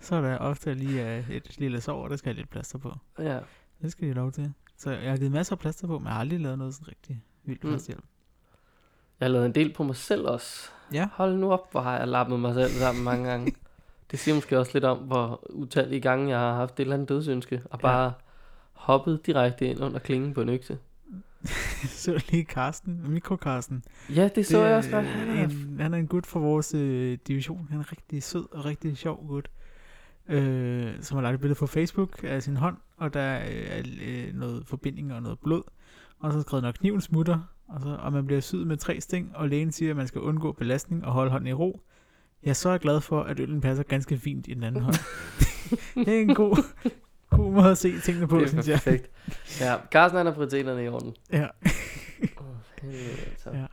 så 0.00 0.14
er 0.16 0.20
der 0.20 0.38
ofte 0.38 0.74
lige 0.74 1.18
uh, 1.28 1.30
et 1.30 1.58
lille 1.58 1.80
sår, 1.80 2.08
der 2.08 2.16
skal 2.16 2.32
have 2.32 2.36
lidt 2.40 2.50
plaster 2.50 2.78
på. 2.78 2.94
Ja. 3.18 3.38
Det 3.82 3.92
skal 3.92 4.08
de 4.08 4.12
lov 4.12 4.32
til. 4.32 4.52
Så 4.76 4.90
jeg 4.90 5.10
har 5.10 5.16
givet 5.16 5.32
masser 5.32 5.54
af 5.54 5.58
plaster 5.58 5.86
på, 5.86 5.98
men 5.98 6.06
jeg 6.06 6.12
har 6.12 6.20
aldrig 6.20 6.40
lavet 6.40 6.58
noget 6.58 6.74
sådan 6.74 6.88
rigtig 6.88 7.22
vildt 7.44 7.64
Mm. 7.64 7.70
førstehjælp. 7.70 8.04
Jeg 9.20 9.26
har 9.26 9.32
lavet 9.32 9.46
en 9.46 9.54
del 9.54 9.72
på 9.74 9.82
mig 9.82 9.96
selv 9.96 10.26
også. 10.26 10.70
Ja. 10.92 11.08
Hold 11.12 11.36
nu 11.36 11.52
op, 11.52 11.70
hvor 11.72 11.80
har 11.80 11.98
jeg 11.98 12.08
lappet 12.08 12.40
mig 12.40 12.54
selv 12.54 12.70
sammen 12.70 13.04
mange 13.04 13.28
gange. 13.30 13.52
Det 14.10 14.18
siger 14.18 14.34
måske 14.34 14.58
også 14.58 14.70
lidt 14.74 14.84
om, 14.84 14.98
hvor 14.98 15.50
utallige 15.50 16.00
gange 16.00 16.28
jeg 16.30 16.38
har 16.38 16.54
haft 16.54 16.74
et 16.74 16.80
eller 16.80 16.94
andet 16.94 17.08
dødsønske, 17.08 17.62
og 17.64 17.78
Ja. 17.82 17.86
bare 17.86 18.12
hoppet 18.72 19.26
direkte 19.26 19.66
ind 19.66 19.80
under 19.80 19.98
klingen 19.98 20.34
på 20.34 20.40
en 20.42 20.48
økse. 20.48 20.78
så 22.04 22.24
lige 22.30 22.44
Karsten, 22.44 23.04
mikrokarsten. 23.10 23.84
Ja, 24.14 24.28
det 24.34 24.46
så 24.46 24.58
Det 24.62 24.64
jeg 24.68 24.76
også 24.76 24.90
godt. 24.90 25.06
øh, 25.06 25.12
Han 25.12 25.28
er- 25.28 25.44
En, 25.44 25.76
han 25.80 25.94
er 25.94 25.98
en 25.98 26.06
gut 26.06 26.26
fra 26.26 26.40
vores 26.40 26.74
øh, 26.74 27.18
division. 27.28 27.66
Han 27.70 27.80
er 27.80 27.92
rigtig 27.92 28.22
sød 28.22 28.46
og 28.52 28.64
rigtig 28.64 28.96
sjov 28.96 29.26
gut. 29.26 29.50
Øh, 30.28 30.92
som 31.00 31.14
har 31.14 31.22
lagt 31.22 31.34
et 31.34 31.40
billede 31.40 31.58
på 31.58 31.66
Facebook 31.66 32.20
af 32.22 32.42
sin 32.42 32.56
hånd, 32.56 32.76
og 32.96 33.14
der 33.14 33.20
er 33.20 33.78
øh, 33.78 33.84
øh, 34.02 34.34
noget 34.34 34.66
forbinding 34.66 35.12
og 35.14 35.22
noget 35.22 35.38
blod. 35.38 35.62
Og 36.20 36.32
så 36.32 36.40
skrevet, 36.40 36.62
når 36.62 36.72
kniven 36.72 37.00
smutter, 37.00 37.38
og, 37.68 37.80
så, 37.80 37.98
og 38.02 38.12
man 38.12 38.26
bliver 38.26 38.40
syet 38.40 38.66
med 38.66 38.76
tre 38.76 39.00
sting, 39.00 39.36
og 39.36 39.48
lægen 39.48 39.72
siger, 39.72 39.90
at 39.90 39.96
man 39.96 40.06
skal 40.06 40.20
undgå 40.20 40.52
belastning 40.52 41.04
og 41.04 41.12
holde 41.12 41.30
hånden 41.30 41.48
i 41.48 41.52
ro. 41.52 41.80
Jeg 42.42 42.50
er 42.50 42.54
så 42.54 42.78
glad 42.78 43.00
for, 43.00 43.22
at 43.22 43.40
øllen 43.40 43.60
passer 43.60 43.84
ganske 43.84 44.18
fint 44.18 44.48
i 44.48 44.54
den 44.54 44.62
anden 44.62 44.82
hånd. 44.82 44.96
det 46.06 46.16
er 46.16 46.20
en 46.20 46.34
god, 46.34 46.64
god 47.30 47.52
måde 47.52 47.70
at 47.70 47.78
se 47.78 48.00
tingene 48.00 48.28
på, 48.28 48.36
det 48.38 48.44
er 48.44 48.48
synes 48.48 48.68
jeg. 48.68 48.74
perfekt. 48.74 49.10
Ja, 49.60 49.76
Carsten 49.90 50.16
han 50.16 50.26
har 50.26 50.32
prioriteterne 50.32 50.84
i 50.84 50.88
orden. 50.88 51.14
Ja. 51.32 51.46
Åh, 52.22 52.46
helvede, 52.82 53.10
altså. 53.30 53.50
Ja. 53.50 53.66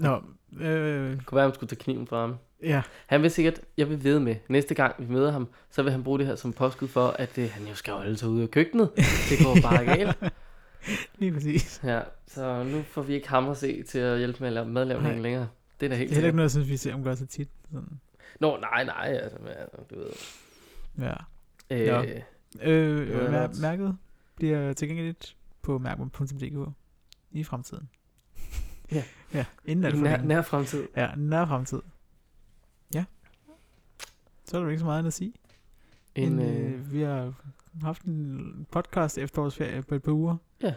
Nå, 0.00 0.22
øh, 0.60 1.10
Det 1.10 1.26
kunne 1.26 1.36
være, 1.36 1.44
at 1.44 1.50
han 1.50 1.54
skulle 1.54 1.68
tage 1.68 1.80
kniven 1.84 2.06
fra 2.06 2.20
ham. 2.20 2.36
ja. 2.62 2.82
Han 3.06 3.22
vil 3.22 3.30
sikkert, 3.30 3.60
jeg 3.76 3.88
vil 3.88 4.04
ved 4.04 4.18
med, 4.18 4.36
næste 4.48 4.74
gang 4.74 4.94
vi 4.98 5.12
møder 5.12 5.30
ham, 5.32 5.48
så 5.70 5.82
vil 5.82 5.92
han 5.92 6.04
bruge 6.04 6.18
det 6.18 6.26
her 6.26 6.34
som 6.34 6.52
påskud 6.52 6.88
for, 6.88 7.06
at 7.08 7.38
øh, 7.38 7.50
han 7.52 7.66
jo 7.66 7.74
skal 7.74 7.92
holde 7.92 8.16
sig 8.16 8.28
ude 8.28 8.42
af 8.42 8.50
køkkenet. 8.50 8.90
Det 9.30 9.38
går 9.44 9.56
bare 9.62 9.84
galt. 9.96 10.18
Lige 11.18 11.32
præcis. 11.32 11.80
Ja, 11.84 12.00
så 12.26 12.62
nu 12.64 12.82
får 12.82 13.02
vi 13.02 13.14
ikke 13.14 13.28
ham 13.28 13.48
at 13.48 13.56
se 13.56 13.82
til 13.82 13.98
at 13.98 14.18
hjælpe 14.18 14.38
med 14.40 14.46
at 14.48 14.52
lave 14.52 14.66
madlavningen 14.68 15.14
Nej. 15.16 15.22
længere. 15.22 15.48
Det 15.80 15.86
er 15.86 15.90
da 15.90 15.96
helt 15.96 16.08
Det 16.10 16.14
er 16.14 16.16
heller 16.16 16.28
ikke 16.28 16.36
noget, 16.36 16.44
jeg 16.46 16.50
synes, 16.50 16.68
vi 16.68 16.76
ser 16.76 16.94
om 16.94 17.04
gør 17.04 17.14
så 17.14 17.26
tit. 17.26 17.48
Sådan. 17.72 18.00
Nå, 18.40 18.56
nej, 18.56 18.84
nej, 18.84 19.18
altså, 19.22 19.38
du 19.90 19.94
ved. 19.98 20.10
Ja. 20.98 21.12
Øh, 21.70 21.86
Nå. 21.86 22.70
Øh, 22.70 23.30
godt. 23.32 23.60
mærket 23.60 23.96
bliver 24.36 24.72
tilgængeligt 24.72 25.36
på 25.62 25.78
mærkman.dk 25.78 26.72
i 27.30 27.44
fremtiden. 27.44 27.88
Ja. 28.92 29.02
Ja, 29.34 29.44
inden 29.64 29.84
alt 29.84 29.94
for 29.94 30.02
nær, 30.02 30.10
længe. 30.16 30.28
nær 30.28 30.42
fremtid. 30.42 30.88
Ja, 30.96 31.10
nær 31.16 31.46
fremtid. 31.46 31.80
Ja. 32.94 33.04
Så 34.44 34.56
er 34.56 34.60
der 34.60 34.64
jo 34.64 34.68
ikke 34.70 34.78
så 34.78 34.84
meget 34.84 34.98
andet 34.98 35.06
at 35.08 35.14
sige. 35.14 35.32
En, 36.14 36.32
En, 36.32 36.40
øh, 36.40 36.72
øh, 36.72 36.92
vi 36.92 37.00
har 37.00 37.32
haft 37.82 38.02
en 38.02 38.66
podcast 38.72 39.18
efterårsferie 39.18 39.82
på 39.82 39.94
et 39.94 40.02
par 40.02 40.12
uger. 40.12 40.36
Ja. 40.62 40.74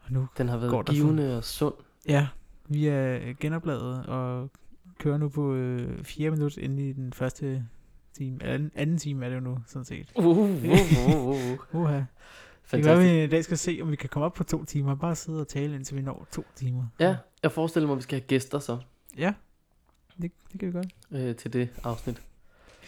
Og 0.00 0.12
nu, 0.12 0.28
den 0.38 0.48
har 0.48 0.56
været 0.56 0.86
givende 0.86 1.36
og 1.36 1.44
sund. 1.44 1.74
ja, 2.08 2.28
vi 2.68 2.86
er 2.86 3.34
genopladet 3.40 4.06
og 4.06 4.50
kører 4.98 5.18
nu 5.18 5.28
på 5.28 5.54
øh, 5.54 6.04
fire 6.04 6.30
minutter 6.30 6.62
ind 6.62 6.80
i 6.80 6.92
den 6.92 7.12
første 7.12 7.66
time. 8.14 8.38
Eller 8.40 8.54
anden, 8.54 8.70
anden 8.74 8.98
time 8.98 9.24
er 9.24 9.28
det 9.28 9.36
jo 9.36 9.40
nu, 9.40 9.58
sådan 9.66 9.84
set. 9.84 10.12
Uh, 10.16 10.26
uh, 10.26 10.38
uh, 10.38 11.28
uh, 11.74 11.80
uh. 11.80 11.90
Uha. 12.72 12.76
Det 12.76 12.84
kan 12.84 12.84
være, 12.84 12.96
Fantastisk. 12.96 13.14
vi 13.18 13.24
i 13.24 13.26
dag 13.26 13.44
skal 13.44 13.58
se, 13.58 13.78
om 13.82 13.90
vi 13.90 13.96
kan 13.96 14.08
komme 14.08 14.26
op 14.26 14.34
på 14.34 14.44
to 14.44 14.64
timer. 14.64 14.94
Bare 14.94 15.14
sidde 15.14 15.40
og 15.40 15.48
tale, 15.48 15.74
indtil 15.74 15.96
vi 15.96 16.02
når 16.02 16.26
to 16.32 16.44
timer. 16.54 16.86
Ja, 17.00 17.16
jeg 17.42 17.52
forestiller 17.52 17.86
mig, 17.86 17.94
at 17.94 17.96
vi 17.98 18.02
skal 18.02 18.18
have 18.20 18.26
gæster 18.26 18.58
så 18.58 18.78
Ja, 19.18 19.34
det, 20.22 20.32
det 20.52 20.60
kan 20.60 20.68
vi 20.68 20.72
godt. 20.72 20.86
øh, 21.10 21.36
til 21.36 21.52
det 21.52 21.68
afsnit. 21.84 22.22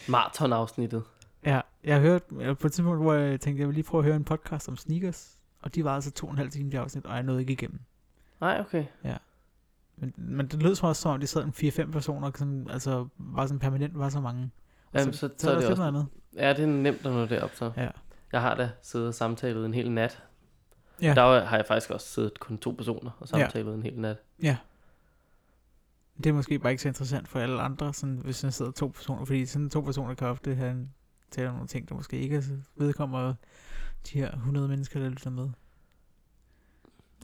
Marathon-afsnittet. 0.09 1.03
Ja, 1.45 1.61
jeg 1.83 1.95
har 1.95 2.01
hørt 2.01 2.21
eller 2.39 2.53
på 2.53 2.67
et 2.67 2.73
tidspunkt, 2.73 3.01
hvor 3.01 3.13
jeg 3.13 3.39
tænkte, 3.39 3.59
jeg 3.59 3.67
vil 3.67 3.73
lige 3.75 3.83
prøve 3.83 4.01
at 4.01 4.05
høre 4.05 4.15
en 4.15 4.23
podcast 4.23 4.69
om 4.69 4.77
sneakers. 4.77 5.37
Og 5.61 5.75
de 5.75 5.83
var 5.83 5.95
altså 5.95 6.11
to 6.11 6.27
og 6.27 6.31
en 6.31 6.37
halv 6.37 6.49
time, 6.51 6.71
de 6.71 6.79
afsnit, 6.79 7.05
og 7.05 7.15
jeg 7.15 7.23
nåede 7.23 7.41
ikke 7.41 7.53
igennem. 7.53 7.79
Nej, 8.41 8.59
okay. 8.59 8.85
Men, 9.97 10.13
men 10.17 10.47
det 10.47 10.63
lød 10.63 10.75
som 10.75 10.89
også 10.89 11.01
som 11.01 11.11
om, 11.11 11.19
de 11.19 11.27
sad 11.27 11.43
en 11.43 11.53
4-5 11.87 11.91
personer, 11.91 12.31
sådan, 12.35 12.67
altså 12.69 13.07
var 13.17 13.45
sådan 13.45 13.59
permanent, 13.59 13.97
var 13.99 14.09
så 14.09 14.19
mange. 14.19 14.51
Og 14.93 14.99
Jamen, 14.99 15.13
så, 15.13 15.19
så, 15.19 15.29
så 15.37 15.49
er 15.49 15.55
er 15.55 15.59
det 15.59 15.69
også... 15.69 15.79
noget 15.81 15.87
andet. 15.87 16.07
Ja, 16.35 16.49
det 16.53 16.63
er 16.63 16.67
nemt 16.67 17.05
at 17.05 17.13
nå 17.13 17.25
derop 17.25 17.51
så. 17.55 17.71
Ja. 17.77 17.89
Jeg 18.31 18.41
har 18.41 18.55
da 18.55 18.71
siddet 18.81 19.07
og 19.07 19.13
samtalet 19.13 19.65
en 19.65 19.73
hel 19.73 19.91
nat. 19.91 20.23
Ja. 21.01 21.13
Der 21.15 21.43
har 21.45 21.55
jeg 21.57 21.65
faktisk 21.65 21.91
også 21.91 22.07
siddet 22.07 22.39
kun 22.39 22.57
to 22.57 22.71
personer 22.71 23.11
og 23.19 23.27
Ja. 23.33 23.39
samtalet 23.39 23.75
en 23.75 23.83
hel 23.83 23.99
nat. 23.99 24.17
Ja. 24.43 24.57
Det 26.17 26.29
er 26.29 26.33
måske 26.33 26.59
bare 26.59 26.71
ikke 26.71 26.81
så 26.83 26.87
interessant 26.87 27.27
for 27.27 27.39
alle 27.39 27.61
andre, 27.61 27.93
sådan, 27.93 28.15
hvis 28.23 28.39
der 28.41 28.49
sidder 28.49 28.71
to 28.71 28.87
personer, 28.87 29.25
fordi 29.25 29.45
sådan 29.45 29.69
to 29.69 29.81
personer 29.81 30.13
kan 30.15 30.27
ofte 30.27 30.55
have 30.55 30.71
en, 30.71 30.93
tale 31.31 31.47
om 31.49 31.53
nogle 31.55 31.67
ting, 31.67 31.89
der 31.89 31.95
måske 31.95 32.17
ikke 32.19 32.35
er 32.35 32.41
vedkommer 32.75 33.33
de 34.07 34.17
her 34.19 34.31
100 34.31 34.67
mennesker, 34.67 34.99
der 34.99 35.09
lytter 35.09 35.29
med. 35.29 35.49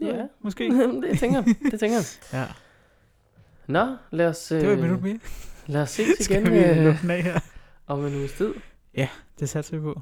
Ja. 0.01 0.27
Måske. 0.41 0.63
det 1.09 1.19
tænker 1.19 1.43
jeg. 1.45 1.71
Det 1.71 1.79
tænker 1.79 1.97
jeg. 1.97 2.05
Ja, 2.33 2.45
Nå, 3.67 3.95
lad 4.11 4.27
os, 4.27 4.51
øh, 4.51 4.59
det 4.61 4.67
var 4.67 4.73
et 4.73 4.79
minut 4.81 5.01
mere. 5.01 5.19
lad 5.67 5.81
os 5.81 5.89
ses 5.89 6.07
igen 6.29 6.45
Skal 6.45 6.51
vi 6.51 6.57
øh, 6.57 7.09
af 7.09 7.23
her? 7.23 7.39
om 7.87 8.05
en 8.05 8.15
uges 8.15 8.33
tid. 8.33 8.53
Det 9.39 9.49
satser 9.49 9.77
vi 9.77 9.81
på. 9.83 10.01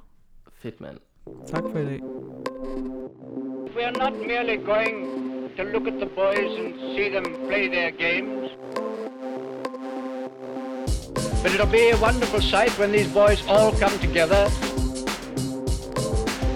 Fedt, 0.65 0.81
mand. 0.81 0.99
Tak 1.45 1.61
for 1.71 1.77
i. 1.77 1.99
We 3.75 3.83
are 3.83 3.91
not 3.91 4.17
merely 4.17 4.57
going 4.57 5.51
to 5.57 5.63
look 5.63 5.85
at 5.85 5.99
the 5.99 6.07
boys 6.07 6.57
and 6.59 6.73
see 6.95 7.09
them 7.09 7.25
play 7.45 7.67
their 7.67 7.91
games. 7.91 8.49
But 11.43 11.53
it'll 11.53 11.67
be 11.67 11.91
a 11.91 11.97
wonderful 11.97 12.41
sight 12.41 12.71
when 12.79 12.91
these 12.91 13.07
boys 13.13 13.45
all 13.47 13.73
come 13.73 13.99
together. 13.99 14.49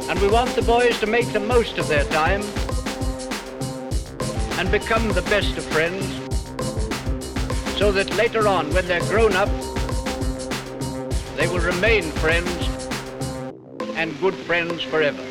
And 0.09 0.19
we 0.19 0.27
want 0.27 0.55
the 0.55 0.63
boys 0.65 0.99
to 1.01 1.05
make 1.05 1.31
the 1.31 1.39
most 1.39 1.77
of 1.77 1.87
their 1.87 2.05
time 2.05 2.41
and 4.57 4.71
become 4.71 5.07
the 5.09 5.25
best 5.29 5.55
of 5.55 5.65
friends 5.65 6.03
so 7.77 7.91
that 7.91 8.09
later 8.17 8.47
on, 8.47 8.73
when 8.73 8.87
they're 8.87 9.07
grown 9.11 9.33
up, 9.33 9.49
they 11.35 11.47
will 11.47 11.59
remain 11.59 12.11
friends 12.23 12.58
and 13.99 14.17
good 14.21 14.35
friends 14.47 14.81
forever. 14.81 15.28